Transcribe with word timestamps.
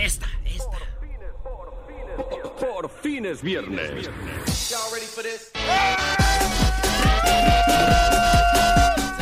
Esta, 0.00 0.28
esta. 0.46 0.78
Por 2.58 2.90
fin 3.02 3.26
es 3.26 3.42
viernes. 3.42 4.08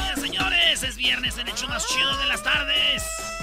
Señoras 0.05 0.21
señores, 0.21 0.83
es 0.85 0.97
viernes 0.97 1.37
el 1.39 1.49
hecho 1.49 1.67
más 1.69 1.87
chido 1.87 2.17
de 2.19 2.27
las 2.27 2.43
tardes. 2.43 3.38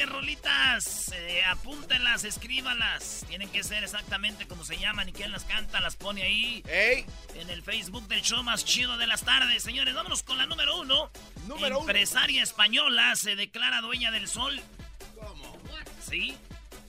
10 0.00 0.08
rolitas. 0.08 1.12
eh, 1.14 1.44
apúntenlas, 1.44 2.24
escríbanlas. 2.24 3.26
Tienen 3.28 3.50
que 3.50 3.62
ser 3.62 3.84
exactamente 3.84 4.46
como 4.46 4.64
se 4.64 4.78
llaman 4.78 5.10
y 5.10 5.12
quién 5.12 5.30
las 5.30 5.44
canta, 5.44 5.78
las 5.80 5.96
pone 5.96 6.22
ahí. 6.22 6.62
¡Ey! 6.66 7.04
En 7.34 7.50
el 7.50 7.62
Facebook 7.62 8.08
del 8.08 8.22
show 8.22 8.42
más 8.42 8.64
chido 8.64 8.96
de 8.96 9.06
las 9.06 9.24
tardes. 9.24 9.62
Señores, 9.62 9.94
vámonos 9.94 10.22
con 10.22 10.38
la 10.38 10.46
número 10.46 10.78
uno. 10.80 11.10
Número 11.46 11.80
uno. 11.80 11.90
Empresaria 11.90 12.42
española 12.42 13.14
se 13.14 13.36
declara 13.36 13.82
dueña 13.82 14.10
del 14.10 14.26
sol. 14.26 14.58
¿Cómo? 15.16 15.58
Sí. 16.00 16.34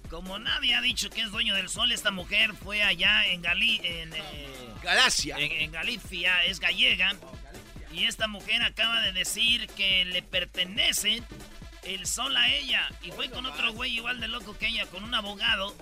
Como 0.09 0.39
nadie 0.39 0.73
ha 0.75 0.81
dicho 0.81 1.09
que 1.09 1.19
es 1.19 1.31
dueño 1.31 1.53
del 1.53 1.67
sol, 1.67 1.91
esta 1.91 2.11
mujer 2.11 2.53
fue 2.53 2.81
allá 2.81 3.25
en 3.25 3.41
Gali 3.41 3.81
en, 3.83 4.13
eh, 4.13 4.47
Galacia. 4.81 5.35
en, 5.37 5.51
en 5.51 5.71
Galicia, 5.73 6.45
es 6.45 6.61
gallega. 6.61 7.13
Y 7.91 8.05
esta 8.05 8.29
mujer 8.29 8.61
acaba 8.63 9.01
de 9.01 9.11
decir 9.11 9.67
que 9.67 10.05
le 10.05 10.21
pertenece 10.23 11.21
el 11.83 12.05
sol 12.05 12.35
a 12.35 12.53
ella. 12.53 12.89
Y 13.01 13.11
fue 13.11 13.29
con 13.29 13.45
otro 13.45 13.73
güey 13.73 13.95
igual 13.95 14.19
de 14.19 14.27
loco 14.27 14.57
que 14.57 14.67
ella, 14.67 14.85
con 14.87 15.03
un 15.03 15.13
abogado. 15.13 15.75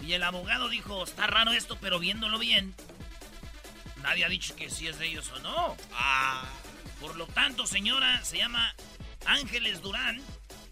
Y 0.00 0.12
el 0.12 0.22
abogado 0.22 0.68
dijo, 0.68 1.04
está 1.04 1.26
raro 1.26 1.52
esto, 1.52 1.78
pero 1.80 1.98
viéndolo 1.98 2.38
bien, 2.38 2.74
nadie 4.02 4.24
ha 4.24 4.28
dicho 4.28 4.54
que 4.56 4.70
sí 4.70 4.88
es 4.88 4.98
de 4.98 5.06
ellos 5.06 5.30
o 5.32 5.38
no. 5.40 5.76
Ah. 5.92 6.44
Por 7.00 7.16
lo 7.16 7.26
tanto, 7.28 7.66
señora, 7.66 8.24
se 8.24 8.38
llama 8.38 8.74
Ángeles 9.24 9.80
Durán. 9.82 10.20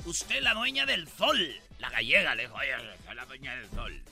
Usted 0.05 0.43
la 0.43 0.55
dueña 0.55 0.85
del 0.85 1.09
sol. 1.09 1.55
La 1.79 1.91
gallega 1.91 2.35
le 2.35 2.45
dijo, 2.45 2.55
oye, 2.55 2.73
soy 3.05 3.15
la 3.15 3.27
dueña 3.27 3.55
del 3.55 3.71
sol. 3.71 4.03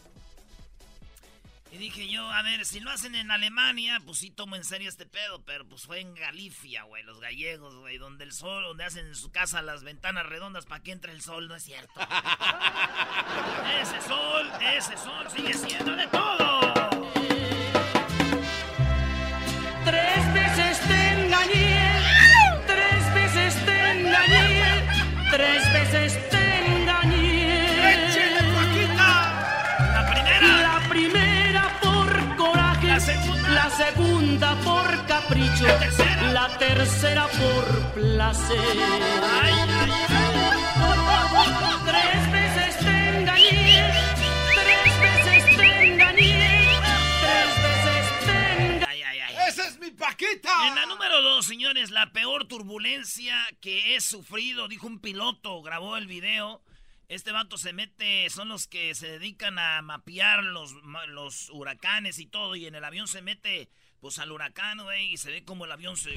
Y 1.75 1.77
dije 1.77 2.07
yo, 2.07 2.31
a 2.31 2.41
ver, 2.43 2.65
si 2.65 2.79
lo 2.79 2.89
hacen 2.93 3.17
en 3.17 3.33
Alemania, 3.33 4.01
pues 4.07 4.19
sí 4.19 4.31
tomo 4.31 4.55
en 4.55 4.63
serio 4.63 4.89
este 4.89 5.07
pedo, 5.07 5.43
pero 5.45 5.67
pues 5.67 5.83
fue 5.83 5.99
en 5.99 6.15
Galicia, 6.15 6.85
güey, 6.85 7.03
los 7.03 7.19
gallegos, 7.19 7.75
güey, 7.75 7.99
donde 7.99 8.23
el 8.23 8.31
sol, 8.33 8.63
donde 8.63 8.85
hacen 8.85 9.09
en 9.09 9.17
su 9.17 9.33
casa 9.33 9.61
las 9.61 9.83
ventanas 9.83 10.25
redondas 10.25 10.67
para 10.67 10.85
que 10.85 10.93
entre 10.93 11.11
el 11.11 11.21
sol, 11.21 11.49
no 11.49 11.57
es 11.57 11.65
cierto. 11.65 12.01
ese 13.83 14.01
sol, 14.03 14.53
ese 14.77 14.97
sol 14.97 15.29
sigue 15.35 15.53
siendo 15.53 15.97
de 15.97 16.07
todo. 16.07 16.75
Tres 19.85 20.33
veces 20.33 20.81
te 20.81 21.09
engañé, 21.09 22.01
tres 22.69 23.15
veces 23.15 23.67
te 23.67 23.91
engañé, 23.91 24.89
tres 25.29 25.73
veces 25.73 26.31
te 26.31 26.67
engañé. 26.67 26.84
Segunda. 33.77 34.55
por 34.65 35.07
capricho, 35.07 35.67
La 35.67 35.79
tercera. 35.79 36.33
la 36.33 36.59
tercera 36.59 37.27
por 37.29 37.93
placer. 37.95 38.59
Ay, 39.43 39.53
ay, 39.53 39.69
ay. 39.81 39.91
Tres 41.87 42.33
veces 42.33 42.79
te 42.79 43.19
engañé, 43.19 43.93
tres 44.55 45.01
veces 45.01 45.57
te 45.57 45.85
engañé, 45.87 46.69
tres 47.21 47.63
veces 47.63 48.27
te 48.27 48.63
engañé. 48.65 48.87
Ay, 48.89 49.03
ay, 49.03 49.19
ay. 49.21 49.35
¡Esa 49.49 49.67
es 49.69 49.79
mi 49.79 49.91
Paquita! 49.91 50.51
En 50.69 50.75
la 50.75 50.87
número 50.87 51.21
dos, 51.23 51.47
señores, 51.47 51.91
la 51.91 52.13
peor 52.13 52.47
turbulencia 52.47 53.37
que 53.61 53.95
he 53.97 54.01
sufrido, 54.01 54.69
dijo 54.69 54.87
un 54.87 54.99
piloto, 55.01 55.63
grabó 55.63 55.97
el 55.97 56.07
video. 56.07 56.63
Este 57.09 57.33
vato 57.33 57.59
se 57.59 57.73
mete, 57.73 58.29
son 58.31 58.49
los 58.49 58.67
que 58.67 58.95
se 58.95 59.07
dedican 59.09 59.59
a 59.59 59.83
mapear 59.83 60.43
los, 60.43 60.73
los 61.09 61.51
huracanes 61.51 62.19
y 62.19 62.27
todo, 62.27 62.57
y 62.57 62.67
en 62.67 62.75
el 62.75 62.85
avión 62.85 63.07
se 63.09 63.21
mete, 63.23 63.69
pues 64.01 64.19
al 64.19 64.33
huracán, 64.33 64.83
güey, 64.83 65.13
y 65.13 65.17
se 65.19 65.31
ve 65.31 65.45
como 65.45 65.65
el 65.67 65.73
avión 65.73 65.97
se... 65.97 66.15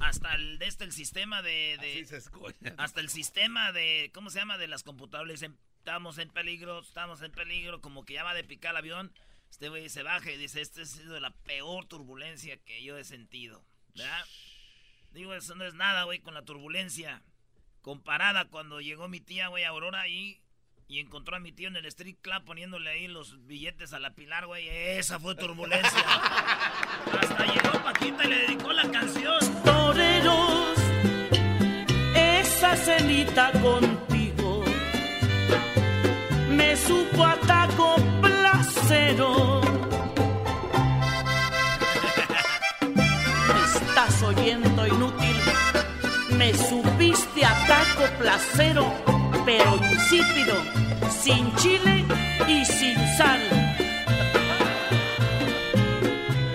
Hasta 0.00 0.34
el, 0.34 0.60
este, 0.62 0.84
el 0.84 0.92
sistema 0.92 1.42
de... 1.42 1.78
de- 1.80 1.92
Así 1.92 2.04
se 2.06 2.16
escucha. 2.18 2.74
hasta 2.76 3.00
el 3.00 3.08
sistema 3.08 3.72
de, 3.72 4.10
¿cómo 4.14 4.30
se 4.30 4.38
llama? 4.38 4.58
De 4.58 4.68
las 4.68 4.82
computadoras. 4.82 5.42
Estamos 5.42 6.18
en 6.18 6.28
peligro, 6.30 6.80
estamos 6.80 7.22
en 7.22 7.32
peligro, 7.32 7.80
como 7.80 8.04
que 8.04 8.14
ya 8.14 8.24
va 8.24 8.34
de 8.34 8.44
picar 8.44 8.72
el 8.72 8.78
avión. 8.78 9.12
Este 9.50 9.68
güey 9.68 9.88
se 9.88 10.02
baja 10.02 10.30
y 10.30 10.36
dice, 10.36 10.60
esta 10.60 10.82
ha 10.82 10.86
sido 10.86 11.18
la 11.20 11.30
peor 11.30 11.86
turbulencia 11.86 12.56
que 12.58 12.82
yo 12.82 12.98
he 12.98 13.04
sentido. 13.04 13.64
¿Verdad? 13.94 14.24
Digo, 15.12 15.34
eso 15.34 15.54
no 15.54 15.64
es 15.64 15.74
nada, 15.74 16.04
güey, 16.04 16.18
con 16.20 16.34
la 16.34 16.42
turbulencia. 16.44 17.22
Comparada 17.86 18.46
cuando 18.46 18.80
llegó 18.80 19.06
mi 19.06 19.20
tía, 19.20 19.46
güey, 19.46 19.62
Aurora 19.62 20.00
ahí 20.00 20.40
y 20.88 20.98
encontró 20.98 21.36
a 21.36 21.38
mi 21.38 21.52
tío 21.52 21.68
en 21.68 21.76
el 21.76 21.86
street 21.86 22.16
club 22.20 22.42
poniéndole 22.44 22.90
ahí 22.90 23.06
los 23.06 23.46
billetes 23.46 23.92
a 23.92 24.00
la 24.00 24.10
pilar, 24.10 24.46
güey. 24.46 24.68
Esa 24.68 25.20
fue 25.20 25.36
turbulencia. 25.36 25.92
Hasta 27.20 27.46
llegó 27.46 27.80
Paquita 27.84 28.24
y 28.24 28.28
le 28.28 28.38
dedicó 28.38 28.72
la 28.72 28.90
canción. 28.90 29.38
toreros, 29.62 30.78
esa 32.16 32.76
cenita 32.76 33.52
contigo 33.52 34.64
me 36.48 36.76
supo 36.76 37.24
a 37.24 37.36
taco 37.36 37.94
placero. 38.20 39.60
Estás 43.64 44.22
oyendo 44.24 44.86
inútil, 44.88 45.36
me 46.36 46.52
supiste 46.54 47.44
a 47.44 47.66
taco 47.66 48.06
placero, 48.18 48.92
pero 49.44 49.76
insípido, 49.76 50.54
sin 51.10 51.54
chile 51.56 52.04
y 52.48 52.64
sin 52.64 52.96
sal. 53.16 53.40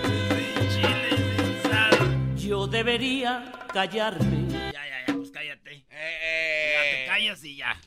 Sin 0.04 0.68
chile, 0.70 1.16
sin 1.36 1.70
sal. 1.70 2.36
Yo 2.36 2.66
debería 2.66 3.52
callarme. 3.72 4.48
Ya, 4.50 4.72
ya, 4.72 5.06
ya, 5.06 5.14
pues 5.14 5.30
cállate. 5.30 5.86
Eh, 5.90 6.72
Ya 6.74 6.82
te 6.98 7.06
callas 7.06 7.44
y 7.44 7.56
ya. 7.56 7.80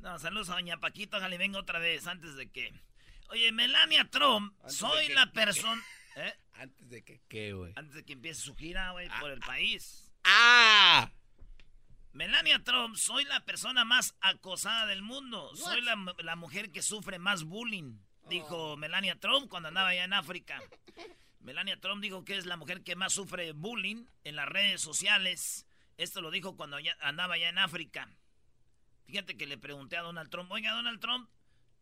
No, 0.00 0.18
saludos 0.18 0.50
a 0.50 0.54
Doña 0.54 0.78
Paquito, 0.78 1.16
ojalá 1.16 1.34
y 1.34 1.38
venga 1.38 1.58
otra 1.58 1.78
vez 1.78 2.06
antes 2.06 2.36
de 2.36 2.50
que. 2.50 2.72
Oye, 3.30 3.50
Melania 3.52 4.06
Trump, 4.10 4.54
Antes 4.60 4.76
soy 4.76 5.06
que- 5.08 5.14
la 5.14 5.32
persona. 5.32 5.82
¿Eh? 6.16 6.32
Antes 6.52 6.88
de 6.88 7.02
que, 7.02 7.20
¿qué, 7.28 7.52
güey? 7.54 7.72
Antes 7.74 7.94
de 7.94 8.04
que 8.04 8.12
empiece 8.12 8.40
su 8.40 8.54
gira, 8.54 8.92
güey, 8.92 9.08
por 9.18 9.30
el 9.32 9.40
país. 9.40 10.12
¡Ah! 10.22 11.10
Melania 12.14 12.62
Trump, 12.62 12.94
soy 12.96 13.24
la 13.24 13.40
persona 13.44 13.84
más 13.84 14.14
acosada 14.20 14.86
del 14.86 15.02
mundo. 15.02 15.50
Soy 15.56 15.80
la, 15.82 15.96
mu- 15.96 16.12
la 16.18 16.36
mujer 16.36 16.70
que 16.70 16.80
sufre 16.80 17.18
más 17.18 17.42
bullying, 17.44 17.98
dijo 18.28 18.76
Melania 18.76 19.18
Trump 19.18 19.48
cuando 19.48 19.68
andaba 19.68 19.88
allá 19.88 20.04
en 20.04 20.12
África. 20.12 20.62
Melania 21.40 21.78
Trump 21.80 22.00
dijo 22.02 22.24
que 22.24 22.36
es 22.36 22.46
la 22.46 22.56
mujer 22.56 22.82
que 22.84 22.94
más 22.96 23.12
sufre 23.12 23.52
bullying 23.52 24.06
en 24.22 24.36
las 24.36 24.48
redes 24.48 24.80
sociales. 24.80 25.66
Esto 25.96 26.20
lo 26.22 26.30
dijo 26.30 26.56
cuando 26.56 26.78
ya- 26.78 26.96
andaba 27.00 27.34
allá 27.34 27.48
en 27.48 27.58
África. 27.58 28.08
Fíjate 29.06 29.36
que 29.36 29.46
le 29.46 29.58
pregunté 29.58 29.96
a 29.96 30.02
Donald 30.02 30.30
Trump, 30.30 30.50
oiga 30.52 30.72
Donald 30.72 31.00
Trump, 31.00 31.28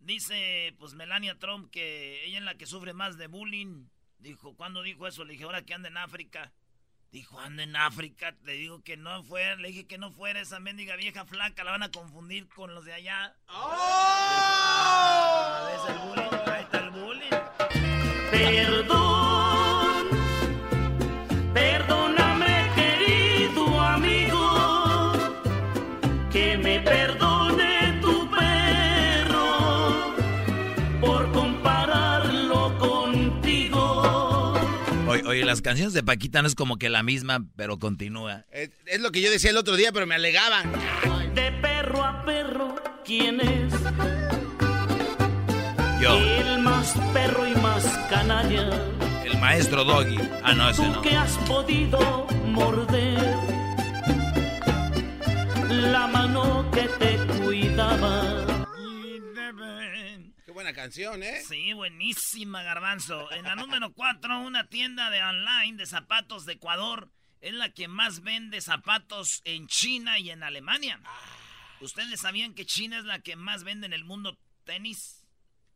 dice 0.00 0.75
pues 0.78 0.94
Melania 0.94 1.38
Trump 1.38 1.70
que 1.70 2.25
ella 2.25 2.38
es 2.38 2.44
la 2.44 2.56
que 2.56 2.67
sufre 2.67 2.94
más 2.94 3.19
de 3.19 3.26
bullying. 3.26 3.87
Dijo, 4.19 4.55
¿cuándo 4.56 4.82
dijo 4.82 5.06
eso? 5.06 5.25
Le 5.25 5.32
dije, 5.32 5.44
ahora 5.44 5.62
que 5.64 5.75
anda 5.75 5.88
en 5.88 5.96
África. 5.99 6.52
Dijo, 7.12 7.38
anda 7.38 7.62
en 7.62 7.76
África. 7.76 8.35
Le 8.44 8.55
digo 8.55 8.82
que 8.82 8.97
no 8.97 9.23
fuera, 9.23 9.56
le 9.56 9.69
dije 9.69 9.87
que 9.87 9.99
no 9.99 10.11
fuera 10.12 10.41
esa 10.41 10.61
mendiga 10.61 10.97
vieja 10.97 11.26
flaca, 11.26 11.62
la 11.62 11.73
van 11.73 11.82
a 11.82 11.91
confundir 11.91 12.49
con 12.49 12.75
los 12.75 12.87
de 12.87 12.94
allá. 12.94 13.37
Ah, 13.49 14.49
¿ves 15.69 15.82
el 15.94 15.99
bullying? 16.09 16.31
Ahí 16.50 16.62
está 16.62 16.79
el 16.79 16.91
bullying. 16.91 17.31
Perdón 18.31 19.01
las 35.52 35.60
canciones 35.60 35.93
de 35.93 36.02
Paquita 36.02 36.40
no 36.40 36.49
es 36.49 36.54
como 36.54 36.78
que 36.78 36.88
la 36.88 37.02
misma, 37.02 37.44
pero 37.56 37.78
continúa. 37.78 38.46
Es, 38.52 38.70
es 38.87 39.00
lo 39.02 39.10
que 39.12 39.20
yo 39.20 39.31
decía 39.31 39.50
el 39.50 39.58
otro 39.58 39.76
día, 39.76 39.93
pero 39.93 40.06
me 40.06 40.14
alegaban. 40.14 40.72
De 41.34 41.52
perro 41.60 42.02
a 42.02 42.25
perro, 42.25 42.75
¿quién 43.04 43.38
es? 43.40 43.72
Yo, 46.00 46.16
El 46.19 46.58
más 46.62 46.94
perro 47.12 47.46
y 47.46 47.54
más 47.56 47.84
canalla. 48.08 48.70
el 49.26 49.38
maestro 49.38 49.84
Doggy. 49.84 50.16
Ah, 50.43 50.54
no, 50.54 50.70
ese 50.70 50.82
Tú 50.84 50.88
no. 50.93 51.02
que 51.02 51.14
has 51.16 51.37
podido 51.46 52.26
morder 52.46 53.19
la 55.69 56.06
mano 56.06 56.70
que 56.72 56.82
te 56.99 57.19
buena 60.62 60.76
canción, 60.76 61.25
¿eh? 61.25 61.43
Sí, 61.43 61.73
buenísima, 61.73 62.62
Garbanzo. 62.62 63.32
En 63.32 63.43
la 63.43 63.56
número 63.56 63.93
4, 63.93 64.43
una 64.43 64.69
tienda 64.69 65.11
de 65.11 65.20
online 65.20 65.76
de 65.76 65.87
zapatos 65.87 66.47
de 66.47 66.53
Ecuador 66.53 67.11
es 67.41 67.53
la 67.53 67.70
que 67.70 67.88
más 67.88 68.23
vende 68.23 68.61
zapatos 68.61 69.43
en 69.44 69.67
China 69.67 70.20
y 70.20 70.31
en 70.31 70.44
Alemania. 70.44 71.00
¿Ustedes 71.81 72.20
sabían 72.20 72.55
que 72.55 72.64
China 72.64 72.99
es 72.99 73.05
la 73.05 73.19
que 73.19 73.35
más 73.35 73.64
vende 73.64 73.87
en 73.87 73.93
el 73.93 74.05
mundo 74.05 74.38
tenis? 74.62 75.25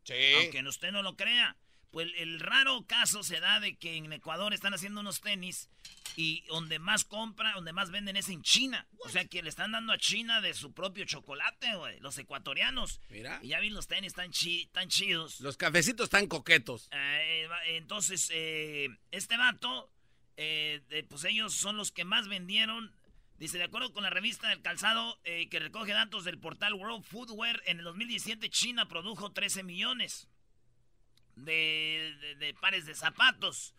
Sí. 0.03 0.13
Aunque 0.37 0.65
usted 0.65 0.93
no 0.93 1.01
lo 1.01 1.17
crea. 1.17 1.57
Pues 1.91 2.09
el 2.17 2.39
raro 2.39 2.85
caso 2.85 3.23
se 3.23 3.39
da 3.39 3.59
de 3.59 3.77
que 3.77 3.95
en 3.95 4.11
Ecuador 4.11 4.53
están 4.53 4.73
haciendo 4.73 4.99
unos 5.01 5.21
tenis 5.21 5.69
y 6.17 6.43
donde 6.47 6.79
más 6.79 7.05
compra, 7.05 7.53
donde 7.53 7.71
más 7.73 7.91
venden 7.91 8.17
es 8.17 8.27
en 8.29 8.41
China. 8.41 8.87
O 8.99 9.09
sea 9.09 9.25
que 9.25 9.41
le 9.41 9.49
están 9.49 9.71
dando 9.71 9.93
a 9.93 9.97
China 9.97 10.41
de 10.41 10.53
su 10.53 10.73
propio 10.73 11.05
chocolate, 11.05 11.75
güey. 11.75 11.99
Los 12.01 12.17
ecuatorianos. 12.17 12.99
Mira. 13.09 13.39
Y 13.41 13.49
ya 13.49 13.59
vi 13.61 13.69
los 13.69 13.87
tenis 13.87 14.13
tan, 14.13 14.31
chi 14.31 14.67
tan 14.73 14.89
chidos. 14.89 15.39
Los 15.39 15.55
cafecitos 15.57 16.09
tan 16.09 16.27
coquetos. 16.27 16.89
Eh, 16.91 17.47
entonces, 17.67 18.29
eh, 18.33 18.89
este 19.11 19.37
vato, 19.37 19.89
eh, 20.35 20.81
de- 20.89 21.03
pues 21.03 21.23
ellos 21.23 21.53
son 21.53 21.77
los 21.77 21.91
que 21.91 22.03
más 22.03 22.27
vendieron. 22.27 22.93
Dice, 23.37 23.59
de 23.59 23.63
acuerdo 23.65 23.93
con 23.93 24.03
la 24.03 24.09
revista 24.09 24.49
del 24.49 24.61
calzado 24.61 25.19
eh, 25.23 25.47
que 25.49 25.59
recoge 25.59 25.93
datos 25.93 26.25
del 26.25 26.39
portal 26.39 26.73
World 26.73 27.03
Footwear, 27.05 27.61
en 27.67 27.77
el 27.79 27.83
2017 27.85 28.49
China 28.49 28.87
produjo 28.87 29.31
13 29.31 29.61
millones 29.63 30.27
de, 31.37 32.15
de- 32.21 32.35
de 32.35 32.53
pares 32.55 32.85
de 32.85 32.95
zapatos. 32.95 33.73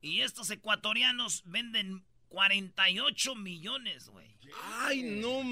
Y 0.00 0.20
estos 0.22 0.50
ecuatorianos 0.50 1.42
venden 1.44 2.04
48 2.28 3.34
millones, 3.34 4.08
güey. 4.08 4.28
Ay, 4.80 5.02
no, 5.02 5.42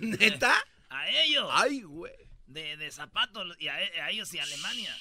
neta. 0.00 0.54
A 0.90 1.08
ellos. 1.10 1.46
Ay, 1.52 1.82
güey. 1.82 2.14
De, 2.46 2.78
de 2.78 2.90
zapatos. 2.90 3.54
Y 3.58 3.68
a, 3.68 3.74
a 3.74 4.10
ellos 4.10 4.32
y 4.32 4.38
a 4.38 4.42
Alemania. 4.44 4.96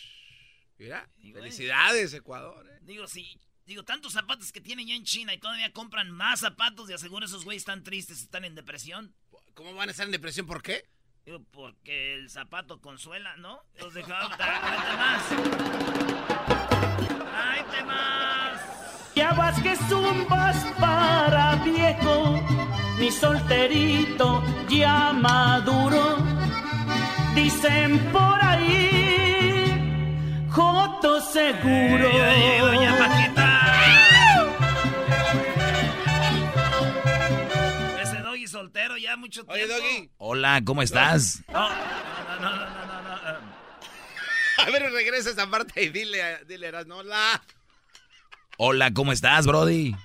Mira, 0.77 1.09
Y, 1.19 1.31
felicidades, 1.31 2.13
Ecuador. 2.13 2.67
¿eh? 2.69 2.79
Digo, 2.81 3.07
sí. 3.07 3.39
Digo, 3.65 3.83
tantos 3.83 4.13
zapatos 4.13 4.51
que 4.51 4.59
tienen 4.61 4.87
ya 4.87 4.95
en 4.95 5.05
China 5.05 5.33
y 5.33 5.37
todavía 5.39 5.71
compran 5.71 6.11
más 6.11 6.41
zapatos 6.41 6.89
y 6.89 6.93
aseguro 6.93 7.25
esos 7.25 7.45
güeyes 7.45 7.61
están 7.61 7.83
tristes, 7.83 8.21
están 8.21 8.43
en 8.45 8.55
depresión. 8.55 9.13
¿Cómo 9.53 9.73
van 9.75 9.87
a 9.89 9.91
estar 9.91 10.05
en 10.05 10.11
depresión? 10.11 10.45
¿Por 10.45 10.61
qué? 10.61 10.83
Digo, 11.27 11.39
porque 11.51 12.15
el 12.15 12.29
zapato 12.29 12.79
consuela, 12.79 13.35
¿no? 13.35 13.59
Los 13.81 13.93
dejaba. 13.93 14.33
¡Ahí 14.39 14.97
más! 14.97 15.23
¡Ahí 17.35 17.61
te 17.69 17.83
más! 17.83 18.61
Ya 19.13 19.33
vas 19.33 19.61
que 19.61 19.75
zumbas 19.75 20.55
para 20.79 21.55
viejo, 21.65 22.41
mi 22.97 23.11
solterito 23.11 24.41
ya 24.69 25.11
maduro. 25.11 26.15
Dicen 27.35 27.99
por 28.13 28.41
ahí, 28.41 30.47
Joto 30.49 31.19
seguro. 31.19 32.09
¡Ya 32.09 32.35
llegó 32.35 32.67
Doña 32.67 32.95
ya 39.07 39.15
mucho 39.17 39.45
tiempo. 39.45 39.53
Oye, 39.53 39.67
Doggy. 39.67 40.09
Hola, 40.17 40.61
¿cómo 40.65 40.81
estás? 40.81 41.41
No, 41.47 41.69
no, 41.69 41.75
no, 42.41 42.55
no, 42.55 42.85
no, 42.85 43.01
no, 43.03 43.39
no. 43.41 43.57
A 44.65 44.69
ver, 44.71 44.91
regresa 44.91 45.29
esa 45.29 45.49
parte 45.49 45.81
y 45.83 45.89
dile, 45.89 46.21
a- 46.23 46.43
dile, 46.43 46.71
no 46.85 47.03
la. 47.03 47.41
Hola, 48.57 48.91
¿cómo 48.93 49.11
estás, 49.13 49.45
Brody? 49.47 49.95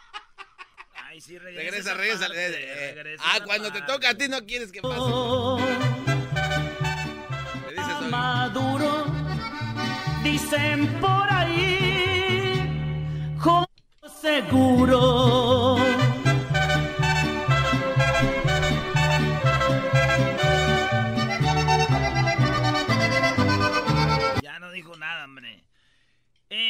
Ay, 0.94 1.20
sí, 1.20 1.37
regresa. 1.38 1.60
Regresa, 1.62 1.81
esa 1.90 1.94
regresa. 1.94 2.20
parte, 2.26 2.46
eh, 2.46 2.90
eh. 2.90 2.94
regresa 2.94 3.25
Ah, 3.26 3.40
cuando 3.44 3.72
te 3.72 3.78
parte. 3.81 3.93
toca 3.93 4.10
a 4.10 4.14
ti 4.14 4.28
no 4.28 4.44
quieres 4.46 4.70
que 4.70 4.81
pase. 4.82 4.94
Le 7.66 7.72
dices, 7.72 7.99
Doggy. 7.99 8.10
Maduro, 8.10 9.06
dicen 10.22 10.87
por 11.00 11.26
ahí, 11.32 12.69
seguro. 14.20 15.51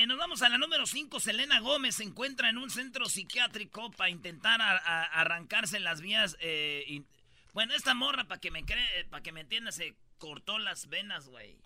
Eh, 0.02 0.06
nos 0.06 0.18
vamos 0.18 0.42
a 0.42 0.48
la 0.48 0.58
número 0.58 0.84
5. 0.84 1.20
Selena 1.20 1.60
Gómez 1.60 1.94
se 1.96 2.02
encuentra 2.02 2.48
en 2.50 2.58
un 2.58 2.70
centro 2.70 3.06
psiquiátrico 3.08 3.90
para 3.92 4.10
intentar 4.10 4.60
a- 4.60 4.76
a- 4.76 5.04
arrancarse 5.20 5.78
las 5.78 6.00
vías. 6.00 6.36
eh, 6.40 6.84
y- 6.88 7.04
bueno, 7.54 7.72
esta 7.74 7.94
morra, 7.94 8.24
para 8.26 8.40
que 8.40 8.50
me 8.50 8.64
cree, 8.64 9.04
para 9.10 9.22
que 9.22 9.30
me 9.30 9.42
entienda, 9.42 9.70
se 9.70 9.94
cortó 10.18 10.58
las 10.58 10.88
venas, 10.88 11.28
güey. 11.28 11.56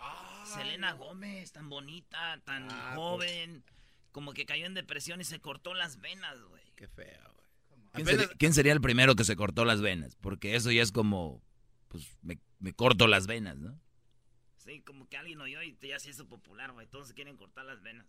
Selena 0.45 0.93
Gómez, 0.93 1.53
tan 1.53 1.71
bonita, 1.71 2.39
tan 2.45 2.69
Ah, 2.71 2.93
joven, 2.95 3.65
como 4.13 4.33
que 4.35 4.45
cayó 4.45 4.67
en 4.67 4.75
depresión 4.75 5.21
y 5.21 5.25
se 5.25 5.41
cortó 5.41 5.73
las 5.73 5.99
venas, 6.01 6.39
güey. 6.43 6.63
Qué 6.77 6.89
feo, 6.89 7.33
güey. 7.37 7.49
¿Quién 7.95 8.07
Apenas- 8.07 8.21
sería, 8.23 8.37
quién 8.39 8.53
sería 8.55 8.73
el 8.75 8.81
primero 8.83 9.15
que 9.17 9.25
se 9.25 9.37
cortó 9.37 9.65
las 9.65 9.81
venas? 9.81 10.15
Porque 10.17 10.57
eso 10.57 10.71
ya 10.71 10.83
es 10.83 10.93
como, 10.93 11.41
pues, 11.89 12.07
me, 12.21 12.39
me 12.59 12.75
corto 12.75 13.07
las 13.07 13.27
venas, 13.27 13.57
¿no? 13.57 13.81
Sí, 14.67 14.83
como 14.83 15.09
que 15.09 15.17
alguien 15.17 15.41
oyó 15.41 15.63
y 15.63 15.79
ya 15.81 15.99
se 15.99 16.11
hizo 16.11 16.27
popular, 16.29 16.73
güey. 16.73 16.87
Todos 16.89 17.09
se 17.09 17.15
quieren 17.15 17.37
cortar 17.37 17.65
las 17.65 17.81
venas. 17.83 18.07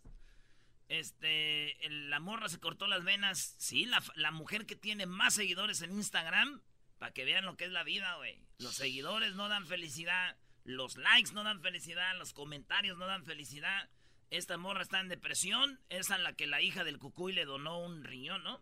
Este, 0.88 1.84
el- 1.86 2.10
la 2.10 2.18
morra 2.20 2.48
se 2.48 2.58
cortó 2.60 2.86
las 2.86 3.04
venas. 3.04 3.54
Sí, 3.58 3.84
la, 3.84 4.02
la 4.16 4.30
mujer 4.30 4.66
que 4.66 4.76
tiene 4.76 5.06
más 5.06 5.34
seguidores 5.34 5.82
en 5.82 5.92
Instagram. 5.92 6.60
Para 6.98 7.12
que 7.12 7.24
vean 7.24 7.44
lo 7.44 7.56
que 7.56 7.64
es 7.66 7.70
la 7.70 7.84
vida, 7.84 8.16
güey. 8.16 8.42
Los 8.58 8.74
seguidores 8.74 9.34
no 9.36 9.48
dan 9.48 9.66
felicidad. 9.66 10.36
Los 10.64 10.96
likes 10.96 11.32
no 11.32 11.44
dan 11.44 11.60
felicidad. 11.62 12.16
Los 12.18 12.32
comentarios 12.32 12.98
no 12.98 13.06
dan 13.06 13.24
felicidad. 13.24 13.88
Esta 14.30 14.56
morra 14.58 14.82
está 14.82 14.98
en 15.00 15.08
depresión. 15.08 15.80
Es 15.90 16.10
a 16.10 16.18
la 16.18 16.32
que 16.34 16.46
la 16.48 16.60
hija 16.60 16.82
del 16.82 16.98
cucuy 16.98 17.32
le 17.32 17.44
donó 17.44 17.78
un 17.80 18.02
riñón, 18.02 18.42
¿no? 18.42 18.60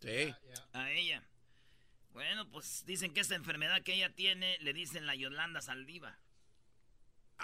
Sí. 0.00 0.32
A 0.74 0.90
ella. 0.92 1.24
Bueno, 2.12 2.48
pues 2.50 2.84
dicen 2.86 3.12
que 3.14 3.20
esta 3.20 3.34
enfermedad 3.34 3.82
que 3.82 3.94
ella 3.94 4.14
tiene 4.14 4.58
le 4.60 4.72
dicen 4.74 5.06
la 5.06 5.14
Yolanda 5.16 5.60
Saldiva. 5.60 6.18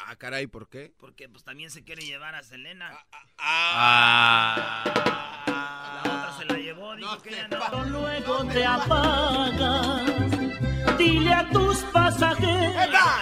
Ah, 0.07 0.17
caray, 0.17 0.47
¿por 0.47 0.69
qué? 0.69 0.93
Porque 0.99 1.29
pues 1.29 1.45
también 1.45 1.71
se 1.71 1.85
quiere 1.85 2.03
llevar 2.05 2.35
a 2.35 2.43
Selena. 2.43 2.91
Ah. 3.39 4.83
La 6.05 6.11
otra 6.13 6.33
se 6.39 6.45
la 6.47 6.55
llevó, 6.59 6.95
dijo 6.97 7.19
que 7.23 7.31
ella 7.31 7.49
no. 7.49 7.85
Luego 7.85 8.45
te 8.47 8.65
apagas, 8.65 10.11
dile 10.99 11.33
a 11.35 11.49
tus 11.51 11.79
pasajeros 11.93 12.75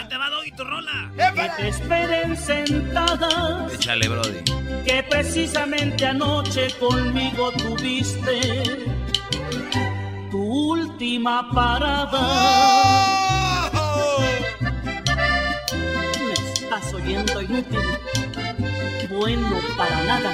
te 0.09 0.16
va 0.16 0.30
Doggy 0.30 0.52
tu 0.52 0.64
rola. 0.64 1.11
que 1.35 1.50
te 1.56 1.68
esperen 1.68 2.37
sentadas, 2.37 3.73
Échale, 3.75 4.09
Brody. 4.09 4.42
que 4.85 5.02
precisamente 5.09 6.06
anoche 6.06 6.68
conmigo 6.78 7.50
tuviste 7.52 8.64
tu 10.30 10.38
última 10.73 11.50
parada. 11.50 12.21
Me 13.21 13.25
oyendo 17.07 17.41
inútil, 17.41 17.81
bueno 19.09 19.61
para 19.77 20.05
nada. 20.05 20.33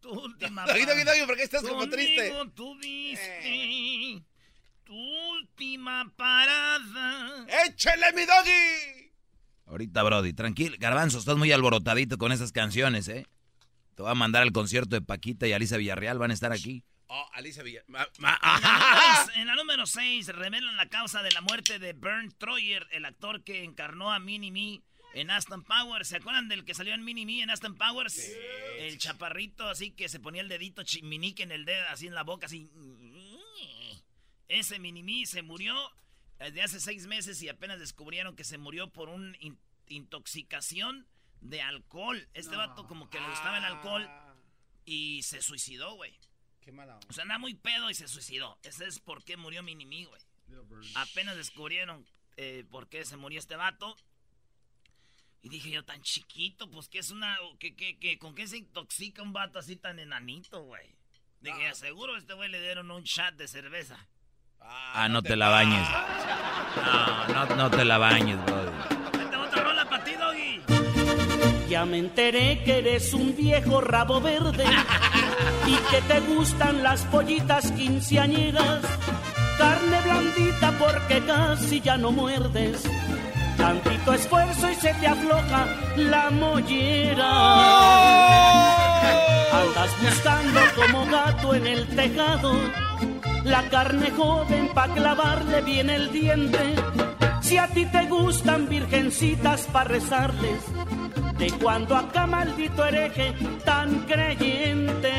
Tu 0.00 0.10
última 0.10 0.66
Doggy, 0.66 0.84
parada. 0.84 1.04
Doggy, 1.04 1.26
¿por 1.26 1.36
qué 1.36 1.42
estás 1.44 1.62
como 1.62 1.88
triste? 1.88 2.32
tuviste 2.54 4.24
tu 4.84 4.94
última 4.94 6.12
parada. 6.16 7.46
¡Échale, 7.66 8.12
mi 8.14 8.22
Doggy! 8.22 9.12
Ahorita, 9.66 10.02
Brody, 10.02 10.32
tranquilo. 10.32 10.76
Garbanzo, 10.80 11.18
estás 11.18 11.36
muy 11.36 11.52
alborotadito 11.52 12.18
con 12.18 12.32
esas 12.32 12.52
canciones, 12.52 13.06
¿eh? 13.08 13.26
Te 13.94 14.02
voy 14.02 14.10
a 14.10 14.14
mandar 14.14 14.42
al 14.42 14.52
concierto 14.52 14.96
de 14.96 15.02
Paquita 15.02 15.46
y 15.46 15.52
Alisa 15.52 15.76
Villarreal, 15.76 16.18
van 16.18 16.30
a 16.30 16.34
estar 16.34 16.52
aquí. 16.52 16.84
Oh, 17.10 17.28
Alicia 17.32 17.62
Villa. 17.62 17.82
ma- 17.88 18.06
ma- 18.18 18.38
En 19.34 19.46
la 19.46 19.54
número- 19.54 19.54
¡Ah! 19.54 19.56
Número 19.56 19.86
6 19.86 20.28
revelan 20.28 20.76
la 20.76 20.88
causa 20.88 21.22
de 21.22 21.30
la 21.32 21.40
muerte 21.40 21.78
de 21.78 21.92
Bernd 21.94 22.34
Troyer, 22.36 22.86
el 22.92 23.04
actor 23.06 23.42
que 23.44 23.64
encarnó 23.64 24.12
a 24.12 24.18
Mini 24.18 24.50
Me 24.50 24.82
en 25.14 25.30
Aston 25.30 25.64
Powers. 25.64 26.08
¿Se 26.08 26.16
acuerdan 26.16 26.48
del 26.48 26.64
que 26.66 26.74
salió 26.74 26.92
en 26.94 27.02
Mini 27.04 27.24
Me 27.26 27.42
en 27.42 27.50
Aston 27.50 27.76
Powers? 27.76 28.18
El 28.78 28.98
chaparrito 28.98 29.68
así 29.68 29.90
que 29.92 30.08
se 30.08 30.20
ponía 30.20 30.42
el 30.42 30.48
dedito 30.48 30.82
chiminique 30.84 31.42
en 31.42 31.52
el 31.52 31.64
dedo, 31.64 31.88
así 31.88 32.06
en 32.06 32.14
la 32.14 32.22
boca, 32.24 32.46
así. 32.46 32.68
Ese 34.48 34.78
Mini 34.78 35.02
Me 35.02 35.26
se 35.26 35.42
murió 35.42 35.74
desde 36.38 36.62
hace 36.62 36.80
seis 36.80 37.06
meses 37.06 37.42
y 37.42 37.48
apenas 37.48 37.78
descubrieron 37.80 38.36
que 38.36 38.44
se 38.44 38.58
murió 38.58 38.90
por 38.90 39.08
un 39.08 39.36
in- 39.40 39.58
intoxicación 39.88 41.06
de 41.40 41.62
alcohol. 41.62 42.28
Este 42.34 42.56
vato 42.56 42.86
como 42.86 43.08
que 43.10 43.20
le 43.20 43.28
gustaba 43.28 43.58
el 43.58 43.64
alcohol 43.64 44.06
Ah, 44.08 44.34
y 44.84 45.22
se 45.22 45.42
suicidó, 45.42 45.94
güey. 45.94 46.18
Qué 46.68 46.72
mala 46.72 46.96
onda. 46.96 47.06
O 47.08 47.14
sea, 47.14 47.22
anda 47.22 47.38
muy 47.38 47.54
pedo 47.54 47.88
y 47.88 47.94
se 47.94 48.06
suicidó. 48.06 48.58
Ese 48.62 48.84
es 48.84 48.98
por 48.98 49.24
qué 49.24 49.38
murió 49.38 49.62
Minimi, 49.62 50.04
güey. 50.04 50.20
Apenas 50.96 51.34
descubrieron 51.34 52.04
eh, 52.36 52.66
por 52.70 52.90
qué 52.90 53.06
se 53.06 53.16
murió 53.16 53.38
este 53.38 53.56
vato. 53.56 53.96
Y 55.40 55.48
dije 55.48 55.70
yo, 55.70 55.82
tan 55.86 56.02
chiquito, 56.02 56.70
pues 56.70 56.90
que 56.90 56.98
es 56.98 57.10
una... 57.10 57.38
Que, 57.58 57.74
que, 57.74 57.98
que, 57.98 58.18
¿Con 58.18 58.34
qué 58.34 58.46
se 58.46 58.58
intoxica 58.58 59.22
un 59.22 59.32
vato 59.32 59.58
así 59.58 59.76
tan 59.76 59.98
enanito, 59.98 60.62
güey? 60.62 60.94
Dije, 61.40 61.74
seguro 61.74 62.16
a 62.16 62.18
este 62.18 62.34
güey 62.34 62.50
le 62.50 62.60
dieron 62.60 62.90
un 62.90 63.02
shot 63.02 63.34
de 63.36 63.48
cerveza. 63.48 64.06
Ah, 64.60 65.08
no 65.08 65.22
te 65.22 65.36
la 65.36 65.48
bañes. 65.48 65.88
No, 66.76 67.46
no, 67.46 67.56
no 67.56 67.70
te 67.70 67.82
la 67.86 67.96
bañes, 67.96 68.44
brother. 68.44 68.74
Vente 69.16 69.36
otra 69.36 69.62
rola 69.62 69.88
para 69.88 70.04
ti, 70.04 70.12
Doggy. 70.12 70.60
Ya 71.70 71.86
me 71.86 71.96
enteré 71.96 72.62
que 72.62 72.80
eres 72.80 73.14
un 73.14 73.34
viejo 73.34 73.80
rabo 73.80 74.20
verde 74.20 74.66
y 75.68 75.76
que 75.90 76.00
te 76.02 76.20
gustan 76.20 76.82
las 76.82 77.02
pollitas 77.04 77.70
quinceañeras. 77.72 78.80
Carne 79.58 80.00
blandita 80.02 80.72
porque 80.78 81.22
casi 81.26 81.80
ya 81.80 81.96
no 81.96 82.10
muerdes. 82.10 82.82
Tantito 83.56 84.14
esfuerzo 84.14 84.70
y 84.70 84.74
se 84.76 84.94
te 84.94 85.06
afloja 85.06 85.66
la 85.96 86.30
mollera. 86.30 87.30
Andas 89.60 89.90
buscando 90.02 90.60
como 90.76 91.06
gato 91.06 91.54
en 91.54 91.66
el 91.66 91.86
tejado 91.88 92.52
la 93.44 93.62
carne 93.68 94.10
joven 94.10 94.68
pa' 94.74 94.88
clavarle 94.88 95.62
bien 95.62 95.90
el 95.90 96.12
diente. 96.12 96.74
Si 97.40 97.56
a 97.56 97.66
ti 97.68 97.86
te 97.86 98.06
gustan 98.06 98.68
virgencitas 98.68 99.62
pa' 99.72 99.84
rezarles, 99.84 100.60
de 101.38 101.52
cuando 101.62 101.96
acá 101.96 102.26
maldito 102.26 102.84
hereje 102.84 103.32
tan 103.64 104.00
creyente. 104.06 105.12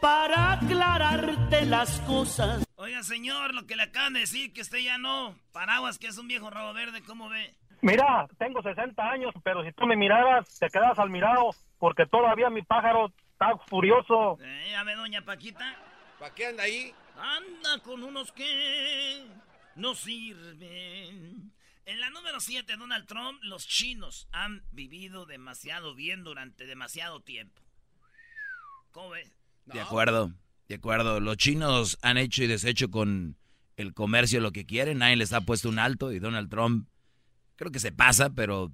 Para 0.00 0.52
aclararte 0.52 1.64
las 1.64 2.00
cosas. 2.00 2.64
Oiga, 2.76 3.02
señor, 3.02 3.54
lo 3.54 3.66
que 3.66 3.76
le 3.76 3.84
acaban 3.84 4.12
de 4.12 4.20
decir, 4.20 4.52
que 4.52 4.60
usted 4.60 4.78
ya 4.78 4.98
no. 4.98 5.34
Paraguas, 5.52 5.98
que 5.98 6.08
es 6.08 6.18
un 6.18 6.28
viejo 6.28 6.50
rabo 6.50 6.74
verde, 6.74 7.02
¿cómo 7.02 7.30
ve? 7.30 7.54
Mira, 7.80 8.26
tengo 8.38 8.62
60 8.62 9.02
años, 9.02 9.32
pero 9.42 9.64
si 9.64 9.72
tú 9.72 9.86
me 9.86 9.96
miraras, 9.96 10.58
te 10.58 10.68
quedas 10.68 10.98
al 10.98 11.10
mirado, 11.10 11.50
porque 11.78 12.04
todavía 12.06 12.50
mi 12.50 12.62
pájaro 12.62 13.12
está 13.32 13.56
furioso. 13.66 14.38
Eh, 14.42 14.68
ya 14.72 14.84
ve, 14.84 14.94
doña 14.94 15.22
Paquita. 15.22 15.74
¿Para 16.18 16.34
qué 16.34 16.46
anda 16.46 16.64
ahí? 16.64 16.94
Anda 17.16 17.82
con 17.82 18.02
unos 18.02 18.30
que 18.32 19.24
no 19.76 19.94
sirven. 19.94 21.52
En 21.86 22.00
la 22.00 22.10
número 22.10 22.40
7, 22.40 22.76
Donald 22.76 23.06
Trump, 23.06 23.42
los 23.42 23.66
chinos 23.66 24.28
han 24.32 24.64
vivido 24.70 25.26
demasiado 25.26 25.94
bien 25.94 26.24
durante 26.24 26.66
demasiado 26.66 27.20
tiempo. 27.20 27.62
¿Cómo 28.90 29.10
ves? 29.10 29.30
De 29.66 29.80
acuerdo, 29.80 30.32
de 30.68 30.76
acuerdo. 30.76 31.20
Los 31.20 31.36
chinos 31.36 31.98
han 32.02 32.16
hecho 32.16 32.42
y 32.42 32.46
deshecho 32.46 32.90
con 32.90 33.36
el 33.76 33.92
comercio 33.92 34.40
lo 34.40 34.52
que 34.52 34.66
quieren. 34.66 34.98
Nadie 34.98 35.16
les 35.16 35.32
ha 35.32 35.42
puesto 35.42 35.68
un 35.68 35.78
alto 35.78 36.12
y 36.12 36.18
Donald 36.18 36.48
Trump 36.48 36.88
creo 37.56 37.70
que 37.70 37.80
se 37.80 37.92
pasa, 37.92 38.30
pero 38.30 38.72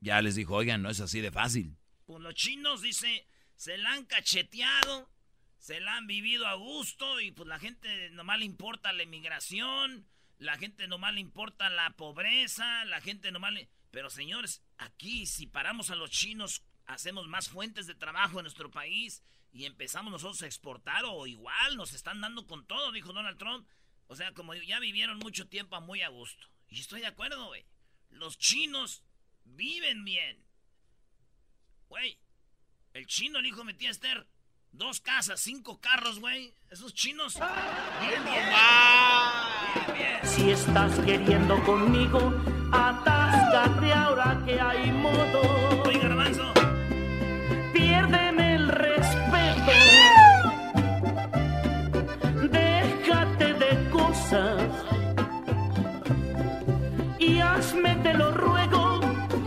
ya 0.00 0.20
les 0.22 0.34
dijo, 0.34 0.54
oigan, 0.54 0.82
no 0.82 0.90
es 0.90 1.00
así 1.00 1.20
de 1.20 1.30
fácil. 1.30 1.76
Pues 2.06 2.20
los 2.20 2.34
chinos, 2.34 2.82
dice, 2.82 3.26
se 3.56 3.78
la 3.78 3.92
han 3.92 4.04
cacheteado, 4.04 5.10
se 5.58 5.80
la 5.80 5.96
han 5.96 6.06
vivido 6.06 6.46
a 6.46 6.54
gusto 6.54 7.20
y 7.20 7.30
pues 7.30 7.48
la 7.48 7.58
gente 7.58 8.10
nomás 8.10 8.38
le 8.38 8.44
importa 8.44 8.92
la 8.92 9.02
inmigración, 9.02 10.06
la 10.42 10.58
gente 10.58 10.88
nomás 10.88 11.14
le 11.14 11.20
importa 11.20 11.70
la 11.70 11.96
pobreza, 11.96 12.84
la 12.86 13.00
gente 13.00 13.30
nomás 13.30 13.52
le... 13.52 13.68
Pero 13.90 14.10
señores, 14.10 14.62
aquí 14.76 15.26
si 15.26 15.46
paramos 15.46 15.90
a 15.90 15.96
los 15.96 16.10
chinos, 16.10 16.62
hacemos 16.86 17.28
más 17.28 17.48
fuentes 17.48 17.86
de 17.86 17.94
trabajo 17.94 18.38
en 18.38 18.44
nuestro 18.44 18.70
país 18.70 19.22
y 19.52 19.66
empezamos 19.66 20.10
nosotros 20.10 20.42
a 20.42 20.46
exportar 20.46 21.04
o 21.04 21.26
igual 21.26 21.76
nos 21.76 21.92
están 21.92 22.20
dando 22.20 22.46
con 22.46 22.66
todo, 22.66 22.90
dijo 22.90 23.12
Donald 23.12 23.38
Trump. 23.38 23.68
O 24.08 24.16
sea, 24.16 24.32
como 24.34 24.54
ya 24.54 24.80
vivieron 24.80 25.18
mucho 25.18 25.46
tiempo 25.48 25.80
muy 25.80 26.02
a 26.02 26.08
gusto. 26.08 26.48
Y 26.68 26.80
estoy 26.80 27.02
de 27.02 27.06
acuerdo, 27.06 27.46
güey. 27.46 27.64
Los 28.10 28.36
chinos 28.36 29.04
viven 29.44 30.04
bien. 30.04 30.44
Güey, 31.88 32.18
el 32.94 33.06
chino, 33.06 33.38
el 33.38 33.46
hijo 33.46 33.58
de 33.58 33.64
mi 33.64 33.74
tía 33.74 33.90
Esther, 33.90 34.26
dos 34.72 35.00
casas, 35.00 35.40
cinco 35.40 35.78
carros, 35.80 36.20
güey. 36.20 36.52
Esos 36.70 36.94
chinos 36.94 37.38
bien. 38.00 38.22
Si 40.22 40.50
estás 40.50 40.98
queriendo 41.00 41.62
conmigo, 41.64 42.32
atáscate 42.72 43.92
ahora 43.92 44.42
que 44.44 44.60
hay 44.60 44.90
modo. 44.92 45.82
Oye, 45.86 45.98
garbanzo. 45.98 46.52
Piérdeme 47.72 48.54
el 48.54 48.68
respeto. 48.68 49.72
Déjate 52.50 53.54
de 53.54 53.90
cosas. 53.90 54.62
Y 57.18 57.38
hazme, 57.40 57.94
te 57.96 58.14
lo 58.14 58.32
ruego, 58.32 59.00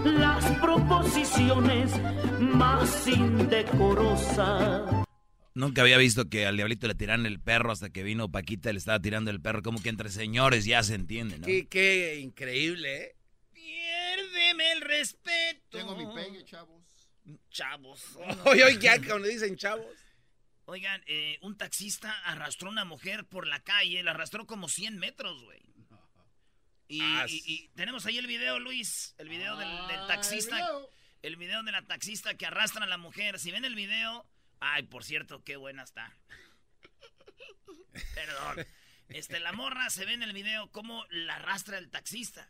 las 0.04 0.46
proposiciones 0.62 1.92
más 2.40 3.08
indecorosas. 3.08 5.06
Nunca 5.56 5.82
había 5.82 5.98
visto 5.98 6.30
que 6.30 6.46
al 6.46 6.58
diablito 6.58 6.86
le 6.88 6.96
tiraran 6.96 7.26
el 7.26 7.40
perro 7.40 7.72
hasta 7.72 7.90
que 7.90 8.04
vino 8.04 8.30
Paquita 8.30 8.70
y 8.70 8.74
le 8.74 8.80
estaba 8.80 9.00
tirando 9.02 9.32
el 9.32 9.42
perro. 9.42 9.62
Como 9.64 9.82
que 9.82 9.90
entre 9.90 10.10
señores 10.10 10.66
ya 10.66 10.84
se 10.84 10.96
entiende, 10.96 11.40
¿no? 11.40 11.48
Qué, 11.48 11.68
qué 11.68 12.20
increíble, 12.20 12.96
¿eh? 13.04 13.16
Piérdeme 13.54 14.72
el 14.74 14.82
respeto. 14.82 15.78
Tengo 15.78 15.96
mi 15.96 16.06
pegue, 16.14 16.44
chavos. 16.46 16.84
Chavos. 17.50 18.02
Oye, 18.46 18.64
oye, 18.66 18.78
ya 18.80 19.02
cuando 19.02 19.28
dicen 19.28 19.56
chavos. 19.56 19.86
Oigan, 20.66 21.02
eh, 21.08 21.38
un 21.42 21.58
taxista 21.58 22.12
arrastró 22.26 22.68
a 22.70 22.72
una 22.72 22.86
mujer 22.86 23.26
por 23.26 23.48
la 23.48 23.62
calle, 23.64 24.04
la 24.04 24.12
arrastró 24.12 24.46
como 24.46 24.68
100 24.68 24.98
metros, 24.98 25.42
güey. 25.44 25.62
Y, 26.88 27.02
Ah, 27.02 27.26
y- 27.30 27.42
y 27.46 27.68
tenemos 27.76 28.06
ahí 28.06 28.18
el 28.18 28.28
video, 28.28 28.60
Luis, 28.60 29.16
el 29.18 29.30
video 29.30 29.56
del, 29.58 29.70
del 29.88 30.00
Ah, 30.02 30.08
taxista, 30.08 30.58
el 30.58 30.64
video. 30.66 30.90
el 31.24 31.36
video 31.38 31.64
de 31.64 31.72
la 31.72 31.82
taxista 31.84 32.36
que 32.36 32.46
arrastra 32.46 32.84
a 32.84 32.88
la 32.88 32.98
mujer. 32.98 33.40
Si 33.40 33.52
ven 33.52 33.64
el 33.66 33.74
video, 33.76 34.26
ay, 34.60 34.84
por 34.84 35.04
cierto, 35.04 35.44
qué 35.44 35.56
buena 35.56 35.84
está. 35.84 36.14
Perdón. 38.14 38.66
Este, 39.10 39.40
la 39.40 39.54
morra 39.54 39.90
se 39.90 40.06
ve 40.06 40.14
en 40.14 40.24
el 40.24 40.34
video 40.34 40.72
cómo 40.72 41.06
la 41.10 41.36
arrastra 41.36 41.78
el 41.78 41.90
taxista. 41.90 42.50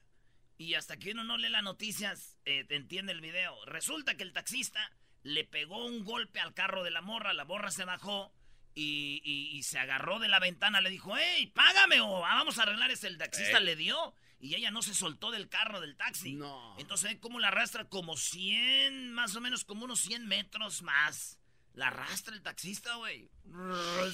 Y 0.57 0.75
hasta 0.75 0.97
que 0.97 1.12
uno 1.12 1.24
no 1.25 1.38
lee 1.38 1.50
las 1.50 1.63
noticias, 1.63 2.38
eh, 2.45 2.65
entiende 2.69 3.12
el 3.12 3.19
video. 3.21 3.53
Resulta 3.65 4.15
que 4.15 4.24
el 4.24 4.31
taxista 4.31 4.91
le 5.24 5.43
pegó 5.43 5.85
un 5.85 6.05
golpe 6.05 6.39
al 6.39 6.53
carro 6.53 6.83
de 6.83 6.91
la 6.91 7.01
morra, 7.01 7.33
la 7.33 7.43
morra 7.45 7.71
se 7.71 7.83
bajó 7.83 8.33
y, 8.74 9.21
y- 9.25 9.57
y 9.57 9.63
se 9.63 9.79
agarró 9.79 10.19
de 10.19 10.27
la 10.29 10.39
ventana, 10.39 10.79
le 10.81 10.89
dijo, 10.89 11.15
hey, 11.17 11.47
págame 11.53 12.00
o 12.00 12.21
vamos 12.21 12.57
a 12.57 12.63
arreglar 12.63 12.89
ese. 12.91 13.07
El 13.07 13.17
taxista 13.17 13.57
Eh. 13.57 13.62
le 13.62 13.75
dio 13.75 14.13
y 14.39 14.55
ella 14.55 14.71
no 14.71 14.81
se 14.81 14.93
soltó 14.93 15.31
del 15.31 15.50
carro 15.50 15.81
del 15.81 15.97
taxi. 15.97 16.33
No. 16.33 16.75
Entonces, 16.79 17.12
¿ve 17.13 17.19
cómo 17.19 17.39
la 17.39 17.50
arrastra? 17.50 17.85
Como 17.89 18.15
100, 18.15 19.12
más 19.12 19.35
o 19.35 19.41
menos 19.41 19.65
como 19.65 19.83
unos 19.83 20.00
100 20.01 20.25
metros 20.25 20.83
más. 20.83 21.38
La 21.75 21.88
arrastra 21.88 22.34
el 22.34 22.41
taxista, 22.41 22.96
güey. 22.96 23.29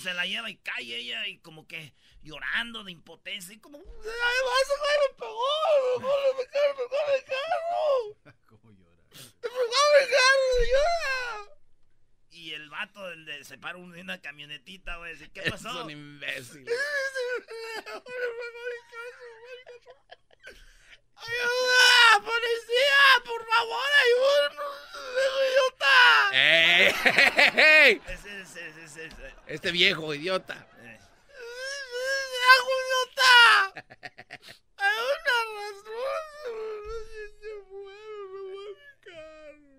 Se 0.02 0.14
la 0.14 0.26
lleva 0.26 0.50
y 0.50 0.58
cae 0.58 0.96
ella 0.96 1.28
y 1.28 1.38
como 1.40 1.68
que 1.68 1.94
llorando 2.24 2.84
de 2.84 2.92
impotencia 2.92 3.54
y 3.54 3.60
como... 3.60 3.78
¡Ay, 3.78 3.84
vas, 3.84 4.68
güey, 4.80 4.98
me 5.08 5.14
pegó! 5.18 5.54
¡Me 6.00 6.46
pegó, 6.46 6.68
me 6.70 6.84
pegó, 6.90 6.98
el 7.16 7.24
carro! 7.24 8.36
¿Cómo 8.48 8.72
llora? 8.72 9.04
¡Me 9.12 9.50
pegó 9.50 9.62
el 10.02 10.10
carro, 10.10 10.66
llora! 10.72 11.56
Y 12.32 12.54
el 12.54 12.70
vato 12.70 13.08
del 13.10 13.26
de, 13.26 13.44
se 13.46 13.58
para 13.60 13.78
una 13.78 14.20
camionetita, 14.22 14.98
güey. 14.98 15.16
¿Qué 15.32 15.42
Es 15.42 15.52
pasó? 15.52 15.84
un 15.86 15.92
imbécil. 15.92 16.66
¡Ayuda! 21.16 22.26
¡Policía! 22.26 23.02
¡Por 23.26 23.46
favor, 23.46 23.90
ayúdanos! 24.04 25.01
Este 29.48 29.72
viejo 29.72 30.14
idiota. 30.14 30.68
Eh. 30.82 31.00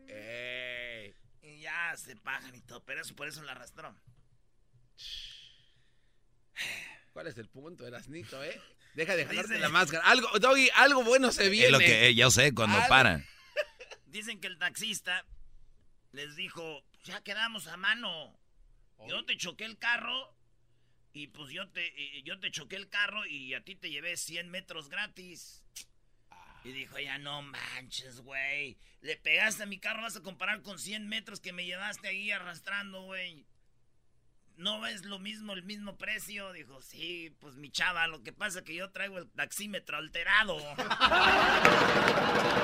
¡Ey! 0.09 1.15
Y 1.43 1.61
ya 1.61 1.95
se 1.97 2.17
pagan 2.17 2.55
y 2.55 2.61
todo, 2.63 2.85
pero 2.85 3.01
eso 3.03 3.15
por 3.15 3.29
eso 3.29 3.43
la 3.43 3.53
arrastró. 3.53 3.95
¿Cuál 7.13 7.27
es 7.27 7.37
el 7.39 7.49
punto, 7.49 7.87
Erasnito, 7.87 8.43
eh? 8.43 8.61
Deja 8.95 9.17
de 9.17 9.27
jalarte 9.27 9.49
Dice- 9.55 9.61
la 9.61 9.69
máscara. 9.69 10.05
Algo, 10.07 10.29
Doggy, 10.39 10.71
algo 10.75 11.03
bueno 11.03 11.31
se 11.33 11.49
viene. 11.49 11.67
Es 11.67 11.73
lo 11.73 11.79
que 11.79 12.07
eh, 12.09 12.15
yo 12.15 12.31
sé 12.31 12.55
cuando 12.55 12.77
Algo- 12.79 12.89
paran. 12.89 13.27
Dicen 14.07 14.41
que 14.41 14.47
el 14.47 14.59
taxista 14.59 15.25
les 16.13 16.37
dijo, 16.37 16.83
ya 17.03 17.23
quedamos 17.23 17.67
a 17.67 17.77
mano. 17.77 18.39
Yo 19.09 19.25
te 19.25 19.37
choqué 19.37 19.65
el 19.65 19.79
carro 19.79 20.35
y 21.13 21.27
pues 21.29 21.51
yo 21.51 21.69
te, 21.69 22.23
yo 22.23 22.39
te 22.39 22.51
choqué 22.51 22.77
el 22.77 22.89
carro 22.89 23.27
y 23.27 23.55
a 23.55 23.65
ti 23.65 23.75
te 23.75 23.91
llevé 23.91 24.17
100 24.17 24.49
metros 24.49 24.89
gratis. 24.89 25.65
Y 26.65 26.71
dijo 26.71 26.97
ella, 26.97 27.19
no 27.19 27.43
manches, 27.43 28.21
güey. 28.21 28.79
Le 29.01 29.17
pegaste 29.17 29.65
a 29.65 29.67
mi 29.67 29.79
carro, 29.81 30.03
vas 30.03 30.17
a 30.17 30.23
comparar 30.23 30.63
con 30.63 30.79
100 30.79 31.09
metros 31.09 31.41
que 31.41 31.53
me 31.53 31.65
llevaste 31.65 32.07
ahí 32.07 32.31
arrastrando, 32.31 33.03
güey. 33.03 33.45
No 34.57 34.87
es 34.87 35.05
lo 35.05 35.19
mismo, 35.19 35.55
el 35.55 35.65
mismo 35.65 35.99
precio. 35.99 36.53
Dijo, 36.53 36.81
sí, 36.81 37.35
pues 37.41 37.57
mi 37.57 37.71
chava, 37.71 38.07
lo 38.07 38.23
que 38.23 38.33
pasa 38.33 38.61
es 38.61 38.65
que 38.65 38.77
yo 38.77 38.93
traigo 38.93 39.19
el 39.19 39.29
taxímetro 39.31 39.97
alterado. 39.97 40.57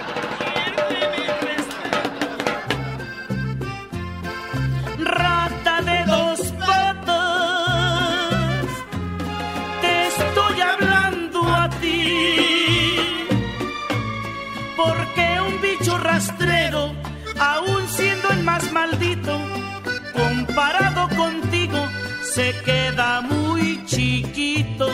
se 22.39 22.55
queda 22.65 23.21
muy 23.21 23.85
chiquito. 23.85 24.89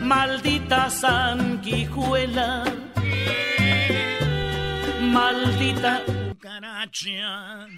Maldita 0.00 0.90
sanguijuela. 0.90 2.64
Maldita 5.00 6.04
cucaracha. 6.04 7.66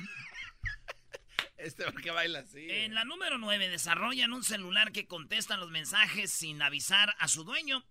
Este, 1.61 1.83
¿por 1.91 2.01
qué 2.01 2.13
baila 2.13 2.39
así? 2.39 2.65
En 2.71 2.95
la 2.95 3.05
número 3.05 3.37
9, 3.37 3.69
desarrollan 3.69 4.33
un 4.33 4.45
celular 4.45 4.93
que 4.93 5.07
contesta 5.09 5.57
los 5.57 5.71
mensajes 5.73 6.31
sin 6.31 6.63
avisar 6.63 7.13
a 7.19 7.27
su 7.27 7.43
dueño. 7.43 7.85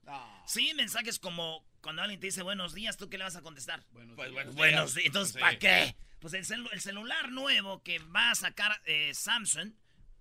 Sí, 0.45 0.73
mensajes 0.73 1.19
como 1.19 1.65
cuando 1.81 2.01
alguien 2.01 2.17
te 2.21 2.27
dice 2.27 2.43
buenos 2.43 2.73
días, 2.73 2.95
¿tú 2.95 3.09
qué 3.09 3.17
le 3.17 3.25
vas 3.25 3.35
a 3.35 3.41
contestar? 3.41 3.83
Buenos 3.91 4.15
Pues, 4.15 4.31
días. 4.31 4.55
buenos 4.55 4.93
días. 4.95 5.05
Entonces, 5.07 5.33
Sí. 5.33 5.39
¿para 5.41 5.59
qué? 5.59 5.95
Pues 6.19 6.33
el, 6.33 6.45
celu- 6.45 6.69
el 6.71 6.81
celular 6.81 7.31
nuevo 7.31 7.83
que 7.83 7.99
va 7.99 8.31
a 8.31 8.35
sacar 8.35 8.81
eh, 8.85 9.13
Samsung, 9.13 9.73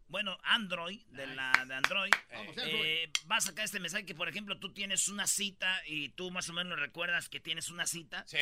bueno, 0.09 0.39
Android, 0.45 1.01
de 1.09 1.27
la 1.27 1.65
de 1.67 1.75
Android, 1.75 2.13
eh, 2.69 3.11
va 3.31 3.37
a 3.39 3.41
sacar 3.41 3.65
este 3.65 3.81
mensaje 3.81 4.07
que, 4.07 4.15
por 4.15 4.29
ejemplo, 4.29 4.59
tú 4.59 4.73
tienes 4.73 5.09
una 5.09 5.27
cita 5.27 5.83
y 5.87 6.11
tú 6.11 6.31
más 6.31 6.49
o 6.49 6.53
menos 6.53 6.79
recuerdas 6.79 7.29
que 7.29 7.41
tienes 7.41 7.71
una 7.71 7.87
cita. 7.87 8.25
Sí. 8.29 8.37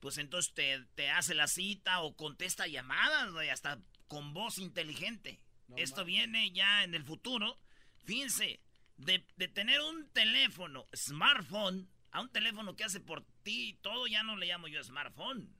Pues 0.00 0.18
entonces 0.18 0.54
te, 0.54 0.84
te 0.94 1.10
hace 1.10 1.34
la 1.34 1.48
cita 1.48 2.02
o 2.02 2.14
contesta 2.14 2.66
llamadas, 2.68 3.32
güey, 3.32 3.48
hasta 3.48 3.80
con 4.06 4.32
voz 4.32 4.58
inteligente. 4.58 5.40
Esto 5.76 6.04
viene 6.04 6.50
ya 6.52 6.84
en 6.84 6.94
el 6.94 7.02
futuro. 7.04 7.58
Fíjense, 8.04 8.60
de, 8.96 9.26
de 9.36 9.48
tener 9.48 9.80
un 9.80 10.08
teléfono, 10.10 10.86
smartphone, 10.94 11.88
a 12.12 12.20
un 12.20 12.30
teléfono 12.30 12.74
que 12.76 12.84
hace 12.84 13.00
por 13.00 13.24
ti 13.42 13.76
todo, 13.82 14.06
ya 14.06 14.22
no 14.22 14.36
le 14.36 14.46
llamo 14.46 14.68
yo 14.68 14.82
smartphone. 14.84 15.52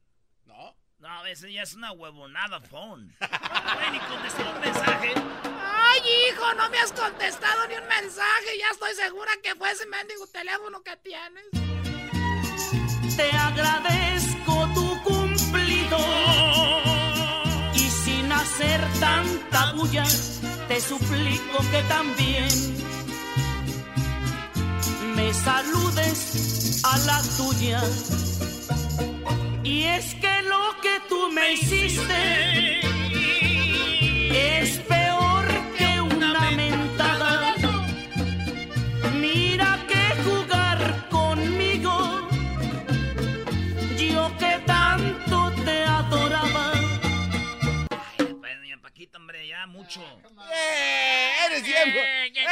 ¿No? 0.44 0.76
No, 1.00 1.08
a 1.08 1.22
veces 1.22 1.52
ya 1.52 1.62
es 1.62 1.74
una 1.74 1.92
huevonada 1.92 2.60
phone. 2.60 3.14
No 3.20 3.90
ni 3.92 3.98
contestar 4.00 4.54
un 4.54 4.60
mensaje. 4.60 5.12
Ay, 5.44 6.00
hijo, 6.00 6.54
no 6.54 6.68
me 6.70 6.78
has 6.78 6.92
contestado 6.92 7.68
ni 7.68 7.74
un 7.76 7.86
mensaje. 7.86 8.58
Ya 8.58 8.66
estoy 8.72 8.92
segura 8.94 9.30
que 9.42 9.54
fue 9.54 9.70
ese 9.70 9.86
mendigo 9.86 10.26
teléfono 10.26 10.82
que 10.82 10.96
tienes. 10.96 11.44
te 13.16 13.30
agradezco 13.30 14.68
tu 14.74 15.02
cumplido 15.04 15.98
y 17.74 17.78
sin 17.78 18.32
hacer 18.32 18.80
tanta 19.00 19.72
bulla 19.74 20.04
te 20.68 20.80
suplico 20.80 21.58
que 21.70 21.82
también 21.88 22.48
me 25.16 25.32
saludes 25.34 26.82
a 26.84 26.98
la 26.98 27.22
tuya 27.36 27.80
y 29.78 29.84
es 29.84 30.14
que 30.16 30.42
lo 30.42 30.64
que 30.82 30.94
tú 31.08 31.30
me 31.30 31.52
hiciste 31.52 32.80
es 34.60 34.78
peor 34.78 35.46
que 35.78 36.00
una 36.00 36.50
mentada 36.50 37.54
mira 39.14 39.78
que 39.90 40.02
jugar 40.24 41.08
conmigo 41.08 42.28
yo 43.96 44.36
que 44.36 44.52
tanto 44.66 45.52
te 45.64 45.84
adoraba. 45.84 46.72
Ay, 48.18 48.34
pues, 48.40 48.58
doña 48.58 48.78
Paquita, 48.82 49.18
hombre, 49.18 49.46
ya 49.46 49.66
mucho. 49.68 50.00
¡Eh! 50.52 51.30
¡Eres 51.46 51.62
bien! 51.62 51.88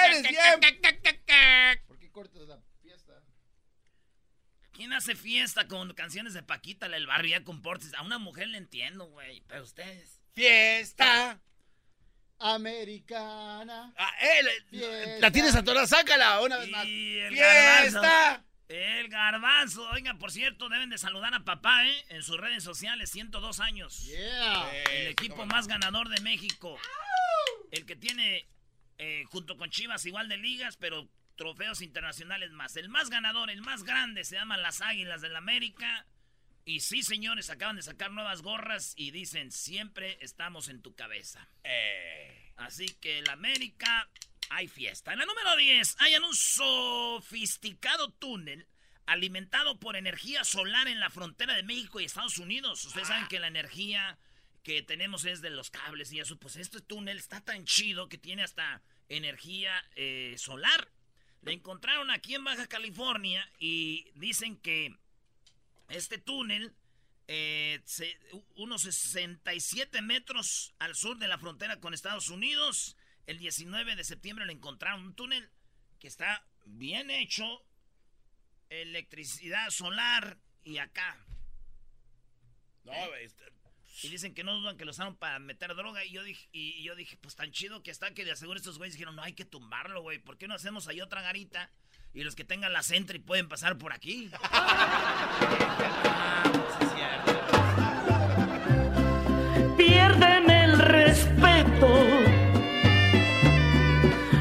¡Eres 0.04 0.22
bien! 0.22 0.60
¿Por 1.88 1.98
qué 1.98 2.08
cortas 2.12 2.42
la 2.42 2.65
hace 4.92 5.14
fiesta 5.16 5.66
con 5.68 5.92
canciones 5.94 6.34
de 6.34 6.42
Paquita, 6.42 6.88
la 6.88 6.96
del 6.96 7.06
barrio, 7.06 7.42
con 7.44 7.62
portes? 7.62 7.94
A 7.94 8.02
una 8.02 8.18
mujer 8.18 8.48
le 8.48 8.58
entiendo, 8.58 9.06
güey, 9.06 9.42
pero 9.46 9.62
ustedes... 9.64 10.20
¡Fiesta! 10.34 11.40
Americana. 12.38 13.92
Ah, 13.96 14.12
eh, 14.20 15.18
la- 15.20 15.30
tienes 15.30 15.54
atorada, 15.54 15.86
sácala 15.86 16.40
una 16.42 16.58
vez 16.58 16.68
más. 16.68 16.84
Y 16.86 17.18
el 17.18 17.34
garbanzo. 17.36 18.00
¡Fiesta! 18.00 18.44
El 18.68 19.08
garbanzo. 19.08 19.88
Oigan, 19.90 20.18
por 20.18 20.30
cierto, 20.32 20.68
deben 20.68 20.90
de 20.90 20.98
saludar 20.98 21.32
a 21.34 21.44
papá, 21.44 21.86
¿eh? 21.86 22.04
En 22.08 22.22
sus 22.22 22.36
redes 22.36 22.64
sociales, 22.64 23.10
102 23.10 23.60
años. 23.60 24.04
Yeah. 24.06 24.70
El 24.92 25.06
equipo 25.08 25.46
más 25.46 25.68
ganador 25.68 26.08
de 26.08 26.20
México. 26.20 26.76
El 27.70 27.86
que 27.86 27.96
tiene, 27.96 28.46
eh, 28.98 29.24
junto 29.30 29.56
con 29.56 29.70
Chivas, 29.70 30.04
igual 30.04 30.28
de 30.28 30.36
ligas, 30.36 30.76
pero 30.76 31.08
trofeos 31.36 31.82
internacionales 31.82 32.50
más. 32.52 32.76
El 32.76 32.88
más 32.88 33.10
ganador, 33.10 33.50
el 33.50 33.62
más 33.62 33.84
grande, 33.84 34.24
se 34.24 34.36
llaman 34.36 34.62
las 34.62 34.80
Águilas 34.80 35.20
del 35.20 35.36
América. 35.36 36.06
Y 36.64 36.80
sí, 36.80 37.02
señores, 37.02 37.50
acaban 37.50 37.76
de 37.76 37.82
sacar 37.82 38.10
nuevas 38.10 38.42
gorras 38.42 38.94
y 38.96 39.12
dicen, 39.12 39.52
siempre 39.52 40.18
estamos 40.20 40.68
en 40.68 40.82
tu 40.82 40.94
cabeza. 40.94 41.48
Eh. 41.62 42.52
Así 42.56 42.88
que 43.00 43.18
el 43.18 43.28
América, 43.28 44.08
hay 44.48 44.68
fiesta. 44.68 45.12
En 45.12 45.18
la 45.18 45.26
número 45.26 45.56
10, 45.56 45.96
hayan 46.00 46.24
un 46.24 46.34
sofisticado 46.34 48.10
túnel 48.12 48.66
alimentado 49.06 49.78
por 49.78 49.96
energía 49.96 50.44
solar 50.44 50.88
en 50.88 51.00
la 51.00 51.10
frontera 51.10 51.54
de 51.54 51.62
México 51.62 52.00
y 52.00 52.04
Estados 52.04 52.38
Unidos. 52.38 52.84
Ustedes 52.84 53.08
saben 53.08 53.28
que 53.28 53.38
la 53.38 53.46
energía 53.46 54.18
que 54.62 54.82
tenemos 54.82 55.24
es 55.24 55.42
de 55.42 55.50
los 55.50 55.70
cables 55.70 56.12
y 56.12 56.20
eso. 56.20 56.38
Pues 56.38 56.56
este 56.56 56.80
túnel 56.80 57.18
está 57.18 57.40
tan 57.40 57.64
chido 57.64 58.08
que 58.08 58.18
tiene 58.18 58.42
hasta 58.42 58.82
energía 59.08 59.72
eh, 59.94 60.34
solar. 60.38 60.90
Le 61.46 61.52
encontraron 61.52 62.10
aquí 62.10 62.34
en 62.34 62.42
Baja 62.42 62.66
California 62.66 63.48
y 63.60 64.10
dicen 64.16 64.56
que 64.56 64.96
este 65.88 66.18
túnel, 66.18 66.74
eh, 67.28 67.80
se- 67.84 68.18
unos 68.56 68.82
67 68.82 70.02
metros 70.02 70.74
al 70.80 70.96
sur 70.96 71.18
de 71.18 71.28
la 71.28 71.38
frontera 71.38 71.78
con 71.78 71.94
Estados 71.94 72.30
Unidos, 72.30 72.96
el 73.26 73.38
19 73.38 73.94
de 73.94 74.02
septiembre 74.02 74.44
le 74.44 74.52
encontraron 74.54 75.02
un 75.04 75.14
túnel 75.14 75.48
que 76.00 76.08
está 76.08 76.44
bien 76.64 77.10
hecho, 77.10 77.64
electricidad 78.68 79.70
solar 79.70 80.38
y 80.64 80.78
acá. 80.78 81.16
No, 82.82 82.92
este, 83.16 83.44
Y 84.02 84.08
dicen 84.08 84.34
que 84.34 84.44
no 84.44 84.54
dudan 84.58 84.76
que 84.76 84.84
lo 84.84 84.90
usaron 84.90 85.16
para 85.16 85.38
meter 85.38 85.74
droga. 85.74 86.04
Y 86.04 86.10
yo 86.10 86.22
dije, 86.22 86.48
y 86.52 86.82
yo 86.82 86.94
dije 86.94 87.16
pues 87.20 87.34
tan 87.34 87.50
chido 87.50 87.82
que 87.82 87.90
está 87.90 88.12
que 88.12 88.24
de 88.24 88.32
aseguro 88.32 88.58
estos 88.58 88.76
güeyes 88.78 88.94
dijeron, 88.94 89.16
no 89.16 89.22
hay 89.22 89.32
que 89.32 89.44
tumbarlo, 89.44 90.02
güey. 90.02 90.18
¿Por 90.18 90.36
qué 90.36 90.46
no 90.48 90.54
hacemos 90.54 90.86
ahí 90.88 91.00
otra 91.00 91.22
garita? 91.22 91.70
Y 92.12 92.22
los 92.24 92.34
que 92.34 92.44
tengan 92.44 92.72
la 92.72 92.82
Sentry 92.82 93.18
pueden 93.18 93.48
pasar 93.48 93.78
por 93.78 93.92
aquí. 93.92 94.30
Ah, 96.08 96.42
pues 96.50 96.74
sí 96.78 96.84
es 96.84 96.92
cierto. 96.94 97.32
Piérdeme 99.76 100.64
el 100.64 100.78
respeto, 100.78 101.88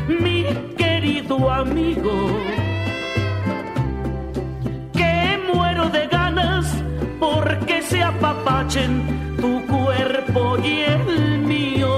mi 0.07 0.43
querido 0.77 1.51
amigo, 1.51 2.41
que 4.93 5.37
muero 5.53 5.89
de 5.89 6.07
ganas 6.07 6.65
porque 7.19 7.81
se 7.81 8.01
apapachen 8.01 9.34
tu 9.45 9.67
cuerpo 9.67 10.57
y 10.63 10.81
el 10.81 11.39
mío. 11.39 11.93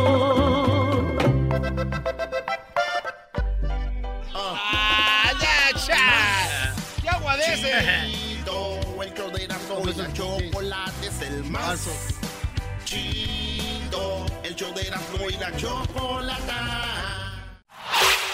¡Ah, 4.34 5.32
ya! 5.88 5.96
¡Ya 7.04 7.12
aguadece! 7.12 7.72
Chido, 8.44 8.80
el 9.02 9.14
show 9.14 9.32
de 9.32 9.44
Erasmo 9.46 9.82
y 9.86 9.94
la 9.94 10.14
chocolate 10.14 11.08
es 11.08 11.22
el 11.22 11.44
más 11.46 11.80
chido. 12.84 14.26
El 14.44 14.56
show 14.56 14.74
de 14.74 14.82
Erasmo 14.88 15.30
y 15.30 15.38
la 15.38 15.56
chocolata. 15.56 16.60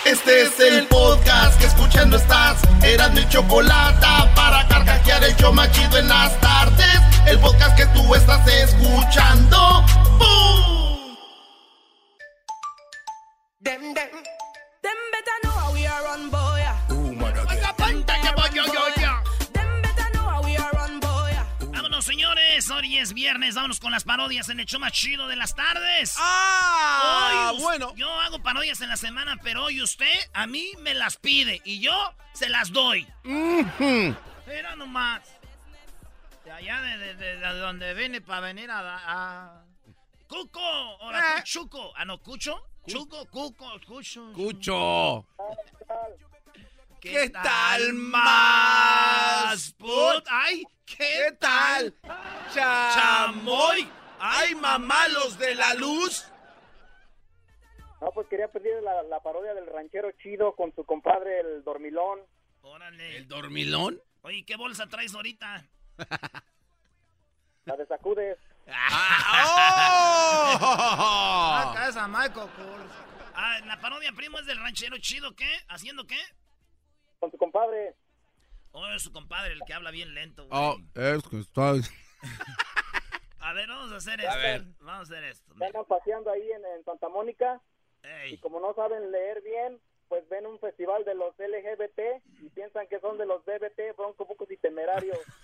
Este 0.06 0.42
es 0.44 0.60
el 0.60 0.88
podcast 0.88 1.60
que 1.60 1.68
escuchando 1.68 2.18
estás. 2.18 2.58
Eran 2.84 3.14
mi 3.14 3.28
chocolata 3.30 4.34
para 4.36 4.68
carcajear 4.68 5.24
el 5.24 5.36
show 5.36 5.54
más 5.54 5.72
chido 5.72 5.98
en 6.00 6.08
las 6.08 6.40
tardes 6.42 7.13
el 7.28 7.40
podcast 7.40 7.78
que 7.78 7.86
tú 7.88 8.16
estás 8.16 8.46
escuchando. 8.48 9.86
¡Bum! 10.18 11.16
Dem, 13.60 13.82
dem, 13.94 14.10
dem 14.82 15.00
better 15.12 15.38
know 15.44 15.74
we 15.74 15.86
are 15.86 16.08
on 16.08 16.30
boy. 16.30 16.62
Uh, 16.90 17.14
yo, 18.54 18.64
yo, 18.66 18.82
yo. 19.02 19.12
Dem 19.54 19.82
better 19.82 20.10
know 20.14 20.42
we 20.44 20.58
are 20.58 20.78
on 20.78 21.00
boy. 21.00 21.32
Vámonos, 21.72 22.06
señores. 22.06 22.70
Hoy 22.70 22.98
es 22.98 23.14
viernes. 23.14 23.56
Vámonos 23.56 23.80
con 23.80 23.92
las 23.92 24.04
parodias 24.04 24.50
en 24.50 24.60
el 24.60 24.66
show 24.66 24.80
más 24.80 24.92
chido 24.92 25.28
de 25.28 25.36
las 25.36 25.56
tardes. 25.56 26.16
Ah, 26.20 27.52
hoy, 27.54 27.62
bueno. 27.62 27.94
Yo 27.96 28.12
hago 28.22 28.40
parodias 28.40 28.82
en 28.82 28.90
la 28.90 28.98
semana, 28.98 29.38
pero 29.42 29.64
hoy 29.64 29.82
usted 29.82 30.14
a 30.34 30.46
mí 30.48 30.72
me 30.82 30.94
las 30.94 31.18
pide 31.18 31.62
y 31.64 31.80
yo 31.80 32.14
se 32.34 32.50
las 32.50 32.72
doy. 32.72 33.08
Mm 33.24 33.62
-hmm. 33.80 34.18
Era 34.48 34.76
nomás. 34.76 35.22
De 36.54 36.60
allá 36.60 36.82
de, 36.82 37.16
de, 37.16 37.40
donde 37.40 37.96
viene 37.96 38.22
para 38.22 38.42
venir 38.42 38.70
a... 38.70 38.80
a... 38.80 39.66
¡Cuco! 40.28 40.60
Ahora, 40.60 41.40
eh. 41.40 41.44
Chuco. 41.44 41.92
Ah, 41.96 42.06
no, 42.06 42.22
¿Cucho? 42.22 42.62
Chuco, 42.86 43.26
Cuco, 43.32 43.66
Cucho. 43.88 44.32
Cucho. 44.34 45.26
¿Qué, 47.02 47.32
tal, 47.32 47.94
más? 47.94 49.74
Put? 49.80 50.28
¡Ay! 50.30 50.64
¿Qué, 50.86 51.36
tal? 51.40 51.92
¡Chamoy! 52.54 53.90
¡Ay, 54.20 54.54
mamá, 54.54 55.08
los 55.08 55.40
de 55.40 55.56
la 55.56 55.74
luz! 55.74 56.32
No, 58.00 58.12
pues 58.12 58.28
quería 58.28 58.48
pedir 58.50 58.74
la, 58.84 59.20
parodia 59.22 59.56
del 59.56 59.66
ranchero 59.66 60.12
chido 60.22 60.56
con 60.56 60.72
su 60.76 60.84
compadre, 60.84 61.40
el 61.40 61.64
dormilón. 61.64 62.20
Órale. 62.62 63.18
¿El 63.18 63.28
dormilón? 63.28 64.00
Oye, 64.22 64.46
¿qué 64.46 64.56
bolsa 64.56 64.88
traes 64.88 65.16
ahorita? 65.16 65.66
La 67.66 67.78
de 67.78 67.86
sacudes. 67.86 68.38
¡Ah! 68.68 70.58
¡Oh! 70.62 71.70
Acá 71.70 71.88
es 71.90 71.98
a 71.98 72.08
Michael 72.08 72.50
Ah, 73.36 73.60
la 73.66 73.80
parodia 73.80 74.12
primo 74.12 74.40
es 74.40 74.46
del 74.46 74.60
ranchero 74.60 74.98
chido, 75.00 75.36
¿qué? 75.36 75.50
¿Haciendo 75.68 76.06
qué? 76.06 76.20
Con 77.20 77.32
su 77.32 77.38
compadre. 77.38 77.96
Oh, 78.72 78.88
es 78.90 79.04
su 79.04 79.12
compadre, 79.12 79.54
el 79.54 79.62
que 79.66 79.74
habla 79.74 79.92
bien 79.92 80.14
lento, 80.14 80.48
güey. 80.48 80.60
Oh, 80.60 80.78
es 80.96 81.24
que 81.28 81.40
está... 81.40 81.72
a 83.40 83.54
ver, 83.54 83.70
vamos 83.70 83.92
a 83.92 83.98
hacer 83.98 84.20
esto. 84.20 84.32
A 84.32 84.38
ver. 84.38 84.64
Vamos 84.80 85.10
a 85.10 85.14
hacer 85.14 85.24
esto. 85.26 85.54
Están 85.60 85.86
paseando 85.86 86.32
ahí 86.32 86.48
en, 86.52 86.84
Santa 86.84 87.10
Mónica. 87.10 87.62
Y 88.28 88.38
como 88.40 88.60
no 88.60 88.74
saben 88.74 89.12
leer 89.12 89.42
bien, 89.42 89.80
pues 90.14 90.30
ven 90.30 90.46
un 90.46 90.60
festival 90.60 91.04
de 91.06 91.16
los 91.16 91.34
LGBT 91.40 92.22
y 92.44 92.50
piensan 92.50 92.88
que 92.88 93.00
son 93.00 93.18
de 93.18 93.26
los 93.26 93.44
BBT, 93.46 93.98
Bronco 93.98 94.26
Bucos 94.26 94.52
y 94.52 94.58
Temerarios. 94.58 95.18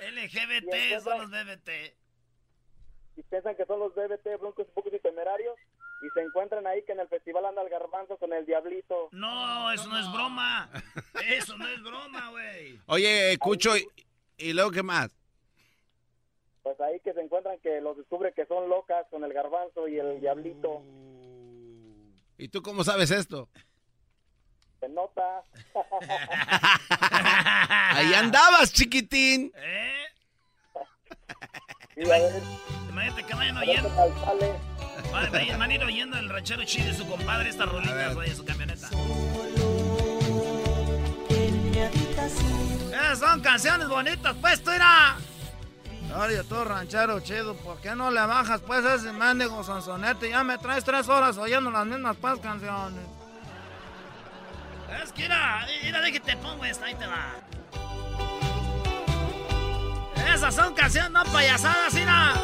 LGBT 0.00 0.98
son 1.02 1.18
los 1.18 1.30
BBT. 1.30 1.68
Y 3.18 3.22
piensan 3.24 3.54
que 3.54 3.66
son 3.66 3.80
los 3.80 3.94
BBT, 3.94 4.40
Broncos 4.40 4.66
Bucos 4.74 4.94
y 4.94 4.98
Temerarios. 4.98 5.54
Y 6.00 6.08
se 6.14 6.22
encuentran 6.22 6.66
ahí 6.66 6.82
que 6.84 6.92
en 6.92 7.00
el 7.00 7.08
festival 7.08 7.44
anda 7.44 7.60
el 7.60 7.68
garbanzo 7.68 8.16
con 8.16 8.32
el 8.32 8.46
diablito. 8.46 9.10
No, 9.12 9.70
eso 9.70 9.86
no 9.86 9.98
es 9.98 10.10
broma. 10.10 10.70
Eso 11.28 11.58
no 11.58 11.68
es 11.68 11.82
broma, 11.82 12.30
güey. 12.30 12.80
Oye, 12.86 13.36
Cucho, 13.40 13.72
¿y, 14.38 14.54
luego 14.54 14.70
qué 14.70 14.82
más? 14.82 15.14
Pues 16.62 16.80
ahí 16.80 16.98
que 17.00 17.12
se 17.12 17.20
encuentran 17.20 17.58
que 17.58 17.82
los 17.82 17.98
descubre 17.98 18.32
que 18.32 18.46
son 18.46 18.70
locas 18.70 19.06
con 19.10 19.22
el 19.22 19.34
garbanzo 19.34 19.86
y 19.86 19.98
el 19.98 20.18
diablito. 20.22 20.82
¿Y 22.38 22.48
tú 22.48 22.62
cómo 22.62 22.84
sabes 22.84 23.10
esto? 23.10 23.48
Se 24.80 24.88
nota. 24.88 25.42
ahí 27.90 28.14
andabas, 28.14 28.72
chiquitín. 28.72 29.52
¿Eh? 29.56 30.04
Imagínate 31.96 33.24
que 33.24 33.34
vayan 33.34 33.58
oyendo. 33.58 33.88
Vale, 35.12 35.56
van 35.56 35.70
a 35.70 35.74
ir 35.74 35.84
oyendo 35.84 36.18
el 36.18 36.28
ranchero 36.28 36.64
chido 36.64 36.88
de 36.88 36.94
su 36.94 37.06
compadre 37.06 37.50
estas 37.50 37.68
rolitas, 37.68 38.16
oye, 38.16 38.34
su 38.34 38.44
camioneta. 38.44 38.88
Eh, 42.92 43.16
son 43.16 43.40
canciones 43.40 43.88
bonitas, 43.88 44.34
pues, 44.40 44.62
tú 44.62 44.70
irá. 46.14 46.24
Oye, 46.24 46.44
tú 46.44 46.64
ranchero 46.64 47.20
chido, 47.20 47.54
¿por 47.56 47.78
qué 47.78 47.94
no 47.94 48.10
le 48.10 48.24
bajas, 48.24 48.60
pues, 48.60 48.84
ese 48.84 49.12
mendigo 49.12 49.62
sonsonete? 49.64 50.30
Ya 50.30 50.44
me 50.44 50.58
traes 50.58 50.84
tres 50.84 51.08
horas 51.08 51.36
oyendo 51.36 51.70
las 51.70 51.86
mismas, 51.86 52.16
pues, 52.20 52.38
canciones. 52.40 53.04
Es 55.02 55.12
que 55.12 55.22
mira, 55.22 55.66
mira 55.82 56.00
de 56.00 56.12
que 56.12 56.20
te 56.20 56.36
pongo 56.36 56.64
esta, 56.64 56.86
ahí 56.86 56.94
te 56.94 57.06
va. 57.06 57.34
Esas 60.32 60.54
son 60.54 60.74
canciones, 60.74 61.10
no 61.10 61.24
payasadas, 61.24 61.94
mira. 61.94 62.34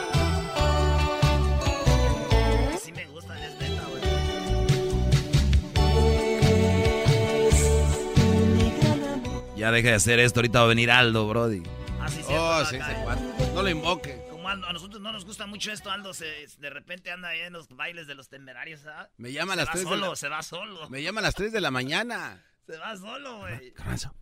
Ya 9.57 9.71
deja 9.71 9.89
de 9.91 9.95
hacer 9.95 10.19
esto, 10.21 10.41
ahorita 10.41 10.61
va 10.61 10.65
a 10.65 10.69
venir 10.69 10.91
Aldo, 10.91 11.29
Brody. 11.29 11.63
Así 12.11 12.25
oh, 12.29 12.65
sí, 12.65 12.77
se 12.77 13.53
No 13.55 13.63
lo 13.63 13.69
invoque. 13.69 14.21
Como 14.31 14.49
a 14.49 14.57
nosotros 14.57 15.01
no 15.01 15.13
nos 15.13 15.25
gusta 15.25 15.47
mucho 15.47 15.71
esto, 15.71 15.93
Aldo 15.93 16.13
se, 16.13 16.49
de 16.59 16.71
repente 16.71 17.13
anda 17.13 17.29
ahí 17.29 17.39
en 17.41 17.53
los 17.53 17.69
bailes 17.69 18.09
de 18.09 18.17
los 18.17 18.29
temerarios, 18.29 18.81
¿sabes? 18.81 19.09
Me 19.17 19.31
llama 19.31 19.53
a 19.53 19.57
las 19.57 19.71
3 19.71 19.89
de 19.89 19.97
la... 19.97 20.17
Se 20.17 20.29
va 20.29 20.43
solo. 20.43 20.91
Me 20.91 21.05
llama 21.05 21.21
a 21.21 21.23
las 21.23 21.37
3 21.37 21.53
de 21.53 21.61
la 21.61 21.71
mañana. 21.71 22.45
Se 22.67 22.77
va 22.79 22.97
solo, 22.97 23.39
güey. 23.39 23.71
Garbanzo, 23.75 24.13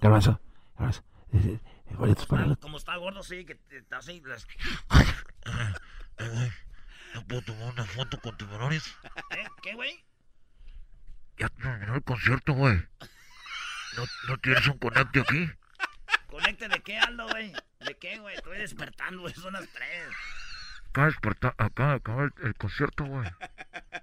garbanzo, 0.00 0.40
garbanzo. 0.78 1.04
Como 2.60 2.78
está 2.78 2.96
gordo, 2.96 3.22
sí, 3.22 3.44
que 3.44 3.60
está 3.70 3.98
así. 3.98 4.22
¿No 7.14 7.26
puedo 7.26 7.42
tomar 7.42 7.72
una 7.74 7.84
foto 7.84 8.18
con 8.18 8.34
tiburones? 8.38 8.86
¿Eh? 9.30 9.44
¿Qué, 9.62 9.74
güey? 9.74 10.02
Ya 11.36 11.50
terminó 11.50 11.96
el 11.96 12.02
concierto, 12.02 12.54
güey. 12.54 12.76
¿No, 13.96 14.04
¿No 14.28 14.38
tienes 14.38 14.66
un 14.68 14.78
conecte 14.78 15.20
aquí? 15.20 15.50
¿Conecte 16.36 16.68
de 16.68 16.80
qué, 16.80 16.98
Aldo, 16.98 17.26
güey? 17.30 17.50
¿De 17.80 17.94
qué, 17.94 18.18
güey? 18.18 18.34
Estoy 18.34 18.58
despertando, 18.58 19.22
güey. 19.22 19.32
Son 19.32 19.54
las 19.54 19.66
tres. 19.70 20.06
Acá 20.90 21.06
despertar, 21.06 21.54
acá 21.56 21.94
acaba 21.94 22.24
el, 22.24 22.54
concierto, 22.56 23.04
güey. 23.06 23.26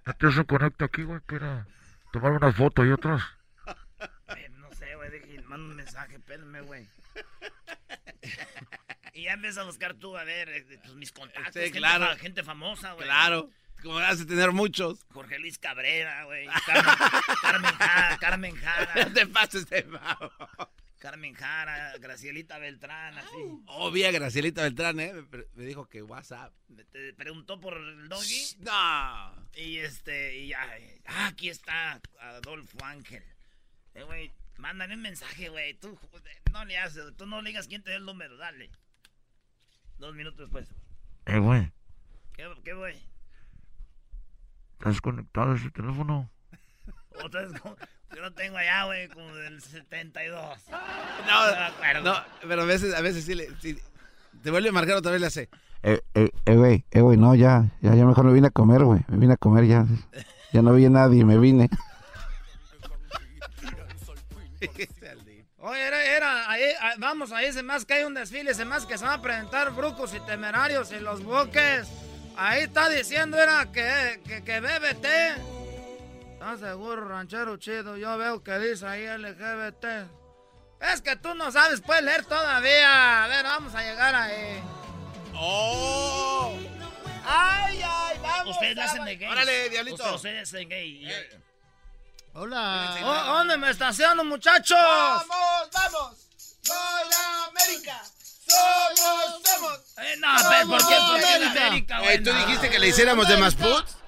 ¿No 0.08 0.13
tienes 0.13 0.38
un 0.39 0.43
conecte 0.46 0.84
aquí, 0.84 1.04
güey? 1.04 1.19
Para 1.19 1.67
tomar 2.12 2.32
una 2.32 2.52
foto 2.52 2.84
y 2.84 2.89
otras. 2.89 3.22
no 4.58 4.74
sé, 4.74 4.96
güey. 4.96 5.41
Manda 5.43 5.63
un 5.63 5.76
mensaje, 5.76 6.15
espérenme, 6.15 6.62
güey. 6.62 6.89
y 9.13 9.26
ya 9.26 9.34
empiezas 9.34 9.60
a 9.60 9.67
buscar 9.67 9.93
tú, 9.93 10.17
a 10.17 10.24
ver, 10.24 10.50
eh, 10.50 10.80
pues, 10.82 10.96
mis 10.96 11.12
contactos. 11.12 11.54
Sí, 11.54 11.72
claro. 11.72 12.08
Gente, 12.08 12.22
gente 12.22 12.43
famosa, 12.43 12.93
güey. 12.93 13.06
Claro. 13.06 13.52
Como 13.84 13.96
vas 13.96 14.22
a 14.22 14.26
tener 14.26 14.52
muchos. 14.54 15.06
Jorge 15.13 15.38
Luis 15.38 15.60
Cabrera, 15.60 16.24
güey. 16.24 16.48
Carmen, 16.65 16.96
Carmen 17.43 17.76
Jara. 17.76 18.17
Carmen 18.17 18.56
Jara. 18.56 19.06
te 19.13 19.28
pases 19.28 19.69
de 19.69 19.86
Carmen 21.04 21.34
Jara, 21.34 21.98
Gracielita 22.00 22.58
Beltrán, 22.60 23.18
así. 23.18 23.36
Obvia 23.66 24.10
Gracielita 24.10 24.62
Beltrán, 24.62 25.02
¿eh? 25.02 25.13
Me, 25.54 25.66
dijo 25.66 25.86
que 25.89 26.02
WhatsApp. 26.02 26.54
Te 26.94 27.12
preguntó 27.12 27.60
por 27.60 27.76
el 27.76 28.08
doggy. 28.08 28.56
No. 28.60 29.36
Y 29.54 29.80
este, 29.80 30.38
y 30.38 30.48
ya. 30.48 30.66
Ah, 31.06 31.28
aquí 31.28 31.50
está 31.50 32.00
Adolfo 32.22 32.78
Ángel. 32.86 33.22
Eh, 33.96 34.04
güey, 34.04 34.32
mándale 34.58 34.96
un 34.96 35.02
mensaje, 35.02 35.50
güey. 35.50 35.74
Tú 35.74 36.00
no 36.54 36.63
le 36.63 36.78
haces, 36.78 37.13
tú 37.18 37.26
no 37.26 37.42
le 37.42 37.50
digas 37.50 37.68
quién 37.68 37.84
te 37.84 37.89
da 37.92 37.98
el 37.98 38.06
número, 38.06 38.38
dale. 38.38 38.72
Dos 39.98 40.16
minutos 40.16 40.39
después. 40.39 40.70
Eh, 41.26 41.38
güey. 41.38 41.70
¿Qué, 42.32 42.50
qué 42.63 42.72
güey? 42.72 42.96
¿Estás 44.80 45.02
conectado 45.02 45.52
a 45.52 45.56
ese 45.58 45.70
teléfono? 45.70 46.32
Otra 47.26 47.42
vez, 47.42 47.62
yo 48.15 48.21
lo 48.21 48.32
tengo 48.32 48.58
allá, 48.58 48.86
güey, 48.86 49.08
como 49.10 49.34
del 49.36 49.62
72. 49.62 50.58
No, 51.28 52.02
no, 52.02 52.15
pero 52.47 52.62
a 52.62 52.65
veces, 52.65 52.93
a 52.93 53.02
veces 53.02 53.26
sí, 53.26 53.36
le, 53.36 53.47
te 54.43 54.52
vuelve 54.52 54.69
a 54.69 54.71
marcar 54.71 54.95
otra 54.95 55.12
vez 55.12 55.21
le 55.21 55.28
hace. 55.28 55.49
Eh, 55.84 56.02
eh, 56.13 56.30
eh, 56.45 56.56
güey, 56.56 56.86
eh, 56.91 57.02
güey, 57.02 57.17
no, 57.17 57.36
ya, 57.36 57.69
ya, 57.82 57.95
ya 57.95 58.06
mejor 58.06 58.26
me 58.26 58.34
vine 58.34 58.47
a 58.47 58.52
comer, 58.52 58.84
güey, 58.84 59.02
me 59.08 59.17
vine 59.17 59.34
a 59.34 59.38
comer 59.38 59.65
ya. 59.65 59.86
Ya 60.52 60.62
no 60.62 60.73
vi 60.73 60.86
a 60.86 60.89
nadie, 60.89 61.26
me 61.26 61.38
vine. 61.38 61.69
Oye, 65.58 65.82
era, 65.82 66.04
era 66.04 66.52
ahí, 66.52 66.63
vamos, 66.99 67.32
ahí 67.32 67.52
se 67.52 67.63
más 67.63 67.86
que 67.86 67.93
hay 67.95 68.04
un 68.04 68.13
desfile, 68.13 68.54
se 68.54 68.65
más 68.65 68.86
que 68.86 68.97
se 68.97 69.06
van 69.06 69.19
a 69.19 69.21
presentar 69.21 69.71
brucos 69.71 70.13
y 70.13 70.19
temerarios 70.26 70.91
y 70.91 70.99
los 70.99 71.23
buques. 71.23 71.88
Ahí 72.36 72.63
está 72.63 72.89
diciendo, 72.89 73.38
era 73.38 73.71
que, 73.71 74.21
que, 74.26 74.43
que 74.43 74.60
BBT. 74.60 75.62
¿Estás 76.44 76.60
seguro, 76.60 77.08
ranchero 77.08 77.56
chido? 77.56 77.96
Yo 77.96 78.18
veo 78.18 78.44
que 78.44 78.60
dice 78.60 78.86
ahí 78.86 79.08
LGBT. 79.08 79.86
Es 80.92 81.02
que 81.02 81.16
tú 81.16 81.34
no 81.36 81.50
sabes, 81.54 81.80
puedes 81.80 82.04
leer 82.04 82.26
todavía. 82.26 83.24
A 83.24 83.28
ver, 83.30 83.46
vamos 83.46 83.74
a 83.74 83.82
llegar 83.82 84.14
ahí. 84.14 84.62
¡Oh! 85.36 86.54
¡Ay, 87.26 87.82
ay! 87.82 88.20
¡Vamos! 88.22 88.58
Ustedes 88.58 88.78
hacen 88.78 89.06
de 89.06 89.16
gay. 89.16 89.30
¡Órale, 89.30 89.70
diablito! 89.70 90.16
Ustedes 90.16 90.50
hacen 90.50 90.68
gay. 90.68 91.10
Eh. 91.10 91.42
Hola. 92.34 92.94
Oh, 93.02 93.36
¿Dónde 93.36 93.56
me 93.56 93.70
estaciono, 93.70 94.26
muchachos? 94.26 94.78
¡Vamos, 94.78 95.70
vamos! 95.72 96.28
¡Voy 96.68 97.14
a 97.16 97.46
América! 97.46 98.04
¡Somos, 98.46 99.42
somos! 99.46 99.80
Eh, 99.98 100.18
no, 100.18 100.28
¿por 100.68 100.90
qué? 100.90 100.96
¿Por 101.08 101.20
qué 101.20 101.46
América, 101.46 102.00
güey? 102.02 102.22
¿Tú 102.22 102.34
dijiste 102.34 102.70
que 102.70 102.80
le 102.80 102.90
hiciéramos 102.90 103.30
de 103.30 103.38
más 103.38 103.56
puts? 103.56 104.03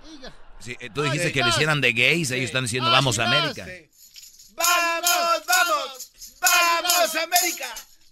Sí, 0.66 0.76
eh, 0.80 0.90
tú 0.90 1.04
dijiste 1.04 1.32
que 1.32 1.44
le 1.44 1.50
hicieran 1.50 1.80
de 1.80 1.94
gays, 1.94 2.32
ellos 2.32 2.46
están 2.46 2.64
diciendo 2.64 2.90
vamos 2.90 3.20
a 3.20 3.26
América. 3.26 3.68
¡Vamos, 4.56 5.46
vamos! 5.46 6.12
¡Vamos, 6.42 7.16
América! 7.24 7.68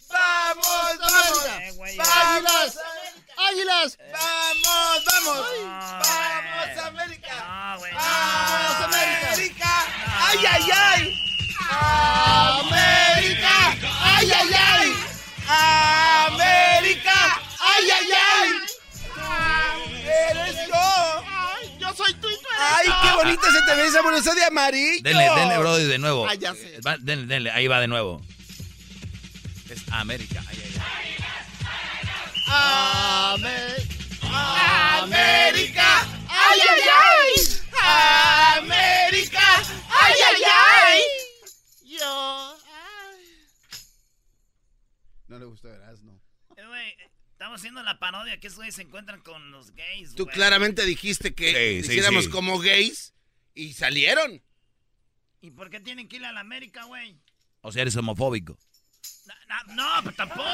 ¡Vamos, 0.08 1.00
vamos! 1.00 1.46
Eh, 1.48 1.98
¡Águilas! 1.98 2.78
¡Águilas! 3.38 3.98
¡Vamos, 4.12 5.04
vamos! 5.04 5.48
¡Vamos, 5.64 6.86
América! 6.86 7.78
¡Vamos, 7.82 8.82
América! 8.84 9.86
¡Ay, 10.22 10.46
ay, 10.46 10.72
ay! 10.72 11.14
¡América! 11.72 13.13
¡Ay, 23.34 23.40
qué 23.40 23.46
bonita 23.48 23.52
se 23.52 23.66
te 23.66 23.76
ve 23.82 23.88
esa 23.88 24.02
blusa 24.02 24.36
de 24.36 24.46
amarillo! 24.46 25.02
Denle, 25.04 25.30
denle, 25.36 25.58
Brody, 25.58 25.84
de 25.86 25.98
nuevo. 25.98 26.28
Ah, 26.28 26.36
ya 26.36 26.54
sé. 26.54 26.80
Va, 26.86 26.98
denle, 27.00 27.26
denle, 27.26 27.52
ahí 27.52 27.68
va 27.68 27.80
de 27.82 27.88
nuevo. 27.88 28.22
Es 29.70 29.82
América. 29.92 30.44
Ay, 30.48 30.58
ay, 30.64 30.74
ay. 30.78 31.14
¡América! 35.02 36.08
¡Ay, 36.30 36.60
ay, 36.70 36.82
ay! 37.02 38.60
¡América! 38.62 39.64
¡Ay, 39.90 40.14
ay, 40.28 40.42
ay! 40.46 41.02
Yo. 41.98 42.58
No 45.28 45.40
le 45.40 45.46
gustó, 45.46 45.70
verás, 45.70 46.02
no. 46.04 46.14
Eh, 46.56 46.66
güey, 46.68 46.96
estamos 47.32 47.60
haciendo 47.60 47.82
la 47.84 47.98
parodia 48.00 48.40
que 48.40 48.48
esos 48.48 48.58
güeyes 48.58 48.76
se 48.76 48.84
encuentran 48.84 49.22
con 49.22 49.52
los 49.52 49.72
gays, 49.72 50.14
Tú 50.16 50.28
claramente 50.28 50.86
dijiste 50.86 51.34
que 51.34 51.82
Sí, 51.82 51.88
sí, 51.88 51.92
hiciéramos 51.94 52.26
sí. 52.26 52.30
como 52.30 52.60
gays 52.60 53.13
y 53.56 53.74
salieron. 53.74 54.42
¿Y 55.42 55.52
por 55.52 55.70
qué 55.70 55.80
tienen 55.80 56.08
que 56.08 56.16
ir 56.18 56.26
a 56.26 56.32
la 56.32 56.40
América, 56.40 56.84
güey? 56.86 57.20
O 57.62 57.72
sea, 57.72 57.82
eres 57.82 57.96
homofóbico. 57.96 58.58
No, 59.26 59.34
no, 59.48 59.64
no, 59.76 60.04
pues 60.04 60.16
tampoco. 60.16 60.50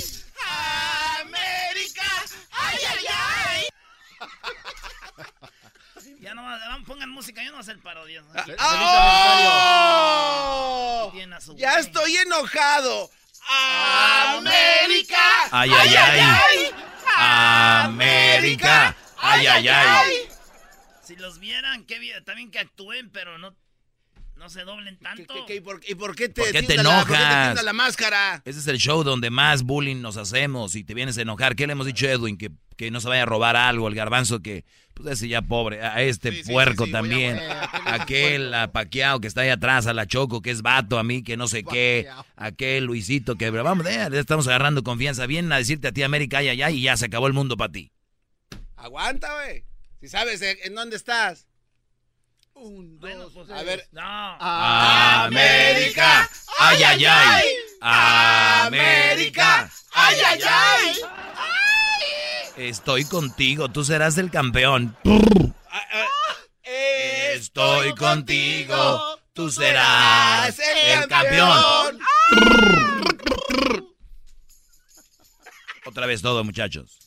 ¡América! 1.20 2.24
¡Ay, 2.52 2.78
ay, 2.88 3.04
ay! 3.08 3.68
Ya 6.20 6.34
no 6.34 6.42
pongan 6.86 7.10
música, 7.10 7.42
yo 7.42 7.50
no 7.50 7.56
voy 7.56 7.60
a 7.60 7.62
hacer 7.62 7.80
parodias. 7.80 8.24
¿no? 8.24 8.32
¡Oh! 10.26 11.10
Tienen 11.12 11.32
a 11.34 11.40
su 11.40 11.56
¡Ya 11.56 11.78
estoy 11.78 12.16
enojado! 12.16 13.10
¡América! 13.48 15.18
Ay, 15.50 15.70
ay, 15.70 15.94
ay. 15.96 16.74
América. 17.16 18.96
Ay, 19.18 19.46
ay, 19.46 19.68
ay. 19.68 20.28
Si 21.02 21.16
los 21.16 21.38
vieran, 21.38 21.84
qué 21.84 21.98
bien, 21.98 22.24
también 22.24 22.50
que 22.50 22.58
actúen, 22.58 23.10
pero 23.10 23.38
no, 23.38 23.54
no 24.44 24.50
se 24.50 24.62
doblen 24.64 24.96
¿Qué- 24.98 25.02
tanto. 25.02 25.34
qué- 25.34 25.44
qué- 25.46 25.54
y, 25.56 25.60
por, 25.60 25.80
y 25.88 25.94
por 25.94 26.14
qué 26.14 26.28
te, 26.28 26.42
¿Por 26.42 26.52
qué 26.52 26.60
te 26.60 26.66
tienda 26.74 26.82
la- 26.82 26.98
por 26.98 27.06
qué 27.08 27.14
te 27.14 27.22
enojas? 27.22 27.64
la 27.64 27.72
máscara? 27.72 28.42
Ese 28.44 28.58
es 28.58 28.66
el 28.66 28.76
show 28.76 29.02
donde 29.02 29.30
más 29.30 29.62
bullying 29.62 30.02
nos 30.02 30.18
hacemos 30.18 30.74
y 30.74 30.84
te 30.84 30.92
vienes 30.92 31.16
a 31.16 31.22
enojar. 31.22 31.56
¿Qué 31.56 31.66
le 31.66 31.72
hemos 31.72 31.86
dicho 31.86 32.04
a 32.06 32.10
Edwin? 32.10 32.36
Que, 32.36 32.50
que 32.76 32.90
no 32.90 33.00
se 33.00 33.08
vaya 33.08 33.22
a 33.22 33.26
robar 33.26 33.56
algo, 33.56 33.88
el 33.88 33.94
garbanzo 33.94 34.40
que, 34.42 34.66
pues 34.92 35.14
ese 35.14 35.28
ya 35.28 35.40
pobre, 35.40 35.80
a 35.82 36.02
este 36.02 36.42
Sí, 36.42 36.52
puerco 36.52 36.84
sí, 36.84 36.90
sí, 36.90 36.92
voy 36.92 36.98
a- 36.98 37.00
también, 37.02 37.36
eh, 37.38 37.48
aquel 37.86 38.52
a 38.52 38.70
Paquiao 38.70 39.18
que 39.18 39.28
está 39.28 39.40
ahí 39.40 39.48
atrás, 39.48 39.86
a 39.86 39.94
la 39.94 40.06
Choco 40.06 40.42
que 40.42 40.50
es 40.50 40.60
vato, 40.60 40.98
a 40.98 41.04
mí 41.04 41.22
que 41.22 41.38
no 41.38 41.48
sé 41.48 41.64
qué, 41.64 42.06
aquel 42.36 42.84
Luisito 42.84 43.36
que, 43.36 43.48
vamos, 43.48 43.86
ya 43.86 44.10
le 44.10 44.18
estamos 44.18 44.46
agarrando 44.46 44.82
confianza. 44.82 45.24
Vienen 45.26 45.52
a 45.52 45.56
decirte 45.56 45.88
a 45.88 45.92
ti 45.92 46.02
América, 46.02 46.38
ay, 46.38 46.48
ay, 46.48 46.60
ay, 46.60 46.76
y 46.76 46.82
ya 46.82 46.98
se 46.98 47.06
acabó 47.06 47.28
el 47.28 47.32
mundo 47.32 47.56
para 47.56 47.72
ti. 47.72 47.90
Aguanta, 48.76 49.32
güey. 49.42 49.64
Si 50.00 50.08
sabes 50.08 50.42
eh, 50.42 50.58
en 50.64 50.74
dónde 50.74 50.96
estás. 50.96 51.46
Un, 52.54 52.98
Bueno, 53.00 53.24
dos, 53.24 53.32
pues, 53.34 53.50
a 53.50 53.62
ver. 53.64 53.88
No. 53.90 54.36
América, 54.40 56.30
ay, 56.58 56.82
ay, 56.84 57.04
ay, 57.04 57.44
América, 57.80 59.70
¡Ay, 59.92 60.16
ay, 60.24 60.40
ay! 60.48 60.96
estoy 62.56 63.04
contigo, 63.04 63.70
tú 63.70 63.84
serás 63.84 64.18
el 64.18 64.30
campeón. 64.30 64.96
Estoy 66.62 67.92
contigo, 67.94 69.18
tú 69.32 69.50
serás 69.50 70.56
el 70.58 71.08
campeón. 71.08 71.98
Otra 75.86 76.06
vez 76.06 76.22
todo, 76.22 76.44
muchachos. 76.44 76.98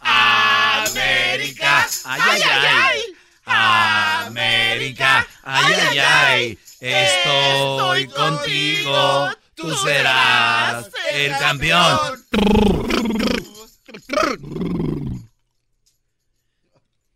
América, 0.00 1.86
Ay, 2.04 2.20
ay, 2.24 2.42
ay. 2.42 3.00
América, 3.44 5.26
ay, 5.42 5.74
ay, 5.74 5.98
ay. 5.98 6.58
Estoy 6.80 8.08
contigo, 8.08 9.30
tú 9.54 9.72
serás 9.76 10.90
el 11.12 11.32
campeón. 11.38 11.98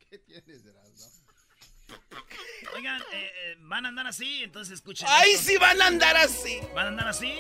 ¿Qué 0.09 0.19
tienes? 0.19 0.63
Oigan, 2.77 3.01
eh, 3.01 3.05
eh, 3.13 3.57
van 3.61 3.87
a 3.87 3.89
andar 3.89 4.07
así, 4.07 4.43
entonces 4.43 4.75
escuchen. 4.75 5.09
¡Ay, 5.11 5.33
esto. 5.33 5.45
sí 5.51 5.57
van 5.59 5.81
a 5.81 5.87
andar 5.87 6.17
así! 6.17 6.61
¿Van 6.75 6.87
a 6.87 6.89
andar 6.89 7.09
así? 7.09 7.35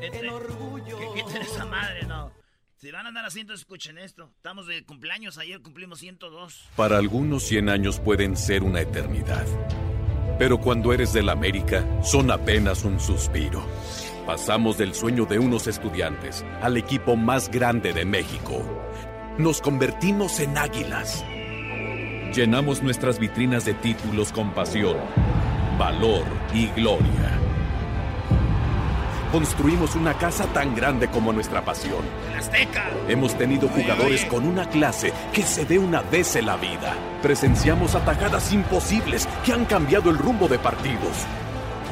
Este, 0.00 0.20
Que 0.20 1.22
quiten 1.22 1.42
esa 1.42 1.64
madre, 1.64 2.02
no. 2.04 2.35
Si 2.76 2.90
van 2.90 3.06
a 3.06 3.08
andar 3.08 3.24
entonces 3.24 3.60
escuchen 3.60 3.96
esto. 3.96 4.30
Estamos 4.36 4.66
de 4.66 4.84
cumpleaños, 4.84 5.38
ayer 5.38 5.62
cumplimos 5.62 5.98
102. 6.00 6.68
Para 6.76 6.98
algunos 6.98 7.44
100 7.44 7.70
años 7.70 8.00
pueden 8.00 8.36
ser 8.36 8.62
una 8.62 8.82
eternidad. 8.82 9.46
Pero 10.38 10.58
cuando 10.58 10.92
eres 10.92 11.14
del 11.14 11.30
América, 11.30 11.86
son 12.02 12.30
apenas 12.30 12.84
un 12.84 13.00
suspiro. 13.00 13.66
Pasamos 14.26 14.76
del 14.76 14.92
sueño 14.92 15.24
de 15.24 15.38
unos 15.38 15.66
estudiantes 15.68 16.44
al 16.60 16.76
equipo 16.76 17.16
más 17.16 17.50
grande 17.50 17.94
de 17.94 18.04
México. 18.04 18.62
Nos 19.38 19.62
convertimos 19.62 20.38
en 20.40 20.58
águilas. 20.58 21.24
Llenamos 22.34 22.82
nuestras 22.82 23.18
vitrinas 23.18 23.64
de 23.64 23.72
títulos 23.72 24.32
con 24.32 24.52
pasión, 24.52 24.98
valor 25.78 26.26
y 26.52 26.66
gloria. 26.68 27.45
Construimos 29.32 29.96
una 29.96 30.14
casa 30.14 30.46
tan 30.46 30.74
grande 30.74 31.08
como 31.08 31.32
nuestra 31.32 31.64
pasión. 31.64 32.04
¡El 32.30 32.38
Azteca! 32.38 32.84
Hemos 33.08 33.36
tenido 33.36 33.68
jugadores 33.68 34.24
con 34.26 34.46
una 34.46 34.68
clase 34.68 35.12
que 35.32 35.42
se 35.42 35.64
ve 35.64 35.78
una 35.78 36.00
vez 36.02 36.36
en 36.36 36.46
la 36.46 36.56
vida. 36.56 36.94
Presenciamos 37.22 37.94
atajadas 37.94 38.52
imposibles 38.52 39.28
que 39.44 39.52
han 39.52 39.64
cambiado 39.64 40.10
el 40.10 40.18
rumbo 40.18 40.46
de 40.48 40.58
partidos. 40.58 41.26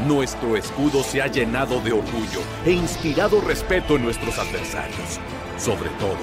Nuestro 0.07 0.57
escudo 0.57 1.03
se 1.03 1.23
ha 1.23 1.27
llenado 1.27 1.81
de 1.81 1.92
orgullo 1.92 2.40
e 2.64 2.73
inspirado 2.73 3.40
respeto 3.40 3.97
en 3.97 4.05
nuestros 4.05 4.38
adversarios. 4.38 5.20
Sobre 5.59 5.90
todo, 5.90 6.18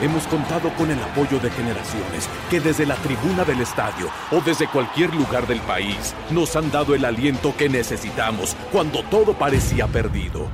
hemos 0.00 0.26
contado 0.26 0.70
con 0.74 0.90
el 0.90 1.02
apoyo 1.02 1.38
de 1.38 1.50
generaciones 1.50 2.28
que 2.50 2.60
desde 2.60 2.86
la 2.86 2.96
tribuna 2.96 3.44
del 3.44 3.60
estadio 3.60 4.08
o 4.30 4.40
desde 4.40 4.68
cualquier 4.68 5.14
lugar 5.14 5.46
del 5.46 5.60
país 5.60 6.14
nos 6.30 6.56
han 6.56 6.70
dado 6.70 6.94
el 6.94 7.04
aliento 7.04 7.54
que 7.56 7.68
necesitamos 7.68 8.56
cuando 8.72 9.02
todo 9.04 9.34
parecía 9.34 9.86
perdido. 9.86 10.48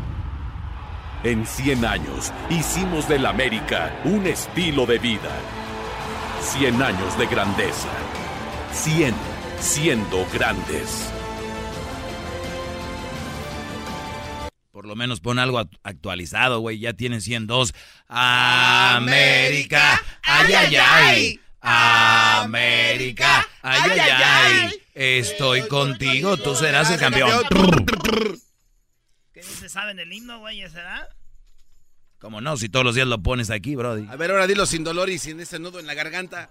En 1.25 1.47
100 1.47 1.85
años 1.85 2.33
hicimos 2.51 3.09
del 3.09 3.27
América 3.27 3.93
un 4.05 4.27
estilo 4.27 4.87
de 4.87 4.99
vida. 4.99 5.31
100 6.41 6.83
años 6.83 7.17
de 7.17 7.27
grandeza. 7.27 7.89
100 8.73 9.15
siendo 9.61 10.27
grandes. 10.33 11.13
Menos 15.03 15.21
pon 15.21 15.39
algo 15.39 15.59
act- 15.61 15.79
actualizado, 15.83 16.61
güey. 16.61 16.79
Ya 16.79 16.93
tienen 16.95 17.21
102. 17.21 17.75
América. 18.09 20.01
Ay, 20.23 20.53
ay, 20.55 20.77
ay. 20.77 21.41
América. 21.61 23.47
Ay, 23.63 23.91
ay, 24.01 24.11
ay. 24.11 24.83
Estoy 24.95 25.67
contigo. 25.69 26.37
Tú 26.37 26.55
serás 26.55 26.91
el 26.91 26.99
campeón. 26.99 27.31
¿Qué 29.33 29.41
dice? 29.41 29.69
¿Saben 29.69 29.99
el 29.99 30.13
himno, 30.13 30.39
güey? 30.41 30.61
¿Será? 30.69 31.09
Como 32.19 32.41
no, 32.41 32.57
si 32.57 32.69
todos 32.69 32.85
los 32.85 32.95
días 32.95 33.07
lo 33.09 33.21
pones 33.23 33.51
aquí, 33.51 33.75
Brody. 33.75 34.07
A 34.09 34.17
ver, 34.17 34.31
ahora 34.31 34.47
dilo 34.47 34.65
sin 34.67 34.85
dolor 34.85 35.11
y 35.11 35.19
sin 35.19 35.41
ese 35.41 35.59
nudo 35.59 35.81
en 35.81 35.87
la 35.87 35.95
garganta. 35.95 36.51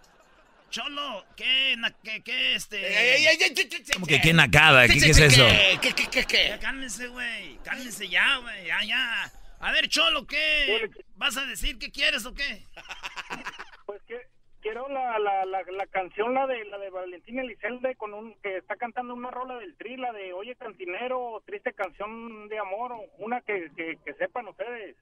Cholo, 0.72 1.26
¿qué, 1.36 1.76
na- 1.78 1.92
qué, 2.02 2.24
qué, 2.24 2.56
este? 2.56 2.78
Ey, 2.80 3.26
ey, 3.28 3.38
ey, 3.42 3.70
Como 3.94 4.08
que 4.08 4.22
qué 4.22 4.32
nacada, 4.34 4.88
¿qué, 4.88 4.94
¿Qué, 4.94 5.00
qué 5.02 5.10
es 5.12 5.20
eso? 5.20 5.46
¿Qué, 5.82 5.94
qué, 5.94 6.06
qué, 6.10 6.24
qué? 6.26 6.48
Ya 6.48 6.60
cálmense, 6.60 7.08
güey. 7.08 7.58
Cálmense 7.58 8.08
ya, 8.08 8.38
güey. 8.38 8.68
Ya, 8.68 8.82
ya. 8.86 9.32
A 9.60 9.72
ver, 9.74 9.90
Cholo, 9.90 10.26
¿qué? 10.26 10.90
¿Vas 11.18 11.36
a 11.36 11.46
decir 11.46 11.78
qué 11.78 11.92
quieres 11.92 12.26
o 12.26 12.34
qué? 12.34 12.66
Pues 13.86 14.02
que 14.04 14.16
quiero 14.62 14.88
la, 14.88 15.20
la, 15.20 15.44
la, 15.44 15.64
la 15.64 15.86
canción, 15.88 16.34
la 16.34 16.48
de 16.48 16.64
la 16.66 16.78
de 16.78 16.90
Valentín 16.90 17.40
Elizalde, 17.40 17.96
con 17.96 18.14
un 18.14 18.34
que 18.42 18.56
está 18.58 18.78
cantando 18.78 19.14
una 19.14 19.30
rola 19.30 19.58
del 19.58 19.76
tri, 19.76 19.98
la 19.98 20.14
de 20.14 20.32
Oye 20.32 20.56
Cantinero, 20.56 21.44
triste 21.46 21.74
canción 21.74 22.48
de 22.48 22.58
amor, 22.60 22.94
una 23.18 23.42
que, 23.42 23.70
que, 23.76 23.98
que 24.06 24.14
sepan 24.14 24.48
ustedes. 24.48 24.96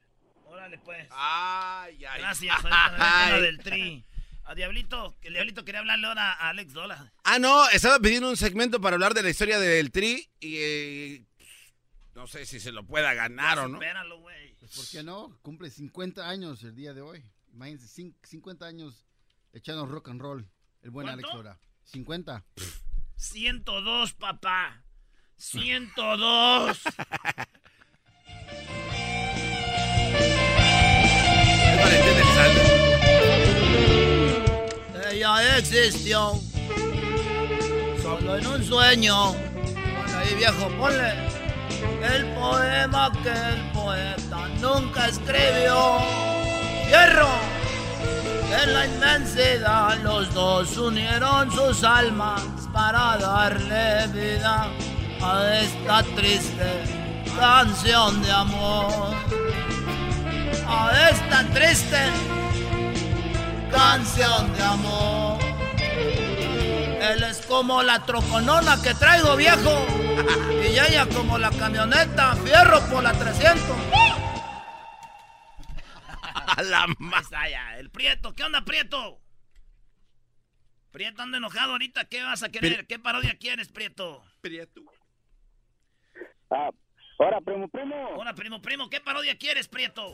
Órale, 0.48 0.80
pues. 0.80 1.08
Ay, 1.12 2.04
ay. 2.04 2.22
Gracias, 2.22 2.64
me 2.64 2.70
ven 2.72 3.00
la 3.00 3.40
del 3.42 3.60
tri. 3.60 4.04
A 4.50 4.56
Diablito, 4.56 5.16
que 5.22 5.28
el 5.28 5.36
Diablito 5.36 5.64
quería 5.64 5.82
hablarle 5.82 6.08
ahora 6.08 6.34
a 6.34 6.50
Alex 6.50 6.74
Dola. 6.74 7.14
Ah, 7.24 7.38
no, 7.38 7.70
estaba 7.70 8.00
pidiendo 8.00 8.28
un 8.32 8.36
segmento 8.36 8.82
para 8.82 8.96
hablar 8.96 9.14
de 9.14 9.22
la 9.22 9.30
historia 9.30 9.60
del 9.60 9.92
Tri 9.92 10.28
y 10.40 10.56
eh, 10.58 11.26
no 12.16 12.26
sé 12.26 12.48
si 12.48 12.60
se 12.60 12.72
lo 12.72 12.84
pueda 12.84 13.14
ganar 13.14 13.60
o 13.60 13.68
no. 13.68 13.76
Espéralo, 13.76 14.18
güey. 14.22 14.56
Pues, 14.56 14.76
¿Por 14.76 14.90
qué 14.90 15.04
no? 15.04 15.38
Cumple 15.44 15.70
50 15.70 16.28
años 16.28 16.64
el 16.64 16.74
día 16.74 16.96
de 16.96 17.02
hoy. 17.02 17.24
Imagínense, 17.54 17.86
cin- 18.02 18.16
50 18.24 18.66
años 18.66 19.06
echando 19.54 19.86
rock 19.86 20.10
and 20.10 20.20
roll. 20.20 20.50
El 20.82 20.90
buen 20.90 21.06
¿Cuánto? 21.06 21.28
Alex 21.28 21.36
Lora. 21.38 21.60
50. 21.84 22.44
102, 23.18 24.14
papá. 24.14 24.84
102. 25.38 26.82
Ella 35.20 35.58
existió 35.58 36.40
solo 38.02 38.38
en 38.38 38.48
un 38.48 38.64
sueño. 38.64 39.34
Ponle 39.34 40.16
ahí, 40.18 40.34
viejo, 40.36 40.70
ponle 40.80 41.14
el 42.16 42.26
poema 42.36 43.12
que 43.22 43.30
el 43.30 43.72
poeta 43.74 44.48
nunca 44.62 45.08
escribió. 45.08 46.00
¡Hierro! 46.88 47.28
En 48.64 48.74
la 48.74 48.86
inmensidad 48.86 49.98
los 50.04 50.34
dos 50.34 50.78
unieron 50.78 51.52
sus 51.52 51.84
almas 51.84 52.42
para 52.72 53.18
darle 53.18 54.08
vida 54.14 54.70
a 55.22 55.54
esta 55.60 56.02
triste 56.16 56.84
canción 57.38 58.22
de 58.22 58.32
amor. 58.32 59.14
A 60.66 61.10
esta 61.10 61.44
triste 61.54 62.39
canción 63.70 64.54
de 64.54 64.64
amor. 64.64 65.40
Él 67.02 67.24
es 67.24 67.46
como 67.46 67.82
la 67.82 68.06
troconona 68.06 68.82
que 68.84 68.94
traigo 68.94 69.36
viejo 69.36 69.88
y 70.64 70.78
ella 70.78 71.08
como 71.08 71.38
la 71.38 71.50
camioneta 71.52 72.36
fierro 72.36 72.80
por 72.90 73.04
la 73.04 73.14
300. 73.14 73.62
A 76.58 76.64
la 76.64 76.86
está 77.22 77.50
ya, 77.50 77.78
el 77.78 77.90
Prieto. 77.90 78.34
¿Qué 78.34 78.44
onda, 78.44 78.66
Prieto? 78.66 79.22
Prieto 80.92 81.22
anda 81.22 81.38
enojado 81.38 81.74
ahorita. 81.74 82.06
¿Qué 82.06 82.24
vas 82.24 82.44
a 82.44 82.50
querer? 82.50 82.86
¿Qué 82.88 83.00
parodia 83.00 83.38
quieres, 83.38 83.70
Prieto? 83.70 84.24
Prieto. 84.42 84.82
Ah, 86.50 86.70
ahora, 87.20 87.40
primo, 87.42 87.68
primo. 87.70 87.96
Hola, 88.18 88.34
primo, 88.34 88.62
primo. 88.62 88.90
¿Qué 88.90 89.00
parodia 89.00 89.38
quieres, 89.38 89.68
Prieto? 89.68 90.14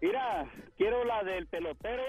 Mira, 0.00 0.46
quiero 0.76 1.04
la 1.04 1.22
del 1.22 1.46
pelotero. 1.46 2.04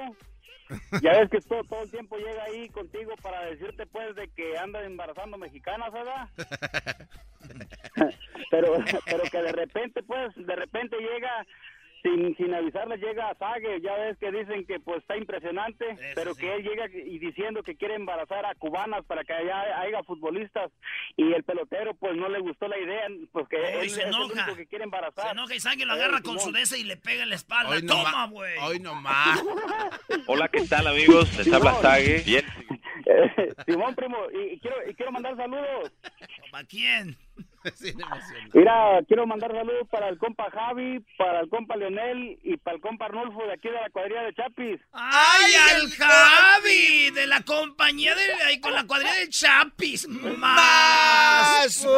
Ya 1.02 1.20
ves 1.20 1.30
que 1.30 1.42
todo, 1.42 1.64
todo 1.66 1.84
el 1.84 1.92
tiempo 1.92 2.16
llega 2.18 2.44
ahí 2.44 2.70
contigo 2.70 3.14
para 3.22 3.46
decirte, 3.46 3.86
pues, 3.88 4.16
de 4.16 4.30
que 4.30 4.58
anda 4.58 4.82
embarazando 4.84 5.38
mexicanas, 5.38 5.92
¿verdad? 5.92 6.30
pero, 8.52 8.78
pero 9.06 9.24
que 9.24 9.42
de 9.42 9.52
repente, 9.52 10.04
pues, 10.04 10.34
de 10.36 10.56
repente 10.56 10.98
llega, 10.98 11.46
sin, 12.04 12.36
sin 12.38 12.54
avisarles, 12.54 13.00
llega 13.00 13.30
a 13.30 13.36
Sague. 13.36 13.80
Ya 13.82 13.96
ves 13.96 14.18
que 14.18 14.32
dicen 14.32 14.66
que, 14.66 14.80
pues, 14.80 15.00
está 15.00 15.18
impresionante, 15.18 15.86
pero 16.16 16.36
que 16.36 16.54
él 16.56 16.64
llega 16.64 16.86
y 16.92 17.20
diciendo 17.20 17.64
que 17.64 17.76
quiere 17.76 17.96
embarazar 17.96 18.46
a 18.46 18.56
cubanas 18.56 19.06
para 19.06 19.24
que 19.24 19.34
allá 19.34 19.80
haya 19.82 20.04
futbolistas. 20.04 20.72
Y 21.18 21.32
el 21.34 21.44
pelotero, 21.44 21.94
pues, 21.96 22.16
no 22.16 22.30
le 22.30 22.40
gustó 22.40 22.68
la 22.68 22.78
idea, 22.80 23.08
porque 23.32 23.58
Uy, 23.58 23.64
él 23.84 23.90
se 23.90 24.02
es 24.02 24.08
el 24.08 24.14
enoja. 24.16 24.44
único 24.44 24.56
que 24.58 24.66
quiere 24.68 24.84
embarazar. 24.86 25.26
Se 25.26 25.32
enoja 25.32 25.56
y 25.56 25.60
Sague 25.60 25.86
lo 25.86 25.94
agarra 25.94 26.22
con 26.22 26.34
su 26.34 26.40
Simón. 26.48 26.54
de 26.54 26.62
ese 26.64 26.80
y 26.80 26.84
le 26.84 26.98
pega 26.98 27.24
en 27.24 27.30
la 27.30 27.36
espalda. 27.36 27.72
Hoy 27.76 27.82
no 27.84 27.94
Toma, 27.96 28.12
ma- 28.12 28.28
güey. 28.28 28.58
Hoy 28.62 28.80
nomás. 28.80 29.44
Hola, 30.28 30.48
¿qué 30.50 30.62
tal 30.68 30.88
amigos? 30.88 31.36
Les 31.38 31.52
habla. 31.54 31.74
Sage. 31.82 32.24
Bien. 32.26 32.46
Simón, 33.66 33.96
primo, 33.96 34.18
y, 34.34 34.54
y 34.56 34.60
quiero, 34.60 34.76
y 34.90 34.94
quiero 34.94 35.12
mandar 35.12 35.36
saludos. 35.36 35.92
¿Para 36.52 36.66
quién? 36.66 37.16
Mira, 38.54 39.00
quiero 39.08 39.28
mandar 39.28 39.52
saludos 39.52 39.88
para 39.90 40.10
el 40.10 40.18
compa 40.18 40.50
Javi, 40.52 41.00
para 41.18 41.42
el 41.42 41.50
compa 41.50 41.76
Leonel 41.76 42.40
y 42.44 42.58
para 42.58 42.76
el 42.76 42.82
compa 42.82 43.06
Arnulfo 43.06 43.44
de 43.46 43.54
aquí 43.54 43.68
de 43.68 43.76
la 43.76 43.90
cuadrilla 43.90 44.24
de 44.24 44.34
Chapis. 44.34 44.82
¡Ay, 44.94 45.54
al 45.54 45.90
Javi! 45.92 47.12
De 47.12 47.28
la 47.28 47.42
compañía 47.42 48.16
de... 48.16 48.34
Ahí 48.46 48.60
con 48.60 48.74
la 48.74 48.86
cuadrilla 48.86 49.14
del 49.16 49.30
Chapis. 49.30 50.08
¡Más! 50.08 51.88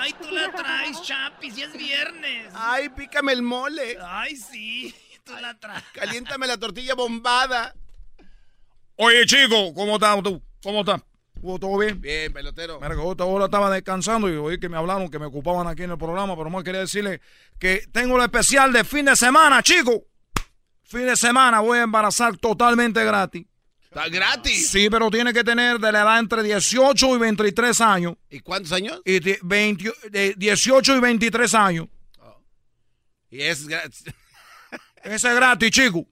Ay, 0.00 0.12
tú 0.12 0.30
la 0.30 0.52
traes, 0.52 1.02
Chapis, 1.02 1.58
y 1.58 1.62
es 1.62 1.76
viernes. 1.76 2.52
Ay, 2.54 2.88
pícame 2.90 3.32
el 3.32 3.42
mole. 3.42 3.98
Ay, 4.00 4.36
sí, 4.36 4.94
tú 5.24 5.32
la 5.40 5.58
traes. 5.58 5.82
Caliéntame 5.92 6.46
la 6.46 6.56
tortilla 6.56 6.94
bombada. 6.94 7.74
Oye, 8.94 9.26
chico, 9.26 9.74
¿cómo 9.74 9.94
estás 9.94 10.22
tú? 10.22 10.40
¿Cómo 10.62 10.80
estás? 10.80 11.02
¿Todo 11.40 11.78
bien? 11.78 12.00
Bien, 12.00 12.32
pelotero. 12.32 12.80
Mira, 12.80 12.94
que 12.94 13.00
ahora 13.00 13.24
ahora 13.24 13.44
estaba 13.46 13.70
descansando 13.70 14.28
y 14.28 14.36
oí 14.36 14.58
que 14.58 14.68
me 14.68 14.76
hablaron, 14.76 15.08
que 15.08 15.18
me 15.18 15.26
ocupaban 15.26 15.66
aquí 15.68 15.82
en 15.84 15.90
el 15.92 15.98
programa, 15.98 16.36
pero 16.36 16.50
más 16.50 16.64
quería 16.64 16.80
decirle 16.80 17.20
que 17.58 17.84
tengo 17.92 18.16
lo 18.16 18.24
especial 18.24 18.72
de 18.72 18.82
fin 18.84 19.04
de 19.04 19.14
semana, 19.16 19.62
chico. 19.62 20.04
Fin 20.82 21.06
de 21.06 21.16
semana 21.16 21.60
voy 21.60 21.78
a 21.78 21.82
embarazar 21.82 22.36
totalmente 22.38 23.04
gratis. 23.04 23.46
¿Está 23.84 24.08
gratis? 24.08 24.68
Sí, 24.70 24.88
pero 24.90 25.10
tiene 25.10 25.32
que 25.32 25.44
tener 25.44 25.78
de 25.78 25.92
la 25.92 26.02
edad 26.02 26.18
entre 26.18 26.42
18 26.42 27.14
y 27.16 27.18
23 27.18 27.80
años. 27.80 28.14
¿Y 28.30 28.40
cuántos 28.40 28.72
años? 28.72 29.00
Y 29.04 29.20
ti- 29.20 29.38
20 29.42 29.92
de 30.10 30.34
18 30.36 30.96
y 30.96 31.00
23 31.00 31.54
años. 31.54 31.88
Y 33.30 33.42
es 33.42 33.66
gratis. 33.68 34.04
Ese 35.04 35.28
es 35.28 35.34
gratis, 35.34 35.70
chico. 35.70 36.06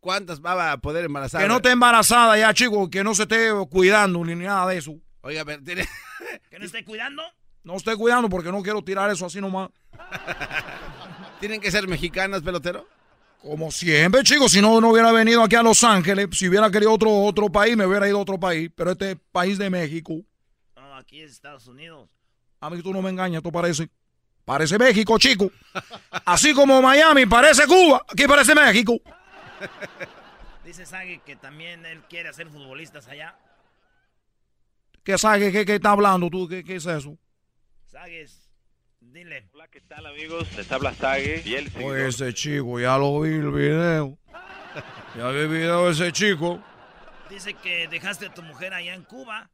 ¿Cuántas 0.00 0.40
va 0.40 0.72
a 0.72 0.78
poder 0.78 1.04
embarazar? 1.04 1.42
Que 1.42 1.48
no 1.48 1.56
esté 1.56 1.70
embarazada 1.70 2.36
ya, 2.38 2.52
chico. 2.54 2.88
Que 2.88 3.04
no 3.04 3.14
se 3.14 3.22
esté 3.22 3.50
cuidando 3.68 4.24
ni 4.24 4.34
nada 4.34 4.66
de 4.66 4.78
eso. 4.78 4.96
Oiga, 5.20 5.44
pero 5.44 5.62
tiene... 5.62 5.86
¿Que 6.50 6.58
no 6.58 6.64
esté 6.64 6.84
cuidando? 6.84 7.22
No 7.62 7.76
esté 7.76 7.94
cuidando 7.96 8.28
porque 8.28 8.50
no 8.50 8.62
quiero 8.62 8.82
tirar 8.82 9.10
eso 9.10 9.26
así 9.26 9.40
nomás. 9.40 9.68
¿Tienen 11.40 11.60
que 11.60 11.70
ser 11.70 11.86
mexicanas, 11.86 12.42
pelotero? 12.42 12.86
Como 13.42 13.70
siempre, 13.70 14.22
chicos, 14.22 14.52
si 14.52 14.60
no, 14.60 14.80
no 14.80 14.90
hubiera 14.90 15.12
venido 15.12 15.42
aquí 15.42 15.56
a 15.56 15.62
Los 15.62 15.82
Ángeles, 15.82 16.28
si 16.32 16.48
hubiera 16.48 16.70
querido 16.70 16.92
otro, 16.92 17.10
otro 17.10 17.50
país, 17.50 17.74
me 17.74 17.86
hubiera 17.86 18.06
ido 18.06 18.18
a 18.18 18.22
otro 18.22 18.38
país, 18.38 18.70
pero 18.74 18.90
este 18.90 19.12
es 19.12 19.16
país 19.32 19.56
de 19.56 19.70
México. 19.70 20.20
No, 20.76 20.94
aquí 20.96 21.22
es 21.22 21.32
Estados 21.32 21.66
Unidos. 21.66 22.10
A 22.60 22.68
mí 22.68 22.82
tú 22.82 22.92
no 22.92 23.00
me 23.00 23.08
engañas, 23.08 23.38
esto 23.38 23.50
parece. 23.50 23.88
Parece 24.44 24.78
México, 24.78 25.18
chico. 25.18 25.50
Así 26.26 26.52
como 26.52 26.82
Miami 26.82 27.24
parece 27.24 27.66
Cuba, 27.66 28.04
aquí 28.08 28.26
parece 28.26 28.54
México. 28.54 28.98
Dice 30.64 30.84
Sague 30.86 31.20
que 31.24 31.36
también 31.36 31.86
él 31.86 32.02
quiere 32.08 32.28
hacer 32.28 32.48
futbolistas 32.48 33.08
allá. 33.08 33.36
¿Qué 35.04 35.16
sabes? 35.16 35.52
¿Qué, 35.52 35.64
qué 35.64 35.76
está 35.76 35.92
hablando 35.92 36.28
tú? 36.28 36.46
¿Qué, 36.48 36.62
qué 36.62 36.76
es 36.76 36.86
eso? 36.86 37.16
Sagues, 37.86 38.50
dile. 39.00 39.48
Hola, 39.54 39.68
¿qué 39.68 39.80
tal 39.80 40.06
amigos? 40.06 40.52
Les 40.56 40.70
habla 40.70 40.92
Sage. 40.94 41.38
Fiel 41.38 41.70
Pues 41.70 41.72
seguidor. 41.72 42.00
ese 42.00 42.34
chico, 42.34 42.78
ya 42.78 42.98
lo 42.98 43.20
vi 43.20 43.30
el 43.34 43.50
video. 43.50 44.18
Ya 45.16 45.28
vi 45.30 45.40
el 45.40 45.48
video 45.48 45.86
de 45.86 45.92
ese 45.92 46.12
chico. 46.12 46.62
Dice 47.28 47.54
que 47.54 47.88
dejaste 47.88 48.26
a 48.26 48.34
tu 48.34 48.42
mujer 48.42 48.72
allá 48.74 48.94
en 48.94 49.02
Cuba 49.02 49.50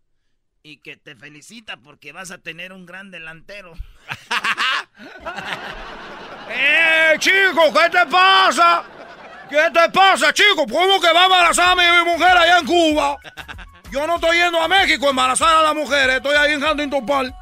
y 0.63 0.79
que 0.79 0.97
te 0.99 1.17
felicita 1.17 1.79
porque 1.79 2.13
vas 2.13 2.31
a 2.31 2.37
tener 2.39 2.73
un 2.75 2.85
gran 2.85 3.11
delantero. 3.11 3.73
¡Eh, 6.51 7.15
chico! 7.19 7.73
¿Qué 7.73 7.89
te 7.91 8.07
pasa? 8.07 8.85
¿Qué 9.49 9.71
te 9.73 9.91
pasa, 9.91 10.33
chico? 10.33 10.67
¿Cómo 10.67 11.01
que 11.01 11.13
va 11.13 11.23
a 11.23 11.25
embarazar 11.27 11.71
a 11.71 11.75
mi 11.77 12.11
mujer 12.11 12.37
allá 12.37 12.59
en 12.59 12.67
Cuba? 12.67 13.19
Yo 13.91 14.07
no 14.07 14.17
estoy 14.17 14.39
yendo 14.39 14.61
a 14.61 14.69
México 14.69 15.07
a 15.07 15.11
embarazar 15.11 15.57
a 15.57 15.63
las 15.63 15.75
mujeres, 15.75 16.17
estoy 16.17 16.35
ahí 16.35 16.53
en 16.55 16.65
Huntington 16.65 17.07
Park. 17.07 17.35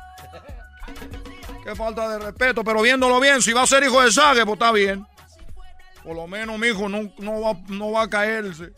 Qué 1.64 1.74
falta 1.74 2.08
de 2.10 2.18
respeto, 2.18 2.62
pero 2.62 2.82
viéndolo 2.82 3.18
bien, 3.20 3.40
si 3.40 3.54
va 3.54 3.62
a 3.62 3.66
ser 3.66 3.82
hijo 3.84 4.02
de 4.02 4.12
Sague, 4.12 4.44
pues 4.44 4.54
está 4.54 4.70
bien. 4.70 5.06
Por 6.02 6.14
lo 6.14 6.26
menos 6.26 6.58
mi 6.58 6.66
hijo 6.68 6.88
no, 6.90 7.10
no, 7.18 7.40
va, 7.40 7.54
no 7.68 7.92
va 7.92 8.02
a 8.02 8.10
caerse. 8.10 8.70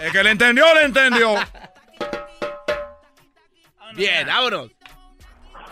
El 0.00 0.10
que 0.10 0.24
le 0.24 0.30
entendió, 0.30 0.74
le 0.74 0.82
entendió. 0.82 1.36
Bien, 3.94 4.26
vámonos. 4.26 4.70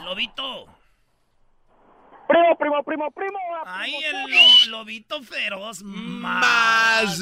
Lobito. 0.05 0.78
Primo, 2.29 2.57
primo, 2.59 2.83
primo, 2.83 3.11
primo. 3.11 3.39
Ahí 3.65 3.95
el 4.05 4.71
lo- 4.71 4.79
lobito 4.79 5.23
feroz. 5.23 5.83
Más. 5.83 7.21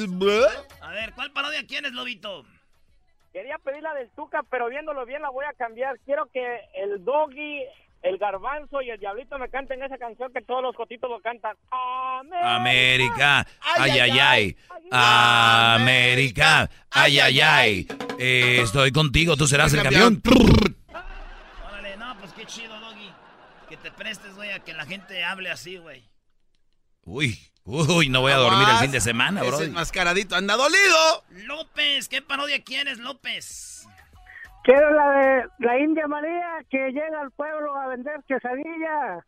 A 0.80 0.90
ver, 0.90 1.12
¿cuál 1.14 1.30
parodia 1.32 1.64
quieres, 1.66 1.92
lobito? 1.92 2.44
Quería 3.32 3.58
pedir 3.58 3.82
la 3.82 3.94
del 3.94 4.08
Tuca, 4.10 4.42
pero 4.50 4.68
viéndolo 4.68 5.04
bien 5.06 5.22
la 5.22 5.30
voy 5.30 5.44
a 5.44 5.52
cambiar. 5.52 5.98
Quiero 6.06 6.26
que 6.32 6.60
el 6.74 7.04
Doggy, 7.04 7.60
el 8.02 8.16
Garbanzo 8.18 8.80
y 8.82 8.90
el 8.90 8.98
Diablito 8.98 9.38
me 9.38 9.48
canten 9.50 9.82
esa 9.82 9.98
canción 9.98 10.32
que 10.32 10.40
todos 10.42 10.62
los 10.62 10.74
cotitos 10.74 11.08
lo 11.10 11.20
cantan. 11.20 11.54
América, 12.42 13.46
ay, 13.78 13.90
ay, 14.00 14.18
ay. 14.18 14.56
América, 14.90 16.68
ay, 16.90 17.18
ay, 17.20 17.40
ay. 17.40 17.86
Eh, 18.18 18.60
estoy 18.62 18.90
contigo, 18.90 19.36
tú 19.36 19.46
serás 19.46 19.72
el 19.74 19.82
campeón. 19.82 20.22
Órale, 21.68 21.96
no, 21.98 22.16
pues 22.18 22.32
qué 22.32 22.46
chido, 22.46 22.74
Doggy. 22.80 22.95
Que 23.68 23.76
te 23.76 23.90
prestes, 23.90 24.34
güey, 24.36 24.50
a 24.52 24.60
que 24.60 24.72
la 24.72 24.84
gente 24.86 25.24
hable 25.24 25.50
así, 25.50 25.76
güey. 25.78 26.08
Uy, 27.04 27.38
Uy, 27.64 28.08
no 28.08 28.20
voy 28.20 28.30
a 28.30 28.36
dormir 28.36 28.68
el 28.68 28.76
fin 28.78 28.92
de 28.92 29.00
semana, 29.00 29.42
bro. 29.42 29.60
Ese 29.60 29.70
mascaradito 29.70 30.36
anda 30.36 30.54
dolido. 30.54 31.24
López, 31.46 32.08
¿qué 32.08 32.22
parodia 32.22 32.62
quieres, 32.62 32.98
López? 32.98 33.88
Quiero 34.62 34.92
la 34.92 35.10
de 35.10 35.44
la 35.58 35.78
India 35.80 36.06
María 36.06 36.58
que 36.70 36.90
llega 36.92 37.20
al 37.20 37.32
pueblo 37.32 37.74
a 37.76 37.88
vender 37.88 38.22
quesadilla. 38.28 39.24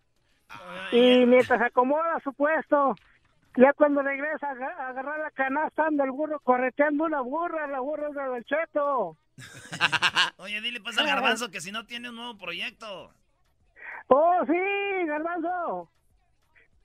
y 0.93 1.26
mientras 1.26 1.61
acomoda 1.62 2.20
su 2.22 2.32
puesto, 2.32 2.95
ya 3.57 3.72
cuando 3.72 4.03
regresa 4.03 4.47
a 4.49 4.51
aga- 4.53 4.76
a 4.78 4.89
agarrar 4.91 5.18
la 5.20 5.30
canasta 5.32 5.86
anda 5.86 6.05
el 6.05 6.12
burro 6.12 6.39
correteando 6.41 7.05
una 7.05 7.20
burra, 7.20 7.66
la 7.66 7.80
burra 7.80 8.09
es 8.09 8.14
de 8.14 8.24
Don 8.24 8.45
Cheto. 8.45 9.16
Oye, 10.39 10.61
dile 10.61 10.80
pues 10.80 10.97
al 10.97 11.07
garbanzo 11.07 11.51
que 11.51 11.61
si 11.61 11.72
no 11.72 11.86
tiene 11.86 12.09
un 12.11 12.16
nuevo 12.16 12.39
proyecto. 12.39 13.12
Oh, 14.09 14.40
sí, 14.46 15.06
Garbanzo. 15.06 15.90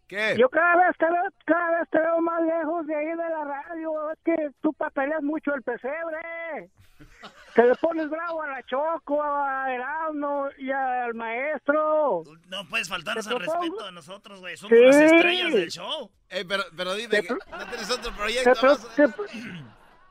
¿Qué? 0.07 0.35
Yo 0.37 0.49
cada 0.49 0.75
vez 0.87 0.97
te 0.97 1.05
veo, 1.05 1.23
cada 1.45 1.79
vez 1.79 1.89
te 1.89 1.99
veo 1.99 2.19
más 2.21 2.41
lejos 2.43 2.85
de 2.85 2.95
ahí 2.95 3.05
de 3.07 3.15
la 3.15 3.43
radio. 3.45 4.11
Es 4.11 4.19
que 4.23 4.35
tú 4.61 4.73
papeleas 4.73 5.23
mucho 5.23 5.53
el 5.55 5.63
pesebre. 5.63 6.69
Te 7.55 7.63
le 7.65 7.75
pones 7.75 8.09
bravo 8.09 8.41
a 8.41 8.47
la 8.47 8.63
Choco, 8.63 9.21
a 9.21 9.71
Erasmo 9.73 10.47
y 10.57 10.71
al 10.71 11.13
maestro. 11.13 12.23
No 12.47 12.67
puedes 12.67 12.89
faltarnos 12.89 13.27
al 13.27 13.39
respeto 13.39 13.85
a 13.85 13.91
nosotros, 13.91 14.39
güey. 14.39 14.57
Somos 14.57 14.75
Sí. 14.77 14.83
las 14.83 14.95
estrellas 14.95 15.53
del 15.53 15.69
show. 15.69 16.09
Eh, 16.29 16.43
pero, 16.47 16.63
pero 16.75 16.95
dime, 16.95 17.21
que 17.21 17.29
¿no 17.33 17.65
tienes 17.69 17.91
otro 17.91 18.09
Te 18.11 18.17
proyecto? 18.17 18.51
pro- 18.59 18.77
te- 18.95 19.07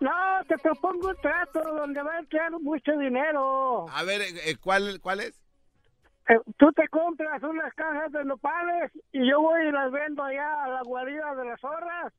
no, 0.00 0.10
te 0.48 0.58
propongo 0.58 1.08
un 1.08 1.16
trato 1.16 1.60
donde 1.62 2.02
va 2.02 2.12
a 2.14 2.18
entrar 2.20 2.50
mucho 2.52 2.92
dinero. 2.96 3.86
A 3.90 4.02
ver, 4.04 4.20
eh, 4.22 4.56
¿cuál, 4.60 5.00
¿cuál 5.00 5.20
es? 5.20 5.41
Eh, 6.28 6.38
Tú 6.56 6.72
te 6.72 6.88
compras 6.88 7.42
unas 7.42 7.72
cajas 7.74 8.12
de 8.12 8.24
nopales 8.24 8.92
y 9.12 9.28
yo 9.28 9.40
voy 9.40 9.68
y 9.68 9.72
las 9.72 9.90
vendo 9.90 10.22
allá 10.22 10.64
a 10.64 10.68
la 10.68 10.82
guarida 10.82 11.34
de 11.34 11.44
las 11.44 11.60
zorras. 11.60 12.12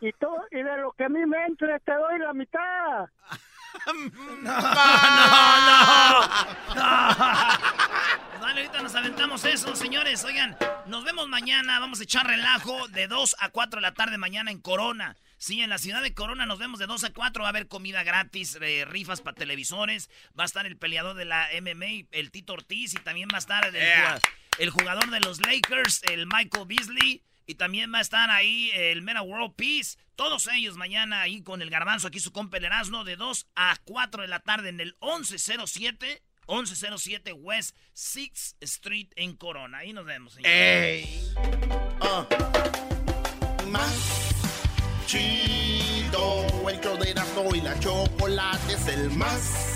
Y, 0.00 0.12
todo, 0.12 0.42
y 0.50 0.62
de 0.62 0.76
lo 0.78 0.92
que 0.92 1.04
a 1.04 1.08
mí 1.08 1.24
me 1.24 1.44
entre 1.46 1.78
te 1.80 1.92
doy 1.92 2.18
la 2.18 2.32
mitad. 2.34 3.08
Dale, 8.40 8.60
ahorita 8.60 8.82
nos 8.82 8.94
aventamos 8.94 9.44
eso, 9.44 9.74
señores. 9.74 10.24
Oigan, 10.24 10.56
nos 10.86 11.04
vemos 11.04 11.28
mañana. 11.28 11.80
Vamos 11.80 12.00
a 12.00 12.04
echar 12.04 12.26
relajo 12.26 12.88
de 12.88 13.08
2 13.08 13.36
a 13.40 13.48
4 13.50 13.78
de 13.78 13.82
la 13.82 13.94
tarde 13.94 14.18
mañana 14.18 14.50
en 14.50 14.60
Corona. 14.60 15.16
Sí, 15.38 15.60
en 15.60 15.70
la 15.70 15.78
ciudad 15.78 16.02
de 16.02 16.14
Corona 16.14 16.46
nos 16.46 16.58
vemos 16.58 16.78
de 16.78 16.86
2 16.86 17.04
a 17.04 17.12
4. 17.12 17.42
Va 17.42 17.48
a 17.48 17.50
haber 17.50 17.68
comida 17.68 18.02
gratis, 18.02 18.58
eh, 18.60 18.84
rifas 18.86 19.20
para 19.20 19.34
televisores. 19.36 20.08
Va 20.38 20.44
a 20.44 20.46
estar 20.46 20.64
el 20.66 20.76
peleador 20.76 21.14
de 21.16 21.24
la 21.24 21.48
MMA, 21.60 22.06
el 22.12 22.30
Tito 22.30 22.52
Ortiz. 22.54 22.94
Y 22.94 22.98
también 22.98 23.28
va 23.32 23.36
a 23.36 23.40
estar 23.40 23.66
el, 23.66 23.72
Yeah. 23.74 23.96
jugad- 24.06 24.22
el 24.58 24.70
jugador 24.70 25.10
de 25.10 25.20
los 25.20 25.40
Lakers, 25.40 26.02
el 26.04 26.26
Michael 26.26 26.66
Beasley. 26.66 27.22
Y 27.46 27.56
también 27.56 27.92
va 27.92 27.98
a 27.98 28.00
estar 28.00 28.30
ahí 28.30 28.70
el 28.72 29.02
Mera 29.02 29.20
World 29.20 29.54
Peace. 29.54 29.98
Todos 30.16 30.48
ellos 30.54 30.76
mañana 30.78 31.20
ahí 31.20 31.42
con 31.42 31.60
el 31.60 31.68
garbanzo, 31.68 32.06
aquí 32.08 32.18
su 32.20 32.32
compa 32.32 32.56
el 32.56 32.64
Erasmo, 32.64 33.04
de 33.04 33.16
2 33.16 33.48
a 33.54 33.76
4 33.84 34.22
de 34.22 34.28
la 34.28 34.40
tarde 34.40 34.70
en 34.70 34.80
el 34.80 34.96
1107. 35.02 36.22
1107 36.46 37.32
West 37.32 37.76
6th 37.94 38.54
Street 38.60 39.08
en 39.16 39.34
Corona. 39.36 39.78
Ahí 39.78 39.92
nos 39.92 40.04
vemos, 40.06 40.34
señores. 40.34 41.34
Más 43.66 44.33
chido. 45.06 46.46
El 46.68 46.80
show 46.80 46.96
de 46.98 47.10
Erasmo 47.10 47.54
y 47.54 47.60
la 47.60 47.78
chocolate 47.80 48.72
es 48.72 48.88
el 48.88 49.10
más 49.10 49.74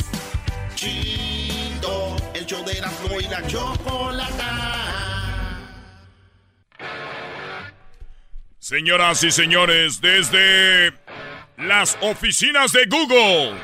chido. 0.75 2.17
El 2.35 2.47
show 2.47 2.65
de 2.65 2.79
Erasmo 2.79 3.21
y 3.21 3.25
la 3.25 3.47
chocolata. 3.47 4.79
Señoras 8.59 9.23
y 9.25 9.31
señores, 9.31 10.01
desde 10.01 10.93
las 11.57 11.97
oficinas 12.01 12.73
de 12.73 12.85
Google 12.87 13.55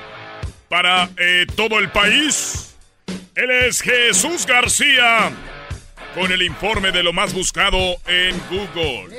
para 0.69 1.11
eh, 1.19 1.47
todo 1.55 1.79
el 1.79 1.91
país, 1.91 2.75
él 3.35 3.51
es 3.51 3.83
Jesús 3.83 4.47
García 4.47 5.31
con 6.15 6.33
el 6.33 6.43
informe 6.43 6.91
de 6.91 7.03
lo 7.03 7.13
más 7.13 7.35
buscado 7.35 7.79
en 8.07 8.41
Google 8.49 9.15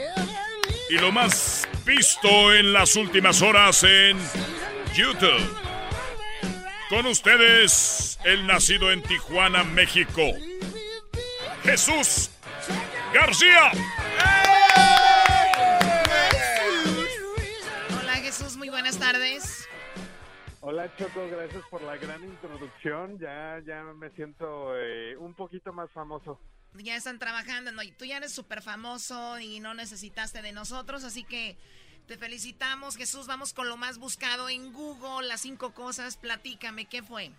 y 0.90 0.96
lo 0.96 1.12
más 1.12 1.68
visto 1.86 2.54
en 2.54 2.74
las 2.74 2.96
últimas 2.96 3.42
horas 3.42 3.84
en 3.84 4.18
YouTube. 4.96 5.58
Con 6.90 7.06
ustedes, 7.06 8.18
el 8.24 8.48
nacido 8.48 8.92
en 8.92 9.04
Tijuana, 9.04 9.64
México, 9.64 10.24
Jesús 11.64 12.32
García. 13.14 13.72
Hola 18.02 18.14
Jesús, 18.16 18.58
muy 18.58 18.70
buenas 18.70 18.98
tardes. 18.98 19.55
Hola 20.68 20.90
Choco, 20.98 21.28
gracias 21.30 21.64
por 21.70 21.84
la 21.84 21.96
gran 21.96 22.24
introducción. 22.24 23.20
Ya, 23.20 23.62
ya 23.68 23.84
me 23.84 24.10
siento 24.10 24.76
eh, 24.76 25.16
un 25.16 25.36
poquito 25.36 25.72
más 25.72 25.92
famoso. 25.92 26.40
Ya 26.74 26.96
están 26.96 27.20
trabajando, 27.20 27.72
¿no? 27.72 27.84
Y 27.84 27.92
tú 27.92 28.04
ya 28.06 28.18
eres 28.18 28.34
súper 28.34 28.64
famoso 28.64 29.38
y 29.38 29.60
no 29.60 29.76
necesitaste 29.76 30.42
de 30.42 30.54
nosotros, 30.54 31.04
así 31.04 31.24
que 31.24 31.56
te 32.08 32.18
felicitamos 32.18 32.98
Jesús. 32.98 33.28
Vamos 33.28 33.54
con 33.54 33.70
lo 33.70 33.78
más 33.78 34.00
buscado 34.00 34.50
en 34.50 34.74
Google, 34.74 35.28
las 35.28 35.42
cinco 35.42 35.72
cosas. 35.72 36.18
Platícame, 36.18 36.86
¿qué 36.86 37.04
fue? 37.04 37.30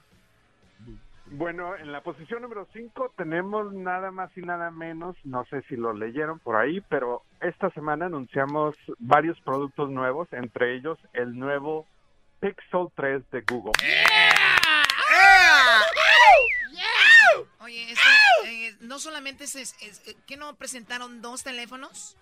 Bueno, 1.32 1.74
en 1.74 1.90
la 1.90 2.02
posición 2.02 2.42
número 2.42 2.68
5 2.72 3.14
tenemos 3.16 3.72
nada 3.72 4.12
más 4.12 4.30
y 4.36 4.42
nada 4.42 4.70
menos, 4.70 5.16
no 5.24 5.44
sé 5.46 5.62
si 5.62 5.74
lo 5.74 5.92
leyeron 5.92 6.38
por 6.38 6.54
ahí, 6.54 6.80
pero 6.82 7.22
esta 7.40 7.70
semana 7.70 8.06
anunciamos 8.06 8.76
varios 9.00 9.40
productos 9.40 9.90
nuevos, 9.90 10.32
entre 10.32 10.76
ellos 10.76 10.96
el 11.14 11.36
nuevo 11.36 11.88
Pixel 12.46 12.86
3 12.94 13.28
de 13.32 13.40
Google. 13.50 13.72
Oye, 17.58 17.90
este, 17.90 18.08
eh, 18.68 18.74
no 18.82 19.00
solamente 19.00 19.44
es, 19.44 19.56
es- 19.56 19.76
es- 19.82 20.06
eh, 20.06 20.14
¿qué 20.28 20.36
no 20.36 20.54
presentaron 20.54 21.20
dos 21.20 21.42
teléfonos? 21.42 22.16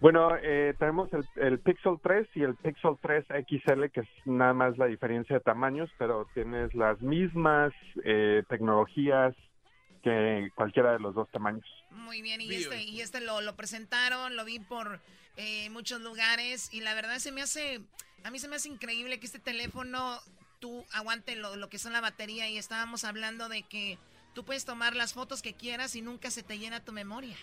Bueno, 0.00 0.30
eh, 0.42 0.74
tenemos 0.80 1.08
el, 1.12 1.24
el 1.36 1.58
Pixel 1.60 1.98
3 2.02 2.26
y 2.34 2.42
el 2.42 2.56
Pixel 2.56 2.96
3 3.00 3.24
XL, 3.46 3.84
que 3.92 4.00
es 4.00 4.08
nada 4.24 4.52
más 4.52 4.76
la 4.78 4.86
diferencia 4.86 5.36
de 5.36 5.40
tamaños, 5.40 5.88
pero 5.98 6.26
tienes 6.34 6.74
las 6.74 7.00
mismas 7.00 7.72
eh, 8.04 8.42
tecnologías 8.48 9.34
que 9.98 10.50
cualquiera 10.54 10.92
de 10.92 10.98
los 10.98 11.14
dos 11.14 11.28
tamaños. 11.30 11.64
Muy 11.90 12.22
bien, 12.22 12.40
y 12.40 12.52
este, 12.54 12.82
y 12.82 13.00
este 13.00 13.20
lo, 13.20 13.40
lo 13.40 13.56
presentaron, 13.56 14.36
lo 14.36 14.44
vi 14.44 14.58
por 14.58 15.00
eh, 15.36 15.70
muchos 15.70 16.00
lugares 16.00 16.72
y 16.72 16.80
la 16.80 16.94
verdad 16.94 17.18
se 17.18 17.32
me 17.32 17.42
hace, 17.42 17.80
a 18.24 18.30
mí 18.30 18.38
se 18.38 18.48
me 18.48 18.56
hace 18.56 18.68
increíble 18.68 19.20
que 19.20 19.26
este 19.26 19.38
teléfono 19.38 20.18
tú 20.58 20.84
aguante 20.92 21.36
lo, 21.36 21.56
lo 21.56 21.68
que 21.68 21.78
son 21.78 21.92
la 21.92 22.00
batería 22.00 22.48
y 22.48 22.58
estábamos 22.58 23.04
hablando 23.04 23.48
de 23.48 23.62
que 23.62 23.98
tú 24.34 24.44
puedes 24.44 24.64
tomar 24.64 24.94
las 24.94 25.14
fotos 25.14 25.42
que 25.42 25.54
quieras 25.54 25.94
y 25.96 26.02
nunca 26.02 26.30
se 26.30 26.42
te 26.42 26.58
llena 26.58 26.84
tu 26.84 26.92
memoria. 26.92 27.36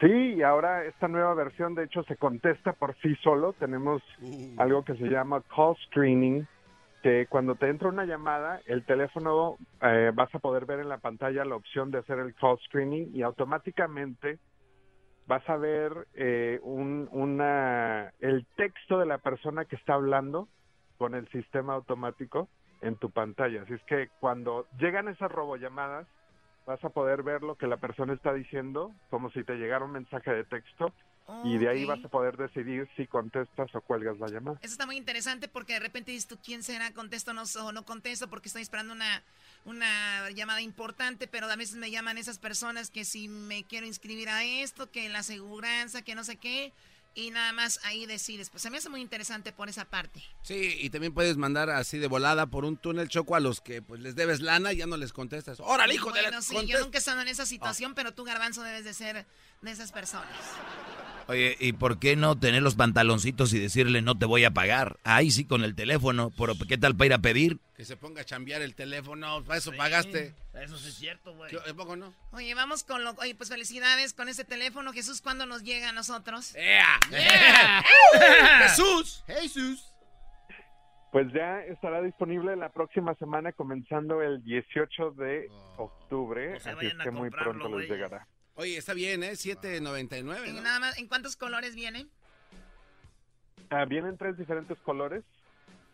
Sí, 0.00 0.34
y 0.36 0.42
ahora 0.42 0.84
esta 0.86 1.08
nueva 1.08 1.34
versión 1.34 1.74
de 1.74 1.84
hecho 1.84 2.02
se 2.04 2.16
contesta 2.16 2.72
por 2.72 2.96
sí 3.02 3.14
solo. 3.16 3.52
Tenemos 3.52 4.02
algo 4.56 4.82
que 4.82 4.94
se 4.94 5.04
llama 5.04 5.42
call 5.54 5.76
screening, 5.86 6.48
que 7.02 7.26
cuando 7.28 7.54
te 7.54 7.68
entra 7.68 7.88
una 7.88 8.04
llamada, 8.04 8.60
el 8.66 8.84
teléfono 8.84 9.56
eh, 9.80 10.12
vas 10.14 10.34
a 10.34 10.38
poder 10.38 10.66
ver 10.66 10.80
en 10.80 10.88
la 10.88 10.98
pantalla 10.98 11.44
la 11.44 11.56
opción 11.56 11.90
de 11.90 11.98
hacer 11.98 12.18
el 12.18 12.34
call 12.34 12.58
screening 12.66 13.10
y 13.14 13.22
automáticamente 13.22 14.38
vas 15.26 15.48
a 15.48 15.56
ver 15.56 16.08
eh, 16.14 16.58
un, 16.62 17.08
una, 17.12 18.12
el 18.20 18.46
texto 18.56 18.98
de 18.98 19.06
la 19.06 19.18
persona 19.18 19.64
que 19.64 19.76
está 19.76 19.94
hablando 19.94 20.48
con 20.98 21.14
el 21.14 21.28
sistema 21.28 21.74
automático 21.74 22.48
en 22.82 22.96
tu 22.96 23.10
pantalla. 23.10 23.62
Así 23.62 23.74
es 23.74 23.82
que 23.84 24.08
cuando 24.20 24.66
llegan 24.78 25.08
esas 25.08 25.30
robollamadas, 25.30 26.06
vas 26.66 26.84
a 26.84 26.90
poder 26.90 27.22
ver 27.22 27.42
lo 27.42 27.54
que 27.54 27.66
la 27.66 27.78
persona 27.78 28.12
está 28.12 28.34
diciendo, 28.34 28.92
como 29.08 29.30
si 29.30 29.44
te 29.44 29.54
llegara 29.54 29.84
un 29.84 29.92
mensaje 29.92 30.32
de 30.32 30.44
texto, 30.44 30.92
y 31.44 31.58
de 31.58 31.68
ahí 31.68 31.84
vas 31.84 32.04
a 32.04 32.08
poder 32.08 32.36
decidir 32.36 32.88
si 32.96 33.06
contestas 33.06 33.74
o 33.74 33.80
cuelgas 33.80 34.18
la 34.18 34.28
llamada. 34.28 34.58
Eso 34.62 34.72
está 34.72 34.86
muy 34.86 34.96
interesante 34.96 35.48
porque 35.48 35.74
de 35.74 35.80
repente 35.80 36.12
dices 36.12 36.26
tú, 36.26 36.38
¿quién 36.42 36.62
será? 36.62 36.92
¿Contesto 36.92 37.32
no, 37.32 37.42
o 37.62 37.72
no 37.72 37.84
contesto? 37.84 38.28
Porque 38.28 38.48
estoy 38.48 38.62
esperando 38.62 38.92
una, 38.92 39.22
una 39.64 40.30
llamada 40.30 40.60
importante, 40.60 41.26
pero 41.26 41.46
a 41.46 41.56
veces 41.56 41.76
me 41.76 41.90
llaman 41.90 42.18
esas 42.18 42.38
personas 42.38 42.90
que 42.90 43.04
si 43.04 43.28
me 43.28 43.64
quiero 43.64 43.86
inscribir 43.86 44.28
a 44.28 44.44
esto, 44.44 44.90
que 44.90 45.08
la 45.08 45.20
aseguranza, 45.20 46.02
que 46.02 46.14
no 46.14 46.24
sé 46.24 46.36
qué, 46.36 46.72
y 47.14 47.30
nada 47.30 47.52
más 47.52 47.80
ahí 47.84 48.06
decides. 48.06 48.50
Pues 48.50 48.62
se 48.62 48.70
me 48.70 48.78
hace 48.78 48.88
muy 48.88 49.00
interesante 49.00 49.52
por 49.52 49.68
esa 49.68 49.84
parte. 49.84 50.22
Sí, 50.42 50.76
y 50.80 50.90
también 50.90 51.12
puedes 51.12 51.36
mandar 51.36 51.70
así 51.70 51.98
de 51.98 52.06
volada 52.06 52.46
por 52.46 52.64
un 52.64 52.76
túnel 52.76 53.08
choco 53.08 53.36
a 53.36 53.40
los 53.40 53.60
que 53.60 53.82
pues 53.82 54.00
les 54.00 54.14
debes 54.14 54.40
lana 54.40 54.72
y 54.72 54.78
ya 54.78 54.86
no 54.86 54.96
les 54.96 55.12
contestas. 55.12 55.60
¡Órale, 55.60 55.94
hijo 55.94 56.12
de 56.12 56.22
la 56.22 56.42
sí, 56.42 56.56
yo 56.66 56.80
nunca 56.80 56.98
he 56.98 57.00
estado 57.00 57.20
en 57.20 57.28
esa 57.28 57.46
situación, 57.46 57.94
pero 57.94 58.12
tú, 58.12 58.24
Garbanzo, 58.24 58.62
debes 58.62 58.84
de 58.84 58.94
ser 58.94 59.26
de 59.62 59.70
esas 59.70 59.92
personas. 59.92 60.28
Oye, 61.26 61.56
¿y 61.60 61.74
por 61.74 62.00
qué 62.00 62.16
no 62.16 62.36
tener 62.36 62.60
los 62.60 62.74
pantaloncitos 62.74 63.52
y 63.52 63.60
decirle 63.60 64.02
no 64.02 64.18
te 64.18 64.26
voy 64.26 64.44
a 64.44 64.50
pagar? 64.50 64.98
Ahí 65.04 65.30
sí 65.30 65.44
con 65.44 65.62
el 65.62 65.76
teléfono, 65.76 66.32
pero 66.36 66.54
¿qué 66.66 66.76
tal 66.76 66.96
para 66.96 67.06
ir 67.06 67.12
a 67.12 67.18
pedir? 67.18 67.58
Que 67.76 67.84
se 67.84 67.96
ponga 67.96 68.22
a 68.22 68.24
chambear 68.24 68.62
el 68.62 68.74
teléfono, 68.74 69.44
para 69.44 69.58
eso 69.58 69.72
pagaste. 69.72 70.34
Eso 70.54 70.76
sí 70.78 70.88
es 70.88 70.94
cierto, 70.96 71.34
güey. 71.34 71.50
¿Qué- 71.50 71.74
poco 71.74 71.96
no? 71.96 72.12
Oye, 72.32 72.54
vamos 72.54 72.82
con 72.82 73.04
lo... 73.04 73.12
Oye, 73.12 73.34
pues 73.36 73.48
felicidades 73.48 74.12
con 74.14 74.28
ese 74.28 74.44
teléfono. 74.44 74.92
Jesús, 74.92 75.20
¿cuándo 75.20 75.46
nos 75.46 75.62
llega 75.62 75.90
a 75.90 75.92
nosotros? 75.92 76.54
¡Ea! 76.56 76.98
Yeah. 77.10 77.84
¡Jesús! 78.68 79.22
¡Jesús! 79.26 79.86
Pues 81.12 81.32
ya 81.32 81.60
estará 81.64 82.00
disponible 82.02 82.56
la 82.56 82.68
próxima 82.68 83.14
semana, 83.16 83.52
comenzando 83.52 84.22
el 84.22 84.42
18 84.44 85.10
de 85.12 85.50
octubre. 85.76 86.52
No 86.54 86.60
se 86.60 86.70
así 86.70 86.86
es 86.86 86.94
que 86.94 87.10
muy 87.10 87.30
pronto 87.30 87.68
les 87.78 87.88
llegará. 87.90 88.26
Oye, 88.54 88.76
está 88.76 88.92
bien, 88.94 89.22
¿eh? 89.22 89.32
7.99, 89.32 90.48
Y 90.48 90.52
¿no? 90.52 90.60
nada 90.62 90.78
más, 90.80 90.98
¿en 90.98 91.08
cuántos 91.08 91.34
colores 91.36 91.74
viene? 91.74 92.06
Ah, 93.70 93.84
vienen 93.86 94.16
tres 94.18 94.36
diferentes 94.36 94.78
colores. 94.78 95.24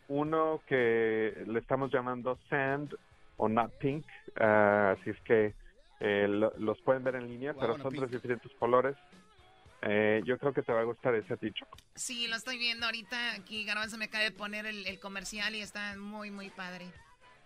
Uno 0.09 0.63
que 0.67 1.45
le 1.47 1.59
estamos 1.61 1.91
llamando 1.93 2.39
Sand 2.51 2.95
o 3.39 3.49
Not 3.49 3.73
Pink. 3.79 4.05
Ah, 4.41 4.97
así 4.99 5.11
es 5.11 5.21
que 5.23 5.55
eh, 6.01 6.27
lo- 6.29 6.53
los 6.59 6.81
pueden 6.83 7.03
ver 7.05 7.17
en 7.17 7.29
línea, 7.29 7.53
Wow, 7.53 7.61
pero 7.61 7.79
son 7.79 7.95
tres 7.95 8.11
diferentes 8.11 8.51
colores. 8.59 8.97
Eh, 9.83 10.23
yo 10.25 10.39
creo 10.39 10.53
que 10.53 10.63
te 10.63 10.73
va 10.73 10.81
a 10.81 10.85
gustar 10.85 11.15
ese 11.15 11.35
a 11.35 11.37
ti, 11.37 11.53
Choco. 11.53 11.77
Sí, 11.95 12.27
lo 12.29 12.37
estoy 12.37 12.59
viendo 12.59 12.87
ahorita. 12.87 13.35
Aquí 13.35 13.65
Garbanzo 13.65 13.99
me 13.99 14.07
acaba 14.07 14.25
de 14.25 14.33
poner 14.33 14.67
el, 14.67 14.87
el 14.87 14.99
comercial 14.99 15.55
y 15.55 15.61
está 15.61 15.97
muy, 15.97 16.31
muy 16.31 16.51
padre. 16.51 16.87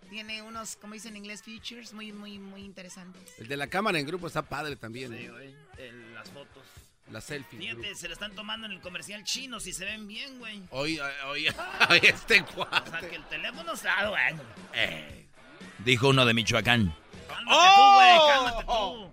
Tiene 0.09 0.41
unos, 0.41 0.75
como 0.77 0.93
dicen 0.93 1.11
en 1.11 1.17
inglés, 1.17 1.43
features 1.43 1.93
muy, 1.93 2.11
muy, 2.11 2.39
muy 2.39 2.63
interesantes. 2.63 3.37
El 3.39 3.47
de 3.47 3.57
la 3.57 3.67
cámara 3.67 3.99
en 3.99 4.05
grupo 4.07 4.27
está 4.27 4.41
padre 4.41 4.75
también. 4.75 5.11
Sí, 5.11 5.25
¿eh? 5.25 5.29
güey. 5.29 5.55
el- 5.77 6.13
las 6.15 6.29
fotos. 6.31 6.63
La 7.11 7.19
selfie. 7.19 7.59
Fíjate, 7.59 7.93
se 7.95 8.07
la 8.07 8.13
están 8.13 8.33
tomando 8.35 8.65
en 8.67 8.71
el 8.71 8.79
comercial 8.79 9.23
chino 9.25 9.59
si 9.59 9.73
se 9.73 9.83
ven 9.85 10.07
bien, 10.07 10.39
güey. 10.39 10.63
Oye, 10.71 10.99
oye, 11.27 11.49
oye, 11.89 12.09
este 12.09 12.41
O 12.41 12.65
sea, 12.89 13.01
que 13.09 13.15
el 13.17 13.25
teléfono 13.25 13.73
está 13.73 14.09
bueno. 14.09 14.41
Eh, 14.73 15.25
dijo 15.79 16.09
uno 16.09 16.25
de 16.25 16.33
Michoacán. 16.33 16.93
Cálmate 17.27 17.59
tú, 17.75 17.93
güey, 17.93 18.17
cálmate 18.27 18.65
tú. 18.65 19.11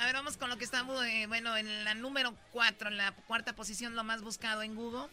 A 0.00 0.06
ver, 0.06 0.14
vamos 0.14 0.36
con 0.36 0.48
lo 0.48 0.56
que 0.56 0.64
está, 0.64 0.82
eh, 1.06 1.26
bueno, 1.26 1.56
en 1.56 1.84
la 1.84 1.94
número 1.94 2.30
4, 2.52 2.88
en 2.88 2.96
la 2.96 3.12
cuarta 3.26 3.54
posición, 3.54 3.94
lo 3.94 4.04
más 4.04 4.22
buscado 4.22 4.62
en 4.62 4.74
Google. 4.74 5.08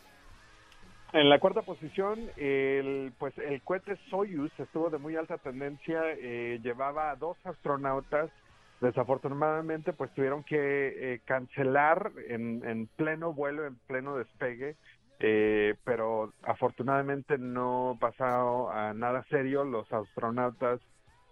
En 1.14 1.30
la 1.30 1.40
cuarta 1.40 1.62
posición, 1.62 2.30
el, 2.36 3.14
pues 3.18 3.38
el 3.38 3.62
cohete 3.62 3.98
Soyuz 4.10 4.52
estuvo 4.58 4.90
de 4.90 4.98
muy 4.98 5.16
alta 5.16 5.38
tendencia, 5.38 6.02
eh, 6.06 6.60
llevaba 6.62 7.12
a 7.12 7.16
dos 7.16 7.38
astronautas, 7.46 8.30
desafortunadamente 8.82 9.94
pues 9.94 10.14
tuvieron 10.14 10.44
que 10.44 10.56
eh, 11.14 11.22
cancelar 11.26 12.12
en, 12.28 12.62
en 12.66 12.88
pleno 12.88 13.34
vuelo, 13.34 13.66
en 13.66 13.76
pleno 13.88 14.18
despegue, 14.18 14.76
eh, 15.20 15.76
pero 15.84 16.34
afortunadamente 16.44 17.38
no 17.38 17.98
pasó 18.00 18.70
a 18.72 18.94
nada 18.94 19.26
serio, 19.30 19.64
los 19.64 19.92
astronautas 19.92 20.80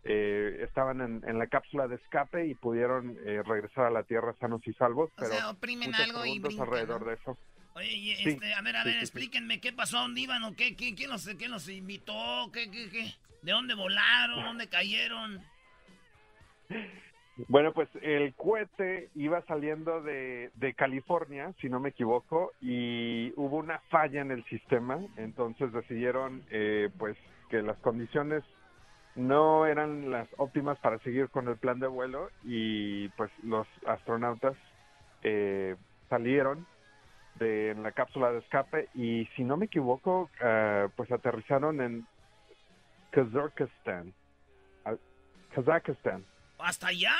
eh, 0.03 0.59
estaban 0.63 1.01
en, 1.01 1.27
en 1.27 1.39
la 1.39 1.47
cápsula 1.47 1.87
de 1.87 1.95
escape 1.95 2.47
y 2.47 2.55
pudieron 2.55 3.17
eh, 3.25 3.41
regresar 3.43 3.85
a 3.85 3.89
la 3.91 4.03
Tierra 4.03 4.35
sanos 4.39 4.61
y 4.67 4.73
salvos, 4.73 5.09
O 5.11 5.15
pero 5.17 5.31
sea, 5.31 5.49
oprimen 5.49 5.89
muchas 5.89 6.07
algo 6.07 6.25
y 6.25 6.39
preguntas 6.39 6.47
brincan, 6.49 6.67
alrededor 6.67 7.01
¿no? 7.01 7.07
de 7.07 7.13
eso. 7.15 7.37
Oye, 7.75 7.91
y, 7.91 8.15
Sí, 8.15 8.29
este, 8.29 8.53
a 8.53 8.61
ver, 8.61 8.75
a 8.75 8.83
sí, 8.83 8.89
ver, 8.89 8.97
sí, 8.97 9.01
explíquenme 9.01 9.59
qué 9.59 9.73
pasó, 9.73 9.97
dónde 9.97 10.21
iban 10.21 10.43
o 10.43 10.55
qué, 10.55 10.75
qué, 10.75 10.95
quién 10.95 11.09
los, 11.09 11.25
quién 11.37 11.51
los 11.51 11.67
invitó, 11.69 12.49
qué, 12.53 12.71
qué, 12.71 12.89
qué, 12.89 13.13
de 13.41 13.51
dónde 13.51 13.73
volaron, 13.75 14.43
dónde 14.43 14.67
cayeron. 14.67 15.41
Bueno, 17.49 17.73
pues 17.73 17.89
el 18.01 18.33
cohete 18.35 19.09
iba 19.15 19.41
saliendo 19.41 20.01
de, 20.01 20.51
de 20.55 20.73
California, 20.73 21.51
si 21.59 21.69
no 21.69 21.81
me 21.81 21.89
equivoco, 21.89 22.53
y 22.61 23.33
hubo 23.35 23.57
una 23.57 23.79
falla 23.89 24.21
en 24.21 24.31
el 24.31 24.43
sistema, 24.45 24.99
entonces 25.17 25.73
decidieron 25.73 26.43
eh, 26.49 26.89
pues 26.97 27.17
que 27.49 27.61
las 27.61 27.77
condiciones 27.79 28.43
no 29.15 29.65
eran 29.65 30.11
las 30.11 30.27
óptimas 30.37 30.77
para 30.79 30.99
seguir 30.99 31.29
con 31.29 31.47
el 31.47 31.57
plan 31.57 31.79
de 31.79 31.87
vuelo 31.87 32.29
y 32.43 33.09
pues 33.09 33.31
los 33.43 33.67
astronautas 33.85 34.55
eh, 35.23 35.75
salieron 36.09 36.65
de 37.39 37.75
la 37.75 37.91
cápsula 37.91 38.31
de 38.31 38.39
escape 38.39 38.89
y 38.93 39.25
si 39.35 39.43
no 39.43 39.57
me 39.57 39.65
equivoco 39.65 40.29
ah, 40.41 40.87
pues 40.95 41.11
aterrizaron 41.11 41.81
en 41.81 42.05
Kazakistán, 43.11 44.13
Kazakistán. 45.53 46.25
¿Hasta 46.65 46.87
allá? 46.87 47.15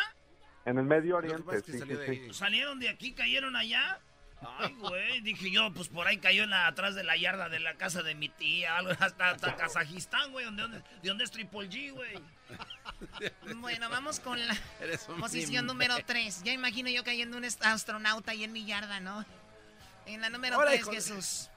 En 0.65 0.79
el 0.79 0.85
Medio 0.85 1.17
Oriente, 1.17 1.43
pasa 1.43 1.59
es 1.59 1.63
que 1.63 1.71
sí, 1.73 1.77
salió 1.79 1.95
sí, 1.97 2.01
de 2.01 2.07
sí. 2.15 2.21
ahí. 2.23 2.33
¿Salieron 2.33 2.79
de 2.79 2.89
aquí, 2.89 3.13
cayeron 3.13 3.55
allá? 3.55 3.99
Ay, 4.57 4.73
güey, 4.73 5.21
dije 5.21 5.51
yo, 5.51 5.71
pues 5.71 5.87
por 5.87 6.07
ahí 6.07 6.17
cayó 6.17 6.43
en 6.43 6.49
la, 6.49 6.65
atrás 6.65 6.95
de 6.95 7.03
la 7.03 7.15
yarda 7.15 7.47
de 7.47 7.59
la 7.59 7.75
casa 7.75 8.01
de 8.01 8.15
mi 8.15 8.27
tía, 8.27 8.77
algo, 8.77 8.91
hasta, 8.99 9.29
hasta 9.29 9.55
Kazajistán, 9.57 10.31
güey, 10.31 10.45
donde, 10.45 10.63
donde, 10.63 10.79
de 10.79 11.09
donde 11.09 11.23
es 11.23 11.31
Triple 11.31 11.69
G, 11.69 11.93
güey. 11.93 12.13
Bueno, 13.57 13.89
vamos 13.89 14.19
con 14.19 14.39
la 14.45 14.55
posición 15.19 15.65
número 15.65 15.95
3. 16.05 16.43
Ya 16.43 16.53
imagino 16.53 16.89
yo 16.89 17.03
cayendo 17.03 17.37
un 17.37 17.45
astronauta 17.45 18.31
ahí 18.31 18.43
en 18.43 18.51
mi 18.51 18.65
yarda, 18.65 18.99
¿no? 18.99 19.25
En 20.05 20.21
la 20.21 20.29
número 20.29 20.57
Hola, 20.57 20.71
3, 20.71 20.79
hijo 20.81 20.89
de- 20.91 20.95
Jesús. 20.97 21.49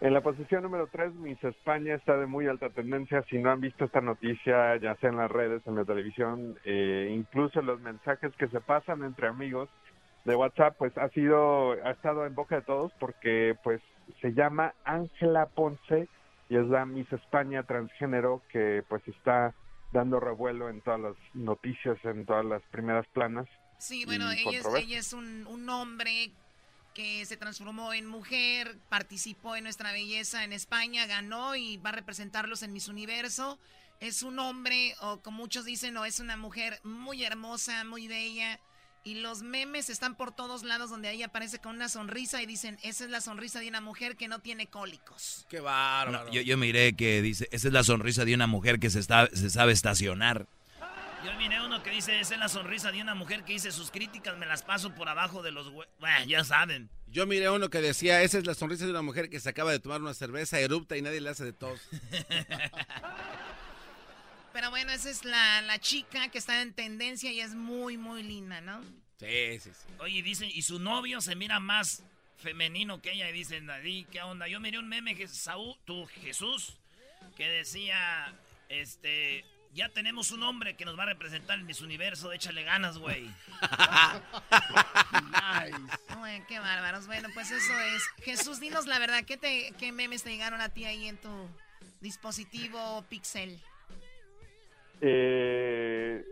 En 0.00 0.12
la 0.12 0.20
posición 0.20 0.62
número 0.62 0.88
3, 0.88 1.14
Miss 1.14 1.42
España 1.42 1.94
está 1.94 2.16
de 2.16 2.26
muy 2.26 2.46
alta 2.46 2.68
tendencia. 2.70 3.24
Si 3.30 3.38
no 3.38 3.50
han 3.50 3.60
visto 3.60 3.84
esta 3.84 4.00
noticia, 4.00 4.76
ya 4.76 4.96
sea 4.96 5.10
en 5.10 5.16
las 5.16 5.30
redes, 5.30 5.62
en 5.66 5.76
la 5.76 5.84
televisión, 5.84 6.58
eh, 6.64 7.12
incluso 7.14 7.62
los 7.62 7.80
mensajes 7.80 8.32
que 8.36 8.48
se 8.48 8.60
pasan 8.60 9.02
entre 9.02 9.28
amigos 9.28 9.68
de 10.24 10.36
WhatsApp, 10.36 10.76
pues 10.78 10.96
ha 10.98 11.08
sido, 11.10 11.72
ha 11.72 11.90
estado 11.90 12.26
en 12.26 12.34
boca 12.34 12.56
de 12.56 12.62
todos 12.62 12.92
porque 12.98 13.56
pues 13.62 13.80
se 14.20 14.32
llama 14.32 14.74
Ángela 14.84 15.46
Ponce 15.46 16.08
y 16.48 16.56
es 16.56 16.66
la 16.66 16.86
Miss 16.86 17.10
España 17.12 17.62
transgénero 17.62 18.42
que 18.50 18.82
pues 18.88 19.06
está 19.08 19.54
dando 19.92 20.20
revuelo 20.20 20.68
en 20.68 20.80
todas 20.80 21.00
las 21.00 21.14
noticias, 21.34 21.96
en 22.04 22.26
todas 22.26 22.44
las 22.44 22.62
primeras 22.70 23.06
planas. 23.08 23.46
Sí, 23.78 24.04
bueno, 24.04 24.30
es, 24.30 24.66
ella 24.76 24.98
es 24.98 25.12
un, 25.12 25.46
un 25.46 25.68
hombre 25.68 26.32
que 26.94 27.26
se 27.26 27.36
transformó 27.36 27.92
en 27.92 28.06
mujer, 28.06 28.78
participó 28.88 29.56
en 29.56 29.64
Nuestra 29.64 29.92
Belleza 29.92 30.44
en 30.44 30.52
España, 30.52 31.06
ganó 31.06 31.56
y 31.56 31.76
va 31.78 31.90
a 31.90 31.94
representarlos 31.94 32.62
en 32.62 32.72
Miss 32.72 32.88
Universo. 32.88 33.58
Es 34.00 34.22
un 34.22 34.38
hombre, 34.38 34.94
o 35.00 35.20
como 35.20 35.38
muchos 35.38 35.64
dicen, 35.64 35.96
o 35.96 36.04
es 36.04 36.20
una 36.20 36.36
mujer 36.36 36.80
muy 36.84 37.24
hermosa, 37.24 37.84
muy 37.84 38.08
bella. 38.08 38.60
Y 39.02 39.16
los 39.16 39.42
memes 39.42 39.90
están 39.90 40.16
por 40.16 40.34
todos 40.34 40.62
lados 40.62 40.88
donde 40.88 41.10
ella 41.10 41.26
aparece 41.26 41.58
con 41.58 41.76
una 41.76 41.90
sonrisa 41.90 42.40
y 42.42 42.46
dicen, 42.46 42.78
esa 42.82 43.04
es 43.04 43.10
la 43.10 43.20
sonrisa 43.20 43.60
de 43.60 43.68
una 43.68 43.82
mujer 43.82 44.16
que 44.16 44.28
no 44.28 44.38
tiene 44.38 44.66
cólicos. 44.68 45.44
Qué 45.50 45.60
bárbaro. 45.60 46.24
No, 46.24 46.32
yo, 46.32 46.40
yo 46.40 46.56
miré 46.56 46.96
que 46.96 47.20
dice, 47.20 47.48
esa 47.52 47.68
es 47.68 47.74
la 47.74 47.84
sonrisa 47.84 48.24
de 48.24 48.34
una 48.34 48.46
mujer 48.46 48.80
que 48.80 48.88
se, 48.88 49.00
está, 49.00 49.28
se 49.32 49.50
sabe 49.50 49.72
estacionar. 49.72 50.46
Yo 51.24 51.32
miré 51.38 51.64
uno 51.64 51.82
que 51.82 51.90
dice, 51.90 52.20
esa 52.20 52.34
es 52.34 52.40
la 52.40 52.50
sonrisa 52.50 52.92
de 52.92 53.00
una 53.00 53.14
mujer 53.14 53.44
que 53.44 53.54
dice, 53.54 53.72
sus 53.72 53.90
críticas 53.90 54.36
me 54.36 54.44
las 54.44 54.62
paso 54.62 54.94
por 54.94 55.08
abajo 55.08 55.42
de 55.42 55.52
los 55.52 55.68
hue... 55.68 55.88
Bueno, 55.98 56.26
ya 56.26 56.44
saben. 56.44 56.90
Yo 57.06 57.26
miré 57.26 57.48
uno 57.48 57.70
que 57.70 57.80
decía, 57.80 58.20
esa 58.22 58.36
es 58.36 58.46
la 58.46 58.54
sonrisa 58.54 58.84
de 58.84 58.90
una 58.90 59.00
mujer 59.00 59.30
que 59.30 59.40
se 59.40 59.48
acaba 59.48 59.72
de 59.72 59.78
tomar 59.78 60.02
una 60.02 60.12
cerveza, 60.12 60.60
erupta 60.60 60.98
y 60.98 61.02
nadie 61.02 61.22
le 61.22 61.30
hace 61.30 61.44
de 61.44 61.54
tos. 61.54 61.80
Pero 64.52 64.68
bueno, 64.68 64.92
esa 64.92 65.08
es 65.08 65.24
la, 65.24 65.62
la 65.62 65.78
chica 65.78 66.28
que 66.28 66.36
está 66.36 66.60
en 66.60 66.74
tendencia 66.74 67.32
y 67.32 67.40
es 67.40 67.54
muy, 67.54 67.96
muy 67.96 68.22
linda, 68.22 68.60
¿no? 68.60 68.82
Sí, 69.18 69.58
sí, 69.60 69.70
sí. 69.72 69.94
Oye, 70.00 70.22
dicen, 70.22 70.50
y 70.52 70.60
su 70.60 70.78
novio 70.78 71.22
se 71.22 71.34
mira 71.34 71.58
más 71.58 72.02
femenino 72.36 73.00
que 73.00 73.12
ella 73.12 73.30
y 73.30 73.32
dicen, 73.32 73.64
Nadie, 73.66 74.06
¿qué 74.10 74.20
onda? 74.20 74.46
Yo 74.46 74.60
miré 74.60 74.78
un 74.78 74.88
meme 74.88 75.16
que 75.16 75.26
Saúl, 75.26 75.74
tu 75.86 76.04
Jesús, 76.06 76.76
que 77.34 77.48
decía, 77.48 78.34
este, 78.68 79.46
ya 79.74 79.88
tenemos 79.88 80.30
un 80.30 80.42
hombre 80.44 80.76
que 80.76 80.84
nos 80.84 80.96
va 80.98 81.02
a 81.02 81.06
representar 81.06 81.58
en 81.58 81.66
Miss 81.66 81.82
Universo, 81.82 82.32
échale 82.32 82.62
ganas, 82.62 82.98
güey. 82.98 83.24
Uy, 86.22 86.42
qué 86.48 86.60
bárbaros. 86.60 87.06
Bueno, 87.06 87.28
pues 87.34 87.50
eso 87.50 87.72
es. 87.80 88.06
Jesús, 88.24 88.60
dinos 88.60 88.86
la 88.86 89.00
verdad, 89.00 89.24
¿qué, 89.26 89.36
te, 89.36 89.72
qué 89.78 89.90
memes 89.90 90.22
te 90.22 90.30
llegaron 90.30 90.60
a 90.60 90.68
ti 90.68 90.84
ahí 90.84 91.08
en 91.08 91.16
tu 91.16 91.48
dispositivo 92.00 93.04
Pixel? 93.08 93.60
Eh, 95.00 96.24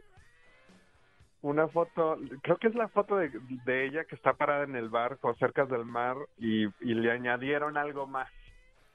una 1.43 1.67
foto, 1.67 2.19
creo 2.43 2.59
que 2.59 2.69
es 2.69 2.75
la 2.77 2.89
foto 2.89 3.17
de, 3.17 3.31
de 3.65 3.87
ella 3.87 4.05
que 4.05 4.15
está 4.15 4.35
parada 4.35 4.63
en 4.65 4.77
el 4.77 4.89
barco 4.89 5.35
cerca 5.35 5.65
del 5.67 5.85
mar 5.85 6.17
y, 6.39 6.67
y 6.81 6.95
le 6.95 7.11
añadieron 7.11 7.77
algo 7.77 8.07
más. 8.07 8.31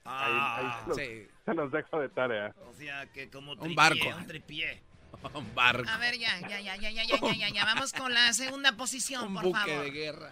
Ahí- 0.07 0.65
ahí 0.65 0.71
se, 0.83 0.87
los, 0.87 0.97
sí. 0.97 1.27
se 1.45 1.53
los 1.53 1.71
dejo 1.71 1.99
de 1.99 2.09
tarea. 2.09 2.53
O 2.69 2.73
sea, 2.73 3.05
que 3.11 3.29
como 3.29 3.51
Un 3.53 3.59
tripié, 3.59 3.75
barco. 3.75 4.17
un 4.17 4.27
tripié. 4.27 4.81
Un 5.33 5.55
barco. 5.55 5.89
A 5.89 5.97
ver, 5.97 6.17
ya, 6.17 6.39
ya, 6.41 6.59
ya, 6.59 6.75
ya, 6.75 6.91
ya, 6.91 7.03
ya, 7.03 7.17
ya, 7.19 7.33
ya, 7.35 7.49
ya. 7.49 7.65
Vamos 7.65 7.91
con 7.93 8.13
la 8.13 8.31
segunda 8.33 8.73
posición, 8.73 9.27
Un 9.27 9.33
por 9.35 9.43
buque 9.45 9.59
favor. 9.59 9.83
de 9.85 9.91
guerra. 9.91 10.29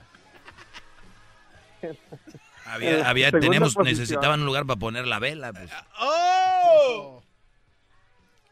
Había, 2.67 3.07
había, 3.07 3.32
tenemos, 3.32 3.76
posición. 3.76 3.99
necesitaban 3.99 4.39
un 4.39 4.47
lugar 4.47 4.65
para 4.65 4.80
poner 4.80 5.05
la 5.05 5.19
vela. 5.19 5.53
Pues. 5.53 5.71
¡Oh! 5.99 7.21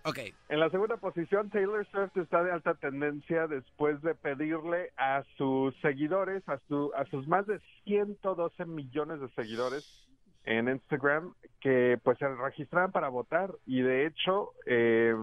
Ok. 0.04 0.20
En 0.50 0.60
la 0.60 0.70
segunda 0.70 0.98
posición, 0.98 1.50
Taylor 1.50 1.88
Swift 1.90 2.16
está 2.18 2.44
de 2.44 2.52
alta 2.52 2.76
tendencia 2.76 3.48
después 3.48 4.00
de 4.04 4.14
pedirle 4.14 4.92
a 4.98 5.24
sus 5.38 5.74
seguidores, 5.82 6.48
a, 6.48 6.60
su, 6.68 6.92
a 6.96 7.06
sus 7.06 7.28
más 7.28 7.48
de 7.48 7.60
112 7.86 8.66
millones 8.66 9.20
de 9.20 9.30
seguidores, 9.30 9.84
en 10.46 10.70
Instagram 10.70 11.34
que 11.62 12.00
pues 12.04 12.18
se 12.18 12.28
registraban 12.28 12.92
para 12.92 13.10
votar. 13.10 13.52
Y 13.66 13.82
de 13.82 14.06
hecho 14.06 14.52
eh, 14.66 15.16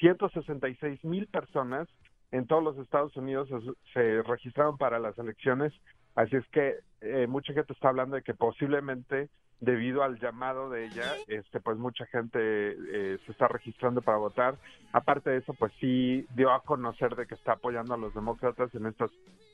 166 0.00 1.04
mil 1.04 1.26
personas 1.26 1.88
en 2.32 2.46
todos 2.46 2.62
los 2.62 2.78
Estados 2.78 3.16
Unidos 3.16 3.48
se, 3.48 3.92
se 3.92 4.22
registraron 4.22 4.78
para 4.78 4.98
las 4.98 5.18
elecciones, 5.18 5.72
así 6.14 6.36
es 6.36 6.46
que 6.48 6.76
eh, 7.00 7.26
mucha 7.26 7.52
gente 7.52 7.72
está 7.72 7.88
hablando 7.88 8.16
de 8.16 8.22
que 8.22 8.34
posiblemente 8.34 9.30
debido 9.60 10.02
al 10.02 10.18
llamado 10.18 10.70
de 10.70 10.86
ella, 10.86 11.04
este 11.28 11.60
pues 11.60 11.76
mucha 11.76 12.06
gente 12.06 12.38
eh, 12.40 13.18
se 13.24 13.32
está 13.32 13.46
registrando 13.46 14.00
para 14.00 14.16
votar. 14.18 14.56
Aparte 14.92 15.30
de 15.30 15.36
eso, 15.38 15.54
pues 15.54 15.72
sí 15.80 16.26
dio 16.34 16.50
a 16.50 16.62
conocer 16.62 17.14
de 17.14 17.26
que 17.26 17.34
está 17.34 17.52
apoyando 17.52 17.94
a 17.94 17.98
los 17.98 18.14
demócratas 18.14 18.74
en 18.74 18.86
estas 18.86 19.10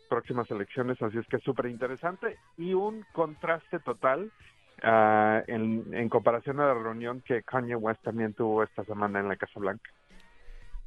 próximas 0.08 0.48
elecciones, 0.50 1.00
así 1.02 1.18
es 1.18 1.26
que 1.26 1.36
es 1.36 1.42
súper 1.42 1.66
interesante. 1.66 2.38
Y 2.56 2.72
un 2.74 3.04
contraste 3.12 3.80
total 3.80 4.30
ah, 4.82 5.42
en, 5.46 5.92
en 5.94 6.08
comparación 6.08 6.60
a 6.60 6.66
la 6.66 6.74
reunión 6.74 7.20
que 7.22 7.42
Kanye 7.42 7.76
West 7.76 8.02
también 8.02 8.34
tuvo 8.34 8.62
esta 8.62 8.84
semana 8.84 9.20
en 9.20 9.28
la 9.28 9.36
Casa 9.36 9.58
Blanca. 9.60 9.90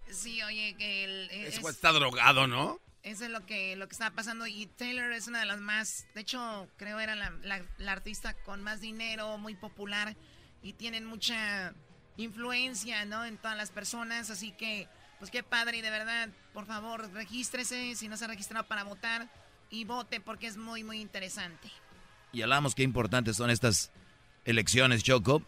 Sí, 0.10 0.42
oye, 0.44 0.76
que 0.78 1.04
el, 1.06 1.30
Ese 1.32 1.62
güey 1.62 1.74
está 1.74 1.92
drogado, 1.92 2.48
¿no? 2.48 2.80
Eso 3.04 3.26
es 3.26 3.32
lo 3.32 3.46
que, 3.46 3.76
lo 3.76 3.88
que 3.88 3.94
está 3.94 4.12
pasando. 4.12 4.46
Y 4.48 4.66
Taylor 4.66 5.12
es 5.14 5.28
una 5.28 5.40
de 5.40 5.46
las 5.46 5.60
más, 5.60 6.08
de 6.16 6.22
hecho, 6.22 6.68
creo 6.78 7.00
era 7.00 7.16
la, 7.16 7.30
la- 7.44 7.62
la 7.78 7.92
artista 7.94 8.34
con 8.44 8.62
más 8.64 8.82
dinero, 8.82 9.38
muy 9.38 9.56
popular. 9.56 10.16
Y 10.62 10.74
tienen 10.74 11.06
mucha 11.06 11.74
influencia, 12.18 13.06
¿no? 13.06 13.24
En 13.24 13.38
todas 13.38 13.56
las 13.56 13.72
personas. 13.72 14.30
Así 14.30 14.52
que, 14.52 14.88
pues 15.20 15.32
qué 15.32 15.44
padre. 15.44 15.78
Y 15.78 15.82
de 15.82 15.90
verdad, 15.92 16.30
por 16.54 16.66
favor, 16.66 17.10
regístrese 17.14 17.96
si 17.96 18.10
no 18.10 18.18
se 18.18 18.26
ha 18.26 18.28
registrado 18.28 18.68
para 18.68 18.84
votar. 18.84 19.28
Y 19.70 19.86
vote 19.86 20.20
porque 20.20 20.48
es 20.48 20.58
muy, 20.58 20.84
muy 20.84 21.00
interesante. 21.00 21.70
Y 22.32 22.42
hablamos 22.42 22.76
qué 22.76 22.84
importantes 22.84 23.38
son 23.38 23.50
estas 23.50 23.92
elecciones, 24.46 25.04
Choco, 25.04 25.42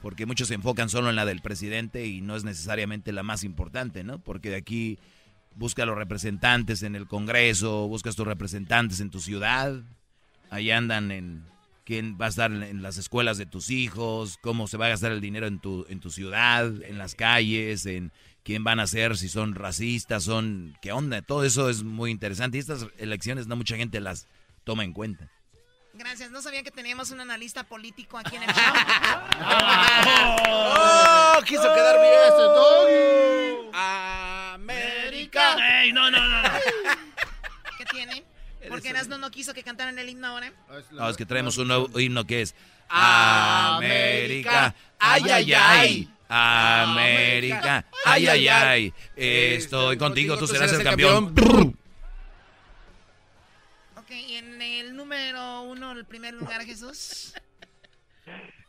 porque 0.00 0.26
muchos 0.26 0.48
se 0.48 0.54
enfocan 0.54 0.88
solo 0.88 1.10
en 1.10 1.16
la 1.16 1.24
del 1.24 1.40
presidente 1.42 2.06
y 2.06 2.20
no 2.20 2.36
es 2.36 2.44
necesariamente 2.44 3.12
la 3.12 3.22
más 3.22 3.44
importante, 3.44 4.04
¿no? 4.04 4.18
Porque 4.18 4.50
de 4.50 4.56
aquí 4.56 4.98
busca 5.54 5.82
a 5.82 5.86
los 5.86 5.96
representantes 5.96 6.82
en 6.82 6.96
el 6.96 7.06
Congreso, 7.06 7.88
buscas 7.88 8.16
tus 8.16 8.26
representantes 8.26 9.00
en 9.00 9.10
tu 9.10 9.20
ciudad, 9.20 9.82
ahí 10.50 10.70
andan 10.70 11.10
en 11.10 11.44
quién 11.84 12.16
va 12.20 12.26
a 12.26 12.28
estar 12.28 12.50
en- 12.52 12.82
las 12.82 12.96
escuelas 12.96 13.36
de 13.38 13.46
tus 13.46 13.70
hijos, 13.70 14.38
cómo 14.40 14.66
se 14.68 14.76
va 14.76 14.86
a 14.86 14.90
gastar 14.90 15.12
el 15.12 15.20
dinero 15.20 15.46
en 15.46 15.58
tu, 15.58 15.84
en 15.88 16.00
tu 16.00 16.10
ciudad, 16.10 16.66
en 16.84 16.98
las 16.98 17.14
calles, 17.14 17.84
en 17.86 18.12
quién 18.44 18.64
van 18.64 18.80
a 18.80 18.86
ser, 18.86 19.16
si 19.16 19.28
son 19.28 19.54
racistas, 19.54 20.24
son, 20.24 20.76
qué 20.80 20.92
onda, 20.92 21.22
todo 21.22 21.44
eso 21.44 21.68
es 21.68 21.82
muy 21.82 22.10
interesante 22.10 22.56
y 22.56 22.60
estas 22.60 22.86
elecciones 22.98 23.46
no 23.46 23.56
mucha 23.56 23.76
gente 23.76 24.00
las 24.00 24.26
toma 24.64 24.84
en 24.84 24.92
cuenta. 24.92 25.28
Gracias. 25.94 26.30
No 26.30 26.40
sabía 26.40 26.62
que 26.62 26.70
teníamos 26.70 27.10
un 27.10 27.20
analista 27.20 27.64
político 27.64 28.18
aquí 28.18 28.36
en 28.36 28.44
el 28.44 28.48
show. 28.48 28.74
¡Oh! 30.48 31.40
Quiso 31.44 31.62
quedar 31.74 32.00
bien 32.00 32.14
ese 32.28 32.42
doggy. 32.42 33.70
América. 34.54 35.82
¡Ey, 35.82 35.92
no, 35.92 36.10
no, 36.10 36.18
no! 36.18 36.42
no. 36.42 36.48
¿Qué 37.76 37.84
tiene? 37.86 38.24
Porque 38.68 38.88
Erasmo 38.90 39.18
no 39.18 39.30
quiso 39.30 39.52
que 39.54 39.62
cantaran 39.62 39.98
el 39.98 40.08
himno 40.08 40.28
ahora. 40.28 40.52
No, 40.92 41.08
es 41.08 41.16
que 41.16 41.26
traemos 41.26 41.58
un 41.58 41.68
nuevo 41.68 41.98
himno 41.98 42.24
que 42.24 42.42
es 42.42 42.54
América, 42.88 44.74
ay, 44.98 45.22
ay, 45.30 45.52
ay. 45.52 46.08
América, 46.28 47.84
ay, 48.04 48.26
ay, 48.26 48.48
ay. 48.48 48.94
Estoy 49.16 49.98
contigo, 49.98 50.38
tú 50.38 50.46
serás 50.46 50.72
el 50.72 50.82
campeón. 50.82 51.34
Y 54.12 54.36
en 54.36 54.60
el 54.60 54.94
número 54.94 55.62
uno, 55.62 55.92
el 55.92 56.04
primer 56.04 56.34
lugar, 56.34 56.62
Jesús. 56.62 57.34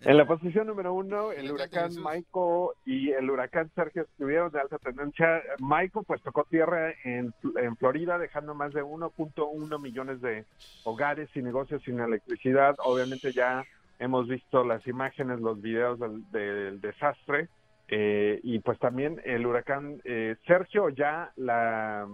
En 0.05 0.17
la 0.17 0.25
posición 0.25 0.67
número 0.67 0.93
uno, 0.93 1.31
el 1.31 1.49
huracán 1.49 1.91
Michael 1.95 2.71
y 2.85 3.11
el 3.11 3.29
huracán 3.29 3.71
Sergio 3.73 4.01
estuvieron 4.01 4.51
de 4.51 4.59
alta 4.59 4.77
tendencia. 4.77 5.41
Michael 5.59 6.03
pues 6.05 6.21
tocó 6.21 6.43
tierra 6.43 6.93
en, 7.05 7.33
en 7.55 7.77
Florida, 7.77 8.17
dejando 8.17 8.53
más 8.53 8.73
de 8.73 8.83
1.1 8.83 9.81
millones 9.81 10.19
de 10.19 10.43
hogares 10.83 11.29
y 11.35 11.41
negocios 11.41 11.83
sin 11.83 12.01
electricidad. 12.01 12.75
Obviamente 12.79 13.31
ya 13.31 13.63
hemos 13.97 14.27
visto 14.27 14.65
las 14.65 14.85
imágenes, 14.87 15.39
los 15.39 15.61
videos 15.61 15.97
del, 15.97 16.29
del 16.31 16.81
desastre. 16.81 17.47
Eh, 17.87 18.41
y 18.43 18.59
pues 18.59 18.79
también 18.79 19.21
el 19.23 19.45
huracán 19.45 20.01
eh, 20.03 20.35
Sergio, 20.45 20.89
ya 20.89 21.31
la, 21.37 22.05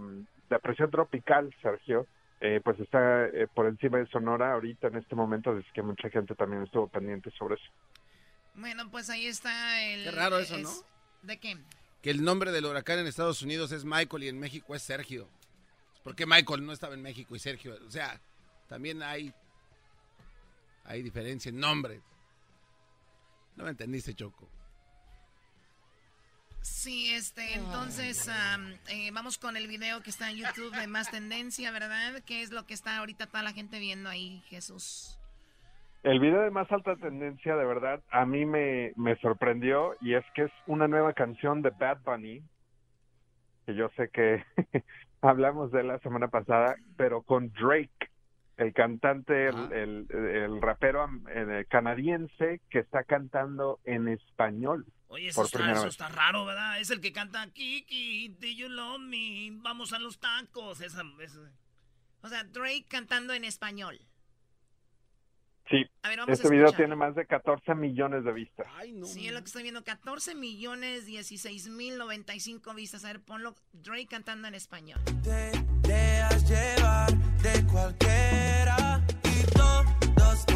la 0.50 0.60
presión 0.60 0.92
tropical 0.92 1.56
Sergio, 1.62 2.06
eh, 2.42 2.62
pues 2.64 2.80
está 2.80 3.26
eh, 3.28 3.48
por 3.54 3.66
encima 3.68 3.98
de 3.98 4.08
Sonora 4.08 4.54
ahorita 4.54 4.88
en 4.88 4.98
este 4.98 5.16
momento, 5.16 5.58
es 5.58 5.66
que 5.74 5.82
mucha 5.82 6.10
gente 6.10 6.36
también 6.36 6.64
estuvo 6.64 6.88
pendiente 6.88 7.32
sobre 7.32 7.56
eso. 7.56 7.72
Bueno, 8.56 8.90
pues 8.92 9.10
ahí 9.10 9.28
está 9.28 9.84
el... 9.84 10.04
Qué 10.06 10.12
raro 10.12 10.38
eso, 10.40 10.56
es- 10.56 10.64
¿no? 10.64 10.72
¿De 11.22 11.38
qué? 11.40 11.58
Que 12.02 12.12
el 12.12 12.24
nombre 12.24 12.52
del 12.52 12.66
huracán 12.66 13.00
en 13.00 13.08
Estados 13.08 13.42
Unidos 13.42 13.72
es 13.74 13.84
Michael 13.84 14.24
y 14.24 14.28
en 14.30 14.40
México 14.40 14.74
es 14.74 14.82
Sergio. 14.84 15.28
¿Por 16.04 16.16
qué 16.16 16.26
Michael 16.26 16.66
no 16.66 16.72
estaba 16.72 16.94
en 16.94 17.02
México 17.02 17.36
y 17.36 17.40
Sergio? 17.40 17.76
O 17.86 17.92
sea, 17.92 18.22
también 18.70 19.04
hay, 19.04 19.34
hay 20.86 21.04
diferencia 21.04 21.50
en 21.50 21.60
nombre. 21.60 22.00
No 23.58 23.66
me 23.66 23.72
entendiste, 23.72 24.14
Choco. 24.14 24.48
Sí, 26.62 27.14
este, 27.14 27.56
entonces 27.56 28.30
eh, 28.90 29.12
vamos 29.14 29.38
con 29.38 29.58
el 29.58 29.68
video 29.68 30.02
que 30.02 30.10
está 30.10 30.30
en 30.30 30.38
YouTube 30.38 30.76
de 30.76 30.88
Más 30.88 31.10
Tendencia, 31.10 31.72
¿verdad? 31.72 32.22
¿Qué 32.26 32.42
es 32.42 32.52
lo 32.52 32.66
que 32.66 32.74
está 32.74 32.98
ahorita 32.98 33.28
toda 33.28 33.44
la 33.44 33.54
gente 33.54 33.80
viendo 33.80 34.10
ahí, 34.10 34.44
Jesús? 34.48 35.18
El 36.04 36.20
video 36.20 36.42
de 36.42 36.52
más 36.52 36.72
alta 36.72 36.96
tendencia, 36.96 37.56
de 37.56 37.66
verdad, 37.66 38.02
a 38.10 38.26
mí 38.26 38.46
me, 38.46 38.94
me 38.96 39.18
sorprendió 39.18 39.96
y 40.00 40.14
es 40.14 40.24
que 40.34 40.44
es 40.44 40.52
una 40.66 40.88
nueva 40.88 41.14
canción 41.14 41.62
de 41.62 41.72
Bad 41.72 42.00
Bunny, 42.06 42.42
que 43.66 43.76
yo 43.76 43.90
sé 43.98 44.10
que 44.10 44.44
hablamos 45.22 45.72
de 45.72 45.84
la 45.84 46.00
semana 46.00 46.30
pasada, 46.30 46.78
pero 46.96 47.22
con 47.22 47.52
Drake, 47.52 48.10
el 48.56 48.74
cantante, 48.74 49.48
el, 49.48 49.74
el, 49.74 50.08
el 50.12 50.62
rapero 50.62 51.10
eh, 51.30 51.66
canadiense 51.70 52.62
que 52.70 52.80
está 52.80 53.04
cantando 53.04 53.80
en 53.84 54.08
español. 54.08 54.86
Oye, 55.10 55.28
eso, 55.30 55.36
por 55.42 55.46
está, 55.48 55.58
primera 55.58 55.78
eso 55.78 55.86
vez. 55.86 55.94
está 55.94 56.08
raro, 56.10 56.46
¿verdad? 56.46 56.80
Es 56.80 56.90
el 56.92 57.02
que 57.02 57.12
canta 57.12 57.46
Kiki, 57.52 58.30
do 58.40 58.48
you 58.48 58.70
love 58.70 59.00
me? 59.00 59.50
Vamos 59.54 59.92
a 59.94 60.00
los 60.00 60.20
tacos. 60.20 60.82
Esa, 60.82 61.04
esa- 61.22 61.52
O 62.22 62.30
sea, 62.30 62.44
Drake 62.44 62.86
cantando 62.88 63.34
en 63.34 63.44
español. 63.44 64.00
Sí, 65.70 65.86
A 66.02 66.10
ver, 66.10 66.18
vamos 66.18 66.30
a 66.32 66.34
este 66.34 66.50
video 66.50 66.66
escuchar. 66.66 66.78
tiene 66.86 66.96
más 66.96 67.14
de 67.16 67.28
14 67.28 67.76
millones 67.76 68.24
de 68.24 68.32
vistas. 68.34 68.66
Sí, 69.06 69.28
es 69.28 69.34
lo 69.34 69.40
que 69.40 69.46
estoy 69.46 69.62
viendo. 69.62 69.84
14 69.84 70.34
millones 70.34 71.06
16 71.06 71.68
mil 71.70 71.98
95 72.00 72.74
vistas. 72.74 73.06
A 73.06 73.10
ver, 73.10 73.20
ponlo. 73.22 73.54
Drake 73.74 74.08
cantando 74.08 74.48
en 74.48 74.56
español. 74.56 75.00
dejas 75.84 76.50
llevar 76.50 77.12
de 77.14 77.66
cualquiera 77.68 79.06
y 79.24 79.44
todos 79.54 80.46
te 80.48 80.54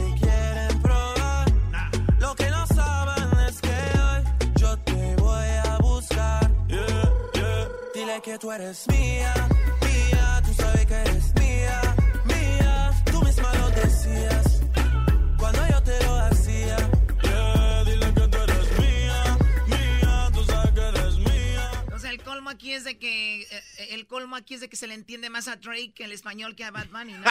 que 8.23 8.39
tú 8.39 8.51
eres 8.53 8.87
mía, 8.87 9.33
aquí 22.73 22.75
es 22.75 22.83
de 22.83 22.97
que 22.97 23.41
eh, 23.43 23.63
el 23.91 24.07
colmo 24.07 24.35
aquí 24.35 24.55
es 24.55 24.61
de 24.61 24.69
que 24.69 24.75
se 24.75 24.87
le 24.87 24.93
entiende 24.95 25.29
más 25.29 25.47
a 25.47 25.55
Drake 25.57 25.93
que 25.95 26.05
el 26.05 26.11
español 26.11 26.55
que 26.55 26.63
a 26.63 26.71
Bad 26.71 26.87
Bunny, 26.89 27.13
¿no? 27.13 27.23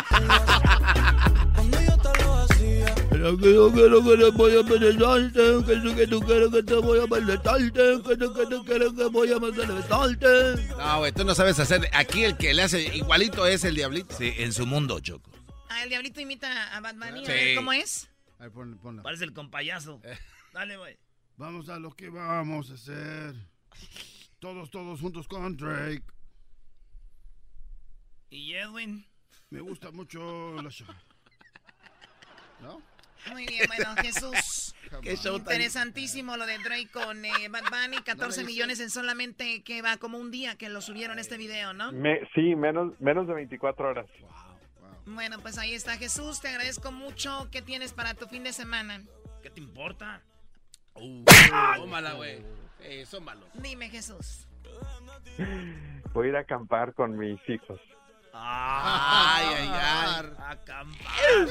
Cuando 1.54 1.80
yo 1.80 1.96
te 1.98 2.22
lo 2.22 2.34
hacía. 2.34 2.94
Pero 3.10 3.36
que 3.36 3.52
yo 3.54 3.72
quiero 3.72 4.02
que 4.04 4.16
te 4.16 4.30
voy 4.30 4.56
a 4.56 4.62
molestarte, 4.62 5.64
que 5.66 5.76
tú, 5.80 5.96
que 5.96 6.06
tú 6.06 6.20
quieres 6.20 6.50
que 6.50 6.62
te 6.62 6.74
voy 6.74 7.00
a 7.00 7.06
molestarte, 7.06 7.72
que 7.72 8.16
tú, 8.16 8.34
que 8.34 8.46
tú 8.46 8.64
quieres 8.64 8.92
que 8.92 9.04
voy 9.04 9.32
a 9.32 9.38
molestarte. 9.38 10.66
No, 10.76 10.98
güey, 10.98 11.12
tú 11.12 11.24
no 11.24 11.34
sabes 11.34 11.58
hacer. 11.58 11.88
Aquí 11.92 12.24
el 12.24 12.36
que 12.36 12.54
le 12.54 12.62
hace 12.62 12.94
igualito 12.96 13.46
es 13.46 13.64
el 13.64 13.74
diablito. 13.74 14.14
Sí, 14.16 14.32
en 14.38 14.52
su 14.52 14.66
mundo, 14.66 15.00
Choco. 15.00 15.30
Ah, 15.68 15.82
el 15.82 15.88
diablito 15.88 16.20
imita 16.20 16.76
a 16.76 16.80
Bad 16.80 16.94
Bunny. 16.94 17.22
A 17.22 17.26
Sí. 17.26 17.32
ver, 17.32 17.56
¿Cómo 17.56 17.72
es? 17.72 18.08
Ahí 18.38 18.50
ponle, 18.50 18.76
ponla. 18.76 19.02
Parece 19.02 19.24
el 19.24 19.32
compayazo. 19.32 20.00
Eh. 20.04 20.16
Dale, 20.52 20.76
güey. 20.76 20.96
Vamos 21.36 21.68
a 21.68 21.78
lo 21.78 21.90
que 21.92 22.08
vamos 22.10 22.70
a 22.70 22.74
hacer. 22.74 23.34
Todos, 24.42 24.72
todos 24.72 25.00
juntos 25.00 25.28
con 25.28 25.56
Drake. 25.56 26.02
¿Y 28.28 28.54
Edwin? 28.54 29.06
Me 29.50 29.60
gusta 29.60 29.92
mucho 29.92 30.60
la 30.60 30.68
show. 30.68 30.88
¿No? 32.60 32.82
Muy 33.30 33.46
bien, 33.46 33.68
bueno, 33.68 33.94
Jesús. 34.02 34.74
Qué 35.00 35.16
show 35.16 35.38
tan- 35.38 35.52
Interesantísimo 35.54 36.36
lo 36.36 36.44
de 36.44 36.58
Drake 36.58 36.88
con 36.92 37.24
eh, 37.24 37.48
Bad 37.50 37.62
Bunny. 37.70 37.98
14 38.02 38.42
millones 38.42 38.80
en 38.80 38.90
solamente 38.90 39.62
que 39.62 39.80
va 39.80 39.98
como 39.98 40.18
un 40.18 40.32
día 40.32 40.56
que 40.58 40.68
lo 40.68 40.80
subieron 40.80 41.20
este 41.20 41.36
video, 41.36 41.72
¿no? 41.72 41.92
Me- 41.92 42.28
sí, 42.34 42.56
menos, 42.56 42.98
menos 43.00 43.28
de 43.28 43.34
24 43.34 43.90
horas. 43.90 44.06
Bueno, 45.06 45.38
pues 45.38 45.56
ahí 45.56 45.72
está 45.72 45.96
Jesús. 45.98 46.40
Te 46.40 46.48
agradezco 46.48 46.90
mucho. 46.90 47.48
¿Qué 47.52 47.62
tienes 47.62 47.92
para 47.92 48.14
tu 48.14 48.26
fin 48.26 48.42
de 48.42 48.52
semana? 48.52 49.04
¿Qué 49.40 49.50
te 49.50 49.60
importa? 49.60 50.20
Uh, 50.94 51.24
tómala, 51.76 52.14
güey. 52.14 52.42
Eh, 52.84 53.06
son 53.06 53.24
malos. 53.24 53.48
Dime, 53.54 53.88
Jesús. 53.88 54.46
Voy 56.12 56.26
a 56.26 56.30
ir 56.30 56.36
a 56.36 56.40
acampar 56.40 56.94
con 56.94 57.16
mis 57.16 57.38
hijos. 57.48 57.80
Ay, 58.34 59.46
ay, 59.56 59.68
ay. 59.72 60.26
Acampar. 60.38 61.48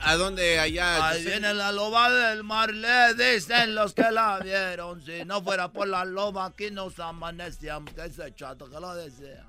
¿A, 0.00 0.10
a 0.10 0.16
dónde 0.16 0.60
allá? 0.60 1.08
Ahí 1.08 1.24
viene 1.24 1.52
la 1.54 1.72
loba 1.72 2.10
del 2.10 2.44
mar, 2.44 2.72
le 2.72 3.14
dicen 3.14 3.74
los 3.74 3.94
que 3.94 4.10
la 4.10 4.38
vieron. 4.38 5.04
Si 5.04 5.24
no 5.24 5.42
fuera 5.42 5.72
por 5.72 5.88
la 5.88 6.04
loba, 6.04 6.46
aquí 6.46 6.70
nos 6.70 6.98
amanecíamos. 7.00 7.92
Que 7.94 8.04
ese 8.04 8.32
chato 8.34 8.70
que 8.70 8.78
lo 8.78 8.94
desea. 8.94 9.44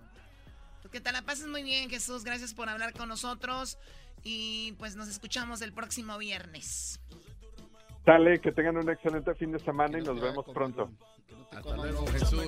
Que 0.92 1.02
te 1.02 1.12
la 1.12 1.22
pases 1.24 1.48
muy 1.48 1.62
bien, 1.62 1.90
Jesús. 1.90 2.24
Gracias 2.24 2.54
por 2.54 2.70
hablar 2.70 2.94
con 2.94 3.10
nosotros. 3.10 3.78
Y 4.24 4.72
pues 4.80 4.96
nos 4.96 5.08
escuchamos 5.08 5.62
el 5.62 5.72
próximo 5.74 6.18
viernes. 6.18 7.00
Sale, 8.06 8.40
que 8.40 8.52
tengan 8.52 8.78
un 8.78 8.88
excelente 8.88 9.34
fin 9.34 9.52
de 9.52 9.60
semana 9.60 9.98
y 9.98 10.04
nos 10.04 10.22
vemos 10.22 10.46
pronto. 10.54 10.92
Hasta 11.52 11.76
luego, 11.76 12.06
Jesús. 12.08 12.46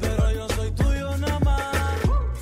Pero 0.00 0.32
yo 0.32 0.48
soy 0.48 0.72
tuyo 0.72 1.16
nada 1.18 1.38
más. 1.38 1.72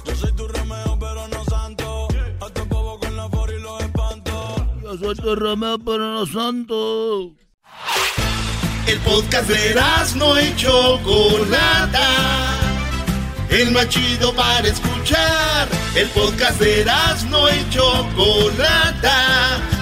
Yo 0.07 0.15
soy 0.15 0.33
tu 0.33 0.49
Romeo, 0.49 0.99
pero 0.99 1.29
no 1.29 1.45
santo. 1.45 2.09
Hasta 2.41 2.63
bobo 2.65 2.99
con 2.99 3.15
la 3.15 3.29
for 3.29 3.53
y 3.53 3.61
los 3.61 3.83
espanto. 3.83 4.67
Yo 4.83 4.97
soy 4.97 5.15
tu 5.17 5.37
Romeo, 5.37 5.79
pero 5.79 5.99
no 5.99 6.25
santo. 6.25 7.33
El 8.87 8.99
podcast 9.01 9.51
de 9.51 9.75
no 10.17 10.41
y 10.41 10.57
Chocolata. 10.57 12.09
El 13.51 13.71
más 13.73 13.87
chido 13.91 14.35
para 14.35 14.67
escuchar. 14.67 15.69
El 15.95 16.09
podcast 16.09 16.59
de 16.59 16.87
no 17.29 17.51
y 17.51 17.69
Chocolata. 17.69 19.82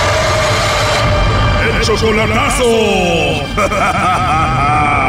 ¡El 1.91 1.97
chocolatazo! 1.97 2.63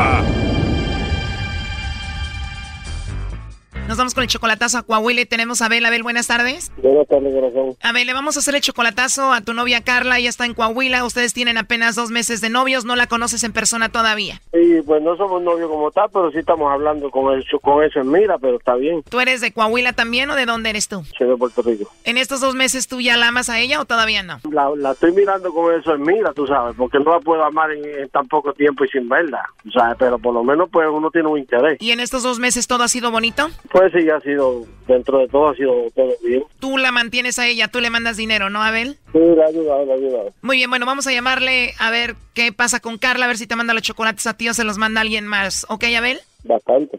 Nos 3.93 3.99
vamos 3.99 4.15
con 4.15 4.23
el 4.23 4.29
chocolatazo 4.31 4.79
a 4.79 4.83
Coahuila 4.85 5.21
y 5.21 5.27
tenemos 5.27 5.61
a 5.61 5.67
Abel. 5.67 5.85
Abel, 5.85 6.03
buenas 6.03 6.27
tardes. 6.27 6.73
Buenas 6.79 7.07
tardes, 7.09 7.35
corazón. 7.35 7.77
Abel, 7.83 8.07
le 8.07 8.15
vamos 8.15 8.37
a 8.37 8.41
hacer 8.41 8.55
el 8.55 8.63
chocolatazo 8.63 9.35
a 9.35 9.43
tu 9.43 9.53
novia 9.53 9.83
Carla. 9.83 10.19
Ella 10.19 10.31
está 10.31 10.47
en 10.47 10.55
Coahuila. 10.55 11.05
Ustedes 11.05 11.35
tienen 11.35 11.59
apenas 11.59 11.95
dos 11.95 12.11
meses 12.11 12.41
de 12.41 12.49
novios. 12.49 12.87
No 12.87 12.97
la 12.97 13.07
conoces 13.07 13.45
en 13.45 13.53
persona 13.53 13.91
todavía. 13.91 14.41
Sí, 14.51 14.81
pues 14.87 15.03
no 15.03 15.15
somos 15.19 15.43
novios 15.43 15.69
como 15.69 15.91
tal, 15.91 16.09
pero 16.11 16.31
sí 16.31 16.39
estamos 16.39 16.73
hablando 16.73 17.11
con 17.11 17.39
eso, 17.39 17.59
con 17.59 17.85
eso 17.85 18.01
en 18.01 18.11
mira, 18.11 18.39
pero 18.39 18.57
está 18.57 18.77
bien. 18.77 19.03
¿Tú 19.11 19.21
eres 19.21 19.43
de 19.43 19.53
Coahuila 19.53 19.93
también 19.93 20.31
o 20.31 20.37
de 20.37 20.47
dónde 20.47 20.71
eres 20.71 20.89
tú? 20.89 21.05
Soy 21.19 21.29
de 21.29 21.37
Puerto 21.37 21.61
Rico. 21.61 21.93
¿En 22.05 22.17
estos 22.17 22.41
dos 22.41 22.55
meses 22.55 22.89
tú 22.89 23.03
ya 23.03 23.19
la 23.19 23.29
amas 23.29 23.51
a 23.51 23.61
ella 23.61 23.79
o 23.79 23.85
todavía 23.85 24.23
no? 24.23 24.41
La, 24.51 24.71
la 24.75 24.93
estoy 24.93 25.13
mirando 25.13 25.53
con 25.53 25.79
eso 25.79 25.93
en 25.93 26.01
mira, 26.01 26.33
tú 26.33 26.47
sabes, 26.47 26.75
porque 26.79 26.99
no 26.99 27.13
la 27.13 27.21
puedo 27.21 27.45
amar 27.45 27.71
en, 27.73 27.85
en 27.85 28.09
tan 28.09 28.27
poco 28.27 28.55
tiempo 28.55 28.87
y 28.87 28.89
sin 28.89 29.07
verla. 29.07 29.45
O 29.69 29.71
sea, 29.71 29.95
pero 29.99 30.19
por 30.19 30.33
lo 30.33 30.43
menos 30.43 30.71
pues 30.73 30.89
uno 30.91 31.11
tiene 31.11 31.29
un 31.29 31.39
interés. 31.39 31.77
¿Y 31.79 31.91
en 31.91 32.01
estos 32.01 32.23
dos 32.23 32.39
meses 32.39 32.67
todo 32.67 32.85
ha 32.85 32.89
sido 32.89 33.11
bonito? 33.11 33.51
Pues 33.71 33.82
sí, 33.91 34.09
ha 34.11 34.21
sido, 34.21 34.65
dentro 34.87 35.19
de 35.19 35.29
todo 35.29 35.49
ha 35.49 35.55
sido 35.55 35.73
todo 35.95 36.13
bien. 36.25 36.43
Tú 36.61 36.79
la 36.79 36.93
mantienes 36.93 37.39
a 37.39 37.47
ella, 37.47 37.69
tú 37.69 37.81
le 37.81 37.91
mandas 37.91 38.17
dinero, 38.17 38.51
¿no, 38.51 38.63
Abel? 38.63 38.99
Sí, 39.13 39.19
ayudado, 39.19 39.85
le 39.87 39.93
ha 39.93 39.97
ayudado. 39.97 40.33
Muy 40.43 40.57
bien, 40.59 40.71
bueno, 40.71 40.87
vamos 40.87 41.07
a 41.07 41.13
llamarle 41.13 41.75
a 41.79 41.91
ver 41.91 42.15
qué 42.35 42.53
pasa 42.53 42.81
con 42.81 42.99
Carla, 42.99 43.25
a 43.25 43.29
ver 43.29 43.39
si 43.39 43.47
te 43.47 43.57
manda 43.57 43.75
los 43.75 43.83
chocolates 43.83 44.27
a 44.27 44.37
ti 44.37 44.49
o 44.49 44.55
se 44.55 44.65
los 44.65 44.79
manda 44.79 45.01
alguien 45.01 45.27
más. 45.27 45.67
¿Ok, 45.69 45.85
Abel? 45.97 46.21
Bastante. 46.45 46.99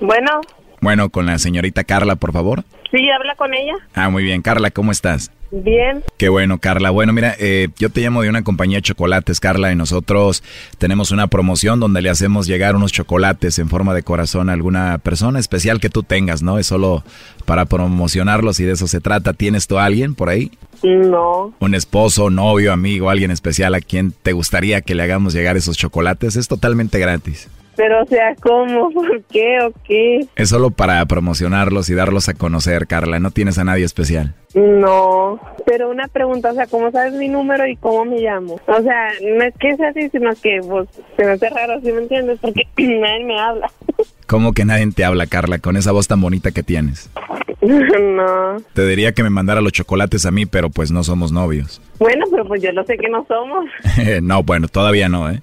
Bueno, 0.00 0.40
Bueno, 0.80 1.10
con 1.10 1.26
la 1.26 1.38
señorita 1.38 1.84
Carla, 1.84 2.16
por 2.16 2.32
favor. 2.32 2.62
sí, 2.90 2.98
habla 3.10 3.34
con 3.36 3.52
ella. 3.54 3.74
Ah, 3.94 4.08
muy 4.10 4.22
bien. 4.22 4.42
Carla, 4.42 4.70
¿cómo 4.70 4.92
estás? 4.92 5.30
Bien. 5.50 6.04
Qué 6.18 6.28
bueno, 6.28 6.58
Carla. 6.58 6.90
Bueno, 6.90 7.12
mira, 7.12 7.34
eh, 7.38 7.68
yo 7.78 7.90
te 7.90 8.00
llamo 8.00 8.22
de 8.22 8.28
una 8.28 8.42
compañía 8.42 8.78
de 8.78 8.82
chocolates, 8.82 9.40
Carla, 9.40 9.72
y 9.72 9.76
nosotros 9.76 10.42
tenemos 10.76 11.10
una 11.10 11.28
promoción 11.28 11.80
donde 11.80 12.02
le 12.02 12.10
hacemos 12.10 12.46
llegar 12.46 12.76
unos 12.76 12.92
chocolates 12.92 13.58
en 13.58 13.68
forma 13.68 13.94
de 13.94 14.02
corazón 14.02 14.50
a 14.50 14.52
alguna 14.52 14.98
persona 14.98 15.38
especial 15.38 15.80
que 15.80 15.88
tú 15.88 16.02
tengas, 16.02 16.42
¿no? 16.42 16.58
Es 16.58 16.66
solo 16.66 17.02
para 17.46 17.64
promocionarlos 17.64 18.60
y 18.60 18.64
de 18.64 18.72
eso 18.72 18.86
se 18.86 19.00
trata. 19.00 19.32
¿Tienes 19.32 19.66
tú 19.66 19.78
a 19.78 19.84
alguien 19.84 20.14
por 20.14 20.28
ahí? 20.28 20.50
No. 20.82 21.54
Un 21.58 21.74
esposo, 21.74 22.30
novio, 22.30 22.72
amigo, 22.72 23.10
alguien 23.10 23.30
especial 23.30 23.74
a 23.74 23.80
quien 23.80 24.12
te 24.12 24.32
gustaría 24.32 24.82
que 24.82 24.94
le 24.94 25.02
hagamos 25.02 25.32
llegar 25.32 25.56
esos 25.56 25.76
chocolates? 25.76 26.36
Es 26.36 26.46
totalmente 26.48 26.98
gratis. 26.98 27.48
Pero, 27.78 28.02
o 28.02 28.06
sea, 28.06 28.34
¿cómo? 28.42 28.90
¿Por 28.92 29.22
qué 29.24 29.60
o 29.60 29.72
qué? 29.84 30.26
Es 30.34 30.48
solo 30.48 30.70
para 30.70 31.06
promocionarlos 31.06 31.88
y 31.88 31.94
darlos 31.94 32.28
a 32.28 32.34
conocer, 32.34 32.88
Carla. 32.88 33.20
No 33.20 33.30
tienes 33.30 33.56
a 33.56 33.64
nadie 33.64 33.84
especial. 33.84 34.34
No. 34.54 35.38
Pero 35.64 35.88
una 35.88 36.08
pregunta, 36.08 36.50
o 36.50 36.54
sea, 36.54 36.66
¿cómo 36.66 36.90
sabes 36.90 37.12
mi 37.12 37.28
número 37.28 37.68
y 37.68 37.76
cómo 37.76 38.04
me 38.04 38.18
llamo? 38.18 38.60
O 38.66 38.82
sea, 38.82 39.10
no 39.22 39.44
es 39.44 39.54
que 39.60 39.76
sea 39.76 39.90
así, 39.90 40.08
sino 40.08 40.30
que 40.42 40.60
pues, 40.68 40.88
se 41.16 41.24
me 41.24 41.30
hace 41.30 41.48
raro, 41.50 41.80
¿sí 41.80 41.92
me 41.92 42.02
entiendes? 42.02 42.40
Porque 42.40 42.66
nadie 42.76 43.24
me 43.24 43.38
habla. 43.38 43.70
¿Cómo 44.28 44.52
que 44.52 44.66
nadie 44.66 44.86
te 44.92 45.06
habla, 45.06 45.26
Carla, 45.26 45.58
con 45.58 45.78
esa 45.78 45.90
voz 45.90 46.06
tan 46.06 46.20
bonita 46.20 46.50
que 46.50 46.62
tienes? 46.62 47.08
no. 47.62 48.58
Te 48.74 48.86
diría 48.86 49.12
que 49.12 49.22
me 49.22 49.30
mandara 49.30 49.62
los 49.62 49.72
chocolates 49.72 50.26
a 50.26 50.30
mí, 50.30 50.44
pero 50.44 50.68
pues 50.68 50.90
no 50.90 51.02
somos 51.02 51.32
novios. 51.32 51.80
Bueno, 51.98 52.26
pero 52.30 52.44
pues 52.44 52.62
yo 52.62 52.70
lo 52.72 52.84
sé 52.84 52.98
que 52.98 53.08
no 53.08 53.24
somos. 53.26 53.64
no, 54.22 54.42
bueno, 54.42 54.68
todavía 54.68 55.08
no, 55.08 55.30
¿eh? 55.30 55.40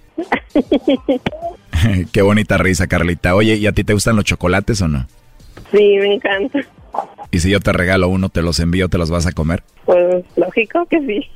Qué 2.11 2.21
bonita 2.21 2.59
risa, 2.59 2.85
Carlita. 2.85 3.33
Oye, 3.33 3.55
¿y 3.55 3.65
a 3.65 3.71
ti 3.71 3.83
te 3.83 3.93
gustan 3.93 4.17
los 4.17 4.25
chocolates 4.25 4.79
o 4.83 4.87
no? 4.87 5.07
Sí, 5.71 5.97
me 5.97 6.13
encanta. 6.13 6.59
Y 7.31 7.39
si 7.39 7.49
yo 7.49 7.59
te 7.61 7.73
regalo 7.73 8.07
uno, 8.07 8.29
te 8.29 8.43
los 8.43 8.59
envío, 8.59 8.87
¿te 8.87 8.99
los 8.99 9.09
vas 9.09 9.25
a 9.25 9.31
comer? 9.31 9.63
Pues 9.85 10.23
lógico 10.37 10.85
que 10.85 10.99
sí. 10.99 11.27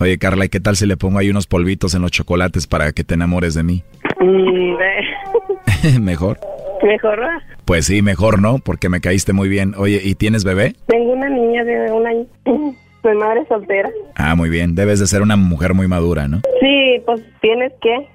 Oye, 0.00 0.18
Carla, 0.18 0.46
¿y 0.46 0.48
qué 0.48 0.58
tal 0.58 0.74
si 0.74 0.84
le 0.84 0.96
pongo 0.96 1.20
ahí 1.20 1.30
unos 1.30 1.46
polvitos 1.46 1.94
en 1.94 2.02
los 2.02 2.10
chocolates 2.10 2.66
para 2.66 2.90
que 2.90 3.04
te 3.04 3.14
enamores 3.14 3.54
de 3.54 3.62
mí? 3.62 3.84
Mm, 4.20 6.00
mejor. 6.00 6.40
Mejor 6.82 7.20
va. 7.20 7.42
Pues 7.64 7.86
sí, 7.86 8.02
mejor 8.02 8.40
no, 8.40 8.58
porque 8.58 8.88
me 8.88 9.00
caíste 9.00 9.32
muy 9.32 9.48
bien. 9.48 9.74
Oye, 9.76 10.00
¿y 10.02 10.14
tienes 10.14 10.44
bebé? 10.44 10.74
Tengo 10.86 11.12
una 11.12 11.28
niña 11.28 11.64
de 11.64 11.92
un 11.92 12.06
año. 12.06 12.26
Soy 13.02 13.16
madre 13.16 13.44
soltera. 13.48 13.88
Ah, 14.16 14.34
muy 14.34 14.48
bien. 14.50 14.74
Debes 14.74 14.98
de 14.98 15.06
ser 15.06 15.22
una 15.22 15.36
mujer 15.36 15.72
muy 15.72 15.86
madura, 15.86 16.26
¿no? 16.26 16.40
Sí, 16.60 17.00
pues 17.06 17.22
tienes 17.40 17.72
que 17.80 18.08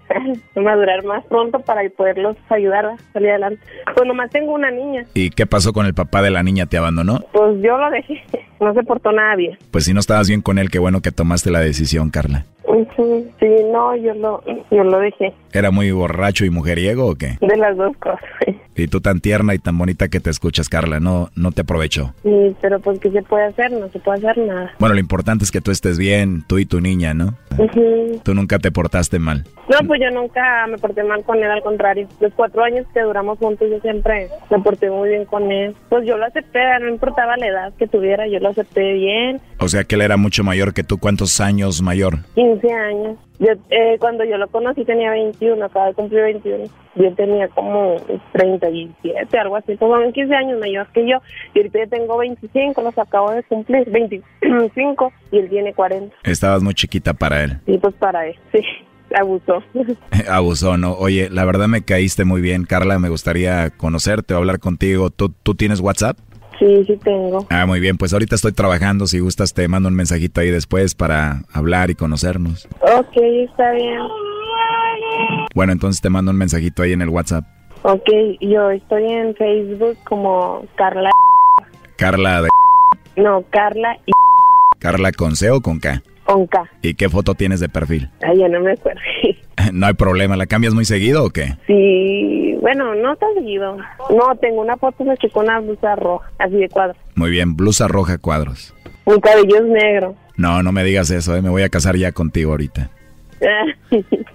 madurar 0.60 1.06
más 1.06 1.26
pronto 1.28 1.60
para 1.60 1.82
poderlos 1.92 2.36
ayudar 2.50 2.86
a 2.88 2.98
salir 3.14 3.30
adelante. 3.30 3.62
Pues 3.96 4.06
nomás 4.06 4.30
tengo 4.30 4.54
una 4.54 4.72
niña. 4.72 5.06
¿Y 5.14 5.30
qué 5.30 5.46
pasó 5.46 5.72
con 5.72 5.86
el 5.86 5.94
papá 5.94 6.22
de 6.22 6.32
la 6.32 6.44
niña? 6.44 6.66
¿Te 6.66 6.78
abandonó? 6.78 7.22
Pues 7.32 7.62
yo 7.62 7.78
lo 7.78 7.90
dejé. 7.90 8.22
No 8.60 8.74
se 8.74 8.84
portó 8.84 9.12
nada 9.12 9.36
bien. 9.36 9.58
Pues 9.72 9.84
si 9.84 9.94
no 9.94 10.00
estabas 10.00 10.30
bien 10.30 10.42
con 10.42 10.58
él, 10.58 10.70
qué 10.70 10.80
bueno 10.80 11.02
que 11.02 11.12
tomaste 11.12 11.52
la 11.52 11.60
decisión, 11.60 12.12
Carla. 12.12 12.46
Ujú, 12.66 13.28
Sí, 13.40 13.48
no, 13.72 13.96
yo 13.96 14.14
lo, 14.16 14.44
yo 14.72 14.84
lo 14.84 15.00
dejé. 15.00 15.34
¿Era 15.52 15.72
muy 15.72 15.92
borracho 15.92 16.46
y 16.46 16.50
mujeriego 16.50 17.08
o 17.08 17.16
qué? 17.16 17.38
De 17.42 17.58
las 17.58 17.76
dos 17.78 17.96
cosas. 17.98 18.20
Y 18.76 18.88
tú 18.88 19.02
tan 19.02 19.20
tierna 19.20 19.54
y 19.54 19.60
tan 19.60 19.78
bonita 19.78 20.08
que 20.08 20.20
te 20.20 20.32
escuchas, 20.32 20.68
Carla, 20.68 21.00
¿no, 21.00 21.30
no 21.36 21.52
te 21.52 21.62
aprovechó? 21.62 22.12
Sí, 22.24 22.56
pero 22.60 22.80
pues, 22.80 22.98
¿qué 23.00 23.12
se 23.12 23.22
puede 23.22 23.46
hacer? 23.46 23.72
No 23.72 23.88
se 23.90 24.00
puede 24.00 24.18
hacer 24.18 24.40
nada. 24.48 24.72
Bueno, 24.80 24.96
lo 24.96 25.00
importante 25.00 25.44
es 25.44 25.52
que 25.52 25.62
tú 25.62 25.70
estés 25.70 26.00
bien, 26.00 26.44
tú 26.48 26.58
y 26.58 26.66
tu 26.66 26.82
niña, 26.82 27.14
¿no? 27.14 27.36
Ujú. 27.60 28.20
Tú 28.24 28.34
nunca 28.34 28.58
te 28.58 28.72
portaste 28.72 29.20
mal. 29.20 29.44
No, 29.70 29.78
pues 29.88 30.02
yo 30.02 30.10
nunca 30.10 30.66
me 30.68 30.80
porté 30.80 31.04
mal 31.04 31.24
con 31.24 31.38
él, 31.38 31.52
al 31.52 31.62
contrario. 31.62 32.08
Los 32.20 32.34
cuatro 32.34 32.64
años 32.64 32.88
que 32.96 33.02
duramos 33.02 33.38
juntos, 33.38 33.68
yo 33.70 33.80
siempre 33.82 34.28
me 34.50 34.60
porté 34.60 34.90
muy 34.90 35.10
bien 35.10 35.26
con 35.26 35.52
él. 35.52 35.76
Pues 35.90 36.06
yo 36.08 36.18
lo 36.18 36.26
acepté, 36.26 36.60
no 36.82 36.90
importaba 36.90 37.38
la 37.38 37.48
edad 37.48 37.74
que 37.78 37.88
tuviera, 37.88 38.28
yo 38.28 38.40
lo 38.40 38.50
acepté 38.50 38.94
bien. 38.94 39.40
O 39.60 39.68
sea 39.68 39.84
que 39.84 39.94
él 39.94 40.02
era 40.02 40.18
mucho 40.18 40.44
mayor 40.44 40.74
que 40.74 40.84
tú. 40.84 40.98
¿Cuántos 40.98 41.40
años 41.40 41.84
mayor? 41.84 42.18
15 42.62 42.74
años. 42.74 43.18
Yo, 43.40 43.48
eh, 43.70 43.98
cuando 44.00 44.24
yo 44.24 44.38
lo 44.38 44.48
conocí 44.48 44.86
tenía 44.86 45.12
21, 45.12 45.66
acaba 45.66 45.88
de 45.88 45.94
cumplir 45.94 46.24
21. 46.24 46.66
Yo 46.96 47.14
tenía 47.16 47.48
como 47.50 47.96
37, 48.34 49.38
algo 49.38 49.56
así. 49.56 49.76
Como 49.78 49.96
15 50.12 50.34
años 50.34 50.60
mayor 50.60 50.88
que 50.94 51.08
yo. 51.08 51.18
Y 51.54 51.60
ahorita 51.60 51.80
yo 51.80 51.90
tengo 51.90 52.18
25, 52.18 52.82
los 52.82 52.98
acabo 52.98 53.32
de 53.32 53.44
cumplir, 53.44 53.90
25, 53.90 55.14
y 55.32 55.40
él 55.40 55.50
tiene 55.50 55.74
40. 55.74 56.16
Estabas 56.24 56.62
muy 56.64 56.74
chiquita 56.74 57.14
para 57.14 57.44
él. 57.44 57.60
Y 57.66 57.78
pues 57.78 57.96
para 57.96 58.28
él, 58.28 58.36
sí, 58.52 58.62
abusó. 59.16 59.64
Abusó, 60.30 60.78
¿no? 60.78 60.94
Oye, 60.94 61.30
la 61.30 61.46
verdad 61.46 61.68
me 61.68 61.84
caíste 61.84 62.26
muy 62.26 62.42
bien, 62.42 62.66
Carla. 62.66 63.00
Me 63.00 63.10
gustaría 63.10 63.72
conocerte 63.72 64.34
o 64.34 64.38
hablar 64.38 64.60
contigo. 64.60 65.10
¿Tú, 65.10 65.34
¿Tú 65.44 65.56
tienes 65.56 65.80
WhatsApp? 65.80 66.18
Sí, 66.64 66.86
sí 66.88 66.98
tengo. 67.04 67.46
Ah, 67.50 67.66
muy 67.66 67.82
bien. 67.82 67.98
Pues 67.98 68.14
ahorita 68.14 68.36
estoy 68.36 68.54
trabajando. 68.54 69.06
Si 69.06 69.20
gustas, 69.20 69.54
te 69.54 69.68
mando 69.68 69.90
un 69.90 69.96
mensajito 69.96 70.40
ahí 70.40 70.50
después 70.50 70.96
para 70.96 71.42
hablar 71.52 71.90
y 71.90 71.96
conocernos. 71.96 72.68
Ok, 72.82 73.18
está 73.18 73.72
bien. 73.74 74.00
Bueno, 75.54 75.74
entonces 75.74 76.02
te 76.02 76.10
mando 76.10 76.32
un 76.32 76.38
mensajito 76.38 76.84
ahí 76.84 76.94
en 76.94 77.02
el 77.02 77.10
WhatsApp. 77.10 77.44
Ok, 77.82 78.10
yo 78.40 78.72
estoy 78.72 79.12
en 79.12 79.36
Facebook 79.36 79.98
como 80.06 80.66
Carla. 80.76 81.10
Carla 81.98 82.44
de... 82.44 82.50
No, 83.18 83.44
Carla 83.50 83.98
y 84.06 84.12
Carla 84.80 85.12
con 85.12 85.36
C 85.36 85.52
o 85.52 85.60
con 85.62 85.80
K. 85.80 86.02
con 86.24 86.48
K. 86.48 86.64
¿Y 86.82 86.94
qué 86.94 87.10
foto 87.10 87.36
tienes 87.36 87.60
de 87.60 87.68
perfil? 87.68 88.10
Ay, 88.26 88.40
ya 88.40 88.48
no 88.48 88.62
me 88.62 88.72
acuerdo. 88.72 89.02
No 89.72 89.86
hay 89.86 89.94
problema, 89.94 90.36
¿la 90.36 90.46
cambias 90.46 90.74
muy 90.74 90.84
seguido 90.84 91.24
o 91.24 91.30
qué? 91.30 91.56
Sí, 91.68 92.53
bueno, 92.64 92.96
no 92.96 93.14
tan 93.18 93.34
seguido. 93.34 93.76
No, 94.10 94.36
tengo 94.40 94.62
una 94.62 94.78
foto 94.78 95.04
de 95.04 95.18
con 95.34 95.44
una 95.44 95.60
blusa 95.60 95.98
roja, 95.98 96.32
así 96.40 96.56
de 96.56 96.70
cuadro. 96.70 96.96
Muy 97.14 97.30
bien, 97.30 97.58
blusa 97.58 97.90
roja 97.90 98.18
cuadros. 98.18 98.74
Mi 99.06 99.20
cabello 99.20 99.58
es 99.58 99.66
negro. 99.66 100.16
No, 100.38 100.64
no 100.64 100.72
me 100.72 100.86
digas 100.86 101.12
eso, 101.12 101.36
¿eh? 101.36 101.42
me 101.42 101.50
voy 101.50 101.64
a 101.64 101.70
casar 101.70 101.98
ya 101.98 102.14
contigo 102.14 102.52
ahorita. 102.52 102.90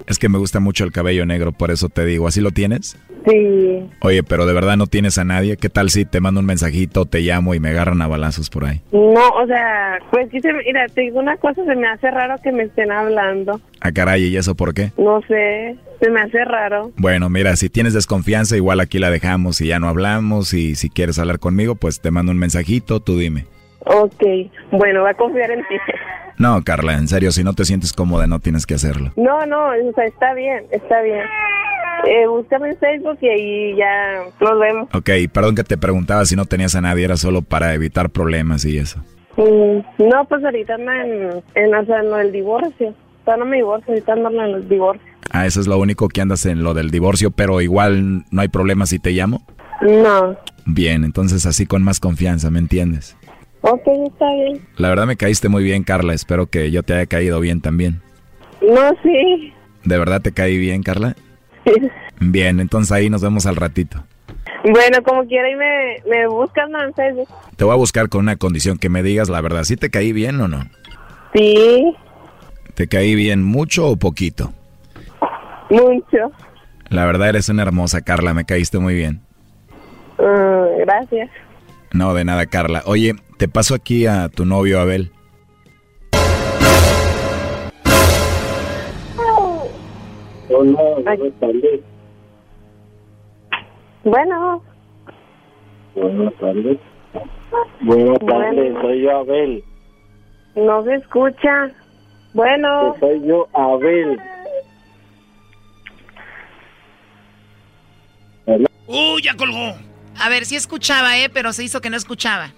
Es 0.06 0.18
que 0.18 0.28
me 0.28 0.38
gusta 0.38 0.60
mucho 0.60 0.84
el 0.84 0.92
cabello 0.92 1.26
negro, 1.26 1.52
por 1.52 1.70
eso 1.70 1.88
te 1.88 2.04
digo, 2.04 2.26
¿así 2.26 2.40
lo 2.40 2.50
tienes? 2.50 2.96
Sí. 3.28 3.86
Oye, 4.00 4.22
pero 4.22 4.46
de 4.46 4.54
verdad 4.54 4.76
no 4.76 4.86
tienes 4.86 5.18
a 5.18 5.24
nadie. 5.24 5.56
¿Qué 5.56 5.68
tal 5.68 5.90
si 5.90 6.04
te 6.04 6.20
mando 6.20 6.40
un 6.40 6.46
mensajito, 6.46 7.04
te 7.04 7.20
llamo 7.20 7.54
y 7.54 7.60
me 7.60 7.70
agarran 7.70 8.00
a 8.00 8.06
balazos 8.06 8.48
por 8.48 8.64
ahí? 8.64 8.80
No, 8.92 9.28
o 9.30 9.46
sea, 9.46 9.98
pues 10.10 10.28
sí, 10.30 10.40
se, 10.40 10.52
mira, 10.52 10.86
te 10.88 11.02
digo 11.02 11.18
una 11.18 11.36
cosa, 11.36 11.64
se 11.64 11.74
me 11.74 11.86
hace 11.86 12.10
raro 12.10 12.36
que 12.42 12.52
me 12.52 12.64
estén 12.64 12.90
hablando. 12.90 13.60
Ah, 13.80 13.92
caray, 13.92 14.24
¿y 14.24 14.36
eso 14.36 14.54
por 14.54 14.72
qué? 14.72 14.92
No 14.96 15.20
sé, 15.28 15.76
se 16.00 16.10
me 16.10 16.20
hace 16.20 16.44
raro. 16.44 16.92
Bueno, 16.96 17.28
mira, 17.28 17.54
si 17.56 17.68
tienes 17.68 17.92
desconfianza, 17.92 18.56
igual 18.56 18.80
aquí 18.80 18.98
la 18.98 19.10
dejamos 19.10 19.60
y 19.60 19.68
ya 19.68 19.78
no 19.78 19.88
hablamos. 19.88 20.54
Y 20.54 20.74
si 20.74 20.88
quieres 20.88 21.18
hablar 21.18 21.38
conmigo, 21.38 21.74
pues 21.74 22.00
te 22.00 22.10
mando 22.10 22.32
un 22.32 22.38
mensajito, 22.38 23.00
tú 23.00 23.18
dime. 23.18 23.44
Ok, 23.88 24.22
bueno, 24.70 25.02
va 25.02 25.10
a 25.10 25.14
confiar 25.14 25.50
en 25.50 25.60
ti. 25.60 25.74
No, 26.38 26.62
Carla, 26.62 26.94
en 26.94 27.08
serio, 27.08 27.32
si 27.32 27.42
no 27.42 27.52
te 27.52 27.64
sientes 27.64 27.92
cómoda, 27.92 28.28
no 28.28 28.38
tienes 28.38 28.64
que 28.64 28.74
hacerlo. 28.74 29.10
No, 29.16 29.44
no, 29.46 29.70
o 29.70 29.92
sea, 29.96 30.04
está 30.04 30.34
bien, 30.34 30.66
está 30.70 31.02
bien. 31.02 31.24
Eh, 32.06 32.28
búscame 32.28 32.70
en 32.70 32.78
Facebook 32.78 33.18
y 33.20 33.28
ahí 33.28 33.76
ya 33.76 34.22
nos 34.40 34.60
vemos. 34.60 34.88
Ok, 34.94 35.10
perdón 35.32 35.56
que 35.56 35.64
te 35.64 35.76
preguntaba 35.76 36.24
si 36.26 36.36
no 36.36 36.44
tenías 36.44 36.76
a 36.76 36.80
nadie, 36.80 37.06
era 37.06 37.16
solo 37.16 37.42
para 37.42 37.74
evitar 37.74 38.10
problemas 38.10 38.64
y 38.64 38.78
eso. 38.78 39.02
Mm, 39.36 40.04
no, 40.08 40.24
pues 40.28 40.44
ahorita 40.44 40.74
ando 40.74 40.92
en, 40.92 41.42
en, 41.56 41.74
o 41.74 41.84
sea, 41.84 41.98
en 41.98 42.10
lo 42.10 42.16
del 42.18 42.30
divorcio. 42.30 42.94
Todavía 43.24 43.44
no 43.44 43.50
me 43.50 43.56
divorcio, 43.56 43.94
ahorita 43.94 44.12
ando 44.12 44.30
en 44.30 44.40
el 44.54 44.68
divorcio. 44.68 45.06
Ah, 45.32 45.44
eso 45.44 45.60
es 45.60 45.66
lo 45.66 45.76
único 45.76 46.08
que 46.08 46.20
andas 46.20 46.46
en 46.46 46.62
lo 46.62 46.72
del 46.72 46.92
divorcio, 46.92 47.32
pero 47.32 47.60
igual 47.60 48.24
no 48.30 48.40
hay 48.40 48.48
problema 48.48 48.86
si 48.86 49.00
te 49.00 49.10
llamo. 49.10 49.42
No. 49.80 50.36
Bien, 50.66 51.02
entonces 51.02 51.46
así 51.46 51.66
con 51.66 51.82
más 51.82 51.98
confianza, 51.98 52.50
¿me 52.50 52.60
entiendes? 52.60 53.16
Ok, 53.70 53.86
está 54.06 54.32
bien. 54.32 54.60
La 54.76 54.88
verdad 54.88 55.06
me 55.06 55.16
caíste 55.16 55.48
muy 55.48 55.62
bien, 55.62 55.82
Carla. 55.84 56.14
Espero 56.14 56.46
que 56.46 56.70
yo 56.70 56.82
te 56.82 56.94
haya 56.94 57.06
caído 57.06 57.40
bien 57.40 57.60
también. 57.60 58.00
No, 58.62 58.90
sí. 59.02 59.52
¿De 59.84 59.98
verdad 59.98 60.20
te 60.22 60.32
caí 60.32 60.58
bien, 60.58 60.82
Carla? 60.82 61.14
Bien, 62.20 62.60
entonces 62.60 62.92
ahí 62.92 63.10
nos 63.10 63.22
vemos 63.22 63.46
al 63.46 63.56
ratito. 63.56 64.02
Bueno, 64.64 65.02
como 65.04 65.24
quiera 65.26 65.48
y 65.50 65.54
me, 65.54 65.96
me 66.10 66.26
buscas 66.28 66.68
no 66.70 66.82
en 66.82 66.92
Facebook. 66.94 67.28
Te 67.56 67.64
voy 67.64 67.72
a 67.74 67.76
buscar 67.76 68.08
con 68.08 68.22
una 68.22 68.36
condición 68.36 68.78
que 68.78 68.88
me 68.88 69.02
digas 69.02 69.28
la 69.28 69.40
verdad. 69.40 69.64
¿Sí 69.64 69.76
te 69.76 69.90
caí 69.90 70.12
bien 70.12 70.40
o 70.40 70.48
no? 70.48 70.64
Sí, 71.34 71.94
¿Te 72.74 72.88
caí 72.88 73.14
bien 73.14 73.42
mucho 73.42 73.88
o 73.88 73.96
poquito? 73.96 74.52
mucho. 75.70 76.32
La 76.88 77.04
verdad 77.04 77.28
eres 77.30 77.48
una 77.50 77.62
hermosa, 77.62 78.00
Carla. 78.00 78.32
Me 78.34 78.44
caíste 78.44 78.78
muy 78.78 78.94
bien. 78.94 79.20
Mm, 80.18 80.80
gracias. 80.84 81.30
No, 81.92 82.14
de 82.14 82.24
nada, 82.24 82.46
Carla. 82.46 82.82
Oye, 82.86 83.14
te 83.38 83.48
paso 83.48 83.74
aquí 83.74 84.06
a 84.06 84.28
tu 84.28 84.44
novio 84.44 84.80
Abel. 84.80 85.12
Hola, 90.50 90.80
buenas 91.04 91.40
tardes. 91.40 91.80
Bueno, 94.04 94.62
Buenas 95.94 96.34
tardes. 96.34 96.78
Buenas 97.80 98.18
tardes, 98.20 98.74
soy 98.80 99.02
yo 99.02 99.16
Abel. 99.18 99.64
no 100.56 100.84
se 100.84 100.94
escucha. 100.94 101.70
Bueno, 102.34 102.94
Soy 103.00 103.26
yo 103.26 103.48
Abel. 103.54 104.18
¡Uh, 108.86 109.18
ya 109.22 109.36
colgó! 109.36 109.74
A 110.18 110.28
ver, 110.28 110.44
sí 110.44 110.56
escuchaba, 110.56 111.18
¿eh? 111.18 111.30
Pero 111.32 111.52
se 111.52 111.64
hizo 111.64 111.80
que 111.80 111.90
no 111.90 111.96
escuchaba. 111.96 112.52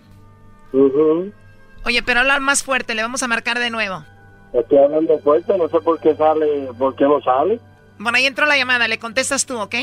Oye, 0.72 2.02
pero 2.04 2.20
hablar 2.20 2.40
más 2.40 2.62
fuerte, 2.62 2.94
le 2.94 3.02
vamos 3.02 3.22
a 3.22 3.28
marcar 3.28 3.58
de 3.58 3.70
nuevo. 3.70 4.04
Estoy 4.52 4.78
hablando 4.78 5.18
fuerte, 5.20 5.56
no 5.56 5.68
sé 5.68 5.80
por 5.80 6.00
qué 6.00 6.14
sale, 6.16 6.68
por 6.78 6.94
qué 6.96 7.04
no 7.04 7.20
sale. 7.22 7.60
Bueno, 7.98 8.16
ahí 8.18 8.26
entró 8.26 8.46
la 8.46 8.56
llamada, 8.56 8.88
le 8.88 8.98
contestas 8.98 9.46
tú, 9.46 9.58
¿ok? 9.58 9.74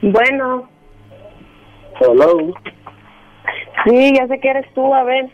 bueno. 0.00 0.68
Hello. 2.00 2.54
Sí, 3.84 4.14
ya 4.16 4.26
sé 4.26 4.40
que 4.40 4.48
eres 4.50 4.74
tú, 4.74 4.94
a 4.94 5.02
ver. 5.04 5.30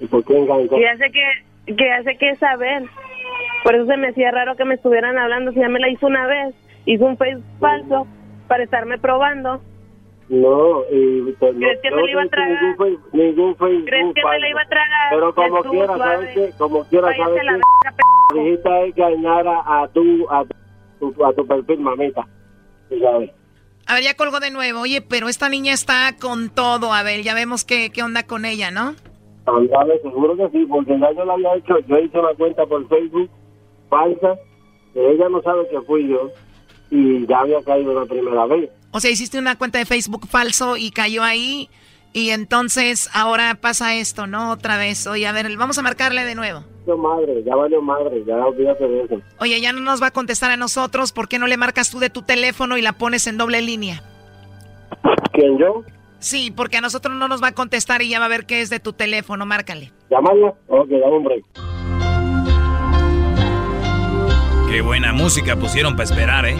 ¿Y 0.00 0.06
por 0.06 0.24
qué 0.24 0.38
enganchó? 0.38 0.78
Ya 0.78 0.96
sé 0.96 1.10
que, 1.10 1.74
que 1.74 1.86
ya 1.86 2.02
sé 2.02 2.16
que 2.18 2.30
es 2.30 2.42
Abel. 2.42 2.88
Por 3.64 3.74
eso 3.74 3.86
se 3.86 3.96
me 3.96 4.08
hacía 4.08 4.30
raro 4.30 4.54
que 4.56 4.64
me 4.64 4.74
estuvieran 4.74 5.18
hablando. 5.18 5.50
Si 5.52 5.58
ya 5.58 5.68
me 5.68 5.80
la 5.80 5.88
hizo 5.88 6.06
una 6.06 6.26
vez, 6.26 6.54
hizo 6.86 7.04
un 7.06 7.16
Facebook 7.16 7.44
falso 7.58 8.06
para 8.46 8.62
estarme 8.62 8.98
probando. 8.98 9.60
No, 10.28 10.82
y 10.90 11.32
pues, 11.38 11.54
¿Crees 11.56 11.76
no, 11.76 11.82
que 11.82 11.90
no 11.90 11.96
me 11.96 12.02
la 12.04 12.10
iba 12.12 12.22
a 12.22 12.26
tragar? 12.28 12.62
Ningún, 12.62 12.76
face- 12.76 13.08
ningún 13.16 13.56
Facebook 13.56 13.84
¿Crees 13.86 14.14
que 14.14 14.20
me 14.20 14.22
falso. 14.22 14.38
la 14.40 14.48
iba 14.48 14.60
a 14.62 14.68
tragar? 14.68 15.10
Pero 15.10 15.34
como 15.34 15.56
Estuvo 15.58 15.70
quiera, 15.72 15.96
suave. 15.96 16.14
¿sabes 16.14 16.34
qué? 16.34 16.58
Como 16.58 16.84
quiera, 16.84 17.06
Váyase 17.08 17.24
¿sabes 17.30 17.44
la 17.44 17.52
qué? 18.32 18.38
Dijiste 18.38 18.84
engañar 18.86 19.48
a, 19.48 19.82
a 19.82 19.88
tu, 19.88 20.30
a 20.30 20.44
tu, 20.98 21.24
a 21.24 21.32
tu 21.32 21.46
perfil, 21.46 21.80
mamita. 21.80 22.26
Sabes. 22.88 23.30
A 23.86 23.94
ver, 23.94 24.02
ya 24.02 24.14
colgó 24.16 24.40
de 24.40 24.50
nuevo. 24.50 24.80
Oye, 24.80 25.02
pero 25.02 25.28
esta 25.28 25.48
niña 25.50 25.72
está 25.74 26.14
con 26.18 26.48
todo, 26.48 26.92
Abel. 26.94 27.22
Ya 27.22 27.34
vemos 27.34 27.64
qué, 27.66 27.90
qué 27.90 28.02
onda 28.02 28.26
con 28.26 28.44
ella, 28.46 28.70
¿no? 28.70 28.94
Ándale, 29.46 30.00
seguro 30.00 30.36
que 30.38 30.48
sí, 30.50 30.64
porque 30.66 30.98
ya 30.98 31.12
yo 31.12 31.24
la 31.26 31.34
había 31.34 31.54
hecho, 31.56 31.78
yo 31.86 31.98
hice 31.98 32.18
una 32.18 32.32
cuenta 32.34 32.64
por 32.64 32.88
Facebook 32.88 33.28
falsa, 33.88 34.36
que 34.92 35.12
ella 35.12 35.28
no 35.28 35.42
sabe 35.42 35.68
que 35.68 35.80
fui 35.82 36.08
yo, 36.08 36.30
y 36.90 37.26
ya 37.26 37.40
había 37.40 37.62
caído 37.62 37.98
la 37.98 38.06
primera 38.06 38.46
vez. 38.46 38.70
O 38.92 39.00
sea, 39.00 39.10
hiciste 39.10 39.38
una 39.38 39.58
cuenta 39.58 39.78
de 39.78 39.86
Facebook 39.86 40.28
falso 40.28 40.76
y 40.76 40.90
cayó 40.90 41.22
ahí. 41.22 41.68
Y 42.12 42.30
entonces 42.30 43.10
ahora 43.12 43.56
pasa 43.56 43.96
esto, 43.96 44.28
¿no? 44.28 44.52
Otra 44.52 44.76
vez. 44.78 45.04
Oye, 45.08 45.26
a 45.26 45.32
ver, 45.32 45.56
vamos 45.56 45.78
a 45.78 45.82
marcarle 45.82 46.24
de 46.24 46.36
nuevo. 46.36 46.62
Yo 46.86 46.96
madre, 46.96 47.42
ya 47.44 47.56
valió 47.56 47.82
madre, 47.82 48.22
ya 48.24 48.36
olvídate 48.36 48.86
de 48.86 49.02
eso. 49.02 49.20
Oye, 49.40 49.60
ya 49.60 49.72
no 49.72 49.80
nos 49.80 50.00
va 50.00 50.08
a 50.08 50.10
contestar 50.12 50.52
a 50.52 50.56
nosotros. 50.56 51.10
¿Por 51.10 51.26
qué 51.26 51.40
no 51.40 51.48
le 51.48 51.56
marcas 51.56 51.90
tú 51.90 51.98
de 51.98 52.10
tu 52.10 52.22
teléfono 52.22 52.78
y 52.78 52.82
la 52.82 52.92
pones 52.92 53.26
en 53.26 53.36
doble 53.36 53.62
línea? 53.62 54.04
¿Quién 55.32 55.58
yo? 55.58 55.82
Sí, 56.20 56.52
porque 56.54 56.76
a 56.76 56.80
nosotros 56.80 57.16
no 57.16 57.26
nos 57.26 57.42
va 57.42 57.48
a 57.48 57.52
contestar 57.52 58.00
y 58.00 58.10
ya 58.10 58.20
va 58.20 58.26
a 58.26 58.28
ver 58.28 58.46
qué 58.46 58.60
es 58.60 58.70
de 58.70 58.78
tu 58.78 58.92
teléfono. 58.92 59.44
Márcale. 59.44 59.92
¿Llamarla? 60.08 60.54
Ok, 60.68 60.90
dame 60.90 61.16
un 61.16 61.24
break. 61.24 61.73
Qué 64.74 64.80
buena 64.80 65.12
música 65.12 65.54
pusieron 65.54 65.92
para 65.92 66.02
esperar, 66.02 66.46
¿eh? 66.46 66.56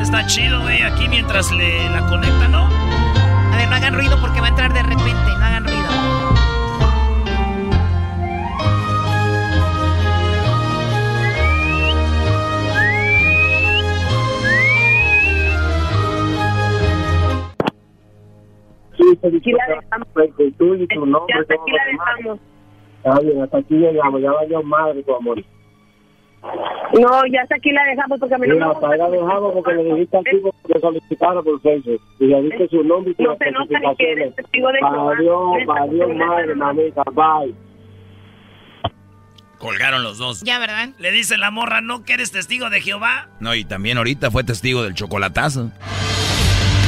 Está 0.00 0.24
chido, 0.24 0.58
güey, 0.62 0.80
aquí 0.80 1.06
mientras 1.06 1.52
le 1.52 1.90
la 1.90 2.06
conecta, 2.06 2.48
¿no? 2.48 2.64
A 2.64 3.56
ver, 3.58 3.68
no 3.68 3.76
hagan 3.76 3.92
ruido 3.92 4.18
porque 4.22 4.40
va 4.40 4.46
a 4.46 4.48
entrar 4.48 4.72
de 4.72 4.82
repente. 4.82 5.30
No 5.38 5.44
hagan 5.44 5.64
ruido. 5.64 5.90
Sí, 18.96 19.18
aquí 19.36 19.52
la 19.52 19.66
dejamos. 19.76 20.08
Y 20.38 20.50
tú 20.52 20.74
y 20.74 20.86
tu 20.86 21.04
nombre. 21.04 21.34
Ya 21.34 21.40
hasta 21.42 21.52
aquí 21.52 21.70
la 21.70 21.84
dejamos. 21.84 22.40
Está 22.96 23.20
bien, 23.20 23.42
hasta 23.42 23.58
aquí 23.58 23.74
llegamos, 23.74 24.22
ya 24.22 24.60
madre 24.62 25.02
tu 25.02 25.14
amor. 25.14 25.44
No, 26.42 27.26
ya 27.26 27.42
hasta 27.42 27.56
aquí 27.56 27.70
la 27.70 27.84
dejamos 27.84 28.18
porque 28.18 28.34
a 28.34 28.38
mí 28.38 28.48
no 28.48 28.56
me 28.56 28.66
gusta. 28.66 28.96
la 28.96 29.10
dejamos 29.10 29.52
porque 29.52 29.74
le 29.74 29.84
dijiste 29.94 30.16
al 30.16 30.24
tipo 30.24 30.54
que 30.66 30.80
solicitara 30.80 31.42
por 31.42 31.60
Facebook. 31.60 32.00
Y 32.18 32.26
le 32.26 32.42
diste 32.42 32.68
su 32.68 32.82
nombre 32.82 33.12
y 33.12 33.14
sus 33.14 33.26
No 33.26 33.36
se 33.36 33.50
nota 33.50 33.78
ni 33.78 33.96
que 33.96 34.12
eres 34.12 34.34
testigo 34.34 34.68
de 34.72 34.78
Jehová. 34.78 35.14
Valió, 35.66 36.08
madre, 36.08 36.54
mamita, 36.54 37.02
bye. 37.12 37.54
Colgaron 39.58 40.02
los 40.02 40.16
dos. 40.16 40.42
Ya, 40.42 40.58
¿verdad? 40.58 40.88
Le 40.98 41.12
dice 41.12 41.36
la 41.36 41.50
morra, 41.50 41.82
¿no 41.82 42.02
que 42.04 42.14
eres 42.14 42.32
testigo 42.32 42.70
de 42.70 42.80
Jehová? 42.80 43.28
No, 43.40 43.54
y 43.54 43.64
también 43.64 43.98
ahorita 43.98 44.30
fue 44.30 44.42
testigo 44.42 44.82
del 44.82 44.94
chocolatazo. 44.94 45.70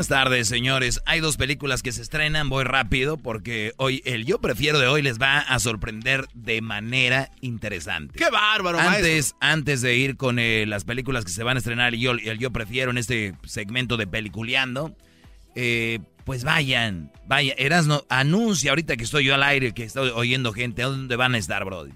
Buenas 0.00 0.08
tardes, 0.08 0.48
señores. 0.48 1.02
Hay 1.04 1.20
dos 1.20 1.36
películas 1.36 1.82
que 1.82 1.92
se 1.92 2.00
estrenan, 2.00 2.48
voy 2.48 2.64
rápido 2.64 3.18
porque 3.18 3.74
hoy 3.76 4.00
el 4.06 4.24
yo 4.24 4.40
prefiero 4.40 4.78
de 4.78 4.86
hoy 4.86 5.02
les 5.02 5.20
va 5.20 5.40
a 5.40 5.58
sorprender 5.58 6.26
de 6.32 6.62
manera 6.62 7.28
interesante. 7.42 8.18
¡Qué 8.18 8.30
bárbaro, 8.30 8.78
Antes, 8.78 9.02
maestro! 9.02 9.36
antes 9.42 9.82
de 9.82 9.96
ir 9.96 10.16
con 10.16 10.38
eh, 10.38 10.64
las 10.66 10.84
películas 10.84 11.26
que 11.26 11.32
se 11.32 11.42
van 11.42 11.58
a 11.58 11.58
estrenar 11.58 11.92
y 11.92 12.00
yo, 12.00 12.12
el 12.12 12.38
yo 12.38 12.50
prefiero 12.50 12.90
en 12.90 12.96
este 12.96 13.34
segmento 13.44 13.98
de 13.98 14.06
peliculeando, 14.06 14.96
eh, 15.54 15.98
pues 16.24 16.44
vayan, 16.44 17.12
vayan. 17.26 17.54
Erasno, 17.58 18.06
anuncia 18.08 18.70
ahorita 18.70 18.96
que 18.96 19.04
estoy 19.04 19.26
yo 19.26 19.34
al 19.34 19.42
aire, 19.42 19.74
que 19.74 19.84
estoy 19.84 20.08
oyendo 20.14 20.54
gente, 20.54 20.82
¿a 20.82 20.86
dónde 20.86 21.14
van 21.16 21.34
a 21.34 21.38
estar, 21.38 21.62
Brody? 21.66 21.92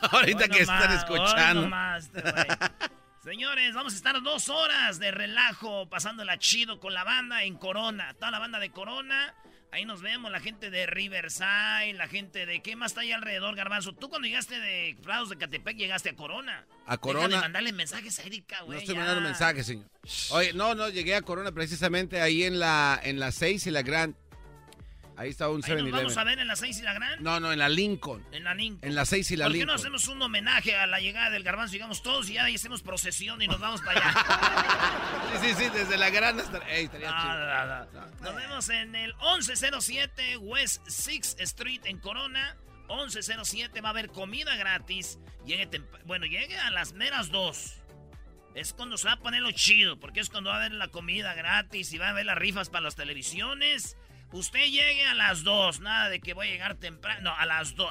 Ahorita 0.12 0.46
que 0.46 0.60
están 0.60 0.92
escuchando. 0.92 1.62
Hoy 1.62 1.64
nomás. 1.64 2.10
Señores, 3.24 3.74
vamos 3.74 3.92
a 3.92 3.96
estar 3.96 4.22
dos 4.22 4.48
horas 4.48 4.98
de 4.98 5.10
relajo, 5.10 5.86
pasándola 5.90 6.38
chido 6.38 6.80
con 6.80 6.94
la 6.94 7.04
banda 7.04 7.44
en 7.44 7.56
Corona. 7.56 8.14
Toda 8.14 8.30
la 8.30 8.38
banda 8.38 8.58
de 8.58 8.70
Corona. 8.70 9.34
Ahí 9.72 9.84
nos 9.84 10.00
vemos, 10.00 10.32
la 10.32 10.40
gente 10.40 10.68
de 10.70 10.86
Riverside, 10.86 11.92
la 11.94 12.08
gente 12.08 12.44
de... 12.46 12.60
¿Qué 12.60 12.74
más 12.76 12.90
está 12.92 13.02
ahí 13.02 13.12
alrededor, 13.12 13.54
Garbanzo? 13.54 13.92
Tú 13.92 14.08
cuando 14.08 14.26
llegaste 14.26 14.58
de 14.58 14.96
Prados 15.02 15.28
de 15.28 15.36
Catepec 15.36 15.76
llegaste 15.76 16.08
a 16.08 16.16
Corona. 16.16 16.64
A 16.86 16.96
Corona. 16.96 17.26
Déjale 17.28 17.42
mandarle 17.42 17.72
mensajes 17.72 18.18
a 18.18 18.22
Erika, 18.24 18.60
No 18.60 18.66
güey. 18.66 18.78
estoy 18.78 18.94
ya. 18.94 19.00
mandando 19.02 19.20
mensajes, 19.28 19.66
señor. 19.66 19.86
Oye, 20.30 20.54
no, 20.54 20.74
no, 20.74 20.88
llegué 20.88 21.14
a 21.14 21.22
Corona 21.22 21.52
precisamente 21.52 22.20
ahí 22.20 22.42
en 22.42 22.58
la 22.58 22.98
en 23.04 23.20
la 23.20 23.30
6 23.30 23.66
y 23.66 23.70
la 23.70 23.82
Grand. 23.82 24.16
Ahí 25.20 25.28
está 25.28 25.50
un 25.50 25.62
Ahí 25.62 25.74
nos 25.82 25.90
vamos 25.90 26.16
a 26.16 26.22
7-Eleven. 26.22 26.24
ver 26.24 26.38
en 26.38 26.48
la 26.48 26.56
6 26.56 26.78
y 26.78 26.82
la 26.82 26.94
Gran. 26.94 27.22
No, 27.22 27.40
no, 27.40 27.52
en 27.52 27.58
la 27.58 27.68
Lincoln. 27.68 28.24
En 28.32 28.42
la 28.42 28.54
Lincoln. 28.54 28.88
En 28.88 28.94
la 28.94 29.04
6 29.04 29.30
y 29.32 29.36
la 29.36 29.44
¿Por 29.44 29.52
qué 29.52 29.58
Lincoln. 29.58 29.74
no 29.76 29.78
hacemos 29.78 30.08
un 30.08 30.22
homenaje 30.22 30.74
a 30.76 30.86
la 30.86 30.98
llegada 30.98 31.28
del 31.28 31.42
garbanzo? 31.42 31.74
Llegamos 31.74 32.02
todos 32.02 32.30
y 32.30 32.34
ya 32.34 32.46
hacemos 32.46 32.80
procesión 32.80 33.42
y 33.42 33.46
nos 33.46 33.60
vamos 33.60 33.82
para 33.82 34.00
allá. 34.00 35.20
Sí, 35.42 35.48
sí, 35.48 35.54
sí, 35.58 35.70
desde 35.74 35.98
la 35.98 36.08
Gran 36.08 36.40
hasta... 36.40 36.58
Ey, 36.70 36.86
estaría 36.86 37.08
chido. 37.08 37.92
no, 37.92 38.00
no. 38.00 38.24
Nos 38.24 38.34
vemos 38.34 38.68
en 38.70 38.96
el 38.96 39.14
1107 39.16 40.38
West 40.38 40.82
6 40.88 41.36
Street 41.38 41.82
en 41.84 41.98
Corona. 41.98 42.56
1107 42.88 43.78
va 43.82 43.90
a 43.90 43.92
haber 43.92 44.08
comida 44.08 44.56
gratis. 44.56 45.18
Llegue 45.44 45.68
bueno, 46.06 46.24
llegue 46.24 46.56
a 46.56 46.70
las 46.70 46.94
meras 46.94 47.30
2. 47.30 47.74
Es 48.54 48.72
cuando 48.72 48.96
se 48.96 49.06
va 49.06 49.12
a 49.12 49.20
poner 49.20 49.42
lo 49.42 49.52
chido, 49.52 50.00
porque 50.00 50.20
es 50.20 50.30
cuando 50.30 50.48
va 50.48 50.56
a 50.56 50.58
haber 50.60 50.72
la 50.72 50.88
comida 50.88 51.34
gratis 51.34 51.92
y 51.92 51.98
va 51.98 52.06
a 52.06 52.10
haber 52.10 52.24
las 52.24 52.38
rifas 52.38 52.70
para 52.70 52.82
las 52.84 52.96
televisiones. 52.96 53.96
Usted 54.32 54.64
llegue 54.66 55.04
a 55.06 55.14
las 55.14 55.42
2, 55.42 55.80
nada 55.80 56.08
de 56.08 56.20
que 56.20 56.34
voy 56.34 56.48
a 56.48 56.50
llegar 56.50 56.76
temprano, 56.76 57.20
no, 57.22 57.36
a 57.36 57.46
las 57.46 57.74
2. 57.74 57.90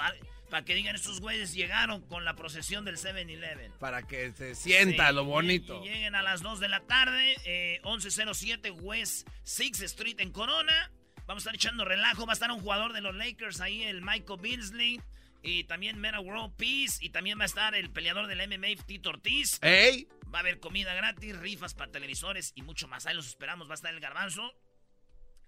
Para 0.50 0.66
que 0.66 0.74
digan, 0.74 0.96
estos 0.96 1.22
güeyes 1.22 1.54
llegaron 1.54 2.02
con 2.02 2.26
la 2.26 2.36
procesión 2.36 2.84
del 2.84 2.98
7-Eleven. 2.98 3.74
Para 3.80 4.02
que 4.08 4.32
se 4.32 4.56
sienta 4.56 5.10
Sí, 5.10 5.14
lo 5.14 5.26
bonito. 5.26 5.84
Y, 5.84 5.90
lleguen 5.90 6.16
a 6.16 6.24
las 6.24 6.42
2 6.42 6.60
de 6.60 6.70
la 6.70 6.80
tarde, 6.80 7.36
eh, 7.46 7.80
1107 7.84 8.72
West 8.72 9.28
6 9.44 9.82
Street 9.82 10.20
en 10.20 10.32
Corona. 10.32 10.92
Vamos 11.28 11.46
a 11.46 11.52
estar 11.52 11.56
echando 11.56 11.86
relajo. 11.86 12.26
Va 12.26 12.32
a 12.32 12.34
estar 12.34 12.52
un 12.52 12.62
jugador 12.62 12.94
de 12.94 13.02
los 13.02 13.16
Lakers 13.16 13.62
ahí, 13.62 13.84
el 13.84 14.02
Michael 14.02 14.40
Beasley. 14.42 15.00
Y 15.44 15.66
también 15.66 16.00
Meta 16.00 16.20
World 16.20 16.56
Peace. 16.56 16.98
Y 17.00 17.10
también 17.10 17.38
va 17.38 17.44
a 17.44 17.46
estar 17.46 17.76
el 17.76 17.92
peleador 17.92 18.26
del 18.26 18.42
MMA, 18.48 18.84
Tito 18.88 19.12
Ortiz. 19.12 19.60
¡Ey! 19.62 20.08
Va 20.34 20.40
a 20.40 20.42
haber 20.42 20.60
comida 20.60 20.94
gratis, 20.96 21.38
rifas 21.38 21.76
para 21.76 21.92
televisores 21.92 22.54
y 22.56 22.64
mucho 22.64 22.88
más. 22.88 23.06
Ahí 23.06 23.16
los 23.16 23.28
esperamos. 23.28 23.68
Va 23.68 23.74
a 23.74 23.76
estar 23.76 23.94
el 23.94 24.00
Garbanzo. 24.00 24.52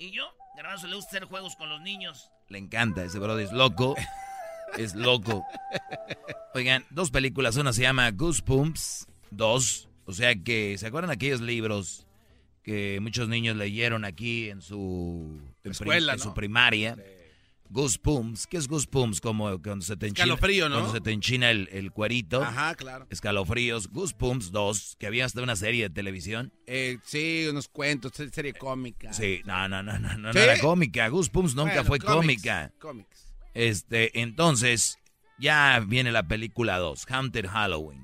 Y 0.02 0.10
yo, 0.12 0.24
Garbanzo, 0.58 0.88
le 0.88 0.95
gusta 0.95 1.10
hacer 1.18 1.26
juegos 1.26 1.56
con 1.56 1.70
los 1.70 1.80
niños. 1.82 2.32
Le 2.47 2.58
encanta, 2.58 3.04
ese 3.04 3.20
Brody 3.20 3.43
es 3.43 3.52
loco. 3.52 3.95
Es 4.78 4.95
loco. 4.95 5.45
Oigan, 6.56 6.86
dos 6.89 7.12
películas. 7.12 7.56
Una 7.58 7.72
se 7.72 7.84
llama 7.84 8.10
Goosebumps. 8.10 9.06
Dos. 9.30 9.89
O 10.06 10.14
sea 10.14 10.34
que, 10.36 10.78
¿se 10.80 10.88
acuerdan 10.88 11.12
aquellos 11.12 11.39
libros 11.41 12.08
que 12.64 12.99
muchos 13.02 13.28
niños 13.30 13.56
leyeron 13.58 14.06
aquí 14.06 14.49
en 14.49 14.62
su, 14.62 15.39
en 15.39 15.54
prim- 15.62 15.72
Escuela, 15.72 16.14
en 16.14 16.18
¿no? 16.18 16.24
su 16.24 16.34
primaria? 16.34 16.97
Goosebumps. 17.72 18.48
¿Qué 18.48 18.58
es 18.58 18.68
Goosebumps? 18.68 19.22
Como 19.22 19.62
cuando 19.62 19.86
se 19.86 19.96
te 19.98 20.08
enchina, 20.08 20.26
Escalofrío, 20.26 20.70
¿no? 20.70 20.76
Cuando 20.76 20.92
se 20.94 21.02
te 21.02 21.12
enchina 21.12 21.50
el, 21.52 21.70
el 21.72 21.92
cuerito. 21.92 22.44
Ajá, 22.44 22.76
claro. 22.76 23.08
Escalofríos. 23.10 23.88
Goosebumps 23.90 24.52
2, 24.52 24.98
que 25.00 25.08
había 25.08 25.26
hasta 25.26 25.42
una 25.42 25.56
serie 25.56 25.84
de 25.84 25.90
televisión. 25.94 26.52
Eh, 26.68 26.98
sí, 27.04 27.48
unos 27.50 27.68
cuentos, 27.70 28.12
se- 28.16 28.30
serie 28.30 28.54
cómica. 28.54 29.14
Sí, 29.14 29.42
no, 29.46 29.68
no, 29.70 29.82
no, 29.82 29.98
no, 30.00 30.18
no, 30.18 30.32
¿Sí? 30.34 30.38
no 30.38 30.44
era 30.44 30.60
cómica. 30.60 31.08
Goosebumps 31.08 31.56
nunca 31.56 31.72
Bueno, 31.76 31.88
fue 31.88 32.00
cómica. 32.00 32.72
cómics. 32.80 33.34
Este, 33.54 34.20
entonces, 34.22 34.98
ya 35.40 35.80
viene 35.86 36.12
la 36.12 36.24
película 36.24 36.78
2, 36.78 37.06
Haunted 37.10 37.48
Halloween. 37.48 38.04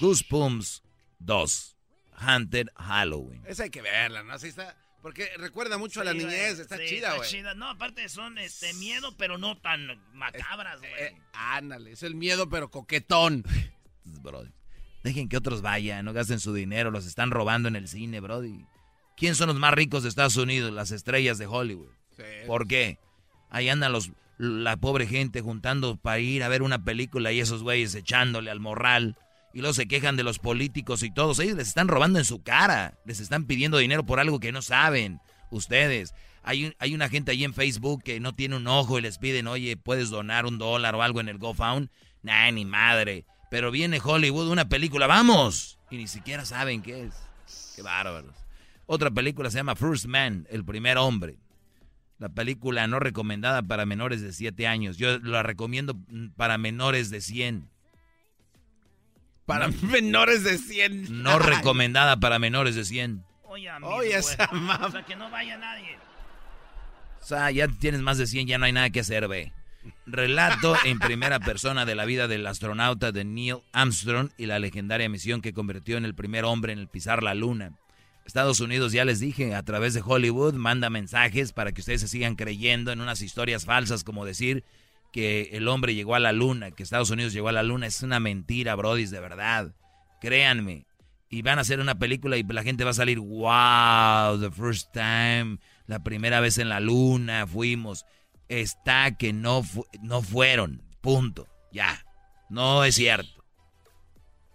Goosebumps 0.00 0.82
2, 1.18 1.76
Haunted 2.18 2.68
Halloween. 2.76 3.42
Esa 3.46 3.64
hay 3.64 3.70
que 3.70 3.82
verla, 3.82 4.22
¿no? 4.22 4.32
Así 4.32 4.48
está. 4.48 4.76
Porque 5.06 5.30
recuerda 5.38 5.78
mucho 5.78 6.00
a 6.00 6.04
la 6.04 6.12
niñez, 6.14 6.58
está 6.58 6.78
Sí, 6.78 6.86
chida, 6.86 7.14
güey. 7.14 7.30
chida. 7.30 7.54
No, 7.54 7.70
aparte 7.70 8.08
son 8.08 8.38
este 8.38 8.74
miedo, 8.74 9.16
pero 9.16 9.38
no 9.38 9.56
tan 9.56 9.86
macabras, 10.12 10.80
güey. 10.80 10.92
Eh, 10.98 11.16
ándale, 11.32 11.92
es 11.92 12.02
el 12.02 12.16
miedo, 12.16 12.48
pero 12.48 12.72
coquetón. 12.72 13.44
Brody. 14.04 14.50
Dejen 15.04 15.28
que 15.28 15.36
otros 15.36 15.62
vayan, 15.62 16.04
no 16.04 16.12
gasten 16.12 16.40
su 16.40 16.52
dinero, 16.52 16.90
los 16.90 17.06
están 17.06 17.30
robando 17.30 17.68
en 17.68 17.76
el 17.76 17.86
cine, 17.86 18.18
Brody. 18.18 18.66
¿Quién 19.16 19.36
son 19.36 19.46
los 19.46 19.56
más 19.60 19.74
ricos 19.74 20.02
de 20.02 20.08
Estados 20.08 20.36
Unidos? 20.38 20.72
Las 20.72 20.90
estrellas 20.90 21.38
de 21.38 21.46
Hollywood. 21.46 21.92
¿Por 22.48 22.66
qué? 22.66 22.98
Ahí 23.48 23.68
andan 23.68 23.92
los, 23.92 24.10
la 24.38 24.76
pobre 24.76 25.06
gente 25.06 25.40
juntando 25.40 25.96
para 25.98 26.18
ir 26.18 26.42
a 26.42 26.48
ver 26.48 26.62
una 26.62 26.82
película 26.82 27.30
y 27.30 27.38
esos 27.38 27.62
güeyes 27.62 27.94
echándole 27.94 28.50
al 28.50 28.58
morral. 28.58 29.16
Y 29.52 29.60
luego 29.60 29.74
se 29.74 29.88
quejan 29.88 30.16
de 30.16 30.22
los 30.22 30.38
políticos 30.38 31.02
y 31.02 31.10
todos. 31.10 31.38
Ellos 31.38 31.56
les 31.56 31.68
están 31.68 31.88
robando 31.88 32.18
en 32.18 32.24
su 32.24 32.42
cara. 32.42 32.98
Les 33.06 33.20
están 33.20 33.46
pidiendo 33.46 33.78
dinero 33.78 34.04
por 34.04 34.20
algo 34.20 34.40
que 34.40 34.52
no 34.52 34.62
saben. 34.62 35.20
Ustedes. 35.50 36.14
Hay, 36.42 36.74
hay 36.78 36.94
una 36.94 37.08
gente 37.08 37.32
ahí 37.32 37.44
en 37.44 37.54
Facebook 37.54 38.02
que 38.04 38.20
no 38.20 38.34
tiene 38.34 38.56
un 38.56 38.66
ojo 38.66 38.98
y 38.98 39.02
les 39.02 39.18
piden, 39.18 39.46
oye, 39.46 39.76
¿puedes 39.76 40.10
donar 40.10 40.46
un 40.46 40.58
dólar 40.58 40.94
o 40.94 41.02
algo 41.02 41.20
en 41.20 41.28
el 41.28 41.38
GoFound? 41.38 41.90
Nah, 42.22 42.50
ni 42.50 42.64
madre. 42.64 43.24
Pero 43.50 43.70
viene 43.70 44.00
Hollywood, 44.02 44.50
una 44.50 44.68
película, 44.68 45.06
¡vamos! 45.06 45.78
Y 45.90 45.96
ni 45.96 46.08
siquiera 46.08 46.44
saben 46.44 46.82
qué 46.82 47.04
es. 47.04 47.14
Qué 47.74 47.82
bárbaros. 47.82 48.34
Otra 48.86 49.10
película 49.10 49.50
se 49.50 49.58
llama 49.58 49.76
First 49.76 50.06
Man, 50.06 50.46
el 50.50 50.64
primer 50.64 50.98
hombre. 50.98 51.38
La 52.18 52.28
película 52.28 52.86
no 52.86 52.98
recomendada 52.98 53.62
para 53.62 53.84
menores 53.84 54.22
de 54.22 54.32
7 54.32 54.66
años. 54.66 54.96
Yo 54.96 55.18
la 55.18 55.42
recomiendo 55.42 55.96
para 56.36 56.56
menores 56.56 57.10
de 57.10 57.20
100. 57.20 57.68
Para 59.46 59.68
menores 59.68 60.42
de 60.42 60.58
100. 60.58 61.22
No 61.22 61.38
recomendada 61.38 62.18
para 62.18 62.38
menores 62.38 62.74
de 62.74 62.84
100. 62.84 63.24
Oye, 63.44 63.70
Oye, 63.82 64.16
esa 64.16 64.50
O 64.82 64.90
sea, 64.90 65.04
que 65.04 65.16
no 65.16 65.30
vaya 65.30 65.56
nadie. 65.56 65.96
O 67.22 67.24
sea, 67.24 67.50
ya 67.50 67.68
tienes 67.68 68.02
más 68.02 68.18
de 68.18 68.26
100, 68.26 68.48
ya 68.48 68.58
no 68.58 68.66
hay 68.66 68.72
nada 68.72 68.90
que 68.90 69.00
hacer, 69.00 69.26
ve. 69.28 69.52
Relato 70.04 70.76
en 70.84 70.98
primera 70.98 71.40
persona 71.40 71.86
de 71.86 71.94
la 71.94 72.04
vida 72.04 72.28
del 72.28 72.46
astronauta 72.46 73.12
de 73.12 73.24
Neil 73.24 73.58
Armstrong 73.72 74.30
y 74.36 74.46
la 74.46 74.58
legendaria 74.58 75.08
misión 75.08 75.42
que 75.42 75.52
convirtió 75.52 75.96
en 75.96 76.04
el 76.04 76.14
primer 76.14 76.44
hombre 76.44 76.72
en 76.72 76.80
el 76.80 76.88
pisar 76.88 77.22
la 77.22 77.34
luna. 77.34 77.72
Estados 78.24 78.58
Unidos, 78.58 78.90
ya 78.92 79.04
les 79.04 79.20
dije, 79.20 79.54
a 79.54 79.62
través 79.62 79.94
de 79.94 80.02
Hollywood 80.04 80.54
manda 80.54 80.90
mensajes 80.90 81.52
para 81.52 81.70
que 81.70 81.80
ustedes 81.80 82.00
se 82.00 82.08
sigan 82.08 82.34
creyendo 82.34 82.90
en 82.90 83.00
unas 83.00 83.22
historias 83.22 83.64
falsas 83.64 84.02
como 84.02 84.24
decir 84.24 84.64
que 85.16 85.48
el 85.52 85.66
hombre 85.66 85.94
llegó 85.94 86.14
a 86.14 86.18
la 86.20 86.32
luna, 86.32 86.72
que 86.72 86.82
Estados 86.82 87.08
Unidos 87.08 87.32
llegó 87.32 87.48
a 87.48 87.52
la 87.52 87.62
luna. 87.62 87.86
Es 87.86 88.02
una 88.02 88.20
mentira, 88.20 88.74
Brody, 88.74 89.06
de 89.06 89.18
verdad. 89.18 89.74
Créanme. 90.20 90.84
Y 91.30 91.40
van 91.40 91.56
a 91.56 91.62
hacer 91.62 91.80
una 91.80 91.98
película 91.98 92.36
y 92.36 92.42
la 92.42 92.62
gente 92.62 92.84
va 92.84 92.90
a 92.90 92.94
salir, 92.94 93.18
wow, 93.18 94.38
the 94.38 94.50
first 94.50 94.92
time, 94.92 95.58
la 95.86 96.00
primera 96.04 96.40
vez 96.40 96.58
en 96.58 96.68
la 96.68 96.80
luna 96.80 97.46
fuimos. 97.46 98.04
Está 98.48 99.16
que 99.16 99.32
no, 99.32 99.64
no 100.02 100.20
fueron, 100.20 100.82
punto, 101.00 101.48
ya. 101.72 102.04
No 102.50 102.84
es 102.84 102.94
cierto. 102.96 103.42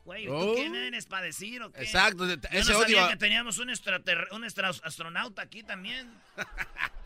Güey, 0.05 0.28
¿tú 0.28 0.53
quién 0.55 0.76
eres 0.76 1.07
para 1.07 1.26
decir 1.26 1.64
o 1.64 1.72
qué? 1.72 1.82
Exacto, 1.82 2.28
Yo 2.28 2.34
ese 2.51 2.72
no 2.74 2.80
sabía 2.82 2.97
odio 2.97 3.05
a- 3.05 3.09
que 3.09 3.18
teníamos 3.18 3.57
un, 3.57 3.70
un 3.70 4.43
extra- 4.43 4.70
astronauta 4.84 5.41
aquí 5.41 5.64
también. 5.64 6.07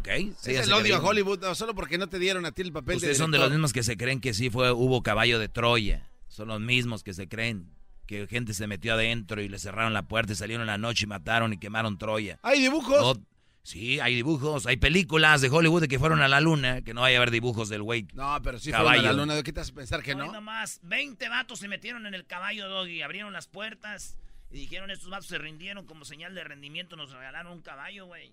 ¿Ok? 0.00 0.08
Es 0.08 0.36
Síganse 0.38 0.70
el 0.70 0.72
odio 0.74 0.96
a. 0.96 1.00
Hollywood, 1.00 1.40
no, 1.40 1.54
solo 1.54 1.74
porque 1.74 1.98
no 1.98 2.08
te 2.08 2.18
dieron 2.18 2.44
a 2.46 2.52
ti 2.52 2.62
el 2.62 2.72
papel 2.72 2.96
Ustedes 2.96 3.16
de 3.18 3.22
son 3.22 3.30
de 3.30 3.38
los 3.38 3.50
mismos 3.50 3.72
que 3.72 3.82
se 3.82 3.96
creen 3.96 4.20
que 4.20 4.34
sí 4.34 4.50
fue, 4.50 4.72
hubo 4.72 5.02
caballo 5.02 5.38
de 5.38 5.48
Troya. 5.48 6.08
Son 6.28 6.48
los 6.48 6.60
mismos 6.60 7.02
que 7.02 7.12
se 7.14 7.28
creen 7.28 7.70
que 8.06 8.26
gente 8.26 8.54
se 8.54 8.66
metió 8.66 8.94
adentro 8.94 9.40
y 9.40 9.48
le 9.48 9.58
cerraron 9.58 9.92
la 9.92 10.02
puerta 10.02 10.32
y 10.32 10.36
salieron 10.36 10.62
en 10.62 10.66
la 10.68 10.78
noche 10.78 11.04
y 11.04 11.06
mataron 11.06 11.52
y 11.52 11.58
quemaron 11.58 11.96
Troya. 11.98 12.38
¿Hay 12.42 12.60
dibujos? 12.60 13.00
No, 13.00 13.24
sí, 13.62 14.00
hay 14.00 14.14
dibujos, 14.16 14.66
hay 14.66 14.78
películas 14.78 15.40
de 15.42 15.48
Hollywood 15.48 15.82
de 15.82 15.88
que 15.88 15.98
fueron 15.98 16.20
a 16.22 16.28
la 16.28 16.40
luna, 16.40 16.82
que 16.82 16.92
no 16.94 17.02
vaya 17.02 17.18
a 17.18 17.20
haber 17.20 17.30
dibujos 17.30 17.68
del 17.68 17.82
güey. 17.82 18.08
No, 18.14 18.40
pero 18.42 18.58
sí 18.58 18.70
caballo. 18.70 18.88
fueron 19.00 19.06
a 19.06 19.12
la 19.12 19.18
luna. 19.22 19.34
¿De 19.34 19.42
qué 19.42 19.52
te 19.52 19.60
hace 19.60 19.72
pensar 19.72 20.02
que 20.02 20.12
Hoy 20.14 20.26
no? 20.26 20.32
nomás, 20.32 20.80
20 20.82 21.28
vatos 21.28 21.58
se 21.60 21.68
metieron 21.68 22.06
en 22.06 22.14
el 22.14 22.26
caballo 22.26 22.68
Doggy, 22.68 23.02
abrieron 23.02 23.32
las 23.32 23.46
puertas 23.46 24.16
y 24.50 24.54
dijeron, 24.60 24.90
estos 24.90 25.10
vatos 25.10 25.26
se 25.26 25.38
rindieron 25.38 25.86
como 25.86 26.04
señal 26.04 26.34
de 26.34 26.42
rendimiento, 26.42 26.96
nos 26.96 27.12
regalaron 27.12 27.52
un 27.52 27.62
caballo, 27.62 28.06
güey. 28.06 28.32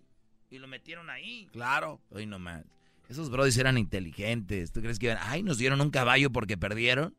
Y 0.49 0.59
lo 0.59 0.67
metieron 0.67 1.09
ahí. 1.09 1.47
Claro. 1.51 2.01
Hoy 2.09 2.25
nomás. 2.25 2.63
Esos 3.09 3.29
brodis 3.29 3.57
eran 3.57 3.77
inteligentes. 3.77 4.71
¿Tú 4.71 4.81
crees 4.81 4.99
que 4.99 5.07
iban, 5.07 5.17
ay, 5.21 5.43
nos 5.43 5.57
dieron 5.57 5.79
un 5.81 5.91
caballo 5.91 6.31
porque 6.31 6.57
perdieron? 6.57 7.15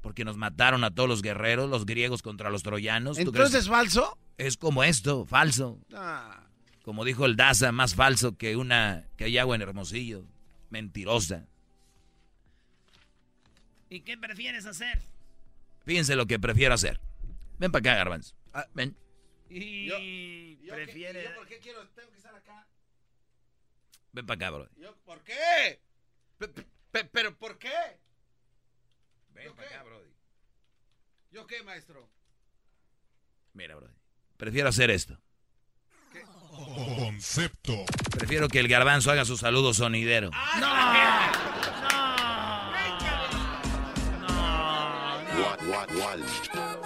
Porque 0.00 0.24
nos 0.24 0.36
mataron 0.36 0.84
a 0.84 0.90
todos 0.90 1.08
los 1.08 1.22
guerreros, 1.22 1.70
los 1.70 1.86
griegos 1.86 2.22
contra 2.22 2.50
los 2.50 2.62
troyanos. 2.62 3.16
¿Tú 3.16 3.22
¿Entonces 3.22 3.50
crees? 3.50 3.64
es 3.64 3.68
falso? 3.70 4.18
Es 4.36 4.56
como 4.56 4.84
esto, 4.84 5.24
falso. 5.24 5.80
Ah. 5.94 6.46
Como 6.82 7.04
dijo 7.04 7.24
el 7.26 7.36
Daza, 7.36 7.72
más 7.72 7.94
falso 7.94 8.36
que 8.36 8.56
una 8.56 9.06
que 9.16 9.24
hay 9.24 9.38
agua 9.38 9.54
en 9.54 9.62
Hermosillo. 9.62 10.24
Mentirosa. 10.70 11.46
¿Y 13.88 14.00
qué 14.00 14.16
prefieres 14.16 14.66
hacer? 14.66 15.00
Fíjense 15.84 16.16
lo 16.16 16.26
que 16.26 16.38
prefiero 16.40 16.74
hacer. 16.74 17.00
Ven 17.58 17.70
para 17.70 17.80
acá, 17.92 17.94
Garbanzo. 17.96 18.34
Ah, 18.52 18.66
Ven. 18.74 18.96
Y 19.54 20.56
prefieres... 20.68 21.30
¿Por 21.32 21.46
qué 21.46 21.58
quiero, 21.58 21.86
tengo 21.90 22.10
que 22.10 22.16
estar 22.16 22.34
acá? 22.34 22.66
Ven 24.12 24.26
para 24.26 24.36
acá, 24.36 24.50
bro. 24.50 24.68
Yo, 24.76 24.96
¿Por 25.04 25.22
qué? 25.22 25.80
Pe- 26.38 27.04
¿Pero 27.04 27.36
por 27.36 27.58
qué? 27.58 27.70
Ven 29.30 29.54
para 29.54 29.68
acá, 29.68 29.82
Brody. 29.84 30.10
¿Yo 31.30 31.46
qué, 31.46 31.62
maestro? 31.62 32.08
Mira, 33.54 33.76
Brody. 33.76 33.94
Prefiero 34.36 34.68
hacer 34.68 34.90
esto. 34.90 35.18
Concepto. 36.98 37.84
Prefiero 38.10 38.48
que 38.48 38.58
el 38.58 38.68
garbanzo 38.68 39.10
haga 39.10 39.24
su 39.24 39.36
saludo 39.38 39.72
sonidero. 39.72 40.30
Abuelita, 45.72 46.78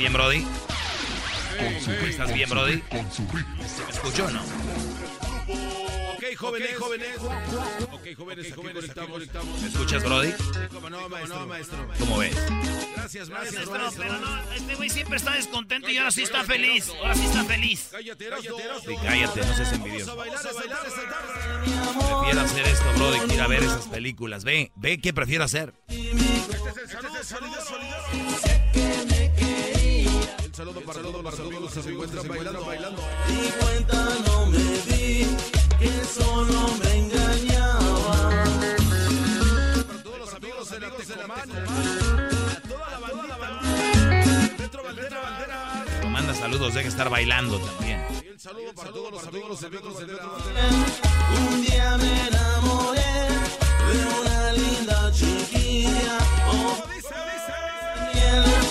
bien, 0.00 0.12
Brody? 0.14 0.46
¿Estás 2.08 2.32
bien, 2.32 2.48
Brody? 2.48 2.76
Ritmo. 2.76 3.06
¿Me 3.34 3.92
escuchó 3.92 4.24
o 4.24 4.30
no? 4.30 4.40
Ok, 6.14 6.24
jóvenes, 6.38 6.78
jóvenes. 6.78 7.18
Ok, 7.92 8.06
jóvenes, 8.16 8.54
jóvenes, 8.54 8.84
estamos, 8.84 9.22
estamos. 9.22 9.60
¿Me 9.60 9.68
escuchas, 9.68 10.02
Brody? 10.02 10.32
¿Cómo 10.72 10.88
no, 10.88 11.06
maestro? 11.10 11.46
maestro. 11.46 11.88
¿Cómo 11.98 12.16
ves? 12.16 12.34
Gracias, 12.96 13.28
maestro. 13.28 13.58
Maestro, 13.58 13.78
maestro. 13.78 14.02
pero 14.02 14.18
no, 14.20 14.52
este 14.54 14.74
güey 14.74 14.88
siempre 14.88 15.18
está 15.18 15.32
descontento 15.32 15.90
y 15.90 15.98
ahora 15.98 16.12
sí 16.12 16.22
está 16.22 16.44
feliz. 16.44 16.88
Ahora 16.98 17.14
sí 17.14 17.26
está 17.26 17.44
feliz. 17.44 17.88
Cállate. 17.90 18.24
Sí, 18.24 18.96
cállate, 19.02 19.40
no 19.40 19.54
seas 19.54 19.72
envidioso. 19.74 20.16
Vamos 20.16 20.34
a 20.34 20.38
bailar, 20.38 20.46
a 20.46 20.52
bailar 20.52 20.86
esta 20.86 21.10
tarde. 21.10 21.32
Prefiero 22.22 22.40
hacer 22.40 22.66
esto, 22.66 22.92
Brody, 22.96 23.28
que 23.28 23.34
ir 23.34 23.40
a 23.42 23.46
ver 23.48 23.62
esas 23.64 23.86
películas. 23.88 24.44
Ve, 24.44 24.72
ve 24.76 24.98
qué 24.98 25.12
prefiero 25.12 25.44
hacer. 25.44 25.74
Este 25.88 27.06
es 27.06 27.16
el 27.20 27.24
saludo, 27.24 27.56
saludo, 30.60 30.80
para 30.82 31.00
todos 31.00 31.22
los 31.22 31.40
amigos 31.40 31.72
que 31.72 31.82
se 31.82 31.90
encuentran 31.90 32.28
bailando, 32.28 32.64
bailando. 32.66 33.02
Y 33.28 33.50
cuenta 33.62 34.08
no 34.26 34.46
me 34.46 34.58
di 34.58 35.26
que 35.78 36.04
solo 36.04 36.68
me 36.82 36.96
engañaba. 36.98 38.44
Para 39.86 40.02
todos 40.02 40.18
los 40.18 40.34
amigos 40.34 40.70
de 40.70 40.80
la 40.80 40.90
Tecomán. 40.90 41.50
A 41.50 42.68
toda 42.68 42.90
la 42.90 42.98
bandita. 42.98 43.38
Bandera, 44.82 45.20
bandera. 45.20 45.84
Manda 46.10 46.34
saludos, 46.34 46.74
deja 46.74 46.88
estar 46.88 47.08
bailando 47.08 47.58
también. 47.58 48.04
Y 48.22 48.28
el 48.28 48.38
saludo 48.38 48.74
para 48.74 48.90
todos 48.90 49.12
los 49.12 49.26
amigos 49.26 49.60
de 49.62 49.70
Metro 49.70 49.94
Bandera. 49.94 50.26
Un 51.48 51.62
día 51.64 51.96
me 51.96 52.26
enamoré 52.28 53.28
de 53.88 53.98
una 54.20 54.52
linda 54.52 55.10
chiquilla. 55.12 56.18
Oh, 56.52 56.82
miel. 58.12 58.44
Decía 58.44 58.69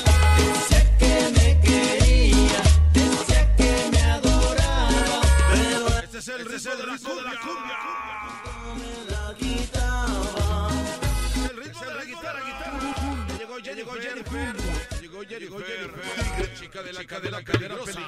Llegó 15.59 15.93
Jennifer. 16.15 16.53
Chica 16.53 16.81
de 16.81 16.93
la 16.93 17.03
cadera 17.05 17.39
peligrosa. 17.41 17.99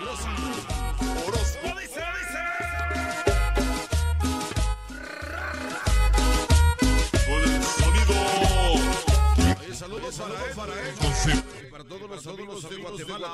Orozco. 1.28 1.60
Con 7.28 7.43
el 7.43 7.63
sonido. 7.63 8.16
Oye, 9.59 9.75
saludos 9.75 10.16
para 10.16 10.34
él, 10.46 10.55
para 10.55 10.74
él. 10.74 10.96
Y 11.62 11.71
para 11.71 11.84
todos 11.84 12.09
los 12.09 12.28
amigos 12.28 12.70
de 12.70 12.75
Guatemala. 12.78 13.34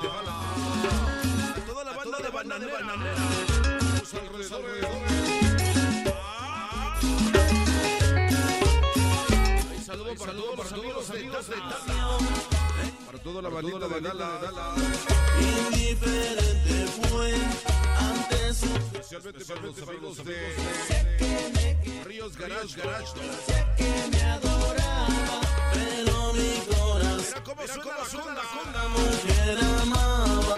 A 1.55 1.59
toda 1.65 1.83
la 1.83 1.91
banda 1.93 2.19
de 2.19 2.29
bananera. 2.29 2.79
Los 3.99 4.13
alrededores. 4.13 5.46
Hay 10.27 10.33
saludos 10.33 10.55
para 10.57 10.69
todos 10.69 10.93
los 10.93 11.09
amigos 11.09 11.47
de 11.47 11.55
Tala. 11.55 12.17
Para 13.05 13.17
toda 13.19 13.41
la 13.41 13.49
bandita 13.49 13.87
de. 13.87 13.95
Indiferente 15.69 16.87
fue 16.99 17.33
antes 17.97 18.57
su 18.57 18.65
Especialmente 18.65 19.45
para 19.45 19.61
los 19.61 19.81
amigos 19.87 20.17
de 20.25 22.03
Ríos 22.03 22.37
Garage 22.37 22.75
Garage. 22.75 23.13
que 23.77 24.07
me 24.11 24.21
adoraba, 24.21 25.41
pero 25.73 26.33
mi 26.33 26.59
corazón 26.75 27.43
Mira 27.61 27.77
cómo 27.81 28.05
suena 28.05 28.33
la 28.73 28.87
mujer 28.89 29.59
amaba. 29.81 30.57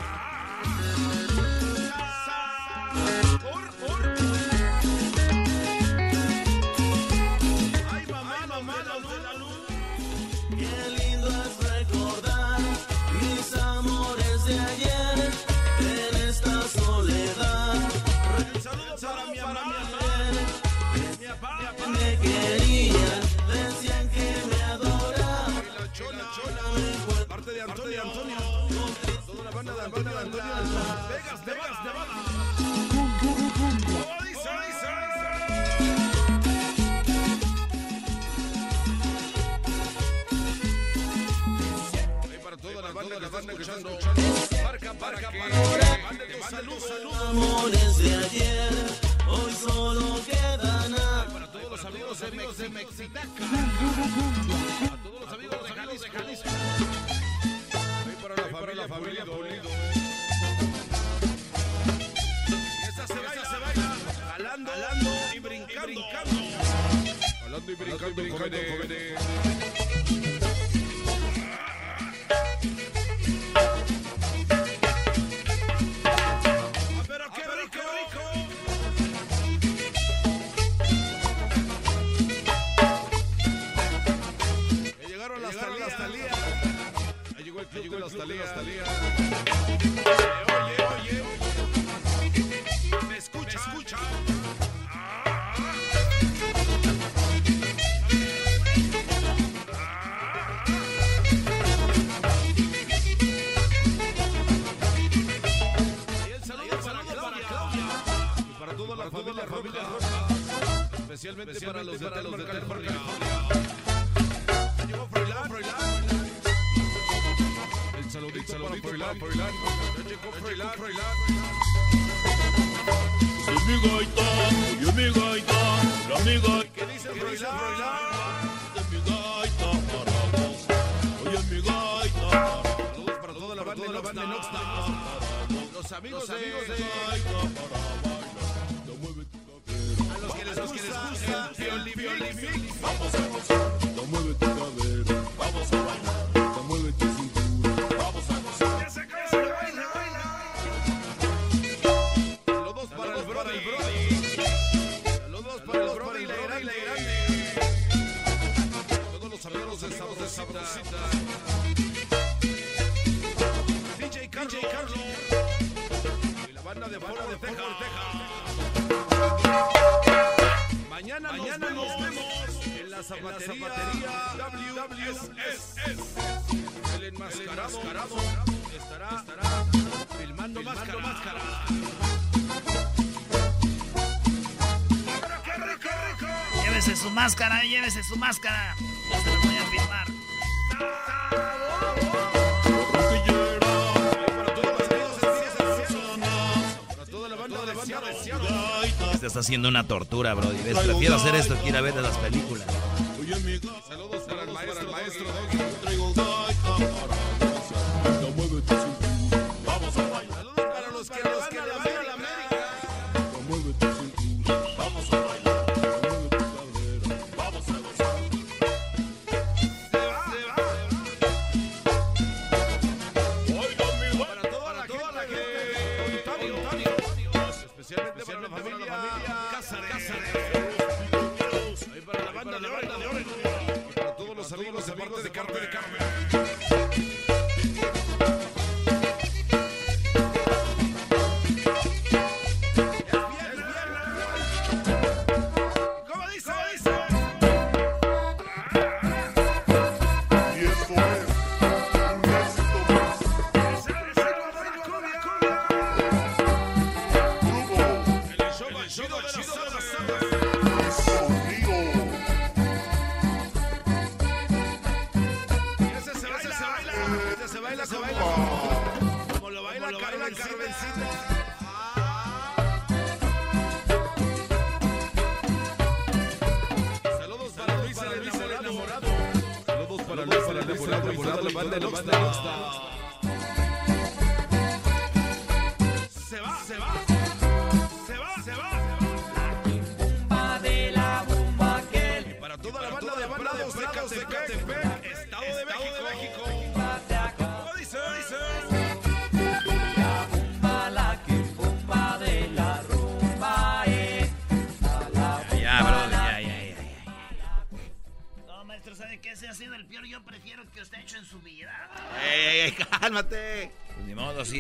siendo 199.49 199.67
una 199.67 199.83
tortura, 199.83 200.35
Brody. 200.35 200.61
¿Ves? 200.63 200.77
Prefiero 200.77 201.15
hacer 201.15 201.33
esto 201.33 201.59
que 201.59 201.69
ir 201.69 201.75
a 201.75 201.81
ver 201.81 201.95
las 201.95 202.15
películas. 202.19 202.67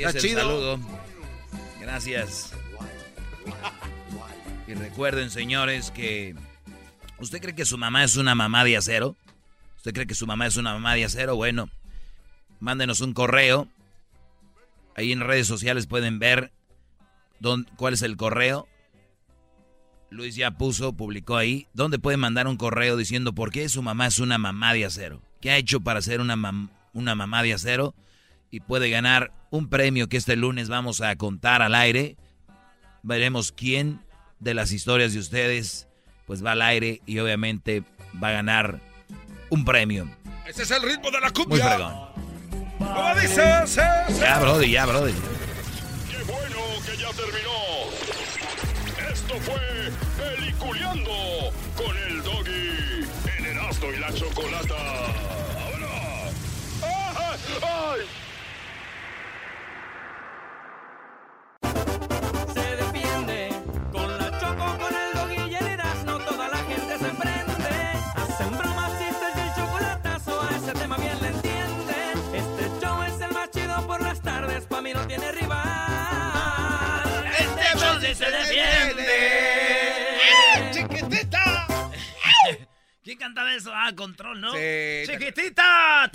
El 0.03 0.17
chido. 0.17 0.41
saludo. 0.41 0.79
Gracias. 1.81 2.53
Y 4.67 4.73
recuerden, 4.75 5.29
señores, 5.29 5.91
que 5.91 6.35
¿usted 7.19 7.41
cree 7.41 7.55
que 7.55 7.65
su 7.65 7.77
mamá 7.77 8.03
es 8.03 8.15
una 8.15 8.35
mamá 8.35 8.63
de 8.63 8.77
acero? 8.77 9.15
¿Usted 9.77 9.93
cree 9.93 10.07
que 10.07 10.15
su 10.15 10.27
mamá 10.27 10.45
es 10.45 10.57
una 10.57 10.73
mamá 10.73 10.93
de 10.93 11.05
acero? 11.05 11.35
Bueno, 11.35 11.69
mándenos 12.59 13.01
un 13.01 13.13
correo. 13.13 13.67
Ahí 14.95 15.11
en 15.11 15.21
redes 15.21 15.47
sociales 15.47 15.87
pueden 15.87 16.19
ver 16.19 16.51
dónde, 17.39 17.71
cuál 17.77 17.93
es 17.93 18.01
el 18.01 18.17
correo. 18.17 18.67
Luis 20.11 20.35
ya 20.35 20.51
puso, 20.51 20.93
publicó 20.93 21.37
ahí, 21.37 21.67
donde 21.73 21.99
pueden 21.99 22.19
mandar 22.19 22.47
un 22.47 22.57
correo 22.57 22.97
diciendo 22.97 23.33
por 23.33 23.51
qué 23.51 23.69
su 23.69 23.81
mamá 23.81 24.07
es 24.07 24.19
una 24.19 24.37
mamá 24.37 24.73
de 24.73 24.85
acero. 24.85 25.21
¿Qué 25.39 25.51
ha 25.51 25.57
hecho 25.57 25.81
para 25.81 26.01
ser 26.01 26.19
una, 26.19 26.35
mam 26.35 26.69
una 26.93 27.15
mamá 27.15 27.43
de 27.43 27.53
acero? 27.53 27.95
y 28.51 28.61
puede 28.61 28.89
ganar 28.89 29.31
un 29.49 29.69
premio 29.69 30.07
que 30.07 30.17
este 30.17 30.35
lunes 30.35 30.69
vamos 30.69 31.01
a 31.01 31.15
contar 31.15 31.61
al 31.61 31.75
aire. 31.75 32.17
Veremos 33.03 33.51
quién 33.51 34.01
de 34.39 34.53
las 34.53 34.71
historias 34.71 35.13
de 35.13 35.19
ustedes 35.19 35.87
pues 36.25 36.45
va 36.45 36.51
al 36.51 36.61
aire 36.61 37.01
y 37.05 37.17
obviamente 37.19 37.83
va 38.21 38.29
a 38.29 38.33
ganar 38.33 38.79
un 39.49 39.65
premio. 39.65 40.07
Ese 40.47 40.63
es 40.63 40.71
el 40.71 40.83
ritmo 40.83 41.09
de 41.09 41.19
la 41.19 41.31
cumbia. 41.31 41.63
Muy 41.63 41.73
fregón. 41.73 41.93
¿Cómo 42.77 43.15
dices? 43.15 43.75
Ya, 44.19 44.39
brody, 44.39 44.71
ya, 44.71 44.85
brody. 44.85 45.13
Qué 46.09 46.23
bueno 46.23 46.59
que 46.85 46.97
ya 46.97 47.09
terminó. 47.13 47.49
Esto 49.11 49.33
fue 49.41 49.91
Peliculeando 50.17 51.51
con 51.75 51.97
el 51.97 52.23
Doggy 52.23 53.05
en 53.37 53.45
el 53.45 53.59
asto 53.59 53.93
y 53.93 53.97
la 53.97 54.13
Chocolata. 54.13 54.75
¡Ahora! 55.55 56.31
¡ah, 56.83 57.13
ah, 57.17 57.93
¡Ay! 57.93 58.01
¿Quién 83.09 83.17
cantaba 83.17 83.55
eso? 83.55 83.71
Ah, 83.73 83.91
Control, 83.95 84.39
¿no? 84.39 84.51
Sí. 84.53 84.59
¡Chiquitita! 85.07 86.11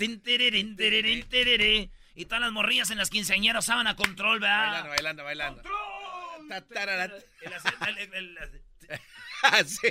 Y 2.15 2.23
todas 2.25 2.39
las 2.39 2.51
morrillas 2.53 2.89
en 2.89 2.97
las 2.97 3.09
quinceañeras 3.09 3.65
usaban 3.65 3.85
a 3.87 3.97
Control, 3.97 4.39
¿verdad? 4.39 4.87
Bailando, 4.87 5.23
bailando, 5.23 5.23
bailando. 5.25 5.61
Ta, 6.47 6.61
tararat. 6.61 7.11
El 7.41 7.53
hacer- 7.53 7.73
el- 7.89 7.97
el- 7.97 8.13
el- 8.13 8.37
Ah, 9.43 9.61
sí. 9.65 9.89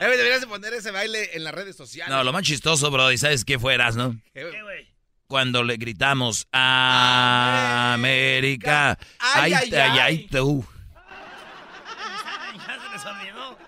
Deberías 0.00 0.40
de 0.40 0.46
poner 0.46 0.72
ese 0.72 0.90
baile 0.90 1.36
en 1.36 1.44
las 1.44 1.52
redes 1.52 1.76
sociales. 1.76 2.10
No, 2.14 2.24
lo 2.24 2.32
más 2.32 2.44
chistoso, 2.44 2.90
Brody, 2.90 3.18
¿sabes 3.18 3.44
qué 3.44 3.58
fueras, 3.58 3.94
no? 3.94 4.16
¿Qué, 4.32 4.44
güey? 4.62 4.88
Cuando 5.26 5.62
le 5.64 5.76
gritamos 5.76 6.48
América. 7.92 8.96
Ay, 9.18 9.52
ay, 9.52 9.68
te- 9.68 9.80
ay. 9.82 9.98
ay, 9.98 10.26
tú. 10.28 10.66
ya 12.56 12.78
se 12.80 12.88
les 12.94 13.04
olvidó. 13.04 13.58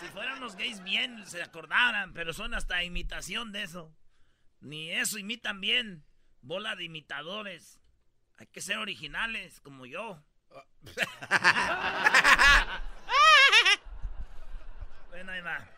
Si 0.00 0.06
gays 0.64 0.82
bien, 0.82 1.26
se 1.26 1.42
acordaran, 1.42 2.14
pero 2.14 2.32
son 2.32 2.54
hasta 2.54 2.82
imitación 2.82 3.52
de 3.52 3.64
eso. 3.64 3.94
Ni 4.60 4.90
eso 4.90 5.18
imitan 5.18 5.60
bien. 5.60 6.06
Bola 6.40 6.74
de 6.76 6.84
imitadores. 6.84 7.80
Hay 8.38 8.46
que 8.46 8.62
ser 8.62 8.78
originales, 8.78 9.60
como 9.60 9.84
yo. 9.86 10.24
bueno, 15.10 15.32
ahí 15.32 15.40
va. 15.42 15.68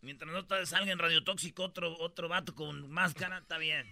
Mientras 0.00 0.32
no 0.32 0.46
salga 0.66 0.92
en 0.92 0.98
Radio 0.98 1.22
Tóxico 1.24 1.64
otro, 1.64 1.98
otro 1.98 2.28
vato 2.28 2.54
con 2.54 2.90
máscara, 2.90 3.38
está 3.38 3.58
bien. 3.58 3.86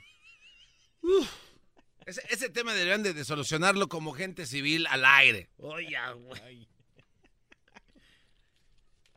Ese, 2.07 2.23
ese 2.31 2.48
tema 2.48 2.73
deberían 2.73 3.02
de, 3.02 3.12
de 3.12 3.24
solucionarlo 3.24 3.89
como 3.89 4.12
gente 4.12 4.47
civil 4.47 4.86
al 4.86 5.05
aire. 5.05 5.51
Oye, 5.59 5.97
güey. 6.15 6.70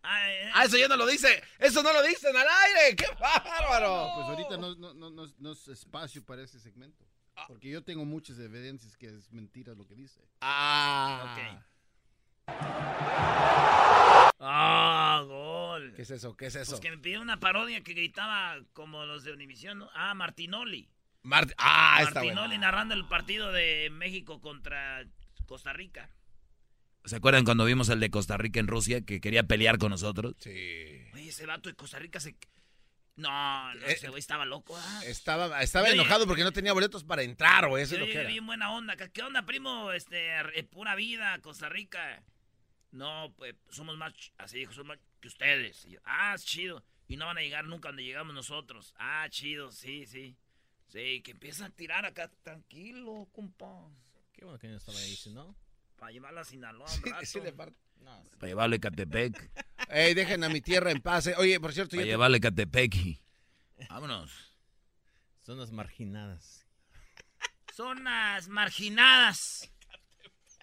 Ay. 0.03 0.49
Ah, 0.53 0.65
eso 0.65 0.77
ya 0.77 0.87
no 0.87 0.97
lo 0.97 1.05
dice. 1.07 1.41
Eso 1.59 1.81
no 1.81 1.91
lo 1.93 2.03
dicen 2.03 2.35
al 2.35 2.45
aire. 2.47 2.95
¡Qué 2.95 3.05
bárbaro! 3.19 4.11
Pues 4.15 4.27
ahorita 4.27 4.57
no, 4.57 4.75
no, 4.75 4.93
no, 4.93 5.09
no, 5.09 5.25
no 5.39 5.51
es 5.53 5.67
espacio 5.69 6.23
para 6.25 6.41
ese 6.43 6.59
segmento. 6.59 7.05
Porque 7.47 7.69
yo 7.69 7.83
tengo 7.83 8.05
muchas 8.05 8.37
evidencias 8.37 8.95
que 8.95 9.07
es 9.07 9.31
mentira 9.31 9.73
lo 9.73 9.87
que 9.87 9.95
dice. 9.95 10.21
Ah. 10.41 11.59
Ah, 14.39 15.23
gol. 15.25 15.93
¿Qué 15.95 16.01
es 16.03 16.11
eso? 16.11 16.35
¿Qué 16.35 16.47
es 16.47 16.55
eso? 16.55 16.71
Pues 16.71 16.81
que 16.81 16.91
me 16.91 16.97
pidió 16.97 17.21
una 17.21 17.39
parodia 17.39 17.81
que 17.81 17.93
gritaba 17.93 18.57
como 18.73 19.05
los 19.05 19.23
de 19.23 19.31
Univisión, 19.31 19.79
¿no? 19.79 19.89
Ah, 19.93 20.13
Martinoli. 20.13 20.89
Mart- 21.23 21.53
ah, 21.57 21.99
está 22.01 22.15
Martinoli 22.19 22.47
bueno. 22.49 22.61
narrando 22.61 22.93
el 22.93 23.05
partido 23.07 23.51
de 23.51 23.89
México 23.91 24.41
contra 24.41 25.05
Costa 25.45 25.71
Rica. 25.73 26.09
¿Se 27.05 27.15
acuerdan 27.17 27.43
cuando 27.43 27.65
vimos 27.65 27.89
el 27.89 27.99
de 27.99 28.09
Costa 28.09 28.37
Rica 28.37 28.59
en 28.59 28.67
Rusia 28.67 29.01
que 29.01 29.19
quería 29.19 29.43
pelear 29.43 29.77
con 29.77 29.89
nosotros? 29.89 30.35
Sí. 30.39 30.49
Oye, 31.13 31.29
ese 31.29 31.45
vato 31.45 31.69
de 31.69 31.75
Costa 31.75 31.99
Rica 31.99 32.19
se... 32.19 32.35
No, 33.15 33.73
no, 33.75 33.85
Eh, 33.85 33.91
ese 33.93 34.09
güey 34.09 34.19
estaba 34.19 34.43
loco, 34.45 34.75
¿ah? 34.75 35.01
Estaba, 35.05 35.61
estaba 35.61 35.89
enojado 35.89 36.25
porque 36.25 36.43
no 36.43 36.51
tenía 36.51 36.73
boletos 36.73 37.03
para 37.03 37.21
entrar, 37.21 37.65
o 37.65 37.77
eso 37.77 37.93
es 37.93 37.99
lo 37.99 38.07
que 38.07 38.13
era. 38.19 38.27
bien 38.29 38.45
buena 38.45 38.71
onda. 38.71 38.95
¿Qué- 38.95 39.11
¿Qué 39.11 39.21
onda, 39.21 39.45
primo? 39.45 39.91
Este, 39.91 40.31
pura 40.71 40.95
vida, 40.95 41.37
Costa 41.41 41.69
Rica. 41.69 42.23
No, 42.91 43.31
pues 43.37 43.55
somos 43.69 43.97
más, 43.97 44.13
así 44.37 44.59
dijo, 44.59 44.73
somos 44.73 44.95
más 44.97 44.99
que 45.19 45.27
ustedes. 45.27 45.85
Y 45.85 45.91
yo, 45.91 45.99
ah, 46.05 46.33
es 46.35 46.43
chido. 46.45 46.83
Y 47.07 47.17
no 47.17 47.25
van 47.27 47.37
a 47.37 47.41
llegar 47.41 47.65
nunca 47.65 47.89
donde 47.89 48.03
llegamos 48.03 48.33
nosotros. 48.33 48.93
Ah, 48.97 49.27
chido, 49.29 49.71
sí, 49.71 50.05
sí. 50.07 50.35
Sí, 50.87 51.21
que 51.21 51.31
empiezan 51.31 51.67
a 51.71 51.75
tirar 51.75 52.05
acá, 52.05 52.31
tranquilo, 52.43 53.27
compa. 53.31 53.91
Qué 54.31 54.43
bueno 54.45 54.57
que 54.57 54.67
no 54.69 54.77
estaba 54.77 54.97
ahí, 54.97 55.15
no. 55.33 55.55
Para 56.03 56.11
llevarla 56.11 56.41
a 56.41 56.43
Sinaloa 56.43 56.85
sí, 56.89 57.39
de 57.39 57.53
parte. 57.53 57.77
Para 58.37 58.47
llevarle 58.49 58.75
a 58.75 58.79
Catepec. 58.79 59.51
Ey, 59.87 60.13
dejen 60.13 60.43
a 60.43 60.49
mi 60.49 60.59
tierra 60.59 60.91
en 60.91 61.01
paz. 61.01 61.27
eh. 61.27 61.35
Oye, 61.37 61.57
por 61.61 61.71
cierto, 61.71 61.91
Para 61.91 62.01
ya 62.01 62.03
te- 62.03 62.09
llevarle 62.09 62.37
a 62.37 62.41
Catepec. 62.41 63.21
Vámonos. 63.87 64.29
Son 65.43 65.57
las 65.59 65.71
marginadas. 65.71 66.67
Zonas 67.73 68.49
marginadas. 68.49 69.71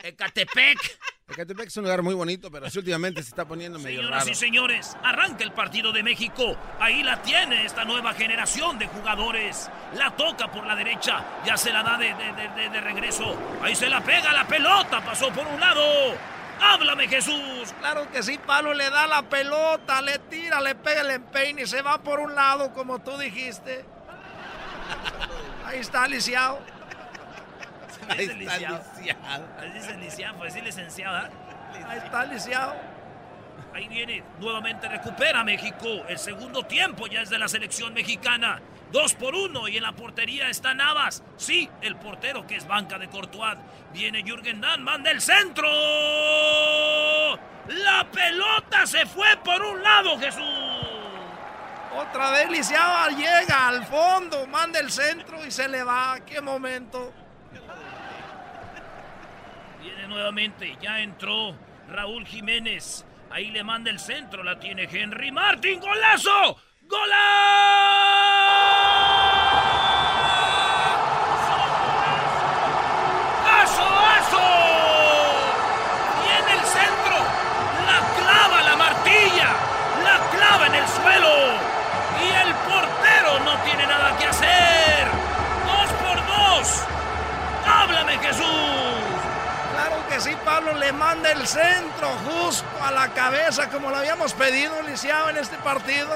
Ecatepec. 0.02 0.78
Ecatepec 1.28 1.66
es 1.68 1.76
un 1.76 1.84
lugar 1.84 2.02
muy 2.02 2.14
bonito, 2.14 2.50
pero 2.50 2.68
sí 2.68 2.78
últimamente 2.78 3.22
se 3.22 3.28
está 3.28 3.44
poniendo 3.44 3.78
medio 3.78 3.98
Señoras 4.00 4.20
raro. 4.20 4.30
y 4.30 4.34
señores, 4.34 4.96
arranca 5.04 5.44
el 5.44 5.52
partido 5.52 5.92
de 5.92 6.02
México. 6.02 6.56
Ahí 6.80 7.02
la 7.04 7.22
tiene 7.22 7.64
esta 7.64 7.84
nueva 7.84 8.14
generación 8.14 8.78
de 8.78 8.88
jugadores. 8.88 9.70
La 9.94 10.10
toca 10.16 10.50
por 10.50 10.66
la 10.66 10.74
derecha, 10.74 11.24
ya 11.44 11.56
se 11.56 11.72
la 11.72 11.82
da 11.82 11.96
de, 11.98 12.14
de- 12.14 12.32
de- 12.32 12.48
de- 12.62 12.68
de 12.70 12.80
regreso. 12.80 13.36
Ahí 13.62 13.76
se 13.76 13.88
la 13.88 14.00
pega 14.00 14.32
la 14.32 14.46
pelota, 14.46 15.00
pasó 15.04 15.30
por 15.30 15.46
un 15.46 15.60
lado. 15.60 15.82
Háblame 16.62 17.08
Jesús. 17.08 17.72
Claro 17.78 18.10
que 18.10 18.22
sí, 18.22 18.38
Pablo 18.44 18.74
le 18.74 18.90
da 18.90 19.06
la 19.06 19.22
pelota, 19.22 20.02
le 20.02 20.18
tira, 20.18 20.60
le 20.60 20.74
pega 20.74 21.00
el 21.02 21.10
empeine 21.10 21.62
y 21.62 21.66
se 21.66 21.80
va 21.80 22.02
por 22.02 22.20
un 22.20 22.34
lado, 22.34 22.72
como 22.74 22.98
tú 22.98 23.16
dijiste. 23.16 23.84
Ahí 25.64 25.78
está, 25.78 26.06
lisiado. 26.08 26.58
Ahí 28.10 28.24
está 28.24 28.34
lisiado. 28.34 28.84
Ahí 29.58 29.70
dice 29.72 29.96
lisiado, 29.96 30.38
pues 30.38 30.52
sí 30.52 30.60
licenciado, 30.60 31.16
¿ah? 31.16 31.30
Ahí 31.88 31.98
está, 31.98 32.24
lisiado. 32.24 32.74
Ahí 33.72 33.88
viene, 33.88 34.24
nuevamente 34.38 34.88
recupera 34.88 35.44
México. 35.44 35.86
El 36.08 36.18
segundo 36.18 36.64
tiempo 36.64 37.06
ya 37.06 37.22
es 37.22 37.30
de 37.30 37.38
la 37.38 37.46
selección 37.48 37.94
mexicana. 37.94 38.60
Dos 38.90 39.14
por 39.14 39.36
uno 39.36 39.68
y 39.68 39.76
en 39.76 39.84
la 39.84 39.92
portería 39.92 40.48
está 40.48 40.74
Navas. 40.74 41.22
Sí, 41.36 41.70
el 41.80 41.94
portero 41.96 42.44
que 42.46 42.56
es 42.56 42.66
banca 42.66 42.98
de 42.98 43.08
Courtois. 43.08 43.56
Viene 43.92 44.24
Jürgen 44.24 44.60
Damm, 44.60 44.82
manda 44.82 45.12
el 45.12 45.20
centro. 45.20 45.68
La 47.68 48.08
pelota 48.10 48.86
se 48.86 49.06
fue 49.06 49.36
por 49.44 49.62
un 49.62 49.80
lado, 49.80 50.18
Jesús. 50.18 50.42
Otra 51.96 52.32
vez 52.32 52.50
lisiado 52.50 53.10
llega 53.16 53.68
al 53.68 53.84
fondo, 53.86 54.46
manda 54.48 54.80
el 54.80 54.90
centro 54.90 55.44
y 55.46 55.50
se 55.52 55.68
le 55.68 55.84
va. 55.84 56.18
¡Qué 56.26 56.40
momento! 56.40 57.12
Viene 59.82 60.06
nuevamente, 60.08 60.76
ya 60.82 61.00
entró 61.00 61.56
Raúl 61.88 62.26
Jiménez. 62.26 63.06
Ahí 63.30 63.50
le 63.50 63.64
manda 63.64 63.90
el 63.90 63.98
centro, 63.98 64.42
la 64.42 64.60
tiene 64.60 64.82
Henry 64.90 65.32
Martin. 65.32 65.80
¡Golazo! 65.80 66.58
¡Golazo! 66.82 67.10
¡Aso! 73.48 74.48
Viene 76.24 76.52
el 76.60 76.66
centro, 76.66 77.16
la 77.86 78.00
clava 78.18 78.62
la 78.62 78.76
martilla, 78.76 79.48
la 80.04 80.20
clava 80.30 80.66
en 80.66 80.74
el 80.74 80.88
suelo. 80.88 81.49
Sí, 90.20 90.36
Pablo 90.44 90.74
le 90.78 90.92
manda 90.92 91.30
el 91.32 91.46
centro 91.46 92.08
justo 92.26 92.66
a 92.82 92.90
la 92.90 93.08
cabeza, 93.12 93.68
como 93.70 93.90
lo 93.90 93.96
habíamos 93.96 94.32
pedido, 94.34 94.80
lisiado 94.82 95.30
en 95.30 95.36
este 95.38 95.56
partido. 95.58 96.08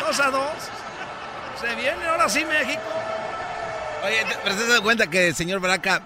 Dos 0.00 0.20
a 0.20 0.30
dos. 0.30 0.50
Se 1.60 1.74
viene 1.74 2.06
ahora 2.06 2.28
sí 2.28 2.44
México. 2.44 2.82
Oye, 4.04 4.24
¿te- 4.24 4.34
pero 4.44 4.54
te 4.54 4.62
has 4.62 4.68
dado 4.68 4.82
cuenta 4.82 5.06
que 5.08 5.28
el 5.28 5.34
señor 5.34 5.58
Braca 5.60 6.02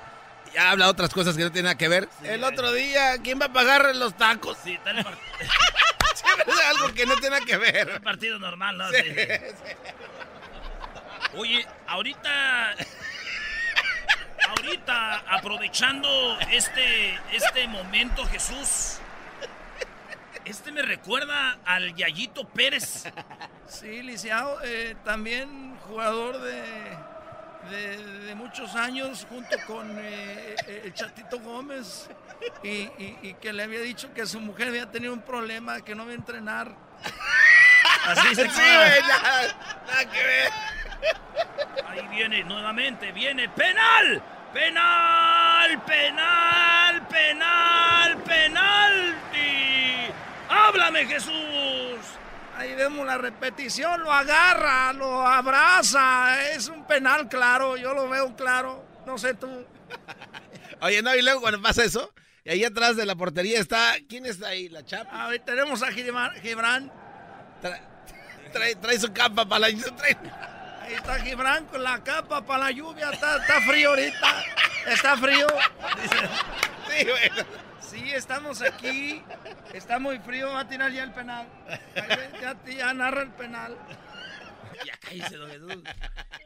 ya 0.55 0.71
habla 0.71 0.89
otras 0.89 1.11
cosas 1.11 1.37
que 1.37 1.43
no 1.43 1.51
tienen 1.53 1.65
nada 1.67 1.77
que 1.79 1.89
ver? 1.89 2.09
el 2.25 2.43
otro 2.45 2.73
día, 2.73 3.19
¿quién 3.23 3.41
va 3.41 3.47
a 3.47 3.53
pagar 3.53 3.95
los 3.97 4.17
tacos? 4.17 4.57
Sí, 4.65 4.75
está 4.75 4.91
en 4.91 4.99
el, 4.99 5.07
es 6.47 6.65
algo 6.71 6.93
que 6.95 7.05
no 7.07 7.15
tiene 7.17 7.31
nada 7.37 7.45
que 7.47 7.57
ver. 7.59 7.93
un 7.97 8.03
partido 8.03 8.39
normal, 8.39 8.79
¿no? 8.79 8.89
Sí, 8.91 8.97
Sí, 9.03 9.15
sí. 9.65 9.75
Oye, 11.37 11.67
ahorita. 11.87 12.75
Ahorita, 14.49 15.23
aprovechando 15.29 16.39
este, 16.51 17.15
este 17.33 17.67
momento, 17.69 18.25
Jesús. 18.27 18.99
este 20.45 20.73
me 20.73 20.83
recuerda 20.83 21.59
al 21.65 21.95
Yayito 21.95 22.47
Pérez. 22.49 23.05
Sí, 23.67 24.03
Lisiao, 24.03 24.59
eh, 24.65 24.97
también 25.05 25.77
jugador 25.87 26.41
de, 26.41 26.63
de, 27.71 27.97
de 28.27 28.35
muchos 28.35 28.75
años 28.75 29.27
junto 29.29 29.57
con 29.67 29.99
eh, 29.99 30.55
eh, 30.67 30.83
el 30.85 30.95
Chatito 30.95 31.39
Gómez 31.41 32.09
y, 32.63 32.69
y- 32.69 33.19
y 33.23 33.35
que 33.35 33.53
le 33.53 33.63
había 33.63 33.81
dicho 33.81 34.13
que 34.13 34.27
su 34.27 34.41
mujer 34.41 34.69
había 34.69 34.91
tenido 34.91 35.13
un 35.13 35.23
problema, 35.23 35.81
que 35.81 35.95
no 35.95 36.03
iba 36.05 36.13
a 36.13 36.17
entrenar. 36.17 36.75
Así 38.05 38.35
se 38.35 38.49
Sí, 38.51 38.61
nada 38.61 40.11
que 40.11 40.23
ver. 40.23 40.51
Ahí 41.89 42.07
viene 42.09 42.45
nuevamente, 42.45 43.13
viene 43.13 43.49
penal. 43.49 44.23
Penal, 44.53 45.83
penal, 45.85 47.09
penal, 47.09 48.19
penalti. 48.23 50.13
Háblame, 50.49 51.07
Jesús. 51.07 51.33
Ahí 52.57 52.75
vemos 52.75 53.07
la 53.07 53.17
repetición, 53.19 54.03
lo 54.03 54.13
agarra, 54.13 54.93
lo 54.93 55.27
abraza. 55.27 56.51
Es 56.51 56.69
un 56.69 56.87
penal 56.87 57.29
claro, 57.29 57.77
yo 57.77 57.95
lo 57.95 58.09
veo 58.09 58.37
claro. 58.37 58.85
No 59.07 59.17
sé 59.17 59.35
tú. 59.35 59.49
Oye, 60.83 61.01
no, 61.03 61.15
y 61.15 61.23
luego 61.23 61.41
cuando 61.41 61.63
pasa 61.63 61.83
eso, 61.85 62.13
y 62.45 62.51
ahí 62.51 62.65
atrás 62.65 62.97
de 62.97 63.07
la 63.07 63.15
portería 63.17 63.59
está. 63.59 63.95
¿Quién 64.09 64.27
está 64.27 64.49
ahí? 64.49 64.69
¿La 64.69 64.85
chapa? 64.85 65.27
Ahí 65.27 65.39
tenemos 65.39 65.83
a 65.83 65.91
Gibran. 65.91 66.93
Trae, 68.53 68.75
trae 68.77 68.99
su 69.01 69.11
capa 69.15 69.47
para 69.49 69.61
la. 69.61 69.69
trae- 69.69 70.19
Ahí 70.93 70.99
está 70.99 71.19
Gibran 71.21 71.65
con 71.65 71.83
la 71.83 72.05
capa 72.05 72.45
para 72.45 72.65
la 72.65 72.71
lluvia. 72.71 73.09
Está, 73.09 73.39
está 73.39 73.63
frío 73.63 73.89
ahorita. 73.89 74.45
Está 74.89 75.17
frío. 75.17 75.47
Sí, 76.87 77.07
bueno. 77.07 77.47
Sí, 77.81 78.11
estamos 78.13 78.61
aquí. 78.61 79.25
Está 79.73 79.99
muy 79.99 80.19
frío. 80.19 80.53
Va 80.53 80.61
a 80.61 80.69
tirar 80.69 80.93
ya 80.93 81.05
el 81.05 81.13
penal. 81.13 81.49
Ya, 82.43 82.55
ya 82.67 82.93
narra 82.93 83.23
el 83.23 83.31
penal. 83.31 83.79
Ya 84.85 84.99
cállese, 84.99 85.37
don 85.37 85.51
Jesús. 85.51 85.83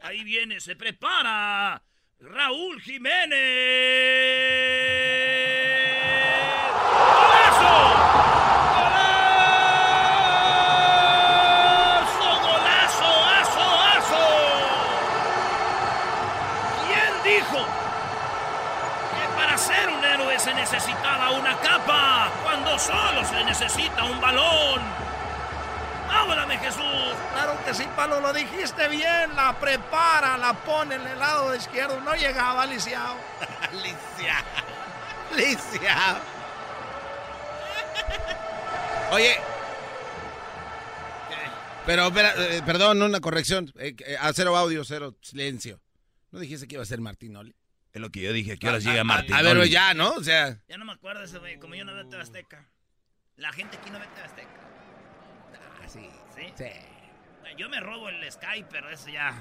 Ahí 0.01 0.23
viene, 0.23 0.61
se 0.61 0.77
prepara. 0.77 1.83
Raúl 2.21 2.81
Jiménez. 2.81 3.37
Solo 22.79 23.25
se 23.25 23.43
necesita 23.43 24.03
un 24.05 24.19
balón? 24.19 24.81
¡Háblame, 26.09 26.57
Jesús! 26.57 27.15
Claro 27.33 27.57
que 27.65 27.73
sí, 27.73 27.85
Palo, 27.95 28.19
lo 28.21 28.33
dijiste 28.33 28.87
bien. 28.87 29.35
La 29.35 29.57
prepara, 29.59 30.37
la 30.37 30.53
pone 30.53 30.95
en 30.95 31.05
el 31.05 31.19
lado 31.19 31.53
izquierdo. 31.55 31.99
No 32.01 32.15
llegaba, 32.15 32.65
Lisiao. 32.65 33.17
Lisiao. 33.73 34.43
Lisiao. 35.35 36.19
Oye. 39.11 39.37
Pero, 41.85 42.07
espera, 42.07 42.33
eh, 42.37 42.61
perdón, 42.65 43.01
una 43.01 43.21
corrección. 43.21 43.71
Eh, 43.77 43.95
eh, 44.05 44.17
a 44.19 44.33
cero 44.33 44.57
audio, 44.57 44.83
cero 44.83 45.15
silencio. 45.21 45.79
¿No 46.31 46.39
dijiste 46.39 46.67
que 46.67 46.75
iba 46.75 46.83
a 46.83 46.85
ser 46.85 46.99
Martinoli? 46.99 47.55
Es 47.97 48.01
lo 48.01 48.11
que 48.11 48.21
yo 48.21 48.31
dije, 48.31 48.51
¿a 48.53 48.57
qué 48.57 48.69
horas 48.69 48.85
A- 48.85 48.89
llega 48.89 49.01
a- 49.01 49.05
Martín? 49.05 49.33
A 49.33 49.41
ver, 49.41 49.67
ya, 49.69 49.95
¿no? 49.95 50.11
O 50.11 50.23
sea. 50.23 50.59
Ya 50.69 50.77
no 50.77 50.85
me 50.85 50.91
acuerdo 50.93 51.23
ese 51.23 51.39
güey, 51.39 51.57
como 51.57 51.73
yo 51.73 51.83
no 51.83 51.95
veo 51.95 52.07
TV 52.07 52.21
Azteca. 52.21 52.63
La 53.37 53.51
gente 53.51 53.75
aquí 53.77 53.89
no 53.89 53.97
ve 53.99 54.05
TV 54.13 54.23
Azteca. 54.23 54.49
Ah, 55.83 55.87
sí. 55.87 56.07
¿Sí? 56.35 56.53
Sí. 56.55 56.65
Yo 57.57 57.69
me 57.69 57.79
robo 57.79 58.07
el 58.09 58.31
Sky, 58.31 58.63
pero 58.69 58.87
eso 58.91 59.09
ya. 59.09 59.33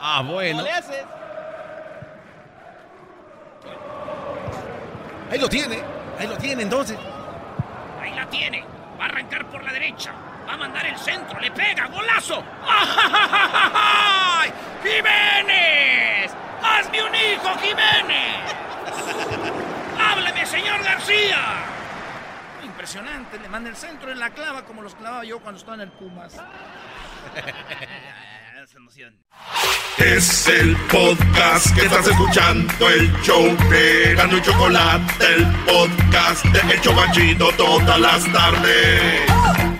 Ah, 0.00 0.22
bueno. 0.26 0.64
haces? 0.64 1.04
Ahí 5.30 5.38
lo 5.38 5.48
tiene. 5.50 5.82
Ahí 6.18 6.26
lo 6.26 6.38
tiene, 6.38 6.62
entonces. 6.62 6.98
Ahí 8.00 8.14
la 8.14 8.30
tiene. 8.30 8.64
Va 8.98 9.04
a 9.04 9.08
arrancar 9.08 9.46
por 9.50 9.62
la 9.62 9.74
derecha. 9.74 10.14
Va 10.48 10.54
a 10.54 10.56
mandar 10.56 10.86
el 10.86 10.98
centro. 10.98 11.38
Le 11.40 11.50
pega. 11.50 11.86
¡Golazo! 11.86 12.42
¡Ay! 12.66 14.52
¡Jiménez! 14.82 16.32
¡Hazme 16.62 17.02
un 17.02 17.14
hijo, 17.14 17.58
Jiménez! 17.58 18.54
¡Hábleme, 19.98 20.46
señor 20.46 20.82
García! 20.82 21.64
Impresionante. 22.64 23.38
Le 23.38 23.48
manda 23.48 23.70
el 23.70 23.76
centro 23.76 24.10
en 24.10 24.18
la 24.18 24.30
clava 24.30 24.64
como 24.64 24.82
los 24.82 24.94
clavaba 24.94 25.24
yo 25.24 25.38
cuando 25.40 25.58
estaba 25.58 25.76
en 25.76 25.82
el 25.82 25.90
Pumas. 25.92 26.34
Esa 28.62 28.76
emoción. 28.76 29.14
Es 29.96 30.46
el 30.48 30.76
podcast 30.90 31.74
que 31.74 31.86
estás 31.86 32.06
escuchando, 32.06 32.88
el 32.88 33.10
show 33.22 33.56
de 33.70 34.14
Gano 34.14 34.36
y 34.36 34.42
Chocolate, 34.42 35.34
el 35.34 35.46
podcast 35.64 36.44
de 36.44 36.74
El 36.74 36.80
Chobachito 36.80 37.50
todas 37.52 37.98
las 37.98 38.32
tardes. 38.32 39.79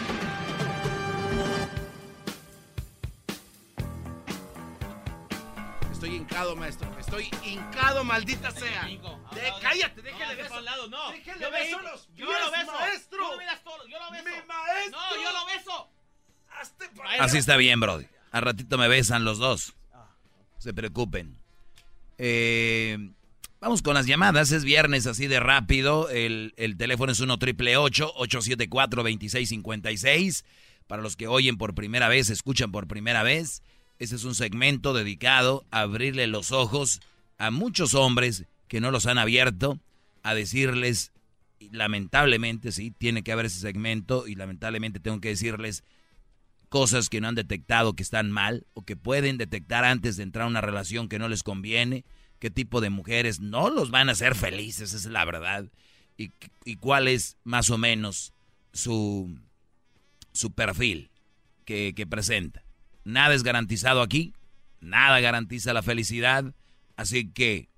Estoy 6.01 6.15
hincado, 6.15 6.55
maestro. 6.55 6.97
Estoy 6.99 7.29
hincado, 7.45 8.03
maldita 8.03 8.49
sea. 8.49 8.85
De- 8.87 9.53
cállate, 9.61 10.01
déjale 10.01 10.35
No, 10.35 10.41
beso. 10.41 10.55
al 10.55 10.65
lado, 10.65 10.87
no. 10.87 11.11
Déjale 11.11 11.39
Yo 11.39 11.51
beso 11.51 11.77
yo 12.15 12.25
lo 12.25 12.51
beso. 12.51 12.71
maestro. 12.73 13.29
Tú 13.29 13.37
me 13.37 13.45
das 13.45 13.63
todo, 13.63 13.87
yo 13.87 13.99
lo 13.99 14.09
beso. 14.09 14.23
Mi 14.25 14.31
maestro. 14.47 14.99
No, 14.99 15.15
yo 15.23 15.31
lo 15.31 15.45
beso. 15.45 15.89
Así 17.19 17.37
está 17.37 17.55
bien, 17.55 17.79
Brody. 17.79 18.07
Al 18.31 18.41
ratito 18.41 18.79
me 18.79 18.87
besan 18.87 19.25
los 19.25 19.37
dos. 19.37 19.75
Se 20.57 20.73
preocupen. 20.73 21.37
Eh, 22.17 22.97
vamos 23.59 23.83
con 23.83 23.93
las 23.93 24.07
llamadas. 24.07 24.51
Es 24.51 24.63
viernes 24.63 25.05
así 25.05 25.27
de 25.27 25.39
rápido. 25.39 26.09
El, 26.09 26.55
el 26.57 26.77
teléfono 26.77 27.11
es 27.11 27.19
1 27.19 27.37
triple 27.37 27.77
874 27.77 29.03
2656 29.03 30.45
Para 30.87 31.03
los 31.03 31.15
que 31.15 31.27
oyen 31.27 31.59
por 31.59 31.75
primera 31.75 32.07
vez, 32.09 32.31
escuchan 32.31 32.71
por 32.71 32.87
primera 32.87 33.21
vez. 33.21 33.61
Este 34.01 34.15
es 34.15 34.23
un 34.23 34.33
segmento 34.33 34.95
dedicado 34.95 35.63
a 35.69 35.81
abrirle 35.81 36.25
los 36.25 36.51
ojos 36.51 37.01
a 37.37 37.51
muchos 37.51 37.93
hombres 37.93 38.45
que 38.67 38.81
no 38.81 38.89
los 38.89 39.05
han 39.05 39.19
abierto, 39.19 39.79
a 40.23 40.33
decirles, 40.33 41.11
lamentablemente, 41.69 42.71
sí, 42.71 42.89
tiene 42.89 43.21
que 43.21 43.31
haber 43.31 43.45
ese 43.45 43.59
segmento 43.59 44.27
y 44.27 44.33
lamentablemente 44.33 44.99
tengo 44.99 45.21
que 45.21 45.29
decirles 45.29 45.83
cosas 46.67 47.09
que 47.09 47.21
no 47.21 47.27
han 47.27 47.35
detectado 47.35 47.93
que 47.93 48.01
están 48.01 48.31
mal 48.31 48.65
o 48.73 48.81
que 48.81 48.95
pueden 48.95 49.37
detectar 49.37 49.85
antes 49.85 50.17
de 50.17 50.23
entrar 50.23 50.45
a 50.45 50.49
una 50.49 50.61
relación 50.61 51.07
que 51.07 51.19
no 51.19 51.29
les 51.29 51.43
conviene, 51.43 52.03
qué 52.39 52.49
tipo 52.49 52.81
de 52.81 52.89
mujeres 52.89 53.39
no 53.39 53.69
los 53.69 53.91
van 53.91 54.09
a 54.09 54.13
hacer 54.13 54.33
felices, 54.33 54.95
esa 54.95 55.09
es 55.09 55.13
la 55.13 55.25
verdad, 55.25 55.69
y, 56.17 56.31
cuál 56.77 57.07
es 57.07 57.37
más 57.43 57.69
o 57.69 57.77
menos 57.77 58.33
su, 58.73 59.39
su 60.31 60.53
perfil 60.53 61.11
que 61.65 62.07
presenta. 62.09 62.63
Nada 63.03 63.33
es 63.33 63.43
garantizado 63.43 64.01
aquí, 64.01 64.33
nada 64.79 65.19
garantiza 65.19 65.73
la 65.73 65.81
felicidad, 65.81 66.53
así 66.95 67.31
que 67.31 67.69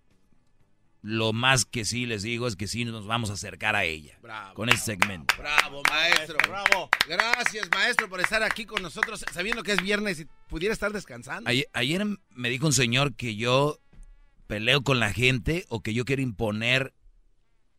lo 1.02 1.34
más 1.34 1.66
que 1.66 1.84
sí 1.84 2.06
les 2.06 2.24
digo 2.24 2.48
es 2.48 2.56
que 2.56 2.68
sí 2.68 2.86
nos 2.86 3.06
vamos 3.06 3.30
a 3.30 3.34
acercar 3.34 3.76
a 3.76 3.84
ella 3.84 4.18
Bravo. 4.22 4.54
con 4.54 4.70
este 4.70 4.98
segmento. 4.98 5.36
Bravo, 5.38 5.84
maestro. 5.90 6.38
Bravo. 6.48 6.90
Gracias, 7.08 7.70
maestro, 7.72 8.08
por 8.08 8.22
estar 8.22 8.42
aquí 8.42 8.66
con 8.66 8.82
nosotros, 8.82 9.24
sabiendo 9.34 9.64
que 9.64 9.74
es 9.74 9.82
viernes 9.82 10.22
y 10.22 10.28
pudiera 10.48 10.74
estar 10.74 10.94
descansando. 10.94 11.50
Ayer, 11.50 11.68
ayer 11.74 12.06
me 12.30 12.50
dijo 12.50 12.66
un 12.66 12.74
señor 12.74 13.16
que 13.16 13.36
yo 13.36 13.80
peleo 14.48 14.82
con 14.84 15.00
la 15.00 15.12
gente 15.12 15.66
o 15.68 15.82
que 15.82 15.94
yo 15.94 16.06
quiero 16.06 16.22
imponer 16.22 16.94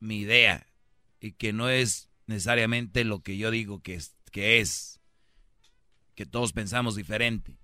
mi 0.01 0.19
idea 0.19 0.66
y 1.19 1.33
que 1.33 1.55
no 1.55 1.71
es 1.71 2.11
necesariamente 2.27 3.05
lo 3.05 3.21
que 3.21 3.39
yo 3.39 3.51
digo 3.51 3.81
que 3.81 3.95
es, 3.95 4.15
que 4.33 4.61
es, 4.61 5.01
que 6.15 6.27
todos 6.27 6.53
pensamos 6.53 6.97
diferente. 6.97 7.57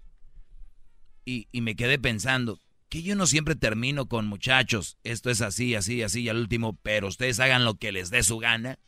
Y, 1.25 1.49
y 1.53 1.61
me 1.61 1.77
quedé 1.77 1.99
pensando 1.99 2.61
que 2.89 3.03
yo 3.03 3.15
no 3.15 3.27
siempre 3.27 3.55
termino 3.55 4.07
con 4.07 4.27
muchachos, 4.27 4.99
esto 5.05 5.31
es 5.31 5.43
así, 5.43 5.75
así, 5.75 6.03
así, 6.03 6.23
y 6.23 6.29
al 6.29 6.39
último, 6.39 6.77
pero 6.83 7.07
ustedes 7.09 7.39
hagan 7.39 7.65
lo 7.65 7.75
que 7.77 7.93
les 7.93 8.11
dé 8.11 8.23
su 8.23 8.39
gana. 8.39 8.79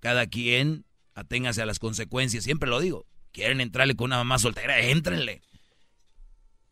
Cada 0.00 0.26
quien 0.26 0.84
aténgase 1.14 1.62
a 1.62 1.66
las 1.66 1.78
consecuencias, 1.78 2.44
siempre 2.44 2.68
lo 2.68 2.80
digo. 2.80 3.06
Quieren 3.32 3.60
entrarle 3.60 3.96
con 3.96 4.06
una 4.06 4.18
mamá 4.18 4.38
soltera, 4.38 4.78
éntrenle. 4.80 5.42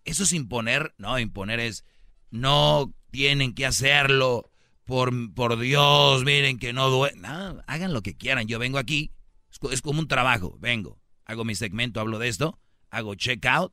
Eso 0.05 0.25
es 0.25 0.33
imponer, 0.33 0.95
no, 0.99 1.19
imponer 1.19 1.59
es, 1.61 1.85
no 2.31 2.93
tienen 3.11 3.55
que 3.55 3.67
hacerlo, 3.67 4.51
por, 4.85 5.13
por 5.35 5.59
Dios, 5.59 6.25
miren 6.25 6.59
que 6.59 6.73
no 6.73 6.89
duele. 6.91 7.17
No, 7.19 7.63
hagan 7.67 7.93
lo 7.93 8.03
que 8.03 8.17
quieran, 8.17 8.47
yo 8.47 8.59
vengo 8.59 8.79
aquí, 8.79 9.11
es, 9.51 9.59
co- 9.59 9.71
es 9.73 9.83
como 9.83 10.01
un 10.01 10.09
trabajo, 10.09 10.57
vengo, 10.61 10.99
hago 11.25 11.45
mi 11.45 11.55
segmento, 11.55 12.01
hablo 12.01 12.19
de 12.19 12.29
esto, 12.29 12.59
hago 12.91 13.15
check 13.15 13.45
out, 13.47 13.73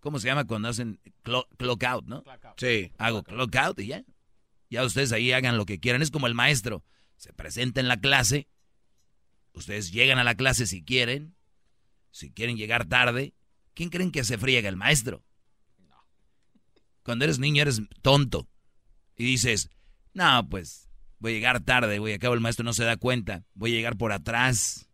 ¿cómo 0.00 0.18
se 0.18 0.26
llama 0.26 0.44
cuando 0.44 0.68
hacen 0.68 1.00
clock, 1.22 1.48
clock 1.56 1.84
out, 1.84 2.06
no? 2.06 2.24
Sí. 2.56 2.92
Hago 2.98 3.22
clock 3.22 3.54
out. 3.56 3.80
y 3.80 3.88
ya. 3.88 4.04
Ya 4.70 4.84
ustedes 4.84 5.12
ahí 5.12 5.32
hagan 5.32 5.56
lo 5.56 5.64
que 5.66 5.80
quieran, 5.80 6.02
es 6.02 6.10
como 6.10 6.26
el 6.26 6.34
maestro, 6.34 6.84
se 7.16 7.32
presenta 7.32 7.80
en 7.80 7.88
la 7.88 7.98
clase, 7.98 8.48
ustedes 9.52 9.92
llegan 9.92 10.18
a 10.18 10.24
la 10.24 10.34
clase 10.34 10.66
si 10.66 10.84
quieren, 10.84 11.34
si 12.10 12.30
quieren 12.30 12.56
llegar 12.56 12.86
tarde, 12.86 13.34
¿quién 13.74 13.88
creen 13.88 14.12
que 14.12 14.24
se 14.24 14.36
friega 14.36 14.68
el 14.68 14.76
maestro? 14.76 15.24
Cuando 17.02 17.24
eres 17.24 17.38
niño 17.38 17.62
eres 17.62 17.80
tonto. 18.02 18.46
Y 19.16 19.24
dices, 19.24 19.70
no, 20.12 20.46
pues 20.48 20.88
voy 21.18 21.32
a 21.32 21.34
llegar 21.34 21.60
tarde, 21.60 21.98
voy 21.98 22.12
a 22.12 22.18
cabo 22.18 22.34
el 22.34 22.40
maestro 22.40 22.64
no 22.64 22.72
se 22.72 22.84
da 22.84 22.96
cuenta, 22.96 23.44
voy 23.54 23.72
a 23.72 23.76
llegar 23.76 23.96
por 23.96 24.12
atrás. 24.12 24.87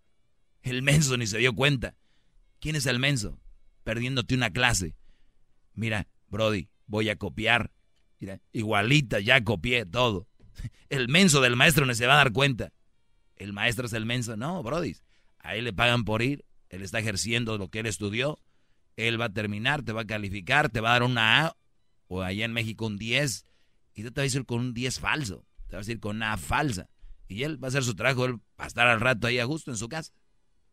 El 0.65 0.81
menso 0.83 1.19
ni 1.19 1.27
se 1.27 1.37
dio 1.37 1.55
cuenta. 1.55 1.95
¿Quién 2.59 2.75
es 2.75 2.87
el 2.87 2.99
menso? 2.99 3.39
Perdiéndote 3.85 4.35
una 4.35 4.51
clase. 4.51 4.97
Mira, 5.75 6.09
Brody, 6.29 6.71
voy 6.87 7.11
a 7.11 7.17
copiar. 7.17 7.71
Mira, 8.19 8.41
igualita, 8.51 9.21
ya 9.21 9.45
copié 9.45 9.85
todo. 9.85 10.27
El 10.89 11.09
menso 11.09 11.43
del 11.43 11.55
maestro 11.55 11.85
no 11.85 11.95
se 11.95 12.07
va 12.07 12.15
a 12.15 12.17
dar 12.17 12.33
cuenta. 12.33 12.73
El 13.37 13.53
maestro 13.53 13.85
es 13.85 13.93
el 13.93 14.07
menso. 14.07 14.39
No, 14.39 14.63
Brody. 14.63 14.97
A 15.39 15.55
él 15.55 15.65
le 15.65 15.75
pagan 15.75 16.05
por 16.05 16.23
ir. 16.23 16.47
Él 16.71 16.81
está 16.81 16.99
ejerciendo 16.99 17.59
lo 17.59 17.69
que 17.69 17.81
él 17.81 17.87
estudió. 17.87 18.41
Él 18.97 19.21
va 19.21 19.27
a 19.27 19.33
terminar, 19.35 19.83
te 19.83 19.93
va 19.93 20.03
a 20.03 20.07
calificar, 20.07 20.71
te 20.71 20.81
va 20.81 20.91
a 20.91 20.93
dar 20.95 21.03
una 21.03 21.45
A. 21.45 21.57
O 22.07 22.23
allá 22.23 22.47
en 22.47 22.55
México 22.55 22.87
un 22.87 22.97
10. 22.97 23.45
Y 23.97 24.03
tú 24.03 24.13
te 24.13 24.23
vas 24.23 24.35
a 24.35 24.39
ir 24.39 24.47
con 24.47 24.61
un 24.61 24.73
10 24.73 24.99
falso. 24.99 25.45
Te 25.69 25.77
vas 25.77 25.87
a 25.87 25.93
ir 25.93 26.01
con 26.01 26.17
una 26.17 26.33
A 26.33 26.39
falsa. 26.39 26.89
Y 27.29 27.43
él 27.43 27.63
va 27.63 27.67
a 27.67 27.71
hacer 27.71 27.85
su 27.85 27.95
trabajo. 27.95 28.25
Él 28.25 28.37
va 28.59 28.65
a 28.65 28.67
estar 28.67 28.87
al 28.87 29.01
rato 29.01 29.27
ahí 29.27 29.39
a 29.39 29.45
gusto 29.45 29.71
en 29.71 29.77
su 29.77 29.91
casa. 29.91 30.11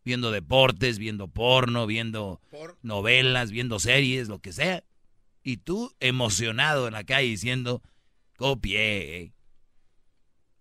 Viendo 0.04 0.30
deportes, 0.30 0.98
viendo 0.98 1.28
porno, 1.28 1.86
viendo 1.86 2.40
novelas, 2.82 3.50
viendo 3.50 3.78
series, 3.78 4.28
lo 4.28 4.40
que 4.40 4.52
sea. 4.52 4.82
Y 5.42 5.58
tú 5.58 5.92
emocionado 6.00 6.86
en 6.86 6.94
la 6.94 7.04
calle 7.04 7.28
diciendo, 7.28 7.82
copié. 8.36 9.32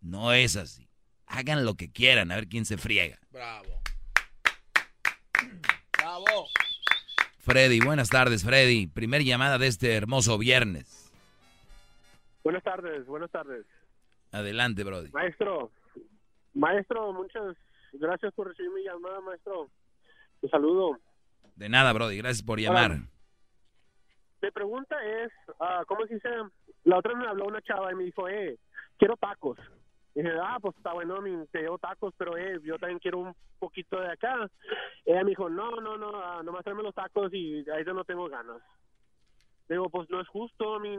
No 0.02 0.34
es 0.34 0.56
así. 0.56 0.88
Hagan 1.26 1.66
lo 1.66 1.76
que 1.76 1.92
quieran, 1.92 2.32
a 2.32 2.36
ver 2.36 2.48
quién 2.48 2.66
se 2.66 2.78
friega. 2.78 3.20
Bravo. 3.32 3.82
Bravo. 5.98 6.48
Freddy, 7.40 7.80
buenas 7.80 8.10
tardes, 8.10 8.44
Freddy. 8.44 8.88
Primer 8.88 9.24
llamada 9.24 9.58
de 9.58 9.68
este 9.68 9.96
hermoso 9.96 10.38
viernes. 10.38 11.12
Buenas 12.44 12.64
tardes, 12.64 13.06
buenas 13.06 13.32
tardes. 13.32 13.66
Adelante, 14.32 14.84
Brody. 14.84 15.10
Maestro, 15.12 15.72
maestro, 16.54 17.14
muchas 17.14 17.56
gracias 17.94 18.34
por 18.34 18.48
recibir 18.48 18.72
mi 18.72 18.84
llamada, 18.84 19.22
maestro. 19.22 19.70
Un 20.42 20.50
saludo. 20.50 20.98
De 21.56 21.70
nada, 21.70 21.94
Brody. 21.94 22.18
Gracias 22.18 22.44
por 22.46 22.60
llamar. 22.60 22.98
Mi 24.42 24.50
pregunta 24.52 24.96
es, 25.24 25.32
ah, 25.60 25.84
¿cómo 25.88 26.06
se 26.08 26.16
dice? 26.16 26.30
La 26.84 26.98
otra 26.98 27.14
me 27.16 27.28
habló 27.28 27.46
una 27.46 27.62
chava 27.62 27.92
y 27.92 27.96
me 27.96 28.06
dijo, 28.06 28.28
eh, 28.28 28.58
quiero 28.98 29.16
tacos. 29.18 29.60
Y 30.16 30.22
dije, 30.24 30.34
ah, 30.42 30.58
pues 30.60 30.76
está 30.76 30.94
bueno, 30.94 31.22
mi- 31.22 31.46
te 31.48 31.62
llevo 31.62 31.78
tacos, 31.78 32.14
pero 32.18 32.36
eh, 32.38 32.60
yo 32.64 32.78
también 32.80 33.00
quiero 33.00 33.20
un 33.20 33.36
poquito 33.60 34.00
de 34.00 34.10
acá. 34.12 34.50
Ella 35.06 35.24
me 35.24 35.30
dijo, 35.30 35.48
no, 35.50 35.76
no, 35.80 35.96
no, 35.98 36.10
ah, 36.22 36.42
nomás 36.44 36.64
tráeme 36.64 36.82
los 36.84 36.96
tacos 36.96 37.32
y 37.34 37.64
ahí 37.70 37.86
yo 37.86 37.94
no 37.94 38.04
tengo 38.04 38.28
ganas. 38.28 38.62
Digo, 39.70 39.90
pues 39.90 40.10
no 40.10 40.20
es 40.20 40.28
justo, 40.28 40.76
a 40.76 40.80
mí. 40.80 40.98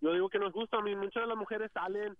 Yo 0.00 0.12
digo 0.12 0.28
que 0.28 0.38
no 0.38 0.46
es 0.46 0.52
justo, 0.52 0.78
a 0.78 0.82
mí 0.82 0.94
muchas 0.94 1.24
de 1.24 1.28
las 1.28 1.36
mujeres 1.36 1.70
salen, 1.72 2.16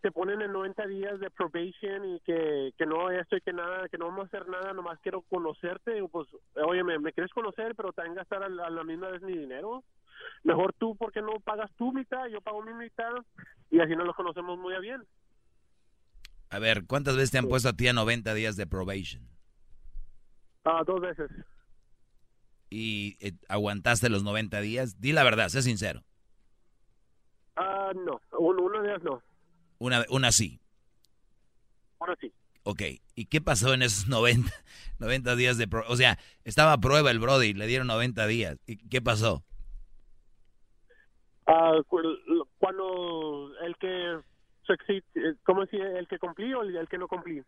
se 0.00 0.10
ponen 0.10 0.40
en 0.40 0.52
90 0.52 0.86
días 0.86 1.20
de 1.20 1.30
probation 1.30 2.14
y 2.14 2.20
que, 2.20 2.72
que 2.78 2.86
no 2.86 3.10
esto 3.10 3.36
y 3.36 3.40
que 3.42 3.52
nada, 3.52 3.88
que 3.88 3.98
no 3.98 4.06
vamos 4.06 4.24
a 4.24 4.26
hacer 4.28 4.48
nada, 4.48 4.72
nomás 4.72 4.98
quiero 5.00 5.22
conocerte. 5.22 5.94
Digo, 5.94 6.08
pues, 6.08 6.28
oye, 6.54 6.82
me, 6.84 6.98
me 6.98 7.12
quieres 7.12 7.32
conocer, 7.32 7.74
pero 7.74 7.92
también 7.92 8.14
gastar 8.14 8.42
a 8.42 8.48
la, 8.48 8.66
a 8.66 8.70
la 8.70 8.84
misma 8.84 9.08
vez 9.08 9.20
mi 9.22 9.36
dinero. 9.36 9.84
Mejor 10.42 10.72
tú, 10.72 10.96
porque 10.96 11.20
no 11.20 11.38
pagas 11.40 11.70
tu 11.76 11.92
mitad? 11.92 12.26
Yo 12.28 12.40
pago 12.40 12.62
mi 12.62 12.72
mitad 12.72 13.12
y 13.70 13.80
así 13.80 13.94
nos 13.94 14.06
los 14.06 14.16
conocemos 14.16 14.58
muy 14.58 14.78
bien. 14.80 15.04
A 16.50 16.58
ver, 16.58 16.86
¿cuántas 16.86 17.14
veces 17.16 17.30
te 17.30 17.38
han 17.38 17.48
puesto 17.48 17.68
a 17.68 17.74
ti 17.74 17.88
a 17.88 17.92
90 17.92 18.32
días 18.34 18.56
de 18.56 18.66
probation? 18.66 19.28
Ah, 20.64 20.82
dos 20.86 21.00
veces. 21.00 21.30
¿Y 22.70 23.16
eh, 23.20 23.32
aguantaste 23.48 24.08
los 24.08 24.24
90 24.24 24.60
días? 24.60 25.00
Di 25.00 25.12
la 25.12 25.24
verdad, 25.24 25.48
sé 25.48 25.62
sincero. 25.62 26.04
Ah, 27.60 27.92
no, 27.94 28.20
un- 28.38 28.60
uno 28.60 28.82
de 28.82 28.88
ellos 28.90 29.02
no, 29.02 29.22
Una, 29.78 30.04
una 30.10 30.30
sí. 30.32 30.60
uno 31.98 32.14
sí. 32.20 32.32
Ok. 32.62 32.82
¿Y 33.14 33.24
qué 33.26 33.40
pasó 33.40 33.72
en 33.74 33.82
esos 33.82 34.06
90, 34.08 34.52
90 34.98 35.34
días 35.36 35.58
de 35.58 35.66
pro- 35.66 35.84
O 35.88 35.96
sea, 35.96 36.18
estaba 36.44 36.72
a 36.74 36.78
prueba 36.78 37.10
el 37.10 37.18
Brody, 37.18 37.54
le 37.54 37.66
dieron 37.66 37.86
90 37.88 38.26
días. 38.26 38.58
¿Y 38.66 38.76
qué 38.88 39.00
pasó? 39.02 39.42
Ah, 41.46 41.72
cu- 41.86 42.02
cuando 42.58 43.50
el 43.64 43.74
que, 43.76 44.12
eh, 44.18 45.34
¿cómo 45.44 45.64
si 45.66 45.76
el 45.76 46.06
que 46.06 46.18
cumplí 46.18 46.52
o 46.52 46.62
el, 46.62 46.86
que 46.88 46.98
no 46.98 47.08
cumplí? 47.08 47.42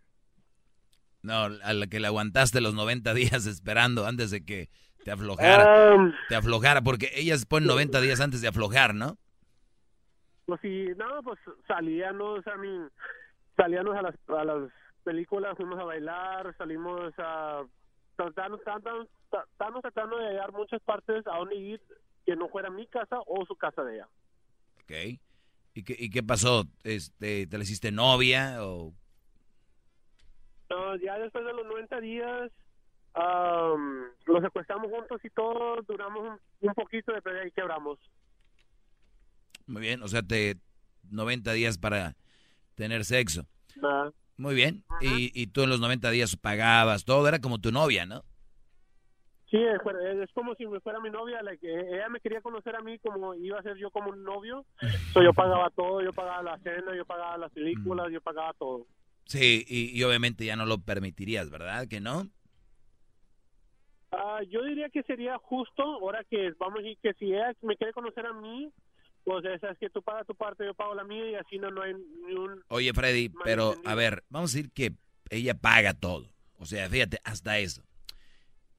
No, 1.23 1.35
a 1.35 1.73
la 1.75 1.87
que 1.87 2.01
le 2.01 2.07
aguantaste 2.07 2.63
los 2.63 2.73
90 2.75 3.13
días 3.13 3.45
esperando 3.47 4.07
antes 4.07 4.31
de 4.31 4.43
que 4.45 4.71
te 5.05 5.11
aflojara. 5.11 5.95
Um, 5.95 6.13
te 6.31 6.35
aflojara, 6.35 6.81
porque 6.81 7.11
ellas 7.15 7.45
ponen 7.45 7.67
90 7.67 8.01
días 8.01 8.21
antes 8.21 8.41
de 8.41 8.49
aflojar, 8.49 8.95
¿no? 8.95 9.19
Pues 10.51 10.63
sí, 10.63 10.89
no, 10.97 11.23
pues 11.23 11.39
salíamos 11.69 12.45
a 12.49 12.57
mí, 12.57 12.89
salíamos 13.57 13.97
a 13.97 14.03
las, 14.03 14.15
a 14.31 14.45
las 14.45 14.73
películas, 15.05 15.57
fuimos 15.57 15.79
a 15.79 15.85
bailar, 15.85 16.57
salimos 16.59 17.15
a... 17.19 17.63
Tratando, 18.17 18.57
estábamos 18.57 19.83
tratando 19.83 20.19
de 20.19 20.27
hallar 20.27 20.51
muchas 20.51 20.83
partes 20.83 21.25
a 21.29 21.37
donde 21.39 21.55
ir 21.55 21.81
que 22.27 22.35
no 22.35 22.49
fuera 22.49 22.69
mi 22.69 22.85
casa 22.89 23.21
o 23.29 23.47
su 23.47 23.55
casa 23.55 23.85
de 23.85 23.95
ella. 23.95 24.09
Ok. 24.83 25.21
¿Y 25.75 25.85
qué, 25.85 25.95
y 25.97 26.11
qué 26.11 26.25
pasó? 26.25 26.65
Este, 26.83 27.47
¿Te 27.47 27.57
la 27.57 27.63
hiciste 27.63 27.93
novia 27.93 28.57
o...? 28.65 28.93
No, 30.69 30.97
ya 30.97 31.17
después 31.17 31.45
de 31.45 31.53
los 31.53 31.65
90 31.65 32.01
días, 32.01 32.51
am, 33.15 34.03
los 34.27 34.43
secuestramos 34.43 34.91
juntos 34.91 35.21
y 35.23 35.31
todo, 35.31 35.81
duramos 35.83 36.29
un, 36.29 36.69
un 36.69 36.75
poquito, 36.75 37.13
de 37.13 37.41
ahí 37.41 37.53
quebramos. 37.53 38.01
Muy 39.71 39.83
bien, 39.83 40.03
o 40.03 40.09
sea, 40.09 40.23
te 40.23 40.57
90 41.11 41.53
días 41.53 41.79
para 41.79 42.17
tener 42.75 43.05
sexo. 43.05 43.47
Muy 44.37 44.55
bien. 44.55 44.85
Y, 45.01 45.31
y 45.35 45.47
tú 45.47 45.63
en 45.63 45.71
los 45.71 45.81
90 45.81 46.11
días 46.11 46.37
pagabas 46.37 47.05
todo, 47.05 47.27
era 47.29 47.39
como 47.41 47.59
tu 47.61 47.71
novia, 47.71 48.05
¿no? 48.05 48.25
Sí, 49.51 49.57
es, 49.57 49.81
fue- 49.83 50.23
es 50.23 50.31
como 50.33 50.55
si 50.55 50.67
me 50.67 50.81
fuera 50.81 51.01
mi 51.01 51.11
novia, 51.11 51.43
la 51.43 51.57
que 51.57 51.69
ella 51.73 52.09
me 52.09 52.21
quería 52.21 52.41
conocer 52.41 52.75
a 52.77 52.81
mí 52.83 52.99
como 53.01 53.35
iba 53.35 53.59
a 53.59 53.63
ser 53.63 53.77
yo 53.77 53.91
como 53.91 54.11
un 54.11 54.23
novio. 54.25 54.65
So, 55.13 55.23
yo 55.23 55.33
pagaba 55.35 55.71
todo, 55.71 56.03
yo 56.03 56.13
pagaba 56.13 56.43
la 56.43 56.59
cena, 56.59 56.95
yo 56.97 57.05
pagaba 57.05 57.37
las 57.39 57.53
películas, 57.53 58.09
yo 58.13 58.21
pagaba 58.21 58.53
todo. 58.55 58.87
Sí, 59.27 59.65
y, 59.69 59.97
y 59.99 60.03
obviamente 60.05 60.45
ya 60.45 60.57
no 60.57 60.67
lo 60.67 60.79
permitirías, 60.79 61.51
¿verdad? 61.51 61.87
¿Que 61.89 62.01
no? 62.01 62.29
Ah, 64.13 64.41
yo 64.49 64.63
diría 64.65 64.89
que 64.91 65.03
sería 65.05 65.39
justo, 65.39 65.83
ahora 65.83 66.25
que 66.25 66.53
vamos 66.59 66.81
a 66.81 66.83
decir 66.83 66.99
que 67.03 67.15
si 67.15 67.27
ella 67.33 67.53
me 67.63 67.77
quiere 67.77 67.93
conocer 67.93 68.27
a 68.27 68.33
mí, 68.33 68.73
pues 69.25 69.45
esa 69.45 69.71
es 69.71 69.79
que 69.79 69.91
tú 69.91 70.03
pagas 70.03 70.27
tu 70.27 70.35
parte, 70.35 70.65
yo 70.65 70.75
pago 70.75 70.95
la 70.95 71.05
mía 71.05 71.31
y 71.31 71.35
así 71.35 71.59
no, 71.59 71.71
no 71.71 71.83
hay 71.83 71.95
ni 71.95 72.35
un... 72.35 72.63
Oye, 72.69 72.93
Freddy, 72.93 73.31
pero 73.45 73.75
a 73.85 73.95
ver, 73.95 74.25
vamos 74.29 74.53
a 74.53 74.57
decir 74.57 74.73
que 74.73 74.95
ella 75.31 75.55
paga 75.55 75.95
todo. 75.95 76.33
O 76.57 76.67
sea, 76.67 76.89
fíjate, 76.89 77.21
hasta 77.25 77.59
eso. 77.59 77.83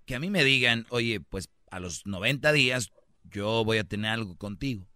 Que 0.06 0.16
a 0.16 0.20
mí 0.20 0.30
me 0.30 0.44
digan, 0.44 0.86
oye, 0.90 1.20
pues 1.20 1.50
a 1.70 1.80
los 1.80 2.06
90 2.06 2.52
días 2.52 2.92
yo 3.24 3.64
voy 3.64 3.78
a 3.78 3.84
tener 3.84 4.12
algo 4.12 4.38
contigo. 4.38 4.88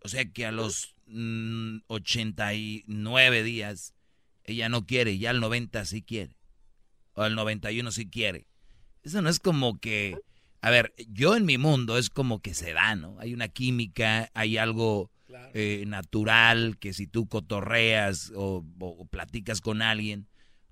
O 0.00 0.08
sea 0.08 0.24
que 0.24 0.46
a 0.46 0.52
los 0.52 0.96
mm, 1.06 1.78
89 1.86 3.42
días 3.42 3.94
ella 4.44 4.68
no 4.68 4.86
quiere, 4.86 5.18
ya 5.18 5.30
al 5.30 5.40
90 5.40 5.84
sí 5.84 6.02
quiere. 6.02 6.36
O 7.14 7.22
al 7.22 7.34
91 7.34 7.92
sí 7.92 8.08
quiere. 8.08 8.46
Eso 9.02 9.22
no 9.22 9.28
es 9.28 9.38
como 9.38 9.78
que... 9.78 10.18
A 10.62 10.70
ver, 10.70 10.94
yo 11.08 11.36
en 11.36 11.44
mi 11.44 11.58
mundo 11.58 11.98
es 11.98 12.08
como 12.08 12.40
que 12.40 12.54
se 12.54 12.72
da, 12.72 12.94
¿no? 12.96 13.18
Hay 13.20 13.34
una 13.34 13.48
química, 13.48 14.30
hay 14.34 14.58
algo 14.58 15.10
eh, 15.54 15.84
natural 15.86 16.78
que 16.78 16.92
si 16.94 17.06
tú 17.06 17.26
cotorreas 17.28 18.32
o, 18.36 18.64
o- 18.80 18.86
o 18.88 19.04
platicas 19.06 19.60
con 19.60 19.82
alguien, 19.82 20.28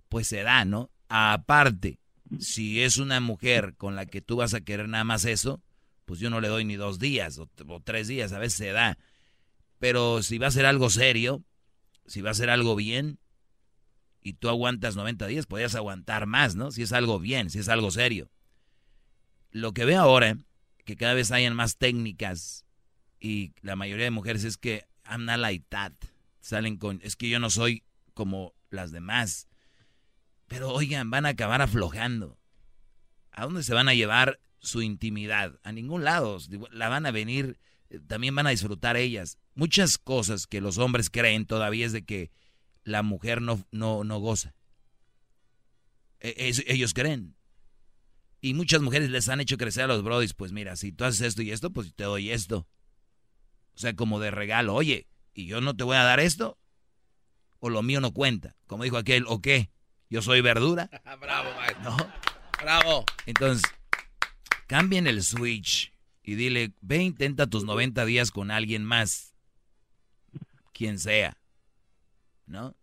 pues 0.09 0.29
se 0.29 0.43
da, 0.43 0.65
¿no? 0.65 0.91
Aparte, 1.09 1.99
si 2.39 2.83
es 2.83 2.99
una 2.99 3.21
mujer 3.21 3.75
con 3.77 3.97
la 3.97 4.07
que 4.07 4.23
tú 4.23 4.37
vas 4.37 4.55
a 4.55 4.61
querer 4.63 4.89
nada 4.89 5.05
más 5.05 5.25
eso, 5.25 5.61
pues 6.05 6.21
yo 6.21 6.31
no 6.31 6.41
le 6.41 6.49
doy 6.49 6.65
ni 6.65 6.77
dos 6.77 6.99
días 7.01 7.39
o, 7.39 7.49
o 7.69 7.81
tres 7.81 8.09
días, 8.09 8.33
a 8.33 8.39
veces 8.39 8.59
se 8.59 8.73
da. 8.73 8.99
Pero 9.81 10.23
si 10.23 10.39
va 10.39 10.49
a 10.49 10.53
ser 10.53 10.67
algo 10.67 10.91
serio, 10.91 11.45
si 12.07 12.23
va 12.23 12.31
a 12.31 12.35
ser 12.35 12.51
algo 12.51 12.77
bien, 12.77 13.19
y 14.23 14.35
tú 14.35 14.49
aguantas 14.49 14.97
90 14.97 15.27
días, 15.27 15.47
podrías 15.47 15.75
aguantar 15.75 16.27
más, 16.27 16.55
¿no? 16.55 16.71
Si 16.71 16.83
es 16.83 16.93
algo 16.93 17.19
bien, 17.19 17.51
si 17.51 17.59
es 17.59 17.69
algo 17.69 17.91
serio. 17.91 18.31
Lo 19.51 19.73
que 19.73 19.85
veo 19.85 20.01
ahora, 20.01 20.39
que 20.85 20.97
cada 20.97 21.15
vez 21.15 21.31
hayan 21.31 21.55
más 21.55 21.77
técnicas 21.77 22.65
y 23.21 23.53
la 23.61 23.77
mayoría 23.77 24.05
de 24.05 24.11
mujeres 24.11 24.45
es 24.45 24.57
que 24.57 24.87
I'm 25.05 25.25
not 25.25 25.39
like 25.39 25.67
that. 25.69 25.93
Salen 26.41 26.79
con, 26.79 27.01
es 27.03 27.17
que 27.17 27.29
yo 27.29 27.39
no 27.39 27.51
soy 27.51 27.85
como 28.15 28.55
las 28.71 28.93
demás. 28.93 29.49
Pero 30.47 30.71
oigan, 30.71 31.11
van 31.11 31.27
a 31.27 31.31
acabar 31.31 31.63
aflojando. 31.63 32.39
¿A 33.31 33.45
dónde 33.45 33.63
se 33.63 33.75
van 33.75 33.89
a 33.89 33.95
llevar 33.95 34.41
su 34.59 34.83
intimidad? 34.83 35.61
A 35.63 35.73
ningún 35.73 36.05
lado. 36.05 36.39
La 36.71 36.89
van 36.89 37.07
a 37.07 37.11
venir, 37.11 37.59
también 38.07 38.35
van 38.35 38.47
a 38.47 38.51
disfrutar 38.51 38.97
ellas. 38.97 39.39
Muchas 39.55 39.99
cosas 39.99 40.47
que 40.47 40.61
los 40.61 40.79
hombres 40.79 41.11
creen 41.11 41.47
todavía 41.47 41.87
es 41.87 41.93
de 41.93 42.05
que 42.05 42.31
la 42.85 43.03
mujer 43.03 43.43
no, 43.43 43.65
no, 43.71 44.05
no 44.05 44.19
goza. 44.19 44.55
E, 46.21 46.53
ellos 46.67 46.95
creen. 46.95 47.37
Y 48.41 48.55
muchas 48.55 48.81
mujeres 48.81 49.11
les 49.11 49.29
han 49.29 49.41
hecho 49.41 49.57
crecer 49.59 49.85
a 49.85 49.87
los 49.89 50.03
brodis, 50.03 50.33
pues 50.35 50.53
mira, 50.53 50.77
si 50.77 50.93
tú 50.93 51.05
haces 51.05 51.21
esto 51.21 51.43
y 51.43 51.51
esto, 51.53 51.71
pues 51.71 51.95
te 51.95 52.05
doy 52.05 52.31
esto. 52.31 52.67
O 53.75 53.79
sea, 53.79 53.95
como 53.95 54.19
de 54.19 54.31
regalo, 54.31 54.75
oye, 54.75 55.07
¿y 55.35 55.47
yo 55.47 55.61
no 55.61 55.77
te 55.77 55.85
voy 55.85 55.97
a 55.97 56.03
dar 56.03 56.21
esto? 56.21 56.59
¿O 57.59 57.69
lo 57.69 57.83
mío 57.83 58.01
no 58.01 58.13
cuenta? 58.13 58.57
Como 58.67 58.85
dijo 58.85 58.97
aquel, 58.97 59.25
¿o 59.27 59.41
qué? 59.41 59.71
¿Yo 60.09 60.23
soy 60.23 60.41
verdura? 60.41 60.89
Bravo, 61.21 61.51
maestro. 61.55 61.83
No. 61.83 61.97
Bravo. 62.61 63.05
Entonces, 63.27 63.71
cambien 64.67 65.07
el 65.07 65.23
switch 65.23 65.93
y 66.23 66.35
dile, 66.35 66.73
ve, 66.81 66.99
intenta 66.99 67.47
tus 67.47 67.65
90 67.65 68.05
días 68.07 68.31
con 68.31 68.51
alguien 68.51 68.85
más. 68.85 69.35
Quien 70.73 70.99
sea. 70.99 71.37
¿No? 72.47 72.75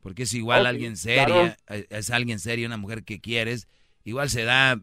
Porque 0.00 0.22
es 0.22 0.32
igual 0.32 0.62
Ok, 0.62 0.66
alguien 0.68 0.96
seria, 0.96 1.24
claro. 1.26 1.56
eh, 1.68 1.86
es 1.90 2.10
alguien 2.10 2.38
serio, 2.38 2.66
una 2.66 2.76
mujer 2.78 3.04
que 3.04 3.20
quieres. 3.20 3.68
Igual 4.08 4.30
se 4.30 4.44
da 4.44 4.82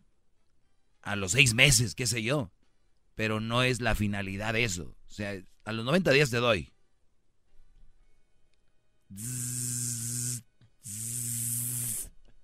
a 1.01 1.15
los 1.15 1.31
seis 1.31 1.55
meses, 1.55 1.95
qué 1.95 2.05
sé 2.05 2.21
yo. 2.21 2.51
Pero 3.15 3.39
no 3.39 3.63
es 3.63 3.81
la 3.81 3.95
finalidad 3.95 4.53
de 4.53 4.63
eso. 4.63 4.95
O 5.07 5.11
sea, 5.11 5.33
a 5.63 5.71
los 5.71 5.83
90 5.83 6.11
días 6.11 6.29
te 6.29 6.37
doy. 6.37 6.71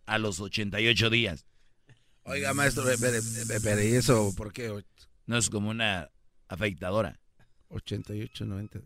A 0.08 0.18
los 0.18 0.40
88 0.40 1.12
días. 1.12 1.46
Oiga, 2.24 2.56
maestro, 2.56 2.90
espere, 2.90 3.20
espere, 3.20 3.88
¿y 3.88 3.94
eso 3.94 4.34
por 4.36 4.52
qué? 4.52 4.84
No 5.28 5.38
es 5.38 5.52
como 5.52 5.70
una 5.70 6.10
afeitadora. 6.48 7.20
88, 7.68 8.44
90. 8.44 8.80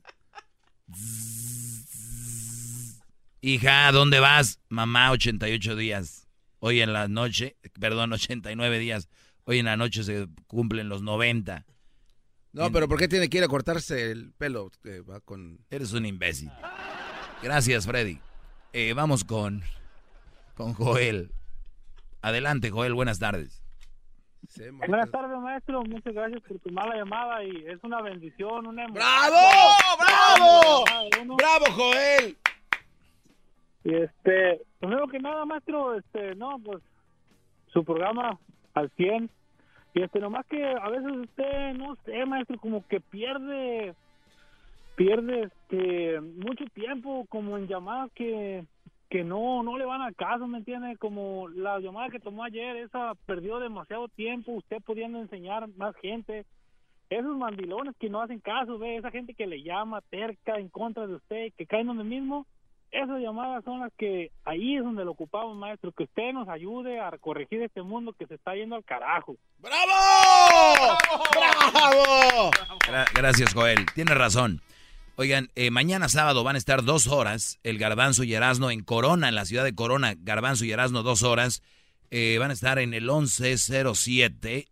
Hija, 3.39 3.89
¿dónde 3.93 4.19
vas? 4.19 4.59
Mamá, 4.67 5.11
88 5.11 5.77
días. 5.77 6.24
Hoy 6.67 6.81
en 6.81 6.93
la 6.93 7.07
noche, 7.07 7.57
perdón, 7.79 8.11
89 8.13 8.79
días. 8.79 9.07
Hoy 9.43 9.59
en 9.59 9.65
la 9.65 9.77
noche 9.77 10.03
se 10.03 10.27
cumplen 10.47 10.89
los 10.89 11.03
90. 11.03 11.63
No, 12.53 12.71
pero 12.71 12.87
¿por 12.87 12.97
qué 12.97 13.07
tiene 13.07 13.29
que 13.29 13.37
ir 13.37 13.43
a 13.43 13.47
cortarse 13.47 14.09
el 14.09 14.33
pelo? 14.33 14.71
Que 14.81 15.01
va 15.01 15.19
con... 15.19 15.59
Eres 15.69 15.93
un 15.93 16.07
imbécil. 16.07 16.49
Gracias, 17.43 17.85
Freddy. 17.85 18.19
Eh, 18.73 18.93
vamos 18.93 19.23
con, 19.23 19.61
con 20.55 20.73
Joel. 20.73 21.31
Adelante, 22.23 22.71
Joel, 22.71 22.95
buenas 22.95 23.19
tardes. 23.19 23.61
Buenas 24.87 25.11
tardes, 25.11 25.37
maestro. 25.37 25.83
Muchas 25.83 26.15
gracias 26.15 26.41
por 26.47 26.57
tu 26.61 26.71
mala 26.71 26.95
llamada 26.95 27.43
y 27.43 27.63
es 27.67 27.77
una 27.83 28.01
bendición, 28.01 28.65
una 28.65 28.85
emoción. 28.85 29.05
¡Bravo! 29.05 30.83
¡Bravo, 31.37 31.65
Joel! 31.75 32.37
Y 33.85 33.93
este, 33.93 34.61
primero 34.79 35.07
que 35.07 35.19
nada, 35.19 35.45
maestro, 35.45 35.93
este, 35.93 36.33
no, 36.33 36.57
pues 36.57 36.81
su 37.67 37.85
programa 37.85 38.39
al 38.73 38.89
100. 38.97 39.29
Y 39.93 40.01
este, 40.01 40.19
nomás 40.19 40.43
que 40.47 40.65
a 40.65 40.89
veces 40.89 41.11
usted, 41.11 41.73
no 41.75 41.95
sé, 41.97 42.25
maestro, 42.25 42.57
como 42.59 42.85
que 42.87 42.99
pierde, 42.99 43.93
pierde 44.95 45.43
este, 45.43 46.19
mucho 46.19 46.65
tiempo 46.73 47.27
como 47.29 47.59
en 47.59 47.67
llamadas 47.67 48.11
que, 48.15 48.65
que 49.07 49.23
no, 49.23 49.61
no 49.61 49.77
le 49.77 49.85
van 49.85 50.01
al 50.01 50.15
caso, 50.15 50.47
¿me 50.47 50.57
entiende? 50.57 50.97
Como 50.97 51.47
la 51.49 51.79
llamada 51.79 52.09
que 52.09 52.19
tomó 52.19 52.43
ayer, 52.43 52.77
esa 52.77 53.13
perdió 53.27 53.59
demasiado 53.59 54.07
tiempo, 54.07 54.53
usted 54.53 54.81
pudiendo 54.81 55.19
enseñar 55.19 55.67
más 55.77 55.95
gente. 55.97 56.43
Esos 57.11 57.37
mandilones 57.37 57.95
que 57.97 58.09
no 58.09 58.19
hacen 58.19 58.39
caso, 58.39 58.79
ve, 58.79 58.97
esa 58.97 59.11
gente 59.11 59.35
que 59.35 59.45
le 59.45 59.61
llama 59.61 60.01
terca 60.09 60.57
en 60.57 60.69
contra 60.69 61.05
de 61.05 61.13
usted, 61.13 61.53
que 61.55 61.67
caen 61.67 61.85
donde 61.85 62.03
mismo, 62.03 62.47
esas 63.03 63.19
llamadas 63.21 63.63
son 63.65 63.79
las 63.81 63.91
que 63.97 64.31
ahí 64.45 64.77
es 64.77 64.83
donde 64.83 65.03
lo 65.05 65.11
ocupamos, 65.11 65.55
maestro, 65.57 65.91
que 65.91 66.03
usted 66.03 66.33
nos 66.33 66.47
ayude 66.47 66.99
a 66.99 67.11
corregir 67.19 67.61
este 67.61 67.81
mundo 67.81 68.13
que 68.13 68.25
se 68.27 68.35
está 68.35 68.55
yendo 68.55 68.75
al 68.75 68.83
carajo. 68.83 69.35
¡Bravo! 69.59 70.97
¡Bravo! 71.33 72.51
Gra- 72.87 73.07
gracias, 73.13 73.53
Joel. 73.53 73.85
Tienes 73.93 74.17
razón. 74.17 74.61
Oigan, 75.17 75.49
eh, 75.55 75.71
mañana 75.71 76.09
sábado 76.09 76.43
van 76.43 76.55
a 76.55 76.59
estar 76.59 76.83
dos 76.83 77.07
horas 77.07 77.59
el 77.63 77.77
Garbanzo 77.77 78.23
y 78.23 78.33
Erasno 78.33 78.69
en 78.71 78.83
Corona, 78.83 79.29
en 79.29 79.35
la 79.35 79.45
ciudad 79.45 79.63
de 79.63 79.73
Corona. 79.75 80.13
Garbanzo 80.17 80.65
y 80.65 80.71
Erasno 80.71 81.03
dos 81.03 81.23
horas. 81.23 81.63
Eh, 82.11 82.37
van 82.39 82.51
a 82.51 82.53
estar 82.53 82.79
en 82.79 82.93
el 82.93 83.03
1107 83.05 84.67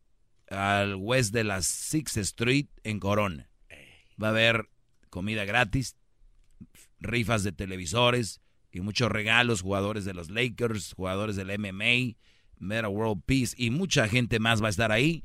al 0.50 0.96
west 0.96 1.34
de 1.34 1.44
la 1.44 1.62
Sixth 1.62 2.18
Street 2.18 2.68
en 2.84 3.00
Corona. 3.00 3.50
Va 4.22 4.28
a 4.28 4.32
haber 4.32 4.68
comida 5.10 5.46
gratis, 5.46 5.96
rifas 7.04 7.44
de 7.44 7.52
televisores 7.52 8.42
y 8.72 8.82
muchos 8.82 9.12
regalos, 9.12 9.62
jugadores 9.62 10.06
de 10.06 10.14
los 10.14 10.30
Lakers, 10.30 10.94
jugadores 10.94 11.36
del 11.36 11.58
MMA, 11.60 12.18
Meta 12.58 12.90
World 12.90 13.22
Peace 13.26 13.54
y 13.58 13.70
mucha 13.70 14.08
gente 14.08 14.40
más 14.40 14.62
va 14.64 14.68
a 14.68 14.72
estar 14.72 14.92
ahí. 14.92 15.24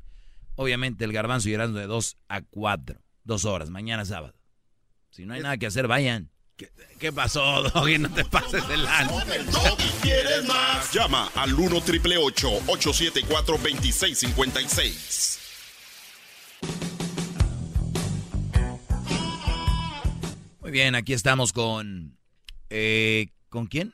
Obviamente 0.55 1.05
el 1.05 1.13
garbanzo 1.13 1.49
Erasmo 1.49 1.77
de 1.77 1.87
2 1.87 2.17
a 2.27 2.41
4, 2.41 3.01
dos 3.23 3.45
horas, 3.45 3.69
mañana 3.69 4.05
sábado. 4.05 4.35
Si 5.09 5.25
no 5.25 5.33
hay 5.33 5.41
nada 5.41 5.57
que 5.57 5.65
hacer, 5.65 5.87
vayan. 5.87 6.29
¿Qué 6.99 7.13
pasó, 7.13 7.63
Doggy? 7.73 7.97
No 7.97 8.13
te 8.13 8.25
pases 8.25 8.67
de 8.67 8.77
lanza. 8.77 9.25
¿Quieres 10.01 10.45
más? 10.47 10.91
Llama 10.93 11.31
al 11.35 11.53
1 11.53 11.81
triple 11.81 12.17
874 12.17 13.57
2656. 13.57 15.39
Muy 20.69 20.77
bien, 20.77 20.93
aquí 20.93 21.13
estamos 21.13 21.51
con... 21.51 22.15
eh, 22.69 23.29
¿Con 23.49 23.65
quién? 23.65 23.93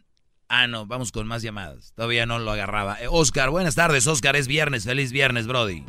Ah, 0.49 0.67
no, 0.67 0.85
vamos 0.85 1.13
con 1.13 1.25
más 1.25 1.41
llamadas. 1.41 1.93
Todavía 1.95 2.25
no 2.25 2.37
lo 2.37 2.51
agarraba. 2.51 3.01
Eh, 3.01 3.07
Oscar, 3.09 3.49
buenas 3.49 3.75
tardes, 3.75 4.05
Oscar. 4.07 4.35
Es 4.35 4.49
viernes. 4.49 4.83
Feliz 4.83 5.13
viernes, 5.13 5.47
Brody. 5.47 5.85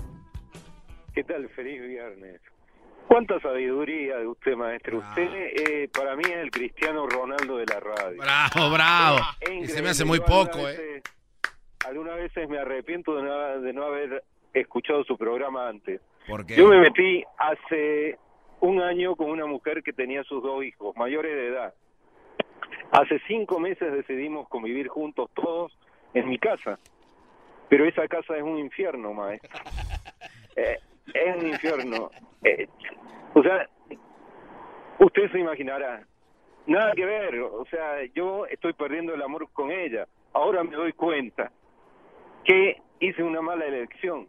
¿Qué 1.13 1.25
tal? 1.25 1.49
Feliz 1.57 1.83
viernes. 1.83 2.41
¿Cuánta 3.09 3.41
sabiduría 3.41 4.19
de 4.19 4.29
usted, 4.29 4.55
maestro? 4.55 4.99
Usted, 4.99 5.29
eh, 5.33 5.89
para 5.93 6.15
mí, 6.15 6.23
es 6.25 6.37
el 6.37 6.53
Cristiano 6.53 7.05
Ronaldo 7.09 7.57
de 7.57 7.67
la 7.67 7.81
radio. 7.81 8.19
Bravo, 8.23 8.71
bravo. 8.71 9.19
Es 9.41 9.69
Y 9.69 9.73
se 9.73 9.83
me 9.83 9.89
hace 9.89 10.05
muy 10.05 10.19
Yo 10.19 10.25
algunas 10.25 10.49
poco, 10.51 10.69
¿eh? 10.69 10.77
veces- 10.77 11.03
Algunas 11.85 12.15
veces 12.15 12.49
me 12.49 12.61
arrepiento 12.61 13.17
de 13.17 13.23
no, 13.25 13.61
de 13.61 13.73
no 13.73 13.83
haber 13.87 14.23
escuchado 14.55 15.03
su 15.03 15.19
programa 15.19 15.69
antes. 15.69 16.01
¿Por 16.29 16.47
qué? 16.47 16.55
Yo 16.55 16.69
me 16.69 16.79
metí 16.79 17.25
hace 17.39 18.19
un 18.61 18.81
año 18.81 19.17
con 19.17 19.31
una 19.31 19.47
mujer 19.47 19.83
que 19.83 19.93
tenía 19.93 20.25
sus 20.25 20.43
dos 20.43 20.65
hijos, 20.65 20.97
mayores 20.97 21.35
de 21.35 21.47
edad. 21.49 21.75
Hace 22.93 23.21
cinco 23.27 23.59
meses 23.59 23.93
decidimos 23.93 24.49
convivir 24.49 24.89
juntos 24.89 25.31
todos 25.35 25.77
en 26.15 26.29
mi 26.29 26.39
casa. 26.39 26.79
Pero 27.69 27.85
esa 27.85 28.07
casa 28.07 28.37
es 28.37 28.43
un 28.43 28.59
infierno, 28.59 29.13
maestro. 29.13 29.51
Eh, 30.59 30.79
es 31.13 31.37
un 31.37 31.49
infierno. 31.49 32.11
Eh, 32.43 32.67
o 33.35 33.43
sea, 33.43 33.69
usted 34.99 35.31
se 35.31 35.39
imaginará. 35.39 36.07
Nada 36.67 36.95
que 36.95 37.05
ver. 37.05 37.39
O 37.41 37.67
sea, 37.67 38.03
yo 38.15 38.47
estoy 38.47 38.73
perdiendo 38.73 39.13
el 39.13 39.21
amor 39.21 39.51
con 39.53 39.71
ella. 39.71 40.09
Ahora 40.33 40.65
me 40.65 40.75
doy 40.75 40.95
cuenta 40.95 41.53
que 42.43 42.81
hice 43.01 43.23
una 43.23 43.43
mala 43.43 43.67
elección. 43.67 44.29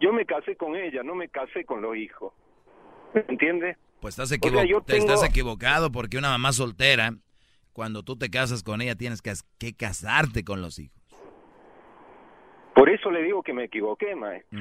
Yo 0.00 0.12
me 0.12 0.26
casé 0.26 0.56
con 0.56 0.74
ella, 0.74 1.04
no 1.04 1.14
me 1.14 1.28
casé 1.28 1.64
con 1.64 1.82
los 1.82 1.96
hijos. 1.96 2.32
¿Me 3.14 3.24
entiendes? 3.28 3.76
Pues 4.00 4.14
estás, 4.14 4.26
O 4.26 4.28
sea, 4.48 4.62
equivo- 4.62 4.82
te 4.82 4.96
estás 4.96 5.22
equivocado 5.24 5.92
porque 5.92 6.16
una 6.18 6.30
mamá 6.30 6.52
soltera, 6.52 7.10
cuando 7.72 8.02
tú 8.02 8.16
te 8.16 8.30
casas 8.30 8.62
con 8.62 8.80
ella, 8.80 8.94
tienes 8.94 9.20
que, 9.22 9.32
que 9.58 9.74
casarte 9.74 10.44
con 10.44 10.62
los 10.62 10.78
hijos. 10.78 10.96
Por 12.74 12.88
eso 12.88 13.10
le 13.10 13.22
digo 13.22 13.42
que 13.42 13.52
me 13.52 13.64
equivoqué, 13.64 14.14
maestro. 14.14 14.58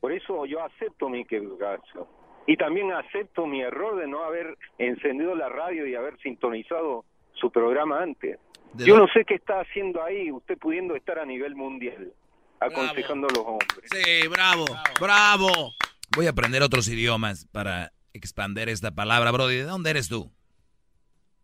Por 0.00 0.12
eso 0.12 0.46
yo 0.46 0.62
acepto 0.62 1.08
mi 1.08 1.20
equivocación. 1.22 2.06
Y 2.46 2.56
también 2.56 2.92
acepto 2.92 3.46
mi 3.46 3.60
error 3.62 3.96
de 3.98 4.06
no 4.06 4.22
haber 4.24 4.56
encendido 4.78 5.34
la 5.34 5.48
radio 5.48 5.86
y 5.86 5.94
haber 5.94 6.18
sintonizado 6.20 7.04
su 7.34 7.50
programa 7.50 8.00
antes. 8.02 8.38
¿De 8.74 8.84
Yo 8.86 8.96
no 8.96 9.06
sé 9.08 9.24
qué 9.24 9.34
está 9.34 9.60
haciendo 9.60 10.02
ahí, 10.02 10.30
usted 10.30 10.56
pudiendo 10.56 10.94
estar 10.94 11.18
a 11.18 11.24
nivel 11.26 11.56
mundial, 11.56 12.12
aconsejando 12.60 13.26
a 13.26 13.30
los 13.32 13.44
hombres. 13.44 13.90
Sí, 13.92 14.28
bravo, 14.28 14.64
bravo. 15.00 15.72
Voy 16.16 16.26
a 16.26 16.30
aprender 16.30 16.62
otros 16.62 16.88
idiomas 16.88 17.46
para 17.52 17.92
expander 18.12 18.68
esta 18.68 18.90
palabra, 18.90 19.30
Brody. 19.30 19.56
¿De 19.56 19.62
dónde 19.64 19.90
eres 19.90 20.08
tú? 20.08 20.30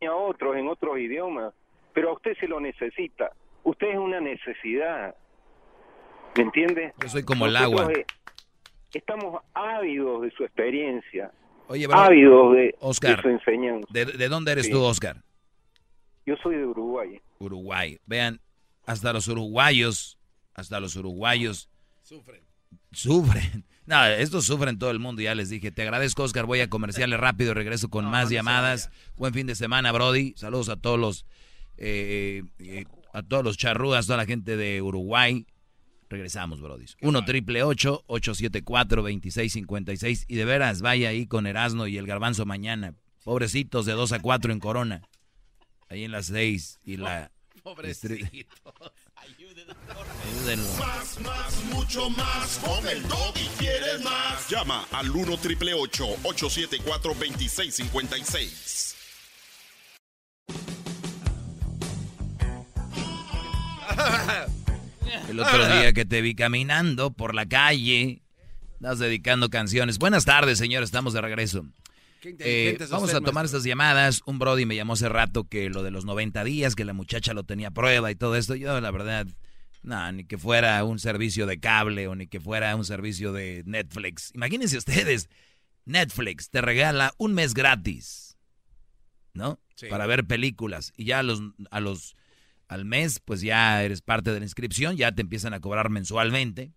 A 0.06 0.12
otros 0.14 0.56
en 0.56 0.68
otros 0.68 0.98
idiomas. 0.98 1.52
pero 1.94 2.10
a 2.10 2.12
usted 2.14 2.32
se 2.40 2.46
lo 2.48 2.60
necesita. 2.60 3.30
Usted 3.62 3.88
es 3.92 3.96
una 3.98 4.20
necesidad. 4.20 5.14
¿Me 6.36 6.42
entiende? 6.42 6.92
Yo 7.00 7.08
soy 7.08 7.22
como 7.22 7.46
el 7.46 7.56
agua. 7.56 7.90
eh, 7.92 8.04
estamos 8.92 9.40
ávidos 9.54 10.22
de 10.22 10.30
su 10.32 10.42
experiencia, 10.44 11.30
Oye, 11.68 11.86
bro, 11.86 11.96
ávidos 11.98 12.52
de, 12.56 12.74
Oscar, 12.80 13.16
de 13.16 13.22
su 13.22 13.28
enseñanza. 13.28 13.86
¿de, 13.90 14.04
de 14.06 14.28
dónde 14.28 14.52
eres 14.52 14.66
Sí. 14.66 14.72
tú, 14.72 14.82
Oscar? 14.82 15.22
Yo 16.26 16.34
soy 16.42 16.56
de 16.56 16.66
Uruguay. 16.66 17.20
Uruguay. 17.38 17.98
Vean, 18.06 18.40
hasta 18.86 19.12
los 19.12 19.28
uruguayos, 19.28 20.18
hasta 20.54 20.80
los 20.80 20.96
uruguayos 20.96 21.70
Sufren. 22.02 22.42
sufren. 22.92 23.64
No, 23.86 24.04
estos 24.06 24.46
sufren 24.46 24.78
todo 24.78 24.90
el 24.90 24.98
mundo, 24.98 25.20
ya 25.20 25.34
les 25.34 25.50
dije. 25.50 25.70
Te 25.70 25.82
agradezco, 25.82 26.22
Oscar. 26.22 26.46
Voy 26.46 26.60
a 26.60 26.70
comerciales 26.70 27.20
rápido, 27.20 27.52
regreso 27.52 27.90
con 27.90 28.06
más 28.06 28.30
llamadas. 28.30 28.90
Buen 29.16 29.34
fin 29.34 29.46
de 29.46 29.54
semana, 29.54 29.92
Brody. 29.92 30.32
Saludos 30.36 30.70
a 30.70 30.76
todos 30.76 30.98
los, 30.98 31.26
eh, 31.76 32.42
eh, 32.60 32.84
a 33.12 33.22
todos 33.22 33.44
los 33.44 33.58
charrúas, 33.58 34.06
toda 34.06 34.16
la 34.16 34.26
gente 34.26 34.56
de 34.56 34.80
Uruguay. 34.80 35.46
Regresamos, 36.08 36.62
Brody. 36.62 36.86
1 37.02 37.24
triple 37.24 37.62
874 37.62 39.02
2656 39.02 40.24
Y 40.28 40.36
de 40.36 40.44
veras, 40.44 40.80
vaya 40.80 41.10
ahí 41.10 41.26
con 41.26 41.46
Erasno 41.46 41.86
y 41.86 41.98
el 41.98 42.06
Garbanzo 42.06 42.46
mañana. 42.46 42.94
Pobrecitos 43.24 43.84
de 43.84 43.92
2 43.92 44.12
a 44.12 44.18
4 44.20 44.52
en 44.52 44.60
Corona. 44.60 45.02
Ahí 45.88 46.04
en 46.04 46.12
las 46.12 46.26
6 46.26 46.80
y 46.84 46.96
la... 46.96 47.30
Pobrecito. 47.62 48.74
Ayúdenlo. 49.24 49.74
Más, 50.78 51.20
más, 51.20 51.64
mucho 51.72 52.10
más. 52.10 52.60
Con 52.64 52.86
el 52.88 53.02
doggy 53.08 53.48
quieres 53.58 54.02
más. 54.02 54.48
Llama 54.48 54.86
al 54.92 55.10
1 55.10 55.36
triple 55.38 55.74
874 55.74 57.14
2656. 57.14 58.96
El 65.28 65.40
otro 65.40 65.66
día 65.66 65.92
que 65.92 66.04
te 66.04 66.20
vi 66.20 66.34
caminando 66.34 67.10
por 67.12 67.34
la 67.34 67.46
calle, 67.46 68.22
estás 68.74 68.98
dedicando 68.98 69.48
canciones. 69.50 69.98
Buenas 69.98 70.24
tardes, 70.24 70.58
señor, 70.58 70.82
estamos 70.82 71.12
de 71.14 71.20
regreso. 71.20 71.64
Eh, 72.24 72.78
vamos 72.90 73.12
a 73.14 73.20
tomar 73.20 73.44
estas 73.44 73.64
llamadas. 73.64 74.22
Un 74.26 74.38
Brody 74.38 74.66
me 74.66 74.76
llamó 74.76 74.94
hace 74.94 75.08
rato 75.08 75.44
que 75.44 75.68
lo 75.70 75.82
de 75.82 75.90
los 75.90 76.04
90 76.04 76.44
días, 76.44 76.74
que 76.74 76.84
la 76.84 76.92
muchacha 76.92 77.34
lo 77.34 77.44
tenía 77.44 77.68
a 77.68 77.70
prueba 77.70 78.10
y 78.10 78.16
todo 78.16 78.36
esto. 78.36 78.54
Yo, 78.54 78.80
la 78.80 78.90
verdad, 78.90 79.26
no, 79.82 80.12
ni 80.12 80.24
que 80.24 80.38
fuera 80.38 80.82
un 80.84 80.98
servicio 80.98 81.46
de 81.46 81.60
cable 81.60 82.08
o 82.08 82.14
ni 82.14 82.26
que 82.26 82.40
fuera 82.40 82.74
un 82.76 82.84
servicio 82.84 83.32
de 83.32 83.62
Netflix. 83.66 84.32
Imagínense 84.34 84.78
ustedes, 84.78 85.28
Netflix 85.84 86.50
te 86.50 86.60
regala 86.60 87.12
un 87.18 87.34
mes 87.34 87.54
gratis, 87.54 88.36
¿no? 89.34 89.60
Sí. 89.76 89.86
Para 89.88 90.06
ver 90.06 90.26
películas. 90.26 90.92
Y 90.96 91.04
ya 91.04 91.18
a 91.18 91.22
los, 91.22 91.40
a 91.70 91.80
los, 91.80 92.16
al 92.68 92.84
mes, 92.84 93.20
pues 93.20 93.40
ya 93.40 93.82
eres 93.82 94.00
parte 94.00 94.32
de 94.32 94.40
la 94.40 94.46
inscripción, 94.46 94.96
ya 94.96 95.12
te 95.12 95.22
empiezan 95.22 95.52
a 95.52 95.60
cobrar 95.60 95.90
mensualmente. 95.90 96.72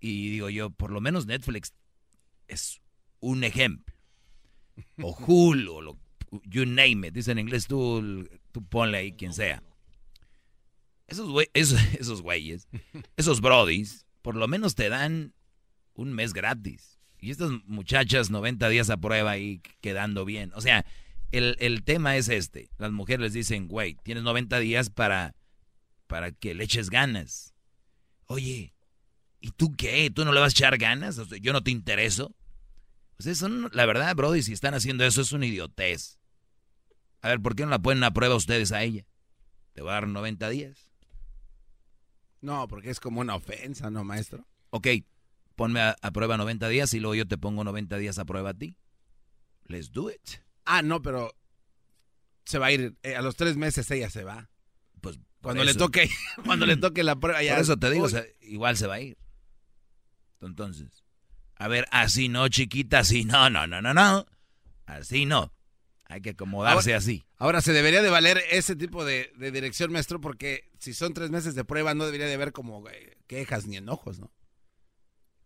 Y 0.00 0.30
digo 0.30 0.50
yo, 0.50 0.70
por 0.70 0.90
lo 0.90 1.00
menos 1.00 1.26
Netflix 1.26 1.74
es 2.46 2.80
un 3.20 3.44
ejemplo. 3.44 3.93
O 5.02 5.12
Hulu, 5.14 5.72
o 5.74 5.80
lo, 5.82 5.98
you 6.44 6.64
name 6.66 7.06
it. 7.08 7.14
Dice 7.14 7.32
en 7.32 7.38
inglés, 7.38 7.66
tú, 7.66 8.28
tú 8.52 8.64
ponle 8.64 8.98
ahí 8.98 9.12
quien 9.12 9.32
sea. 9.32 9.62
Esos, 11.06 11.28
güey- 11.28 11.50
esos, 11.54 11.80
esos 11.98 12.22
güeyes, 12.22 12.68
esos 13.16 13.40
brodis, 13.40 14.06
por 14.22 14.36
lo 14.36 14.48
menos 14.48 14.74
te 14.74 14.88
dan 14.88 15.34
un 15.94 16.12
mes 16.12 16.32
gratis. 16.32 16.98
Y 17.20 17.30
estas 17.30 17.50
muchachas 17.66 18.30
90 18.30 18.68
días 18.68 18.90
a 18.90 18.96
prueba 18.98 19.38
y 19.38 19.60
quedando 19.80 20.24
bien. 20.24 20.52
O 20.54 20.60
sea, 20.60 20.84
el, 21.32 21.56
el 21.58 21.82
tema 21.82 22.16
es 22.16 22.28
este. 22.28 22.68
Las 22.78 22.92
mujeres 22.92 23.20
les 23.20 23.32
dicen, 23.32 23.66
güey, 23.68 23.96
tienes 24.02 24.22
90 24.24 24.58
días 24.58 24.90
para, 24.90 25.34
para 26.06 26.32
que 26.32 26.54
le 26.54 26.64
eches 26.64 26.90
ganas. 26.90 27.54
Oye, 28.26 28.74
¿y 29.40 29.50
tú 29.52 29.74
qué? 29.76 30.10
¿Tú 30.10 30.24
no 30.24 30.32
le 30.32 30.40
vas 30.40 30.52
a 30.52 30.56
echar 30.56 30.76
ganas? 30.78 31.16
¿Yo 31.40 31.52
no 31.52 31.62
te 31.62 31.70
intereso? 31.70 32.34
Ustedes 33.18 33.38
son, 33.38 33.70
la 33.72 33.86
verdad, 33.86 34.14
Brody, 34.16 34.42
si 34.42 34.52
están 34.52 34.74
haciendo 34.74 35.04
eso 35.04 35.20
es 35.20 35.32
una 35.32 35.46
idiotez. 35.46 36.18
A 37.22 37.28
ver, 37.28 37.40
¿por 37.40 37.54
qué 37.54 37.64
no 37.64 37.70
la 37.70 37.78
ponen 37.78 38.04
a 38.04 38.12
prueba 38.12 38.34
ustedes 38.34 38.72
a 38.72 38.82
ella? 38.82 39.06
Te 39.72 39.82
voy 39.82 39.90
a 39.90 39.94
dar 39.94 40.08
90 40.08 40.48
días. 40.50 40.90
No, 42.40 42.68
porque 42.68 42.90
es 42.90 43.00
como 43.00 43.20
una 43.20 43.34
ofensa, 43.36 43.90
¿no, 43.90 44.04
maestro? 44.04 44.46
Ok, 44.70 44.88
ponme 45.54 45.80
a, 45.80 45.96
a 46.02 46.10
prueba 46.10 46.36
90 46.36 46.68
días 46.68 46.92
y 46.94 47.00
luego 47.00 47.14
yo 47.14 47.26
te 47.26 47.38
pongo 47.38 47.64
90 47.64 47.96
días 47.96 48.18
a 48.18 48.24
prueba 48.24 48.50
a 48.50 48.54
ti. 48.54 48.76
Let's 49.66 49.90
do 49.92 50.10
it. 50.10 50.20
Ah, 50.66 50.82
no, 50.82 51.00
pero 51.00 51.32
se 52.44 52.58
va 52.58 52.66
a 52.66 52.72
ir. 52.72 52.96
eh, 53.02 53.16
a 53.16 53.22
los 53.22 53.36
tres 53.36 53.56
meses 53.56 53.90
ella 53.90 54.10
se 54.10 54.24
va. 54.24 54.50
Pues 55.00 55.18
cuando 55.40 55.64
le 55.64 55.74
toque, 55.74 56.10
cuando 56.44 56.66
le 56.66 56.76
toque 56.76 57.02
la 57.02 57.16
prueba 57.16 57.42
ya. 57.42 57.54
Por 57.54 57.62
eso 57.62 57.76
te 57.78 57.90
digo, 57.90 58.04
o 58.04 58.06
Uy. 58.06 58.12
sea, 58.12 58.24
igual 58.42 58.76
se 58.76 58.86
va 58.86 58.94
a 58.94 59.00
ir. 59.00 59.16
Entonces, 60.42 61.03
a 61.64 61.68
ver, 61.68 61.86
así 61.90 62.28
no, 62.28 62.46
chiquita, 62.48 62.98
así 63.00 63.24
no, 63.24 63.48
no, 63.50 63.66
no, 63.66 63.80
no, 63.80 63.94
no. 63.94 64.26
Así 64.86 65.24
no. 65.24 65.52
Hay 66.06 66.20
que 66.20 66.30
acomodarse 66.30 66.90
Ahora- 66.92 66.98
así. 66.98 67.24
Ahora 67.38 67.60
se 67.62 67.72
debería 67.72 68.02
de 68.02 68.10
valer 68.10 68.42
ese 68.50 68.76
tipo 68.76 69.04
de, 69.04 69.32
de 69.36 69.50
dirección, 69.50 69.90
maestro, 69.92 70.20
porque 70.20 70.70
si 70.78 70.92
son 70.94 71.14
tres 71.14 71.30
meses 71.30 71.54
de 71.54 71.64
prueba 71.64 71.94
no 71.94 72.04
debería 72.04 72.26
de 72.26 72.34
haber 72.34 72.52
como 72.52 72.86
eh, 72.88 73.16
quejas 73.26 73.66
ni 73.66 73.76
enojos, 73.78 74.18
¿no? 74.18 74.30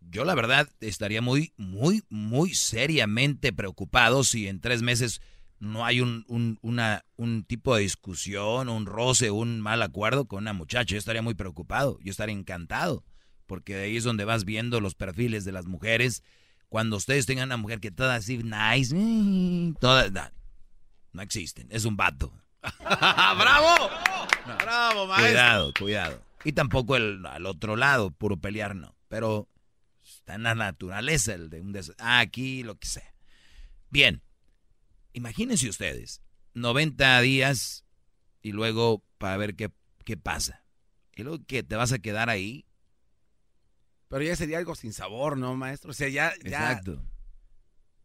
Yo 0.01 0.23
la 0.25 0.35
verdad 0.35 0.69
estaría 0.79 1.21
muy, 1.21 1.53
muy, 1.57 2.03
muy 2.09 2.53
seriamente 2.53 3.51
preocupado 3.53 4.23
si 4.23 4.47
en 4.47 4.59
tres 4.61 4.81
meses 4.81 5.21
no 5.59 5.85
hay 5.85 5.99
un, 6.01 6.23
un, 6.29 6.57
una, 6.61 7.03
un 7.17 7.43
tipo 7.43 7.75
de 7.75 7.81
discusión, 7.81 8.69
un 8.69 8.85
roce, 8.85 9.29
un 9.29 9.59
mal 9.59 9.81
acuerdo 9.81 10.25
con 10.25 10.39
una 10.43 10.53
muchacha. 10.53 10.93
Yo 10.93 10.97
estaría 10.97 11.21
muy 11.21 11.33
preocupado, 11.33 11.97
yo 12.01 12.11
estaría 12.11 12.35
encantado, 12.35 13.03
porque 13.49 13.75
de 13.75 13.85
ahí 13.85 13.97
es 13.97 14.03
donde 14.03 14.25
vas 14.25 14.45
viendo 14.45 14.79
los 14.79 14.93
perfiles 14.93 15.43
de 15.43 15.51
las 15.51 15.65
mujeres. 15.65 16.23
Cuando 16.69 16.97
ustedes 16.97 17.25
tengan 17.25 17.49
una 17.49 17.57
mujer 17.57 17.79
que 17.79 17.89
toda 17.89 18.13
así 18.13 18.37
nice, 18.37 18.95
mm, 18.95 19.73
toda, 19.81 20.07
no, 20.11 20.21
no 21.13 21.21
existen, 21.23 21.67
es 21.71 21.83
un 21.83 21.97
vato. 21.97 22.31
¡Bravo! 22.79 23.89
¡Bravo, 24.45 25.07
maestro! 25.07 25.29
Cuidado, 25.31 25.73
cuidado. 25.73 26.23
Y 26.43 26.51
tampoco 26.51 26.95
el 26.95 27.25
al 27.25 27.47
otro 27.47 27.75
lado, 27.75 28.11
puro 28.11 28.37
pelear, 28.37 28.75
no. 28.75 28.95
Pero 29.07 29.49
está 30.03 30.35
en 30.35 30.43
la 30.43 30.53
naturaleza 30.53 31.33
el 31.33 31.49
de 31.49 31.59
un 31.59 31.71
des 31.71 31.91
ah, 31.97 32.19
aquí, 32.19 32.61
lo 32.61 32.77
que 32.77 32.87
sea. 32.87 33.15
Bien, 33.89 34.21
imagínense 35.13 35.67
ustedes, 35.67 36.21
90 36.53 37.19
días 37.21 37.83
y 38.43 38.51
luego 38.51 39.03
para 39.17 39.37
ver 39.37 39.55
qué, 39.55 39.71
qué 40.05 40.17
pasa. 40.17 40.63
Y 41.15 41.23
luego 41.23 41.43
que 41.47 41.63
te 41.63 41.75
vas 41.75 41.91
a 41.91 41.99
quedar 41.99 42.29
ahí. 42.29 42.67
Pero 44.09 44.23
ya 44.23 44.35
sería 44.35 44.57
algo 44.57 44.75
sin 44.75 44.91
sabor, 44.91 45.37
¿no, 45.37 45.55
maestro? 45.55 45.91
O 45.91 45.93
sea, 45.93 46.09
ya... 46.09 46.33
ya 46.43 46.49
Exacto. 46.49 47.01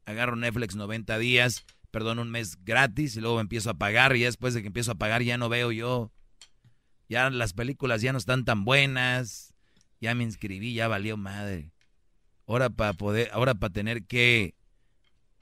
Agarro 0.05 0.37
Netflix 0.37 0.77
90 0.77 1.19
días, 1.19 1.65
perdón, 1.91 2.19
un 2.19 2.31
mes 2.31 2.63
gratis 2.63 3.17
y 3.17 3.21
luego 3.21 3.41
empiezo 3.41 3.71
a 3.71 3.75
pagar 3.75 4.15
y 4.15 4.21
después 4.23 4.53
de 4.53 4.61
que 4.61 4.67
empiezo 4.67 4.93
a 4.93 4.97
pagar 4.97 5.23
ya 5.23 5.39
no 5.39 5.49
veo 5.49 5.73
yo. 5.73 6.13
Ya 7.09 7.31
las 7.31 7.55
películas 7.55 8.03
ya 8.03 8.13
no 8.13 8.19
están 8.19 8.45
tan 8.45 8.67
buenas. 8.67 9.55
Ya 10.01 10.15
me 10.15 10.25
inscribí, 10.25 10.75
ya 10.75 10.89
valió 10.89 11.17
madre. 11.17 11.73
Ahora 12.47 12.69
para 12.69 12.93
poder, 12.93 13.31
ahora 13.33 13.55
para 13.55 13.73
tener 13.73 14.05
que 14.05 14.55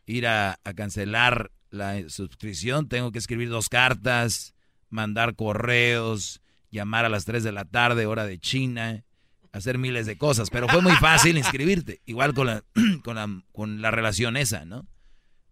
ir 0.07 0.29
a, 0.29 0.61
a 0.63 0.75
cancelar 0.75 1.51
la 1.71 2.09
suscripción, 2.09 2.89
tengo 2.89 3.11
que 3.11 3.19
escribir 3.19 3.49
dos 3.49 3.69
cartas, 3.69 4.55
mandar 4.91 5.35
correos, 5.35 6.41
llamar 6.71 7.05
a 7.05 7.09
las 7.09 7.25
3 7.25 7.43
de 7.43 7.51
la 7.51 7.65
tarde, 7.65 8.07
hora 8.07 8.27
de 8.27 8.39
China, 8.39 9.05
hacer 9.53 9.79
miles 9.79 10.07
de 10.07 10.17
cosas. 10.19 10.51
Pero 10.51 10.69
fue 10.69 10.81
muy 10.83 10.93
fácil 10.97 11.37
inscribirte. 11.39 12.01
Igual 12.07 12.35
con 12.35 12.47
la, 12.47 12.65
con 13.05 13.17
la, 13.17 13.43
con 13.53 13.81
la 13.83 13.91
relación 13.91 14.37
esa, 14.37 14.65
¿no? 14.65 14.87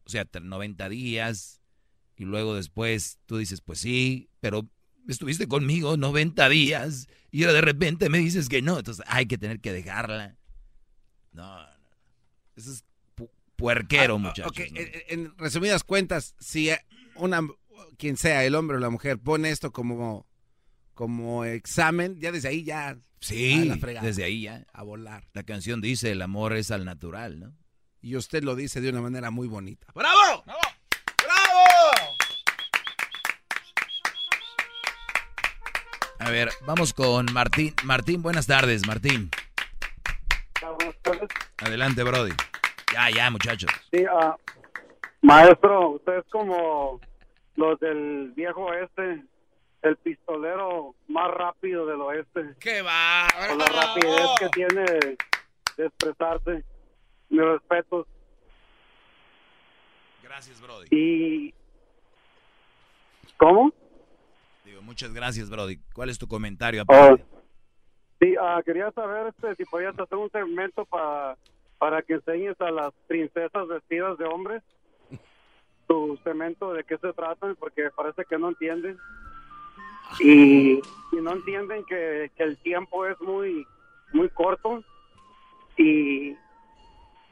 O 0.05 0.11
sea, 0.11 0.27
90 0.41 0.89
días 0.89 1.61
y 2.17 2.25
luego 2.25 2.55
después 2.57 3.19
tú 3.27 3.39
dices, 3.39 3.61
pues 3.61 3.79
sí, 3.81 4.29
pero 4.41 4.69
estuviste 5.09 5.47
conmigo 5.49 5.97
90 5.97 6.49
días 6.49 7.07
y 7.31 7.43
ahora 7.45 7.55
de 7.55 7.61
repente 7.63 8.09
me 8.09 8.19
dices 8.19 8.49
que 8.49 8.61
no. 8.63 8.79
Entonces 8.79 9.05
hay 9.09 9.27
que 9.27 9.39
tener 9.39 9.61
que 9.61 9.73
dejarla. 9.73 10.37
No, 11.33 11.63
no. 11.63 11.69
Eso 12.57 12.73
es 12.73 12.85
pu- 13.17 13.31
puerquero, 13.57 14.17
Ah, 14.17 14.19
muchachos. 14.19 14.47
ok, 14.51 14.61
¿no? 14.73 14.81
en, 14.81 14.91
en 15.09 15.39
resumidas 15.39 15.85
cuentas, 15.85 16.35
si 16.41 16.71
una, 17.15 17.41
quien 17.97 18.17
sea, 18.17 18.45
el 18.45 18.55
hombre 18.55 18.77
o 18.77 18.81
la 18.81 18.91
mujer, 18.91 19.19
pone 19.19 19.51
esto 19.51 19.71
como, 19.73 20.27
como 21.01 21.47
examen, 21.47 22.21
ya 22.21 22.31
desde 22.31 22.51
ahí 22.51 22.63
ya... 22.63 22.95
Sí, 23.21 23.73
fregada. 23.81 24.07
desde 24.07 24.23
ahí 24.23 24.43
ya. 24.43 24.67
A 24.75 24.83
volar. 24.83 25.25
La 25.33 25.45
canción 25.45 25.81
dice, 25.81 26.11
el 26.11 26.21
amor 26.21 26.53
es 26.53 26.71
al 26.71 26.85
natural, 26.85 27.41
¿no? 27.41 27.55
Y 28.03 28.17
usted 28.17 28.45
lo 28.45 28.55
dice 28.55 28.83
de 28.83 28.91
una 28.91 29.01
manera 29.01 29.31
muy 29.31 29.49
bonita. 29.49 29.87
¡Bravo! 29.95 30.45
¡Bravo! 30.45 30.59
A 36.19 36.31
ver, 36.31 36.51
vamos 36.67 36.93
con 36.93 37.33
Martín. 37.33 37.75
Martín, 37.85 38.21
buenas 38.21 38.47
tardes, 38.47 38.87
Martín. 38.87 39.31
Adelante, 41.63 42.03
Brody. 42.03 42.33
Ya, 42.93 43.09
ya, 43.09 43.31
muchachos. 43.31 43.71
Sí, 43.91 44.05
ah, 44.05 44.37
maestro, 45.23 45.93
usted 45.93 46.19
es 46.19 46.27
como 46.31 47.01
los 47.57 47.81
del 47.81 48.33
viejo 48.37 48.67
oeste, 48.67 49.25
el 49.83 49.97
pistolero 49.97 50.95
más 51.09 51.31
rápido 51.33 51.87
del 51.87 52.01
oeste. 52.01 52.55
¡Qué 52.61 52.83
va! 52.83 53.27
Por 53.49 53.57
la 53.57 53.67
rapidez 53.67 54.27
que 54.39 54.49
tiene 54.49 54.85
de 55.77 55.87
expresarse. 55.87 56.65
Mi 57.29 57.41
respeto. 57.41 58.07
Gracias, 60.23 60.61
Brody. 60.61 60.87
Y... 60.91 61.55
¿Cómo? 63.37 63.73
Digo, 64.65 64.83
muchas 64.83 65.13
gracias, 65.15 65.49
Brody. 65.49 65.79
¿Cuál 65.95 66.11
es 66.11 66.19
tu 66.19 66.27
comentario? 66.29 66.85
Oh, 66.89 67.17
sí, 68.21 68.35
ah, 68.41 68.61
quería 68.65 68.91
saber 68.93 69.29
este, 69.29 69.55
si 69.57 69.65
podías 69.65 69.99
hacer 69.99 70.19
un 70.19 70.31
segmento 70.31 70.85
para 70.85 71.37
para 71.79 72.03
que 72.03 72.13
enseñes 72.13 72.61
a 72.61 72.71
las 72.71 72.93
princesas 73.07 73.67
vestidas 73.67 74.19
de 74.19 74.27
hombres 74.27 74.63
tu 75.91 76.17
segmento 76.23 76.73
de 76.73 76.85
qué 76.85 76.97
se 76.99 77.13
tratan, 77.15 77.57
porque 77.57 77.91
parece 77.91 78.25
que 78.25 78.39
no 78.39 78.51
entienden. 78.51 78.97
Y, 80.21 80.81
y 81.13 81.17
no 81.23 81.33
entienden 81.33 81.85
que, 81.85 82.31
que 82.37 82.43
el 82.43 82.57
tiempo 82.59 83.07
es 83.07 83.21
muy 83.21 83.67
muy 84.13 84.29
corto 84.31 84.83
y, 85.77 86.31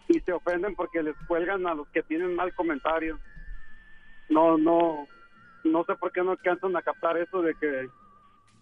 y 0.09 0.21
se 0.25 0.33
ofenden 0.33 0.75
porque 0.75 1.03
les 1.03 1.17
cuelgan 1.27 1.67
a 1.67 1.75
los 1.75 1.89
que 1.89 2.03
tienen 2.05 2.35
mal 2.37 2.55
comentario. 2.55 3.19
No, 4.29 4.57
no, 4.59 5.07
no 5.65 5.85
sé 5.85 5.95
por 5.97 6.13
qué 6.13 6.23
no 6.23 6.33
alcanzan 6.33 6.77
a 6.77 6.83
captar 6.83 7.17
eso 7.17 7.43
de 7.43 7.55
que 7.55 7.89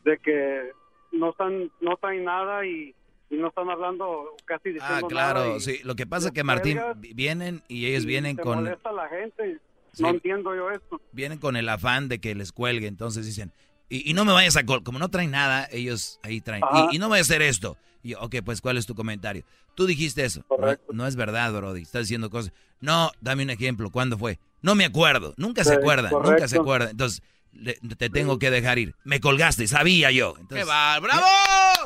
de 0.04 0.18
que 0.18 0.70
no 1.12 1.30
están 1.30 1.70
no 1.80 1.96
traen 1.96 2.24
nada 2.24 2.64
y, 2.66 2.94
y 3.30 3.36
no 3.36 3.48
están 3.48 3.68
hablando 3.70 4.34
casi 4.44 4.70
Ah, 4.70 4.72
diciendo 4.72 5.06
claro, 5.08 5.40
nada 5.40 5.56
y 5.56 5.60
sí. 5.60 5.80
Lo 5.84 5.94
que 5.94 6.06
pasa 6.06 6.28
es 6.28 6.32
que 6.32 6.44
Martín 6.44 6.78
vienen 6.96 7.62
y 7.68 7.86
ellos 7.86 8.04
y 8.04 8.06
vienen 8.06 8.36
con 8.36 8.58
molesta 8.64 8.92
la 8.92 9.08
gente 9.08 9.58
Sí. 9.92 10.02
no 10.02 10.10
entiendo 10.10 10.54
yo 10.54 10.70
esto 10.70 11.00
vienen 11.12 11.38
con 11.38 11.56
el 11.56 11.70
afán 11.70 12.08
de 12.08 12.20
que 12.20 12.34
les 12.34 12.52
cuelgue, 12.52 12.86
entonces 12.86 13.24
dicen, 13.24 13.50
y, 13.88 14.10
y 14.10 14.14
no 14.14 14.24
me 14.24 14.32
vayas 14.32 14.56
a 14.56 14.64
col 14.64 14.82
como 14.82 14.98
no 14.98 15.08
traen 15.08 15.30
nada, 15.30 15.68
ellos 15.70 16.18
ahí 16.22 16.40
traen. 16.40 16.62
Y, 16.90 16.96
y 16.96 16.98
no 16.98 17.08
voy 17.08 17.18
a 17.18 17.22
hacer 17.22 17.42
esto. 17.42 17.76
Y 18.02 18.10
yo, 18.10 18.20
ok, 18.20 18.36
pues 18.44 18.60
¿cuál 18.60 18.76
es 18.76 18.86
tu 18.86 18.94
comentario? 18.94 19.44
Tú 19.74 19.86
dijiste 19.86 20.24
eso. 20.24 20.44
No, 20.50 20.76
no 20.92 21.06
es 21.06 21.16
verdad, 21.16 21.52
Brody. 21.52 21.82
Estás 21.82 22.02
diciendo 22.02 22.30
cosas. 22.30 22.52
No, 22.80 23.10
dame 23.20 23.42
un 23.42 23.50
ejemplo. 23.50 23.90
¿Cuándo 23.90 24.16
fue? 24.16 24.38
No 24.62 24.74
me 24.74 24.84
acuerdo. 24.84 25.34
Nunca 25.36 25.64
se 25.64 25.74
acuerda. 25.74 26.10
Nunca 26.10 26.22
correcto. 26.24 26.48
se 26.48 26.58
acuerda. 26.58 26.90
Entonces, 26.90 27.22
le- 27.52 27.74
te 27.96 28.08
tengo 28.10 28.38
que 28.38 28.50
dejar 28.50 28.78
ir. 28.78 28.94
Me 29.04 29.20
colgaste, 29.20 29.66
sabía 29.66 30.10
yo. 30.10 30.34
Entonces, 30.38 30.64
¡Qué 30.64 30.70
va! 30.70 30.98
¡Bravo! 31.00 31.26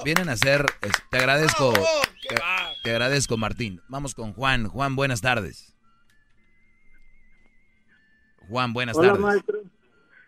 Vienen 0.05 0.29
a 0.29 0.33
hacer, 0.33 0.67
te 1.11 1.19
agradezco, 1.19 1.73
¡Qué 2.23 2.35
te, 2.37 2.41
va! 2.41 2.73
te 2.83 2.91
agradezco 2.91 3.37
Martín. 3.37 3.81
Vamos 3.89 4.15
con 4.15 4.33
Juan. 4.33 4.69
Juan, 4.69 4.97
buenas 4.97 5.21
tardes. 5.21 5.75
Juan, 8.49 8.73
buenas 8.73 8.97
hola, 8.97 9.09
tardes. 9.09 9.23
maestro. 9.23 9.59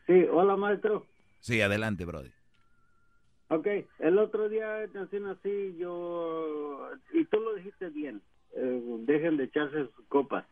Sí, 0.07 0.13
hola, 0.33 0.57
maestro. 0.57 1.07
Sí, 1.43 1.61
adelante, 1.61 2.05
Brody. 2.07 2.31
Ok, 3.49 3.67
el 3.99 4.17
otro 4.19 4.49
día 4.49 4.87
nací 4.95 5.19
así, 5.19 5.77
yo... 5.79 6.89
Y 7.13 7.27
tú 7.27 7.39
lo 7.41 7.55
dijiste 7.55 7.91
bien. 7.91 8.23
eh, 8.57 8.81
dejen 9.01 9.37
de 9.37 9.45
echarse 9.45 9.85
sus 9.95 10.07
copas. 10.09 10.47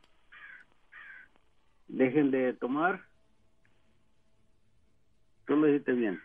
Dejen 1.88 2.30
de 2.30 2.52
tomar. 2.54 3.02
Tú 5.46 5.56
lo 5.56 5.66
dijiste 5.66 5.92
bien. 5.92 6.20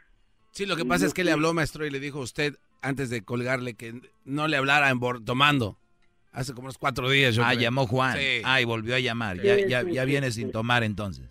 Sí, 0.52 0.66
lo 0.66 0.76
que 0.76 0.84
pasa 0.86 1.06
es 1.06 1.14
que 1.14 1.24
le 1.24 1.32
habló 1.32 1.54
maestro 1.54 1.86
y 1.86 1.90
le 1.90 2.00
dijo 2.00 2.20
a 2.20 2.24
usted 2.24 2.58
antes 2.82 3.10
de 3.10 3.24
colgarle 3.24 3.76
que 3.76 4.02
no 4.26 4.48
le 4.48 4.58
hablara 4.58 4.90
en 4.90 5.00
bor- 5.00 5.24
tomando. 5.24 5.78
Hace 6.32 6.54
como 6.54 6.66
unos 6.66 6.78
cuatro 6.78 7.10
días. 7.10 7.36
Yo 7.36 7.44
ah, 7.44 7.50
creo. 7.52 7.62
llamó 7.62 7.88
Juan. 7.88 8.18
Sí. 8.18 8.42
Ah, 8.44 8.60
y 8.62 8.66
volvió 8.66 8.96
a 8.96 9.00
llamar. 9.00 9.38
Ya, 9.42 9.56
Sí, 9.56 9.66
ya, 9.70 9.84
sí, 9.84 9.94
ya 9.94 10.04
sí, 10.04 10.08
viene 10.10 10.32
sí. 10.32 10.42
sin 10.42 10.52
tomar 10.52 10.84
entonces. 10.84 11.30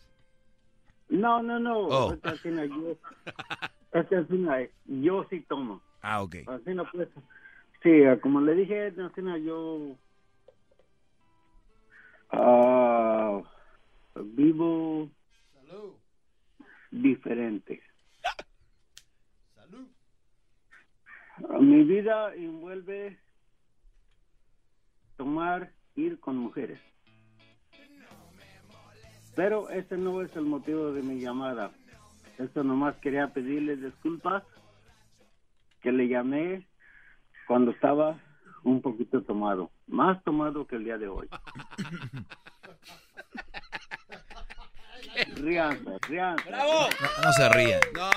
No, 1.14 1.42
no, 1.42 1.60
no. 1.60 1.78
Oh. 1.78 2.12
Es 2.12 2.20
que 2.20 2.28
así 2.28 2.48
no, 2.48 2.64
yo, 2.64 2.96
es 3.92 4.06
que 4.08 4.16
así 4.16 4.34
no, 4.34 4.52
yo 4.86 5.24
sí 5.30 5.40
tomo. 5.48 5.80
Ah, 6.02 6.22
ok. 6.22 6.36
Así 6.46 6.74
no 6.74 6.84
pues. 6.90 7.08
Sí, 7.82 8.02
como 8.22 8.40
le 8.40 8.54
dije, 8.54 8.86
así 8.88 9.22
no, 9.22 9.36
yo 9.36 9.96
ah, 12.30 13.42
vivo 14.16 15.08
diferente. 16.90 17.82
Ah, 21.48 21.58
Mi 21.60 21.84
vida 21.84 22.34
envuelve 22.34 23.18
tomar, 25.16 25.72
ir 25.94 26.18
con 26.18 26.38
mujeres. 26.38 26.80
Pero 29.34 29.68
ese 29.70 29.96
no 29.96 30.22
es 30.22 30.34
el 30.36 30.44
motivo 30.44 30.92
de 30.92 31.02
mi 31.02 31.20
llamada. 31.20 31.70
Esto 32.38 32.64
nomás 32.64 32.96
quería 32.96 33.28
pedirle 33.28 33.76
disculpas 33.76 34.42
que 35.82 35.92
le 35.92 36.08
llamé 36.08 36.66
cuando 37.46 37.70
estaba 37.72 38.18
un 38.62 38.80
poquito 38.80 39.22
tomado, 39.22 39.70
más 39.86 40.22
tomado 40.24 40.66
que 40.66 40.76
el 40.76 40.84
día 40.84 40.98
de 40.98 41.08
hoy. 41.08 41.28
Ríanse, 45.36 45.98
ríanse. 46.08 46.48
¡Bravo! 46.48 46.88
No, 47.00 47.22
no 47.22 47.32
se 47.32 47.48
rían. 47.50 47.80
No, 47.94 48.10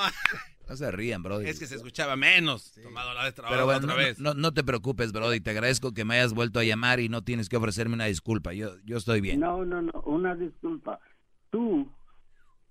No 0.69 0.76
se 0.76 0.91
rían, 0.91 1.23
Brody. 1.23 1.48
es 1.48 1.60
que 1.60 1.65
se 1.65 1.76
escuchaba 1.76 2.15
menos. 2.15 2.73
Tomado 2.73 3.14
la 3.14 3.27
otra, 3.30 3.48
Pero 3.49 3.65
bueno, 3.65 3.80
otra 3.80 3.91
no, 3.94 3.98
vez. 3.98 4.19
no, 4.19 4.34
no 4.34 4.53
te 4.53 4.64
preocupes, 4.64 5.11
Brody. 5.14 5.39
Te 5.39 5.52
agradezco 5.52 5.94
que 5.94 6.03
me 6.03 6.15
hayas 6.15 6.34
vuelto 6.34 6.60
a 6.60 6.64
llamar 6.64 6.99
y 6.99 7.07
no 7.10 7.23
tienes 7.23 7.48
que 7.48 7.56
ofrecerme 7.57 7.95
una 7.95 8.06
disculpa. 8.06 8.53
Yo, 8.53 8.77
yo 8.84 8.98
estoy 8.98 9.22
bien. 9.22 9.39
No, 9.39 9.64
no, 9.64 9.81
no, 9.81 9.91
una 10.06 10.35
disculpa. 10.35 10.99
Tú 11.52 11.89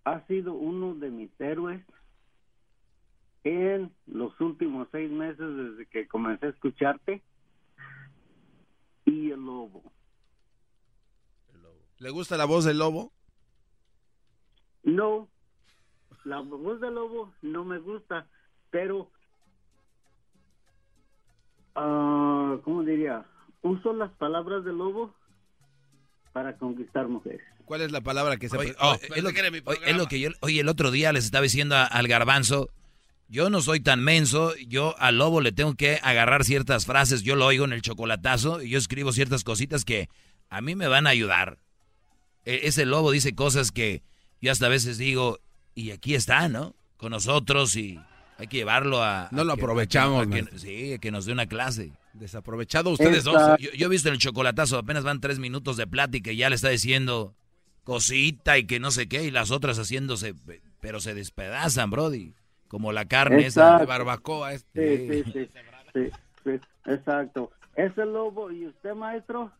has 0.04 0.26
sido 0.26 0.52
uno 0.52 0.94
de 0.94 1.10
mis 1.10 1.30
héroes 1.40 1.82
en 3.44 3.92
los 4.06 4.38
últimos 4.40 4.88
seis 4.92 5.10
meses 5.10 5.38
desde 5.56 5.86
que 5.86 6.06
comencé 6.06 6.46
a 6.46 6.50
escucharte. 6.50 7.22
Y 9.06 9.30
el 9.30 9.40
lobo. 9.40 9.90
¿Le 11.98 12.10
gusta 12.10 12.36
la 12.36 12.44
voz 12.44 12.64
del 12.66 12.78
lobo? 12.78 13.12
No, 14.82 15.28
la 16.26 16.40
voz 16.40 16.80
del 16.80 16.94
lobo 16.94 17.32
no 17.42 17.64
me 17.64 17.78
gusta, 17.78 18.26
pero, 18.70 19.10
ah, 21.74 22.56
¿cómo 22.64 22.82
diría? 22.82 23.24
Uso 23.62 23.92
las 23.92 24.10
palabras 24.12 24.64
del 24.64 24.76
lobo 24.78 25.14
para 26.32 26.56
conquistar 26.58 27.08
mujeres. 27.08 27.40
¿Cuál 27.64 27.82
es 27.82 27.92
la 27.92 28.00
palabra 28.00 28.36
que 28.36 28.48
se... 28.48 28.56
Oye, 28.56 28.74
Oh, 28.80 28.92
oye, 28.92 29.08
es, 29.16 29.22
lo, 29.24 29.30
que 29.32 29.38
era 29.40 29.50
mi 29.50 29.60
oye, 29.64 29.80
es 29.86 29.96
lo 29.96 30.06
que 30.06 30.20
yo, 30.20 30.30
oye, 30.40 30.60
el 30.60 30.68
otro 30.68 30.90
día 30.90 31.12
les 31.12 31.24
estaba 31.24 31.42
diciendo 31.42 31.74
a- 31.76 31.84
al 31.84 32.06
garbanzo, 32.08 32.70
yo 33.28 33.48
no 33.50 33.60
soy 33.60 33.80
tan 33.80 34.02
menso, 34.02 34.54
yo 34.68 34.94
al 34.98 35.18
lobo 35.18 35.40
le 35.40 35.50
tengo 35.52 35.74
que 35.74 35.98
agarrar 36.02 36.44
ciertas 36.44 36.86
frases, 36.86 37.22
yo 37.22 37.34
lo 37.36 37.46
oigo 37.46 37.64
en 37.64 37.72
el 37.72 37.82
chocolatazo 37.82 38.62
y 38.62 38.70
yo 38.70 38.78
escribo 38.78 39.12
ciertas 39.12 39.42
cositas 39.44 39.84
que 39.84 40.08
a 40.48 40.60
mí 40.60 40.76
me 40.76 40.86
van 40.88 41.06
a 41.06 41.10
ayudar. 41.10 41.58
E- 42.44 42.60
ese 42.64 42.84
lobo 42.84 43.10
dice 43.10 43.34
cosas 43.34 43.72
que 43.72 44.02
yo 44.40 44.52
hasta 44.52 44.66
a 44.66 44.70
veces 44.70 44.98
digo, 44.98 45.38
y 45.76 45.92
aquí 45.92 46.16
está, 46.16 46.48
¿no? 46.48 46.74
Con 46.96 47.10
nosotros 47.10 47.76
y 47.76 48.00
hay 48.38 48.48
que 48.48 48.56
llevarlo 48.56 49.02
a... 49.02 49.28
No 49.30 49.42
a 49.42 49.44
lo 49.44 49.54
que- 49.54 49.60
aprovechamos, 49.62 50.22
a 50.22 50.24
que- 50.24 50.42
maestro. 50.42 50.58
sí, 50.58 50.98
que 51.00 51.10
nos 51.12 51.24
dé 51.26 51.32
una 51.32 51.46
clase. 51.46 51.92
Desaprovechado 52.14 52.90
ustedes 52.90 53.22
dos. 53.24 53.34
Exacto. 53.34 53.62
Yo, 53.62 53.70
yo 53.72 53.86
he 53.86 53.90
visto 53.90 54.08
en 54.08 54.14
el 54.14 54.20
chocolatazo, 54.20 54.78
apenas 54.78 55.04
van 55.04 55.20
tres 55.20 55.38
minutos 55.38 55.76
de 55.76 55.86
plática 55.86 56.32
y 56.32 56.38
ya 56.38 56.48
le 56.48 56.56
está 56.56 56.70
diciendo 56.70 57.34
cosita 57.84 58.58
y 58.58 58.66
que 58.66 58.80
no 58.80 58.90
sé 58.90 59.06
qué, 59.08 59.22
y 59.24 59.30
las 59.30 59.50
otras 59.52 59.78
haciéndose, 59.78 60.34
pe- 60.34 60.60
pero 60.80 60.98
se 60.98 61.14
despedazan, 61.14 61.90
Brody. 61.90 62.34
Como 62.68 62.90
la 62.90 63.04
carne 63.04 63.46
esa 63.46 63.60
Exacto. 63.62 63.80
de 63.80 63.86
barbacoa. 63.86 64.52
este. 64.54 65.22
Sí, 65.22 65.22
sí, 65.24 65.32
sí, 65.32 65.48
sí, 65.94 66.10
sí, 66.42 66.60
exacto. 66.86 67.52
Ese 67.76 68.04
lobo 68.04 68.50
y 68.50 68.66
usted, 68.66 68.94
maestro, 68.94 69.52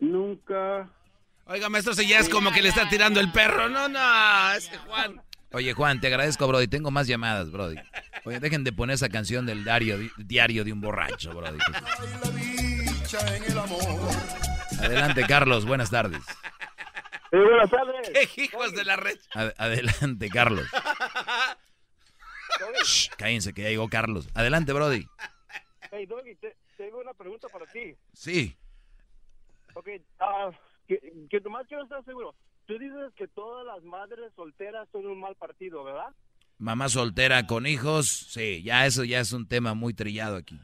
nunca... 0.00 0.90
Oiga, 1.48 1.68
maestro, 1.68 1.92
ese 1.94 2.06
ya 2.06 2.18
es 2.18 2.28
como 2.28 2.52
que 2.52 2.60
le 2.62 2.68
está 2.68 2.88
tirando 2.88 3.20
el 3.20 3.32
perro. 3.32 3.68
No, 3.68 3.88
no, 3.88 4.52
ese 4.52 4.76
Juan. 4.78 5.22
Oye, 5.52 5.72
Juan, 5.72 5.98
te 6.00 6.08
agradezco, 6.08 6.46
Brody. 6.46 6.68
Tengo 6.68 6.90
más 6.90 7.06
llamadas, 7.06 7.50
Brody. 7.50 7.76
Oye, 8.24 8.38
dejen 8.38 8.64
de 8.64 8.72
poner 8.72 8.94
esa 8.94 9.08
canción 9.08 9.46
del 9.46 9.64
diario, 9.64 9.98
diario 10.18 10.62
de 10.64 10.72
un 10.72 10.80
borracho, 10.82 11.32
Brody. 11.32 11.58
Adelante, 14.78 15.24
Carlos. 15.26 15.64
Buenas 15.64 15.90
tardes. 15.90 16.22
Sí, 17.30 17.36
buenas 17.36 17.70
tardes. 17.70 18.10
¡Qué 18.34 18.42
hijos 18.42 18.72
de 18.74 18.84
la 18.84 18.96
red! 18.96 19.18
Ad- 19.34 19.54
adelante, 19.56 20.28
Carlos. 20.28 20.66
Shh, 22.84 23.08
cállense, 23.16 23.52
que 23.54 23.62
ya 23.62 23.68
llegó 23.70 23.88
Carlos. 23.88 24.28
Adelante, 24.34 24.72
Brody. 24.74 25.06
Hey, 25.90 26.04
Doggy, 26.06 26.34
te- 26.36 26.56
tengo 26.76 27.00
una 27.00 27.14
pregunta 27.14 27.48
para 27.48 27.64
ti. 27.66 27.94
Sí. 28.12 28.56
Ok, 29.74 29.88
ah, 30.20 30.50
que, 30.88 31.12
que 31.30 31.40
nomás 31.40 31.66
quiero 31.68 31.84
estar 31.84 32.04
seguro. 32.04 32.34
Tú 32.66 32.76
dices 32.78 33.12
que 33.14 33.28
todas 33.28 33.64
las 33.64 33.82
madres 33.84 34.32
solteras 34.34 34.88
son 34.90 35.06
un 35.06 35.20
mal 35.20 35.36
partido, 35.36 35.84
¿verdad? 35.84 36.08
Mamá 36.58 36.88
soltera 36.88 37.46
con 37.46 37.66
hijos, 37.66 38.08
sí, 38.08 38.62
ya 38.64 38.84
eso 38.86 39.04
ya 39.04 39.20
es 39.20 39.32
un 39.32 39.46
tema 39.46 39.74
muy 39.74 39.94
trillado 39.94 40.34
aquí. 40.36 40.58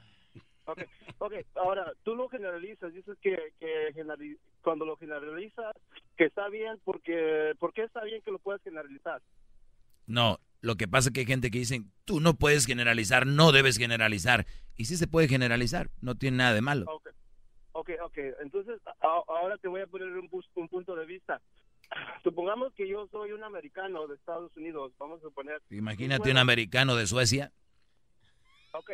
Ok, 0.64 0.80
ok, 1.18 1.32
ahora 1.54 1.92
tú 2.02 2.16
lo 2.16 2.28
generalizas, 2.28 2.92
dices 2.92 3.16
que, 3.22 3.36
que 3.60 3.92
generali- 3.94 4.38
cuando 4.62 4.84
lo 4.84 4.96
generalizas, 4.96 5.72
que 6.16 6.24
está 6.24 6.48
bien, 6.48 6.80
porque 6.84 7.52
¿por 7.60 7.72
qué 7.74 7.84
está 7.84 8.02
bien 8.02 8.22
que 8.22 8.32
lo 8.32 8.38
puedas 8.40 8.62
generalizar? 8.62 9.22
No, 10.06 10.38
Lo 10.60 10.76
que 10.76 10.88
pasa 10.88 11.08
es 11.10 11.12
que 11.12 11.20
hay 11.20 11.26
gente 11.26 11.50
que 11.50 11.58
dice, 11.58 11.82
tú 12.06 12.20
no 12.20 12.34
puedes 12.34 12.64
generalizar, 12.66 13.26
no 13.26 13.52
debes 13.52 13.76
generalizar. 13.76 14.46
Y 14.76 14.86
sí 14.86 14.96
se 14.96 15.06
puede 15.06 15.28
generalizar, 15.28 15.90
no 16.00 16.14
tiene 16.16 16.38
nada 16.38 16.54
de 16.54 16.62
malo. 16.62 16.86
Ok, 16.88 17.08
ok, 17.74 17.90
ok. 18.02 18.18
Entonces, 18.40 18.80
a- 18.86 19.22
ahora 19.28 19.58
te 19.58 19.68
voy 19.68 19.82
a 19.82 19.86
poner 19.86 20.08
un, 20.08 20.28
punto 20.68 20.94
de 20.96 21.04
vista. 21.06 21.40
Supongamos 22.22 22.72
que 22.74 22.88
yo 22.88 23.06
soy 23.08 23.32
un 23.32 23.44
americano 23.44 24.06
de 24.06 24.14
Estados 24.14 24.56
Unidos, 24.56 24.92
vamos 24.98 25.18
a 25.20 25.22
suponer. 25.22 25.60
Imagínate 25.70 26.20
Bueno, 26.20 26.32
un 26.32 26.38
americano 26.38 26.96
de 26.96 27.06
Suecia. 27.06 27.52
Ok, 28.72 28.90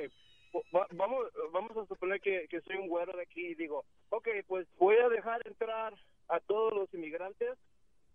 va- 0.74 0.88
vamos, 0.92 1.28
vamos 1.52 1.76
a 1.76 1.86
suponer 1.86 2.20
que, 2.20 2.46
que 2.50 2.60
soy 2.62 2.76
un 2.76 2.88
güero 2.88 3.12
de 3.16 3.22
aquí 3.22 3.46
y 3.46 3.54
digo, 3.54 3.84
ok, 4.10 4.28
pues 4.46 4.66
voy 4.78 4.96
a 4.96 5.08
dejar 5.08 5.46
entrar 5.46 5.94
a 6.28 6.40
todos 6.40 6.72
los 6.74 6.92
inmigrantes, 6.92 7.56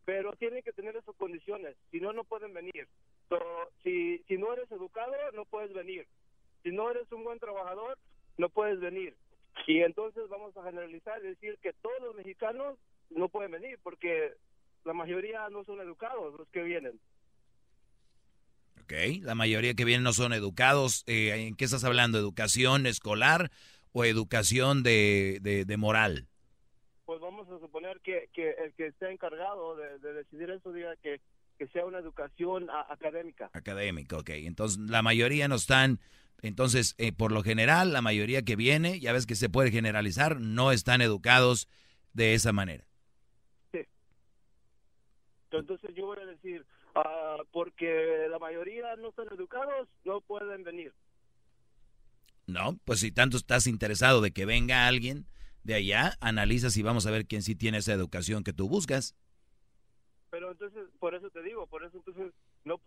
pero 0.04 0.34
tienen 0.34 0.62
que 0.62 0.74
tener 0.74 0.96
esas 0.96 1.16
condiciones, 1.16 1.76
si 1.92 2.00
no, 2.00 2.14
no 2.14 2.24
pueden 2.24 2.54
venir. 2.54 2.88
So, 3.30 3.40
si, 3.84 4.20
si 4.28 4.38
no 4.38 4.54
eres 4.54 4.72
educado, 4.72 5.14
no 5.34 5.46
puedes 5.46 5.74
venir. 5.74 6.06
Si 6.64 6.70
no 6.72 6.92
eres 6.92 7.12
un 7.12 7.24
buen 7.24 7.40
trabajador, 7.40 7.98
no 8.38 8.50
puedes 8.50 8.80
venir. 8.80 9.16
Y 9.68 9.82
entonces 9.82 10.24
vamos 10.30 10.56
a 10.58 10.64
generalizar 10.64 11.24
y 11.24 11.28
decir 11.30 11.58
que 11.62 11.74
todos 11.82 11.96
los 12.02 12.16
mexicanos 12.16 12.78
no 13.10 13.30
pueden 13.30 13.52
venir 13.52 13.80
porque 13.84 14.34
la 14.84 14.94
mayoría 14.94 15.50
no 15.50 15.64
son 15.64 15.80
educados 15.82 16.38
los 16.38 16.48
que 16.50 16.64
vienen. 16.64 17.00
Ok, 18.82 18.94
la 19.22 19.34
mayoría 19.36 19.74
que 19.74 19.86
vienen 19.86 20.04
no 20.04 20.14
son 20.14 20.34
educados. 20.34 21.04
Eh, 21.08 21.48
¿En 21.48 21.56
qué 21.56 21.66
estás 21.66 21.84
hablando? 21.84 22.20
¿Educación 22.20 22.86
escolar 22.86 23.50
o 23.94 24.06
educación 24.06 24.84
de, 24.84 25.40
de, 25.42 25.66
de 25.66 25.78
moral? 25.78 26.28
pues 27.06 27.22
vamos 27.22 27.48
a 27.50 27.60
suponer 27.60 28.00
que, 28.02 28.30
que 28.34 28.50
el 28.64 28.74
que 28.74 28.88
esté 28.88 29.12
encargado 29.12 29.76
de, 29.76 30.00
de 30.00 30.14
decidir 30.14 30.50
eso 30.50 30.72
diga 30.74 30.96
que, 31.04 31.22
que 31.60 31.68
sea 31.68 31.86
una 31.86 32.00
educación 32.00 32.68
a- 32.72 32.92
académica. 32.92 33.52
Académico, 33.54 34.18
ok. 34.18 34.30
Entonces, 34.32 34.80
la 34.80 35.04
mayoría 35.04 35.48
no 35.48 35.54
están, 35.54 36.00
entonces, 36.48 36.94
eh, 36.98 37.12
por 37.12 37.32
lo 37.32 37.42
general, 37.42 37.92
la 37.92 38.02
mayoría 38.02 38.44
que 38.44 38.56
viene, 38.56 39.00
ya 39.00 39.14
ves 39.14 39.26
que 39.26 39.36
se 39.36 39.50
puede 39.50 39.72
generalizar, 39.72 40.40
no 40.40 40.72
están 40.72 41.02
educados 41.02 41.68
de 42.14 42.36
esa 42.36 42.54
manera. 42.54 42.86
Entonces 45.52 45.96
yo 45.96 46.06
voy 46.08 46.18
a 46.20 46.26
decir, 46.26 46.66
ah, 46.96 47.38
porque 47.52 48.28
la 48.30 48.40
mayoría 48.40 48.96
no 48.98 49.10
están 49.10 49.28
educados, 49.32 49.88
no 50.04 50.20
pueden 50.22 50.64
venir. 50.64 50.94
No, 52.46 52.78
pues 52.84 53.00
si 53.00 53.12
tanto 53.12 53.38
estás 53.38 53.66
interesado 53.66 54.22
de 54.22 54.32
que 54.32 54.46
venga 54.46 54.86
alguien 54.86 55.26
de 55.64 55.76
allá, 55.76 56.18
analizas 56.20 56.78
y 56.78 56.84
vamos 56.84 57.08
a 57.08 57.12
ver 57.12 57.26
quién 57.26 57.42
sí 57.42 57.56
tiene 57.56 57.78
esa 57.80 57.94
educación 57.94 58.44
que 58.44 58.54
tú 58.54 58.68
buscas. 58.68 59.16
Pero 60.30 60.52
entonces, 60.52 60.84
por 61.00 61.16
eso 61.16 61.30
te 61.30 61.42
digo, 61.42 61.66
por 61.68 61.84
eso 61.84 61.98
entonces, 61.98 62.34
no, 62.66 62.82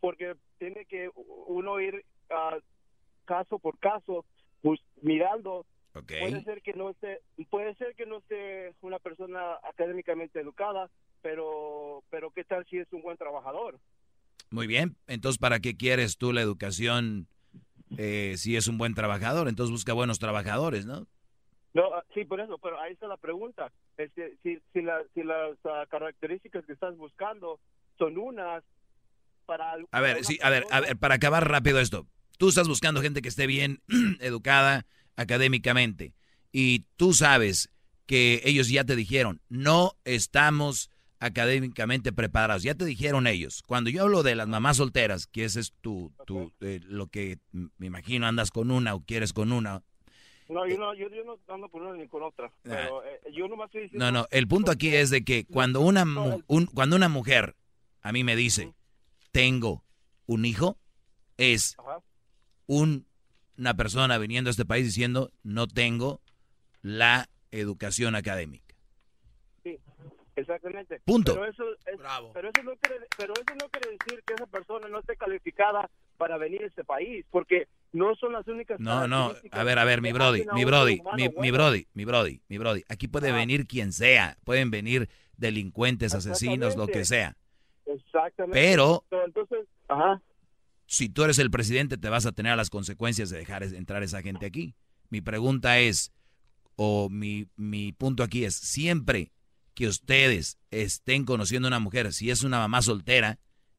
porque 0.00 0.36
tiene 0.58 0.84
que 0.86 1.08
uno 1.14 1.80
ir 1.80 2.04
ah, 2.30 2.58
caso 3.24 3.58
por 3.58 3.78
caso, 3.78 4.24
pues, 4.62 4.80
mirando. 5.02 5.66
Puede 5.92 6.44
ser 6.44 6.60
que 6.62 6.74
no 6.74 6.90
esté, 6.90 7.20
puede 7.48 7.74
ser 7.76 7.94
que 7.94 8.04
no 8.04 8.18
esté 8.18 8.74
una 8.82 8.98
persona 8.98 9.54
académicamente 9.62 10.38
educada, 10.40 10.90
pero, 11.22 12.04
pero 12.10 12.30
qué 12.30 12.44
tal 12.44 12.66
si 12.68 12.78
es 12.78 12.92
un 12.92 13.00
buen 13.02 13.16
trabajador. 13.16 13.78
Muy 14.50 14.66
bien, 14.66 14.96
entonces 15.06 15.38
¿para 15.38 15.58
qué 15.58 15.76
quieres 15.76 16.18
tú 16.18 16.32
la 16.32 16.42
educación 16.42 17.26
eh, 17.96 18.34
si 18.36 18.56
es 18.56 18.68
un 18.68 18.76
buen 18.78 18.94
trabajador? 18.94 19.48
Entonces 19.48 19.72
busca 19.72 19.94
buenos 19.94 20.18
trabajadores, 20.18 20.84
¿no? 20.86 21.06
No, 21.72 21.92
ah, 21.94 22.04
sí, 22.14 22.24
por 22.24 22.40
eso, 22.40 22.58
pero 22.58 22.78
ahí 22.80 22.92
está 22.92 23.06
la 23.08 23.16
pregunta. 23.16 23.72
Este, 23.96 24.36
si, 24.42 24.58
si, 24.72 24.82
la- 24.82 25.02
si 25.14 25.22
las 25.22 25.56
ah, 25.64 25.86
características 25.88 26.64
que 26.66 26.72
estás 26.74 26.96
buscando 26.96 27.58
son 27.98 28.18
unas 28.18 28.62
para... 29.46 29.76
A 29.90 30.00
ver, 30.00 30.24
sí, 30.24 30.38
a 30.42 30.50
ver, 30.50 30.64
a 30.70 30.80
ver, 30.80 30.96
para 30.98 31.14
acabar 31.14 31.48
rápido 31.48 31.80
esto. 31.80 32.06
Tú 32.36 32.48
estás 32.48 32.68
buscando 32.68 33.00
gente 33.02 33.22
que 33.22 33.28
esté 33.28 33.46
bien 33.46 33.80
educada 34.20 34.86
académicamente 35.16 36.14
y 36.52 36.80
tú 36.96 37.12
sabes 37.14 37.70
que 38.06 38.40
ellos 38.44 38.68
ya 38.68 38.84
te 38.84 38.94
dijeron, 38.96 39.40
no 39.48 39.92
estamos 40.04 40.90
académicamente 41.18 42.12
preparados. 42.12 42.62
Ya 42.62 42.74
te 42.74 42.84
dijeron 42.84 43.26
ellos. 43.26 43.62
Cuando 43.66 43.90
yo 43.90 44.02
hablo 44.02 44.22
de 44.22 44.34
las 44.36 44.46
mamás 44.48 44.76
solteras, 44.76 45.26
que 45.26 45.44
ese 45.44 45.60
es 45.60 45.72
tu, 45.80 46.12
tu 46.26 46.52
eh, 46.60 46.80
lo 46.84 47.08
que 47.08 47.38
me 47.50 47.86
imagino 47.86 48.26
andas 48.26 48.50
con 48.50 48.70
una 48.70 48.94
o 48.94 49.00
quieres 49.00 49.32
con 49.32 49.50
una. 49.50 49.82
No, 50.48 50.66
yo 50.68 50.78
no, 50.78 50.94
yo, 50.94 51.08
yo 51.10 51.24
no 51.24 51.38
ando 51.52 51.68
por 51.68 51.82
una 51.82 51.96
ni 51.96 52.06
con 52.06 52.22
otra. 52.22 52.52
Pero 52.62 53.02
eh, 53.04 53.20
yo 53.34 53.48
nomás 53.48 53.66
estoy 53.66 53.82
diciendo... 53.82 54.04
No, 54.04 54.12
no, 54.20 54.26
el 54.30 54.46
punto 54.46 54.70
aquí 54.70 54.88
es 54.94 55.10
de 55.10 55.24
que 55.24 55.44
cuando 55.44 55.80
una, 55.80 56.04
un- 56.46 56.66
cuando 56.66 56.94
una 56.96 57.08
mujer 57.08 57.56
a 58.02 58.12
mí 58.12 58.22
me 58.22 58.36
dice, 58.36 58.72
tengo 59.32 59.84
un 60.26 60.44
hijo, 60.44 60.78
es 61.38 61.74
Ajá. 61.78 62.00
Un- 62.66 63.06
una 63.58 63.74
persona 63.74 64.18
viniendo 64.18 64.48
a 64.48 64.52
este 64.52 64.64
país 64.64 64.84
diciendo, 64.86 65.30
no 65.42 65.66
tengo 65.66 66.20
la 66.82 67.28
educación 67.50 68.14
académica. 68.14 68.74
Sí, 69.62 69.78
exactamente. 70.36 71.00
Punto. 71.04 71.34
Pero 71.34 71.46
eso, 71.46 71.64
es- 71.72 71.98
pero, 72.34 72.48
eso 72.50 72.62
no 72.62 72.76
quiere, 72.76 73.06
pero 73.16 73.32
eso 73.34 73.54
no 73.60 73.68
quiere 73.70 73.90
decir 73.98 74.22
que 74.26 74.34
esa 74.34 74.46
persona 74.46 74.88
no 74.88 74.98
esté 75.00 75.16
calificada 75.16 75.88
para 76.18 76.36
venir 76.38 76.62
a 76.62 76.66
este 76.66 76.84
país, 76.84 77.24
porque 77.30 77.66
no 77.92 78.14
son 78.16 78.32
las 78.32 78.46
únicas 78.46 78.78
No, 78.80 79.06
no, 79.08 79.32
a 79.50 79.64
ver, 79.64 79.78
a 79.78 79.84
ver, 79.84 80.00
mi 80.02 80.12
brody, 80.12 80.44
mi 80.54 80.64
brody, 80.64 81.00
humano 81.00 81.16
mi, 81.16 81.22
mi 81.28 81.28
bueno. 81.34 81.52
brody, 81.54 81.86
mi 81.94 82.04
brody, 82.04 82.40
mi 82.48 82.58
brody. 82.58 82.82
Aquí 82.88 83.08
puede 83.08 83.32
venir 83.32 83.66
quien 83.66 83.92
sea, 83.92 84.36
pueden 84.44 84.70
venir 84.70 85.08
delincuentes, 85.36 86.14
asesinos, 86.14 86.76
lo 86.76 86.86
que 86.86 87.04
sea. 87.04 87.36
Exactamente. 87.86 88.58
Pero- 88.60 89.04
Pero 89.08 89.24
entonces, 89.24 89.66
ajá. 89.88 90.20
Si 90.86 91.08
tú 91.08 91.24
eres 91.24 91.38
el 91.38 91.50
presidente, 91.50 91.98
te 91.98 92.08
vas 92.08 92.26
a 92.26 92.32
tener 92.32 92.56
las 92.56 92.70
consecuencias 92.70 93.30
de 93.30 93.38
dejar 93.38 93.62
entrar 93.62 94.02
esa 94.02 94.22
gente 94.22 94.46
aquí. 94.46 94.74
Mi 95.10 95.20
pregunta 95.20 95.78
es, 95.78 96.12
o 96.76 97.08
mi, 97.08 97.46
mi 97.56 97.92
punto 97.92 98.22
aquí 98.22 98.44
es, 98.44 98.54
siempre 98.54 99.32
que 99.74 99.88
ustedes 99.88 100.58
estén 100.70 101.24
conociendo 101.24 101.68
a 101.68 101.70
una 101.70 101.80
mujer, 101.80 102.12
si 102.12 102.30
es 102.30 102.42
una 102.42 102.58
mamá 102.58 102.82
soltera, 102.82 103.38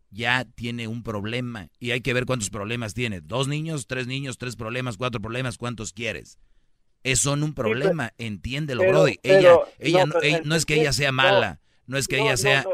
ya 0.09 0.45
tiene 0.45 0.87
un 0.87 1.03
problema. 1.03 1.69
Y 1.79 1.91
hay 1.91 2.01
que 2.01 2.13
ver 2.13 2.25
cuántos 2.25 2.49
problemas 2.49 2.93
tiene. 2.93 3.21
Dos 3.21 3.47
niños, 3.47 3.87
tres 3.87 4.07
niños, 4.07 4.37
tres 4.37 4.55
problemas, 4.55 4.97
cuatro 4.97 5.19
problemas, 5.21 5.57
¿cuántos 5.57 5.93
quieres? 5.93 6.37
Es 7.03 7.19
son 7.19 7.43
un 7.43 7.53
problema, 7.53 8.13
entiéndelo, 8.17 8.81
pero- 8.81 8.93
Brody. 8.99 9.19
pero- 9.21 9.67
ella, 9.79 10.05
ella, 10.19 10.41
no, 10.43 10.55
es 10.55 10.65
que 10.65 10.75
ella 10.75 10.93
sea 10.93 11.11
mala, 11.11 11.61
no 11.85 11.97
es 11.97 12.07
que 12.07 12.19
ella 12.19 12.37
sea... 12.37 12.65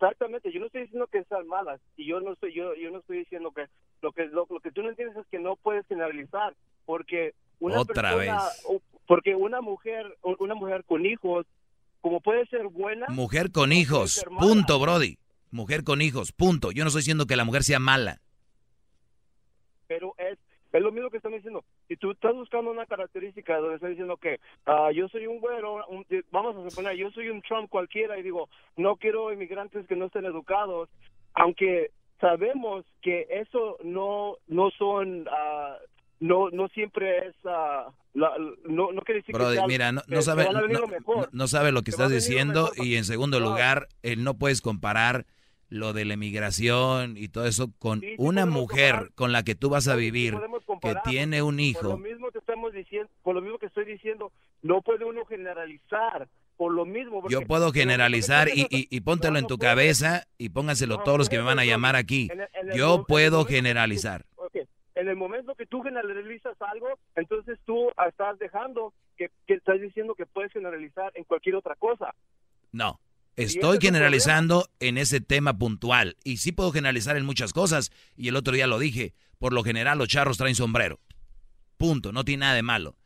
Exactamente, 0.00 0.50
yo 0.50 0.60
no 0.60 0.66
estoy 0.66 0.82
diciendo 0.82 1.06
que 1.08 1.24
sean 1.24 1.46
malas 1.46 1.78
y 1.94 2.06
yo 2.06 2.20
no 2.20 2.32
estoy 2.32 2.54
yo 2.54 2.74
yo 2.74 2.90
no 2.90 3.00
estoy 3.00 3.18
diciendo 3.18 3.50
que 3.52 3.66
lo 4.00 4.12
que 4.12 4.24
lo, 4.26 4.46
lo 4.48 4.60
que 4.60 4.72
tú 4.72 4.82
no 4.82 4.88
entiendes 4.88 5.14
es 5.18 5.26
que 5.26 5.38
no 5.38 5.56
puedes 5.56 5.86
generalizar 5.88 6.54
porque 6.86 7.34
una 7.58 7.80
Otra 7.80 8.14
persona 8.14 8.42
vez. 8.42 8.82
porque 9.06 9.34
una 9.34 9.60
mujer 9.60 10.16
una 10.38 10.54
mujer 10.54 10.84
con 10.84 11.04
hijos 11.04 11.46
como 12.00 12.20
puede 12.20 12.46
ser 12.46 12.66
buena 12.68 13.04
Mujer 13.10 13.52
con 13.52 13.72
hijos, 13.72 14.24
punto, 14.38 14.78
Brody. 14.78 15.18
Mujer 15.50 15.84
con 15.84 16.00
hijos, 16.00 16.32
punto. 16.32 16.72
Yo 16.72 16.82
no 16.82 16.88
estoy 16.88 17.00
diciendo 17.00 17.26
que 17.26 17.36
la 17.36 17.44
mujer 17.44 17.62
sea 17.62 17.78
mala. 17.78 18.22
pero 19.86 20.14
es 20.16 20.38
es 20.72 20.80
lo 20.82 20.92
mismo 20.92 21.10
que 21.10 21.18
están 21.18 21.32
diciendo. 21.32 21.62
Si 21.90 21.96
tú 21.96 22.12
estás 22.12 22.32
buscando 22.36 22.70
una 22.70 22.86
característica 22.86 23.56
donde 23.58 23.74
estás 23.74 23.90
diciendo 23.90 24.16
que 24.16 24.38
ah, 24.66 24.90
yo 24.94 25.08
soy 25.08 25.26
un 25.26 25.40
güero, 25.40 25.84
un- 25.88 26.06
vamos 26.30 26.54
a 26.56 26.70
suponer, 26.70 26.94
yo 26.96 27.10
soy 27.10 27.30
un 27.30 27.42
Trump 27.42 27.68
cualquiera 27.68 28.16
y 28.16 28.22
digo, 28.22 28.48
no 28.76 28.94
quiero 28.94 29.32
inmigrantes 29.32 29.88
que 29.88 29.96
no 29.96 30.04
estén 30.06 30.24
educados, 30.24 30.88
aunque 31.34 31.90
sabemos 32.20 32.84
que 33.02 33.26
eso 33.28 33.76
no 33.82 34.36
no 34.46 34.70
son, 34.78 35.26
ah, 35.32 35.78
no 36.20 36.48
no 36.50 36.68
siempre 36.68 37.26
es, 37.26 37.34
ah, 37.44 37.88
la- 38.14 38.36
no, 38.68 38.92
no 38.92 39.02
quiere 39.02 39.22
decir 39.22 39.32
que 39.34 39.38
Brody, 39.40 39.56
sea- 39.56 39.66
mira, 39.66 39.90
no, 39.90 40.02
no 40.06 40.22
sabe, 40.22 40.44
no, 40.44 40.60
no- 41.32 41.48
sabe 41.48 41.72
lo 41.72 41.80
que 41.80 41.86
Te 41.86 41.90
estás 41.90 42.12
diciendo 42.12 42.68
mejor. 42.70 42.86
y 42.86 42.94
en 42.94 43.04
segundo 43.04 43.40
lugar, 43.40 43.88
él 44.04 44.22
no 44.22 44.34
puedes 44.34 44.60
comparar 44.62 45.26
lo 45.70 45.92
de 45.92 46.04
la 46.04 46.14
emigración 46.14 47.16
y 47.16 47.28
todo 47.28 47.46
eso 47.46 47.70
con 47.78 48.02
una 48.18 48.44
mujer 48.44 49.10
con 49.14 49.32
la 49.32 49.42
que 49.44 49.54
tú 49.54 49.70
vas 49.70 49.88
a 49.88 49.94
vivir 49.96 50.34
que 50.34 50.64
comparar, 50.66 51.02
tiene 51.04 51.42
un 51.42 51.54
Por 51.56 51.62
lo 51.84 51.90
hijo. 51.90 51.98
mismo 51.98 52.30
que 52.30 52.38
estamos 52.38 52.72
diciendo, 52.72 53.08
por 53.22 53.34
lo 53.36 53.40
mismo 53.40 53.58
que 53.58 53.66
estoy 53.66 53.84
diciendo, 53.84 54.32
no 54.62 54.82
puede 54.82 55.04
uno 55.04 55.24
generalizar 55.24 56.28
por 56.56 56.72
lo 56.72 56.84
mismo. 56.84 57.22
Yo 57.30 57.46
puedo 57.46 57.72
generalizar 57.72 58.48
y, 58.48 58.66
y, 58.68 58.86
y 58.90 59.00
póntelo 59.00 59.38
en 59.38 59.46
tu 59.46 59.56
puede. 59.56 59.70
cabeza 59.70 60.26
y 60.36 60.50
póngaselo 60.50 60.98
No, 60.98 61.02
todos 61.04 61.16
los 61.18 61.28
que 61.30 61.38
me 61.38 61.44
van 61.44 61.58
a 61.58 61.64
llamar 61.64 61.96
aquí. 61.96 62.28
En 62.30 62.40
el- 62.40 62.48
en 62.52 62.70
el 62.72 62.76
Yo 62.76 63.04
puedo 63.06 63.46
que 63.46 63.54
generalizar. 63.54 64.26
Ok, 64.36 64.56
En 64.96 65.08
el 65.08 65.16
momento 65.16 65.54
que 65.54 65.64
tú 65.64 65.80
generalizas 65.82 66.60
algo, 66.60 66.88
entonces 67.16 67.58
tú 67.64 67.88
estás 68.06 68.38
dejando 68.38 68.92
que, 69.16 69.30
que 69.46 69.54
estás 69.54 69.80
diciendo 69.80 70.14
que 70.14 70.26
puedes 70.26 70.52
generalizar 70.52 71.10
en 71.14 71.24
cualquier 71.24 71.54
otra 71.56 71.76
cosa. 71.76 72.14
No. 72.72 73.00
Estoy 73.44 73.78
generalizando 73.80 74.68
en 74.80 74.98
ese 74.98 75.20
tema 75.20 75.56
puntual. 75.58 76.16
Y 76.24 76.38
sí 76.38 76.52
puedo 76.52 76.72
generalizar 76.72 77.16
en 77.16 77.24
muchas 77.26 77.52
cosas. 77.52 77.90
Y 78.16 78.28
el 78.28 78.36
otro 78.36 78.54
día 78.54 78.66
lo 78.66 78.78
dije. 78.78 79.14
Por 79.38 79.52
lo 79.52 79.62
general 79.64 79.98
los 79.98 80.08
charros 80.08 80.36
traen 80.38 80.54
sombrero. 80.54 81.00
Punto. 81.76 82.12
No 82.12 82.24
tiene 82.24 82.40
nada 82.42 82.54
de 82.54 82.62
malo. 82.62 82.96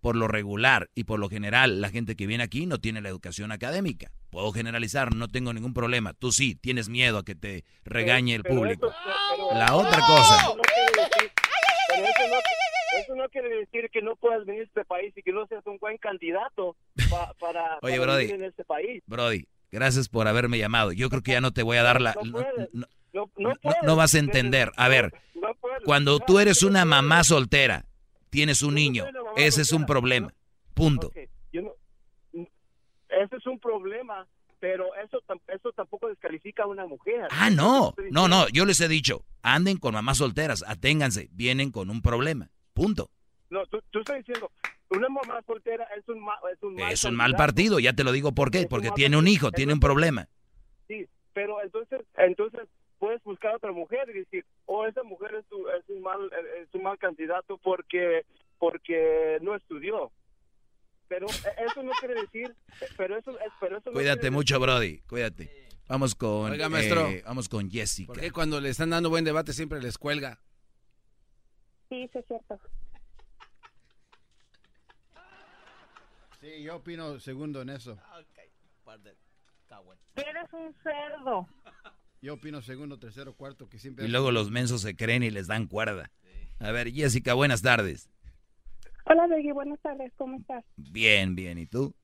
Por 0.00 0.16
lo 0.16 0.26
regular 0.26 0.90
y 0.96 1.04
por 1.04 1.20
lo 1.20 1.28
general 1.28 1.80
la 1.80 1.88
gente 1.88 2.16
que 2.16 2.26
viene 2.26 2.42
aquí 2.42 2.66
no 2.66 2.78
tiene 2.80 3.00
la 3.00 3.08
educación 3.08 3.52
académica. 3.52 4.10
Puedo 4.30 4.50
generalizar, 4.50 5.14
no 5.14 5.28
tengo 5.28 5.52
ningún 5.52 5.74
problema. 5.74 6.12
Tú 6.12 6.32
sí, 6.32 6.56
tienes 6.56 6.88
miedo 6.88 7.18
a 7.18 7.24
que 7.24 7.34
te 7.36 7.64
regañe 7.84 8.34
el 8.34 8.42
público. 8.42 8.92
La 9.54 9.76
otra 9.76 10.00
cosa. 10.00 10.36
Eso 10.36 10.56
no 10.56 10.62
quiere 10.62 11.02
decir- 11.08 11.32
pero 11.88 12.04
eso 12.06 12.28
no- 12.28 13.00
eso 13.00 13.14
no 13.14 13.28
quiere 13.28 13.48
decir 13.60 13.90
que 13.92 14.02
no 14.02 14.16
puedas 14.16 14.44
venir 14.44 14.62
a 14.62 14.64
este 14.64 14.84
país 14.84 15.12
y 15.16 15.22
que 15.22 15.32
no 15.32 15.46
seas 15.46 15.64
un 15.66 15.78
buen 15.78 15.96
candidato 15.98 16.76
pa- 17.08 17.32
para, 17.38 17.78
Oye, 17.82 17.92
para 17.98 18.02
Brody. 18.02 18.26
vivir 18.26 18.42
en 18.42 18.48
este 18.48 18.64
país. 18.64 19.02
Brody, 19.06 19.46
gracias 19.72 20.08
por 20.08 20.28
haberme 20.28 20.58
llamado. 20.58 20.92
Yo 20.92 21.08
creo 21.10 21.22
que 21.22 21.32
ya 21.32 21.40
no 21.40 21.52
te 21.52 21.64
voy 21.64 21.78
a 21.78 21.82
dar 21.82 22.00
la... 22.00 22.14
No 23.82 23.96
vas 23.96 24.14
a 24.14 24.18
entender. 24.18 24.70
A 24.76 24.88
ver, 24.88 25.12
cuando 25.84 26.20
tú 26.20 26.38
eres 26.38 26.62
una 26.62 26.84
mamá 26.84 27.24
soltera, 27.24 27.86
tienes 28.30 28.62
un 28.62 28.74
niño, 28.74 29.06
ese 29.36 29.62
es 29.62 29.72
un 29.72 29.86
problema. 29.86 30.32
Punto. 30.74 31.10
Ese 33.08 33.36
es 33.36 33.46
un 33.46 33.58
problema, 33.58 34.26
pero 34.58 34.94
eso, 34.94 35.22
eso 35.48 35.72
tampoco 35.72 36.08
descalifica 36.08 36.62
a 36.62 36.66
una 36.66 36.86
mujer. 36.86 37.28
Ah, 37.30 37.50
no, 37.50 37.94
no, 38.10 38.28
no, 38.28 38.48
yo 38.48 38.64
les 38.64 38.80
he 38.80 38.88
dicho, 38.88 39.24
anden 39.42 39.76
con 39.76 39.92
mamás 39.92 40.18
solteras, 40.18 40.64
aténganse, 40.66 41.28
vienen 41.32 41.70
con 41.70 41.90
un 41.90 42.00
problema. 42.00 42.50
Punto. 42.72 43.10
No, 43.50 43.66
tú, 43.66 43.82
tú 43.90 43.98
estás 43.98 44.16
diciendo, 44.16 44.50
una 44.96 45.08
mamá 45.08 45.42
soltera 45.46 45.84
es 45.98 46.08
un, 46.08 46.20
ma- 46.20 46.38
es 46.52 46.62
un 46.62 46.74
mal 46.74 46.92
Es 46.92 47.04
un 47.04 47.14
mal 47.14 47.34
partido, 47.34 47.78
ya 47.78 47.92
te 47.92 48.04
lo 48.04 48.12
digo 48.12 48.32
por 48.32 48.50
qué, 48.50 48.66
porque 48.68 48.90
tiene 48.92 49.16
un 49.16 49.26
hijo, 49.28 49.50
tiene 49.52 49.72
un 49.72 49.80
problema. 49.80 50.28
Sí, 50.88 51.06
pero 51.32 51.62
entonces, 51.62 52.00
entonces 52.16 52.68
puedes 52.98 53.22
buscar 53.24 53.52
a 53.52 53.56
otra 53.56 53.72
mujer 53.72 54.08
y 54.10 54.20
decir, 54.20 54.44
oh, 54.66 54.86
esa 54.86 55.02
mujer 55.02 55.34
es, 55.34 55.46
tu- 55.46 55.68
es 55.68 55.88
un 55.88 56.02
mal, 56.02 56.30
es 56.62 56.72
un 56.74 56.82
mal 56.84 56.98
candidato 56.98 57.58
porque, 57.58 58.22
porque 58.58 59.38
no 59.42 59.54
estudió. 59.56 60.12
Pero 61.08 61.26
eh, 61.26 61.64
eso 61.70 61.82
no 61.82 61.92
quiere 61.98 62.14
decir, 62.20 62.54
pero 62.96 63.16
eso, 63.18 63.32
es- 63.40 63.52
pero 63.60 63.78
eso 63.78 63.90
Cuídate 63.92 64.30
mucho, 64.30 64.58
Brody, 64.60 65.00
cuídate. 65.08 65.50
Vamos 65.88 66.14
con, 66.14 66.52
Oiga, 66.52 66.68
maestro. 66.68 67.08
eh, 67.08 67.22
vamos 67.26 67.48
con 67.48 67.68
Jessica. 67.70 68.06
¿Por 68.12 68.20
qué 68.20 68.30
cuando 68.30 68.60
le 68.60 68.68
están 68.70 68.90
dando 68.90 69.10
buen 69.10 69.24
debate 69.24 69.52
siempre 69.52 69.80
les 69.82 69.98
cuelga? 69.98 70.38
Sí, 71.88 72.08
sí 72.12 72.18
es 72.18 72.24
cierto. 72.26 72.58
Sí, 76.42 76.60
yo 76.64 76.74
opino 76.74 77.20
segundo 77.20 77.62
en 77.62 77.68
eso. 77.68 77.96
Eres 80.16 80.52
un 80.52 80.74
cerdo. 80.82 81.46
Yo 82.20 82.34
opino 82.34 82.60
segundo, 82.62 82.98
tercero, 82.98 83.34
cuarto, 83.34 83.68
que 83.68 83.78
siempre... 83.78 84.04
Y 84.04 84.08
luego 84.08 84.32
los 84.32 84.50
mensos 84.50 84.80
se 84.82 84.96
creen 84.96 85.22
y 85.22 85.30
les 85.30 85.46
dan 85.46 85.68
cuerda. 85.68 86.10
A 86.58 86.72
ver, 86.72 86.90
Jessica, 86.90 87.34
buenas 87.34 87.62
tardes. 87.62 88.10
Hola, 89.04 89.28
Beggy, 89.28 89.52
buenas 89.52 89.80
tardes, 89.82 90.12
¿cómo 90.16 90.38
estás? 90.38 90.64
Bien, 90.76 91.36
bien, 91.36 91.58
¿y 91.58 91.66
tú? 91.66 91.94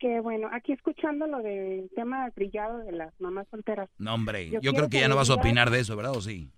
Que 0.00 0.18
bueno, 0.18 0.48
aquí 0.52 0.72
escuchando 0.72 1.28
lo 1.28 1.38
del 1.38 1.88
tema 1.94 2.28
brillado 2.34 2.78
de 2.78 2.90
las 2.90 3.20
mamás 3.20 3.46
solteras. 3.52 3.88
No, 3.98 4.14
hombre, 4.14 4.46
Yo 4.46 4.54
yo, 4.54 4.60
quiero 4.60 4.76
creo 4.76 4.88
que 4.88 5.00
ya 5.00 5.08
no 5.08 5.16
vas 5.16 5.30
a 5.30 5.34
opinar 5.34 5.70
de 5.70 5.78
eso, 5.78 5.96
¿verdad? 5.96 6.16
¿O 6.16 6.20
sí? 6.20 6.50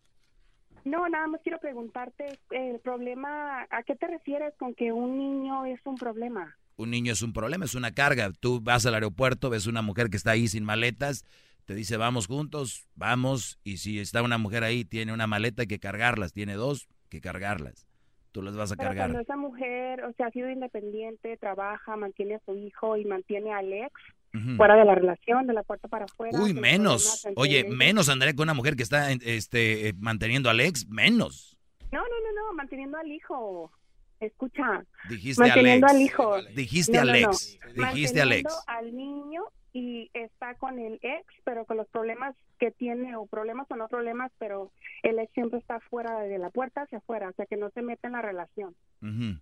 No, 0.85 1.07
nada 1.11 1.27
más 1.27 1.43
quiero 1.43 1.59
preguntarte 1.61 2.39
el 2.51 2.81
problema, 2.81 3.67
¿a 3.69 3.83
qué 3.83 3.97
te 3.97 4.07
refieres 4.07 4.55
con 4.59 4.75
que 4.75 4.93
un 4.93 5.19
niño 5.19 5.67
es 5.67 5.81
un 5.85 5.97
problema? 5.97 6.57
Un 6.79 6.91
niño 6.91 7.13
es 7.13 7.23
un 7.23 7.33
problema, 7.33 7.65
es 7.65 7.75
una 7.75 7.91
carga. 7.93 8.31
Tú 8.39 8.61
vas 8.61 8.87
al 8.87 8.95
aeropuerto, 8.95 9.51
ves 9.51 9.67
una 9.67 9.83
mujer 9.83 10.11
que 10.11 10.17
está 10.17 10.31
ahí 10.31 10.47
sin 10.47 10.63
maletas, 10.63 11.25
te 11.65 11.75
dice 11.75 11.97
vamos 11.97 12.29
juntos, 12.29 12.87
vamos, 12.95 13.59
y 13.65 13.79
si 13.79 13.99
está 13.99 14.23
una 14.23 14.39
mujer 14.39 14.63
ahí, 14.63 14.85
tiene 14.85 15.13
una 15.13 15.27
maleta, 15.27 15.63
hay 15.63 15.67
que 15.69 15.81
cargarlas, 15.81 16.33
tiene 16.33 16.55
dos, 16.55 16.89
que 17.09 17.21
cargarlas. 17.21 17.89
Tú 18.31 18.43
las 18.43 18.55
vas 18.57 18.71
a 18.71 18.77
Pero 18.77 18.91
cargar. 18.91 19.07
cuando 19.09 19.21
esa 19.21 19.37
mujer, 19.37 20.05
o 20.05 20.13
sea, 20.13 20.27
ha 20.29 20.31
sido 20.31 20.49
independiente, 20.51 21.37
trabaja, 21.39 21.97
mantiene 21.97 22.37
a 22.37 22.41
su 22.47 22.55
hijo 22.55 22.97
y 22.97 23.05
mantiene 23.05 23.53
al 23.53 23.73
ex 23.73 23.93
Ujú. 24.33 24.57
fuera 24.57 24.77
de 24.77 24.85
la 24.85 24.95
relación, 24.95 25.49
de 25.49 25.55
la 25.55 25.65
puerta 25.65 25.89
para 25.89 26.05
afuera. 26.05 26.39
Uy, 26.41 26.55
menos. 26.55 27.27
Oye, 27.35 27.65
menos 27.69 28.09
andaré 28.09 28.37
con 28.37 28.45
una 28.45 28.55
mujer 28.55 28.77
que 28.77 28.85
está 28.85 29.11
este, 29.11 29.89
eh, 29.89 29.95
manteniendo 29.99 30.51
al 30.51 30.61
ex, 30.61 30.87
menos. 30.89 31.59
No, 31.91 31.99
no, 31.99 32.05
no, 32.05 32.33
no, 32.47 32.53
manteniendo 32.55 32.99
al 32.99 33.11
hijo. 33.11 33.73
Escucha. 34.21 34.85
Dijiste 35.09 35.43
manteniendo 35.43 35.87
al 35.87 36.01
hijo. 36.01 36.43
Dijiste 36.55 36.93
No, 36.93 37.01
al 37.01 37.07
no, 37.07 37.21
no. 37.21 37.31
Dijiste 37.31 38.21
al 38.21 38.29
Manteniendo 38.29 38.51
ex. 38.51 38.65
al 38.67 38.97
niño 38.97 39.43
y 39.73 40.11
está 40.15 40.55
con 40.55 40.79
el 40.79 40.99
ex, 41.03 41.25
pero 41.45 41.65
con 41.65 41.77
los 41.77 41.89
problemas 41.89 42.35
que 42.59 42.71
tiene, 42.71 43.15
o 43.17 43.27
problemas 43.27 43.71
o 43.71 43.77
no 43.77 43.87
problemas, 43.89 44.33
pero 44.39 44.73
el 45.03 45.19
ex 45.19 45.33
siempre 45.35 45.59
está 45.59 45.79
fuera 45.81 46.21
de 46.21 46.39
la 46.39 46.51
puerta 46.51 46.83
hacia 46.83 46.99
afuera, 46.99 47.29
o 47.29 47.33
sea, 47.35 47.47
que 47.47 47.57
no 47.57 47.71
se 47.71 47.83
mete 47.83 48.07
en 48.07 48.15
la 48.15 48.23
relación. 48.23 48.75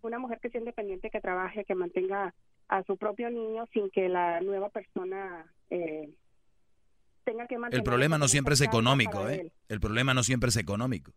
Una 0.03 0.19
mujer 0.19 0.39
que 0.40 0.51
sea 0.51 0.59
independiente, 0.61 1.11
que 1.11 1.20
trabaje, 1.20 1.65
que 1.65 1.74
mantenga 1.74 2.35
a 2.69 2.82
su 2.82 2.97
propio 2.97 3.31
niño 3.31 3.66
sin 3.73 3.90
que 3.90 4.09
la 4.09 4.40
nueva 4.40 4.69
persona 4.69 5.47
eh, 5.70 6.11
tenga 7.24 7.47
que 7.47 7.57
mantener. 7.57 7.81
El 7.81 7.85
problema 7.85 8.19
no 8.19 8.28
siempre 8.28 8.55
es 8.55 8.61
económico, 8.61 9.28
¿eh? 9.28 9.40
él. 9.40 9.53
El 9.69 9.81
problema 9.81 10.12
no 10.12 10.23
siempre 10.23 10.51
es 10.51 10.57
económico. 10.57 11.12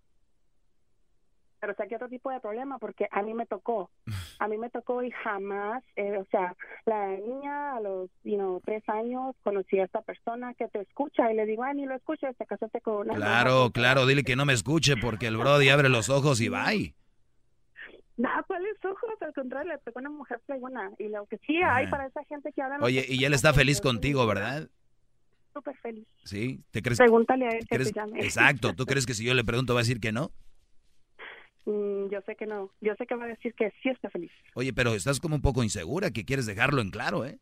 Pero 1.59 1.73
sea, 1.75 1.87
que 1.87 1.95
otro 1.95 2.07
tipo 2.07 2.31
de 2.31 2.39
problema, 2.39 2.77
porque 2.79 3.07
a 3.11 3.21
mí 3.21 3.33
me 3.33 3.45
tocó, 3.45 3.89
a 4.39 4.47
mí 4.47 4.57
me 4.57 4.69
tocó 4.69 5.03
y 5.03 5.11
jamás, 5.11 5.83
eh, 5.97 6.17
o 6.17 6.25
sea, 6.31 6.55
la 6.85 7.07
niña 7.17 7.75
a 7.75 7.81
los, 7.81 8.09
you 8.23 8.35
know, 8.37 8.61
tres 8.63 8.81
años 8.87 9.35
conocí 9.43 9.77
a 9.77 9.83
esta 9.83 10.01
persona 10.01 10.53
que 10.53 10.67
te 10.69 10.79
escucha 10.81 11.31
y 11.31 11.35
le 11.35 11.45
digo, 11.45 11.63
ay, 11.63 11.75
ni 11.75 11.85
lo 11.85 11.95
escuches, 11.95 12.35
te 12.37 12.45
casaste 12.45 12.79
con 12.81 13.07
una 13.07 13.15
Claro, 13.15 13.71
claro, 13.71 14.05
dile 14.05 14.23
que 14.23 14.35
no 14.37 14.45
me 14.45 14.53
escuche 14.53 14.95
porque 14.97 15.27
el 15.27 15.35
Brody 15.37 15.69
abre 15.69 15.89
los 15.89 16.09
ojos 16.09 16.39
y 16.41 16.47
va. 16.49 16.65
No, 18.17 18.27
¿cuáles 18.47 18.75
ojos? 18.83 19.11
Al 19.21 19.33
contrario, 19.33 19.71
le 19.71 19.77
pegó 19.77 20.01
una 20.01 20.09
mujer 20.09 20.41
fregona. 20.45 20.91
Y 20.99 21.07
lo 21.07 21.25
que 21.27 21.37
sí 21.47 21.55
hay 21.55 21.85
Ajá. 21.85 21.89
para 21.89 22.05
esa 22.07 22.21
gente 22.25 22.51
que 22.51 22.61
habla... 22.61 22.77
Oye, 22.81 23.05
y 23.07 23.23
él 23.23 23.33
está 23.33 23.53
feliz 23.53 23.79
contigo, 23.79 24.27
¿verdad? 24.27 24.69
Súper 25.53 25.77
feliz. 25.77 26.05
¿Sí? 26.25 26.61
¿Te 26.71 26.81
crees? 26.81 26.97
Pregúntale 26.99 27.45
a 27.45 27.49
él 27.51 27.59
que 27.59 27.75
crees- 27.77 27.93
te 27.93 27.99
llame. 27.99 28.19
Exacto, 28.21 28.73
¿tú 28.75 28.85
crees 28.85 29.05
que 29.05 29.13
si 29.13 29.23
yo 29.23 29.33
le 29.33 29.45
pregunto 29.45 29.73
va 29.73 29.79
a 29.79 29.83
decir 29.83 30.01
que 30.01 30.11
no? 30.11 30.31
Mm, 31.69 32.09
yo 32.11 32.19
sé 32.25 32.35
que 32.35 32.45
no. 32.47 32.71
Yo 32.81 32.95
sé 32.95 33.05
que 33.05 33.15
va 33.15 33.25
a 33.25 33.27
decir 33.27 33.53
que 33.53 33.71
sí 33.83 33.89
está 33.89 34.09
feliz. 34.09 34.31
Oye, 34.55 34.73
pero 34.73 34.93
estás 34.95 35.19
como 35.19 35.35
un 35.35 35.41
poco 35.41 35.63
insegura, 35.63 36.09
que 36.11 36.25
quieres 36.25 36.45
dejarlo 36.47 36.81
en 36.81 36.89
claro, 36.89 37.25
¿eh? 37.25 37.39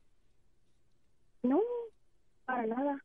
No, 1.44 1.62
para 2.46 2.66
nada. 2.66 3.04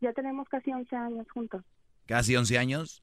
Ya 0.00 0.12
tenemos 0.12 0.48
casi 0.48 0.70
11 0.72 0.94
años 0.94 1.26
juntos. 1.30 1.64
Casi 2.06 2.36
11 2.36 2.58
años. 2.58 3.02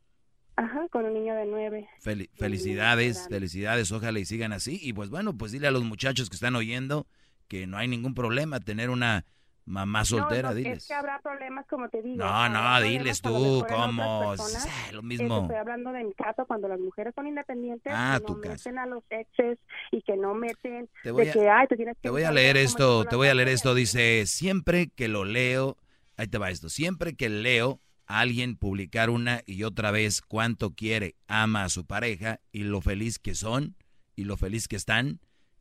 Ajá, 0.58 0.88
con 0.90 1.06
un 1.06 1.14
niño 1.14 1.36
de 1.36 1.46
9. 1.46 1.90
Fel- 2.02 2.30
felicidades, 2.36 3.28
felicidades, 3.30 3.92
ojalá 3.92 4.20
y 4.20 4.26
sigan 4.26 4.54
así. 4.54 4.80
Y 4.82 4.94
pues 4.94 5.10
bueno, 5.10 5.38
pues 5.38 5.52
dile 5.52 5.68
a 5.68 5.72
los 5.72 5.84
muchachos 5.84 6.30
que 6.30 6.36
están 6.36 6.56
oyendo 6.56 7.08
que 7.48 7.68
no 7.68 7.78
hay 7.78 7.88
ningún 7.88 8.14
problema 8.14 8.60
tener 8.60 8.90
una 8.90 9.26
mamá 9.66 10.06
soltera, 10.06 10.50
no, 10.50 10.50
no, 10.50 10.56
diles. 10.56 10.78
Es 10.78 10.88
que 10.88 10.94
habrá 10.94 11.20
problemas, 11.20 11.66
como 11.68 11.90
te 11.90 12.02
digo. 12.02 12.24
No, 12.24 12.50
no, 12.50 12.82
diles 12.82 13.22
tú, 13.22 13.66
¿cómo? 13.68 14.36
lo 14.92 15.02
mismo. 15.02 15.42
estoy 15.42 15.56
hablando 15.58 15.92
de 15.92 16.04
mi 16.04 16.14
caso, 16.14 16.46
cuando 16.46 16.68
las 16.68 16.80
mujeres 16.80 17.14
son 17.16 17.28
independientes 17.28 17.92
Ah, 17.96 18.20
tu 18.26 18.34
no 18.34 18.42
caso. 18.42 18.70
meten 18.70 18.80
a 18.80 18.86
los 18.86 19.04
exes 19.10 19.58
y 19.92 20.02
que 20.02 20.16
no 20.18 20.34
meten 20.34 20.90
Te 21.04 21.12
voy 21.12 21.26
de 21.26 21.30
a- 21.32 21.34
que, 21.34 21.50
ay, 21.50 21.68
tienes 21.68 21.96
que 21.96 22.02
Te 22.04 22.10
voy 22.10 22.24
a 22.24 22.32
leer 22.32 22.58
esto, 22.58 23.06
te 23.06 23.16
voy 23.16 23.28
a 23.28 23.34
leer 23.34 23.48
mujeres. 23.48 23.60
esto, 23.62 23.74
dice, 23.74 24.26
siempre 24.28 24.90
que 24.90 25.08
lo 25.08 25.26
leo, 25.26 25.78
ahí 26.18 26.28
te 26.28 26.38
va 26.38 26.50
esto, 26.50 26.70
siempre 26.70 27.16
que 27.16 27.30
leo 27.30 27.82
a 28.08 28.20
alguien 28.20 28.56
publicar 28.58 29.10
una 29.10 29.42
y 29.48 29.64
otra 29.64 29.90
vez 29.90 30.22
cuánto 30.22 30.76
quiere, 30.76 31.16
ama 31.28 31.64
a 31.64 31.70
su 31.70 31.86
pareja 31.88 32.40
y 32.52 32.60
lo 32.64 32.82
feliz 32.82 33.18
que 33.18 33.34
son 33.34 33.76
y 34.16 34.26
lo 34.26 34.38
feliz 34.38 34.68
que 34.68 34.76
están, 34.76 35.20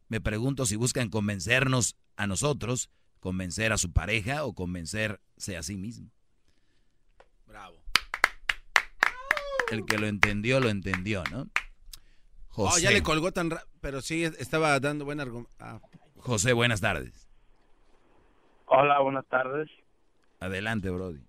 me 0.08 0.20
pregunto 0.20 0.66
si 0.66 0.76
buscan 0.76 1.08
convencernos 1.08 1.96
a 2.16 2.26
nosotros, 2.26 2.90
convencer 3.24 3.72
a 3.72 3.78
su 3.78 3.90
pareja 3.90 4.44
o 4.44 4.54
convencerse 4.54 5.56
a 5.56 5.62
sí 5.62 5.78
mismo. 5.78 6.10
Bravo. 7.46 7.78
El 9.70 9.86
que 9.86 9.96
lo 9.96 10.06
entendió, 10.06 10.60
lo 10.60 10.68
entendió, 10.68 11.24
¿no? 11.32 11.46
Oh, 12.50 12.68
José, 12.68 12.82
ya 12.82 12.90
le 12.90 13.02
colgó 13.02 13.32
tan 13.32 13.48
rápido, 13.48 13.70
pero 13.80 14.02
sí 14.02 14.24
estaba 14.24 14.78
dando 14.78 15.06
buen 15.06 15.20
argumento. 15.20 15.50
José, 16.18 16.52
buenas 16.52 16.82
tardes. 16.82 17.30
Hola, 18.66 19.00
buenas 19.00 19.24
tardes. 19.24 19.70
Adelante, 20.40 20.90
Brody. 20.90 21.24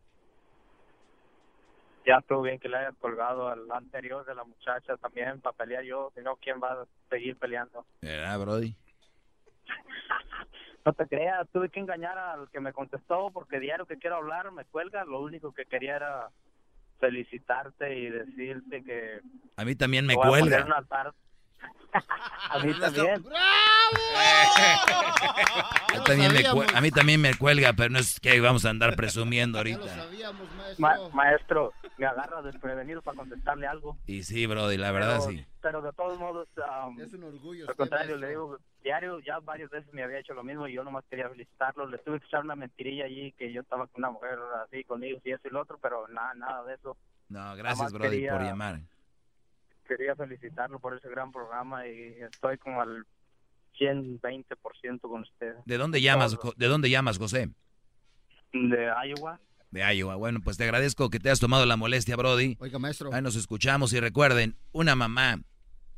Ya 2.06 2.18
estuvo 2.18 2.42
bien 2.42 2.60
que 2.60 2.68
le 2.68 2.76
hayas 2.76 2.96
colgado 2.98 3.48
al 3.48 3.72
anterior 3.72 4.26
de 4.26 4.36
la 4.36 4.44
muchacha 4.44 4.98
también 4.98 5.40
para 5.40 5.56
pelear 5.56 5.86
yo, 5.86 6.12
si 6.14 6.22
no, 6.22 6.36
¿quién 6.36 6.60
va 6.62 6.74
a 6.74 6.86
seguir 7.10 7.38
peleando? 7.38 7.86
¿Verdad, 8.02 8.38
Brody? 8.38 8.76
No 10.86 10.94
te 10.94 11.08
creas, 11.08 11.48
tuve 11.52 11.70
que 11.70 11.80
engañar 11.80 12.16
al 12.18 12.50
que 12.52 12.60
me 12.60 12.72
contestó 12.72 13.32
porque 13.34 13.60
diario 13.60 13.88
que 13.88 13.98
quiero 13.98 14.18
hablar 14.18 14.52
me 14.52 14.66
cuelga, 14.66 15.04
lo 15.04 15.20
único 15.20 15.52
que 15.52 15.66
quería 15.66 15.96
era 15.96 16.30
felicitarte 17.00 17.98
y 17.98 18.10
decirte 18.10 18.84
que 18.84 19.20
A 19.58 19.66
mí 19.66 19.76
también 19.76 20.06
me 20.06 20.16
cuelga. 20.16 20.66
A 22.50 22.60
mí 22.60 22.74
también. 22.80 23.24
A, 25.96 26.04
también 26.06 26.34
me 26.34 26.44
a 26.76 26.82
mí 26.82 26.92
también 26.92 27.22
me 27.22 27.34
cuelga, 27.36 27.74
pero 27.74 27.90
no 27.90 28.00
es 28.00 28.20
que 28.20 28.40
vamos 28.42 28.66
a 28.66 28.70
andar 28.70 28.96
presumiendo 28.96 29.58
ahorita. 29.60 30.08
Ma- 30.78 30.98
maestro, 31.14 31.74
me 31.98 32.06
agarra 32.06 32.42
desprevenido 32.42 33.02
para 33.02 33.18
contestarle 33.18 33.68
algo. 33.68 33.98
Y 34.06 34.24
sí, 34.24 34.46
Brody, 34.46 34.78
la 34.78 34.92
verdad 34.92 35.20
pero, 35.26 35.32
sí. 35.38 35.46
Pero 35.62 35.82
de 35.82 35.94
todos 35.94 36.20
modos, 36.20 36.48
um, 36.86 37.00
Es 37.00 37.14
un 37.14 37.24
orgullo. 37.24 37.68
al 37.70 37.76
contrario, 37.76 38.18
le 38.18 38.30
digo, 38.30 38.60
diario 38.84 39.20
ya 39.20 39.40
varias 39.40 39.70
veces 39.70 39.92
me 39.94 40.04
había 40.04 40.20
hecho 40.20 40.34
lo 40.34 40.44
mismo 40.44 40.68
y 40.68 40.74
yo 40.74 40.84
nomás 40.84 41.06
quería 41.10 41.30
felicitarlo. 41.30 41.88
Le 41.88 41.98
tuve 42.00 42.20
que 42.20 42.26
echar 42.28 42.44
una 42.44 42.56
mentirilla 42.56 43.06
allí 43.06 43.32
que 43.34 43.52
yo 43.54 43.62
estaba 43.62 43.88
con 43.88 44.04
una 44.04 44.12
mujer 44.12 44.38
así 44.66 44.84
conmigo 44.84 45.20
y 45.24 45.32
eso 45.32 45.48
y 45.48 45.52
lo 45.52 45.62
otro, 45.62 45.80
pero 45.82 46.08
nada, 46.10 46.34
nada 46.36 46.64
de 46.66 46.76
eso. 46.76 46.98
No, 47.30 47.56
gracias, 47.56 47.92
Brody, 47.94 48.10
quería- 48.18 48.32
por 48.34 48.42
llamar. 48.44 48.80
Quería 49.88 50.16
felicitarlo 50.16 50.80
por 50.80 50.96
ese 50.96 51.10
gran 51.10 51.32
programa 51.32 51.88
y 51.88 52.16
estoy 52.22 52.58
como 52.58 52.82
al 52.82 53.06
120% 53.80 55.02
con 55.02 55.22
usted. 55.22 55.56
¿De 55.66 55.78
dónde 55.78 56.02
llamas, 56.02 56.38
¿De 56.56 56.68
dónde 56.68 56.90
llamas, 56.90 57.18
José? 57.18 57.50
De 58.54 58.92
Iowa. 59.08 59.40
De 59.72 59.96
Iowa. 59.96 60.16
Bueno, 60.16 60.40
pues 60.44 60.58
te 60.58 60.64
agradezco 60.64 61.10
que 61.10 61.20
te 61.20 61.30
has 61.30 61.40
tomado 61.40 61.66
la 61.66 61.76
molestia, 61.76 62.16
Brody. 62.16 62.58
Oiga, 62.60 62.80
maestro. 62.80 63.14
Ahí 63.14 63.22
nos 63.22 63.36
escuchamos 63.36 63.94
y 63.94 64.00
recuerden, 64.00 64.56
una 64.72 64.96
mamá 64.96 65.42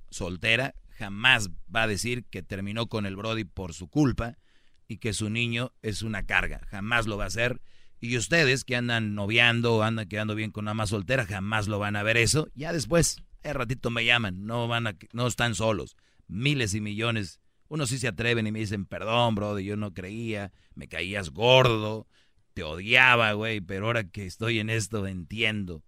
soltera 0.09 0.73
jamás 0.97 1.49
va 1.73 1.83
a 1.83 1.87
decir 1.87 2.25
que 2.25 2.41
terminó 2.41 2.87
con 2.87 3.05
el 3.05 3.15
Brody 3.15 3.43
por 3.43 3.73
su 3.73 3.87
culpa 3.87 4.37
y 4.87 4.97
que 4.97 5.13
su 5.13 5.29
niño 5.29 5.73
es 5.81 6.01
una 6.01 6.25
carga. 6.25 6.61
Jamás 6.69 7.07
lo 7.07 7.17
va 7.17 7.25
a 7.25 7.27
hacer. 7.27 7.61
Y 7.99 8.15
ustedes 8.17 8.63
que 8.63 8.75
andan 8.75 9.15
noviando 9.15 9.75
o 9.75 9.81
andan 9.81 10.07
quedando 10.07 10.35
bien 10.35 10.51
con 10.51 10.65
una 10.65 10.73
mamá 10.73 10.87
soltera, 10.87 11.25
jamás 11.25 11.67
lo 11.67 11.79
van 11.79 11.95
a 11.95 12.03
ver 12.03 12.17
eso. 12.17 12.47
Ya 12.53 12.71
después, 12.71 13.23
el 13.43 13.53
ratito 13.55 13.89
me 13.89 14.05
llaman, 14.05 14.45
no 14.45 14.67
van 14.67 14.87
a, 14.87 14.95
no 15.13 15.27
están 15.27 15.55
solos. 15.55 15.95
Miles 16.27 16.73
y 16.73 16.81
millones. 16.81 17.39
Unos 17.69 17.89
sí 17.89 17.97
se 17.97 18.07
atreven 18.07 18.47
y 18.47 18.51
me 18.51 18.59
dicen, 18.59 18.85
perdón, 18.85 19.35
Brody, 19.35 19.63
yo 19.65 19.75
no 19.77 19.93
creía, 19.93 20.51
me 20.75 20.87
caías 20.87 21.31
gordo, 21.31 22.07
te 22.53 22.63
odiaba, 22.63 23.33
güey, 23.33 23.61
pero 23.61 23.87
ahora 23.87 24.05
que 24.05 24.25
estoy 24.25 24.59
en 24.59 24.69
esto 24.69 25.05
entiendo. 25.07 25.83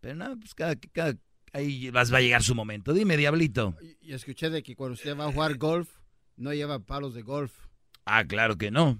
Pero 0.00 0.14
no, 0.16 0.38
pues 0.38 0.54
cada, 0.54 0.76
cada, 0.92 1.14
ahí 1.52 1.90
vas, 1.90 2.12
va 2.12 2.18
a 2.18 2.20
llegar 2.20 2.42
su 2.42 2.54
momento. 2.54 2.92
Dime, 2.92 3.16
diablito. 3.16 3.76
Y 4.00 4.12
escuché 4.12 4.50
de 4.50 4.62
que 4.62 4.76
cuando 4.76 4.94
usted 4.94 5.16
va 5.18 5.26
a 5.26 5.32
jugar 5.32 5.56
golf, 5.56 5.88
no 6.36 6.52
lleva 6.52 6.78
palos 6.78 7.14
de 7.14 7.22
golf. 7.22 7.52
Ah, 8.04 8.24
claro 8.24 8.56
que 8.56 8.70
no. 8.70 8.98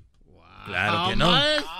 Claro 0.64 0.98
¡Ah, 0.98 1.06
que 1.10 1.16
no. 1.16 1.31
maestro! 1.31 1.70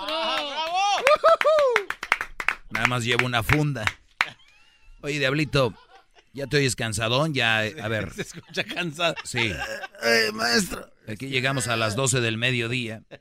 Nada 2.69 2.87
más 2.87 3.03
llevo 3.03 3.25
una 3.25 3.41
funda. 3.43 3.85
Oye, 5.01 5.19
diablito, 5.19 5.73
ya 6.35 6.45
te 6.47 6.57
oyes 6.57 6.75
cansadón, 6.75 7.33
ya, 7.33 7.59
a 7.81 7.87
ver. 7.87 8.13
Se 8.13 8.21
escucha 8.23 8.63
cansado. 8.63 9.15
Sí. 9.23 9.51
Eh, 10.03 10.31
maestro. 10.33 10.87
Aquí 11.07 11.29
llegamos 11.29 11.67
a 11.67 11.75
las 11.75 11.95
12 11.95 12.21
del 12.21 12.37
mediodía. 12.37 13.01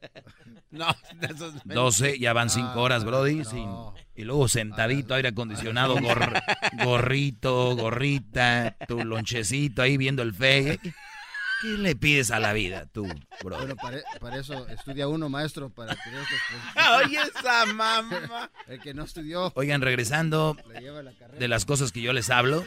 No, 0.70 0.88
de 1.20 1.26
esos 1.28 1.54
12, 1.64 2.18
ya 2.18 2.32
van 2.32 2.50
5 2.50 2.80
horas, 2.80 3.04
Brody. 3.04 3.44
sin- 3.44 3.70
y 4.16 4.24
luego 4.24 4.48
sentadito, 4.48 5.14
aire 5.14 5.28
acondicionado, 5.28 5.94
gor- 5.98 6.42
gorrito, 6.84 7.76
gorrita, 7.76 8.76
tu 8.88 9.04
lonchecito 9.04 9.82
ahí 9.82 9.96
viendo 9.96 10.22
el 10.22 10.34
fe. 10.34 10.80
¿Qué 11.62 11.68
le 11.78 11.94
pides 11.94 12.32
a 12.32 12.40
la 12.40 12.52
vida, 12.52 12.86
tú, 12.92 13.06
bro? 13.44 13.56
Bueno, 13.56 13.76
para, 13.76 13.98
para 14.20 14.36
eso 14.38 14.66
estudia 14.68 15.06
uno, 15.06 15.28
maestro, 15.28 15.70
para 15.70 15.94
tener 15.94 16.20
estas 16.20 17.04
Oye, 17.06 17.18
esa 17.38 17.66
mamá. 17.66 18.50
El 18.66 18.80
que 18.80 18.92
no 18.94 19.04
estudió. 19.04 19.52
Oigan, 19.54 19.80
regresando 19.80 20.56
la 20.68 21.12
de 21.38 21.48
las 21.48 21.64
cosas 21.64 21.92
que 21.92 22.02
yo 22.02 22.12
les 22.12 22.30
hablo, 22.30 22.66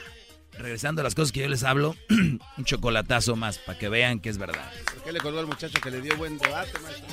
regresando 0.58 1.02
a 1.02 1.04
las 1.04 1.16
cosas 1.16 1.32
que 1.32 1.42
yo 1.42 1.48
les 1.50 1.64
hablo, 1.64 1.96
un 2.10 2.66
chocolatazo 2.66 3.36
más 3.36 3.58
para 3.60 3.78
que 3.78 3.90
vean 3.90 4.20
que 4.20 4.30
es 4.30 4.38
verdad. 4.38 4.72
¿Por 4.94 5.04
qué 5.04 5.12
le 5.12 5.20
colgó 5.20 5.40
al 5.40 5.48
muchacho 5.48 5.80
que 5.82 5.92
le 5.92 6.02
dio 6.02 6.16
buen 6.18 6.38
debate, 6.38 6.72
maestro? 6.80 7.06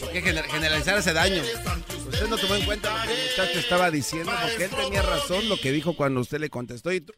¿Por 0.00 0.10
qué 0.12 0.22
gener- 0.22 0.46
generalizar 0.48 0.96
ese 0.98 1.12
daño? 1.12 1.42
Usted 2.08 2.28
no 2.28 2.36
tomó 2.38 2.54
en 2.56 2.64
cuenta 2.64 2.90
lo 2.96 3.02
que 3.04 3.12
el 3.14 3.30
muchacho 3.30 3.58
estaba 3.58 3.90
diciendo, 3.90 4.32
porque 4.42 4.64
él 4.64 4.70
tenía 4.70 5.02
razón 5.02 5.48
lo 5.48 5.56
que 5.58 5.72
dijo 5.72 5.94
cuando 5.94 6.20
usted 6.20 6.38
le 6.40 6.50
contestó. 6.50 6.92
Y 6.92 7.00
tú- 7.02 7.12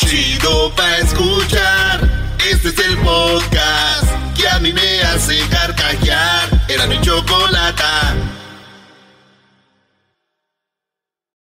Chido 0.00 0.74
pa' 0.74 0.98
escuchar. 0.98 2.36
Este 2.50 2.68
es 2.68 2.78
el 2.78 2.96
podcast 2.98 4.06
que 4.36 4.48
a 4.48 4.58
mí 4.58 4.72
me 4.72 5.00
hace 5.02 5.38
carcajear. 5.50 6.48
Era 6.68 6.86
mi 6.86 7.00
chocolate. 7.00 7.82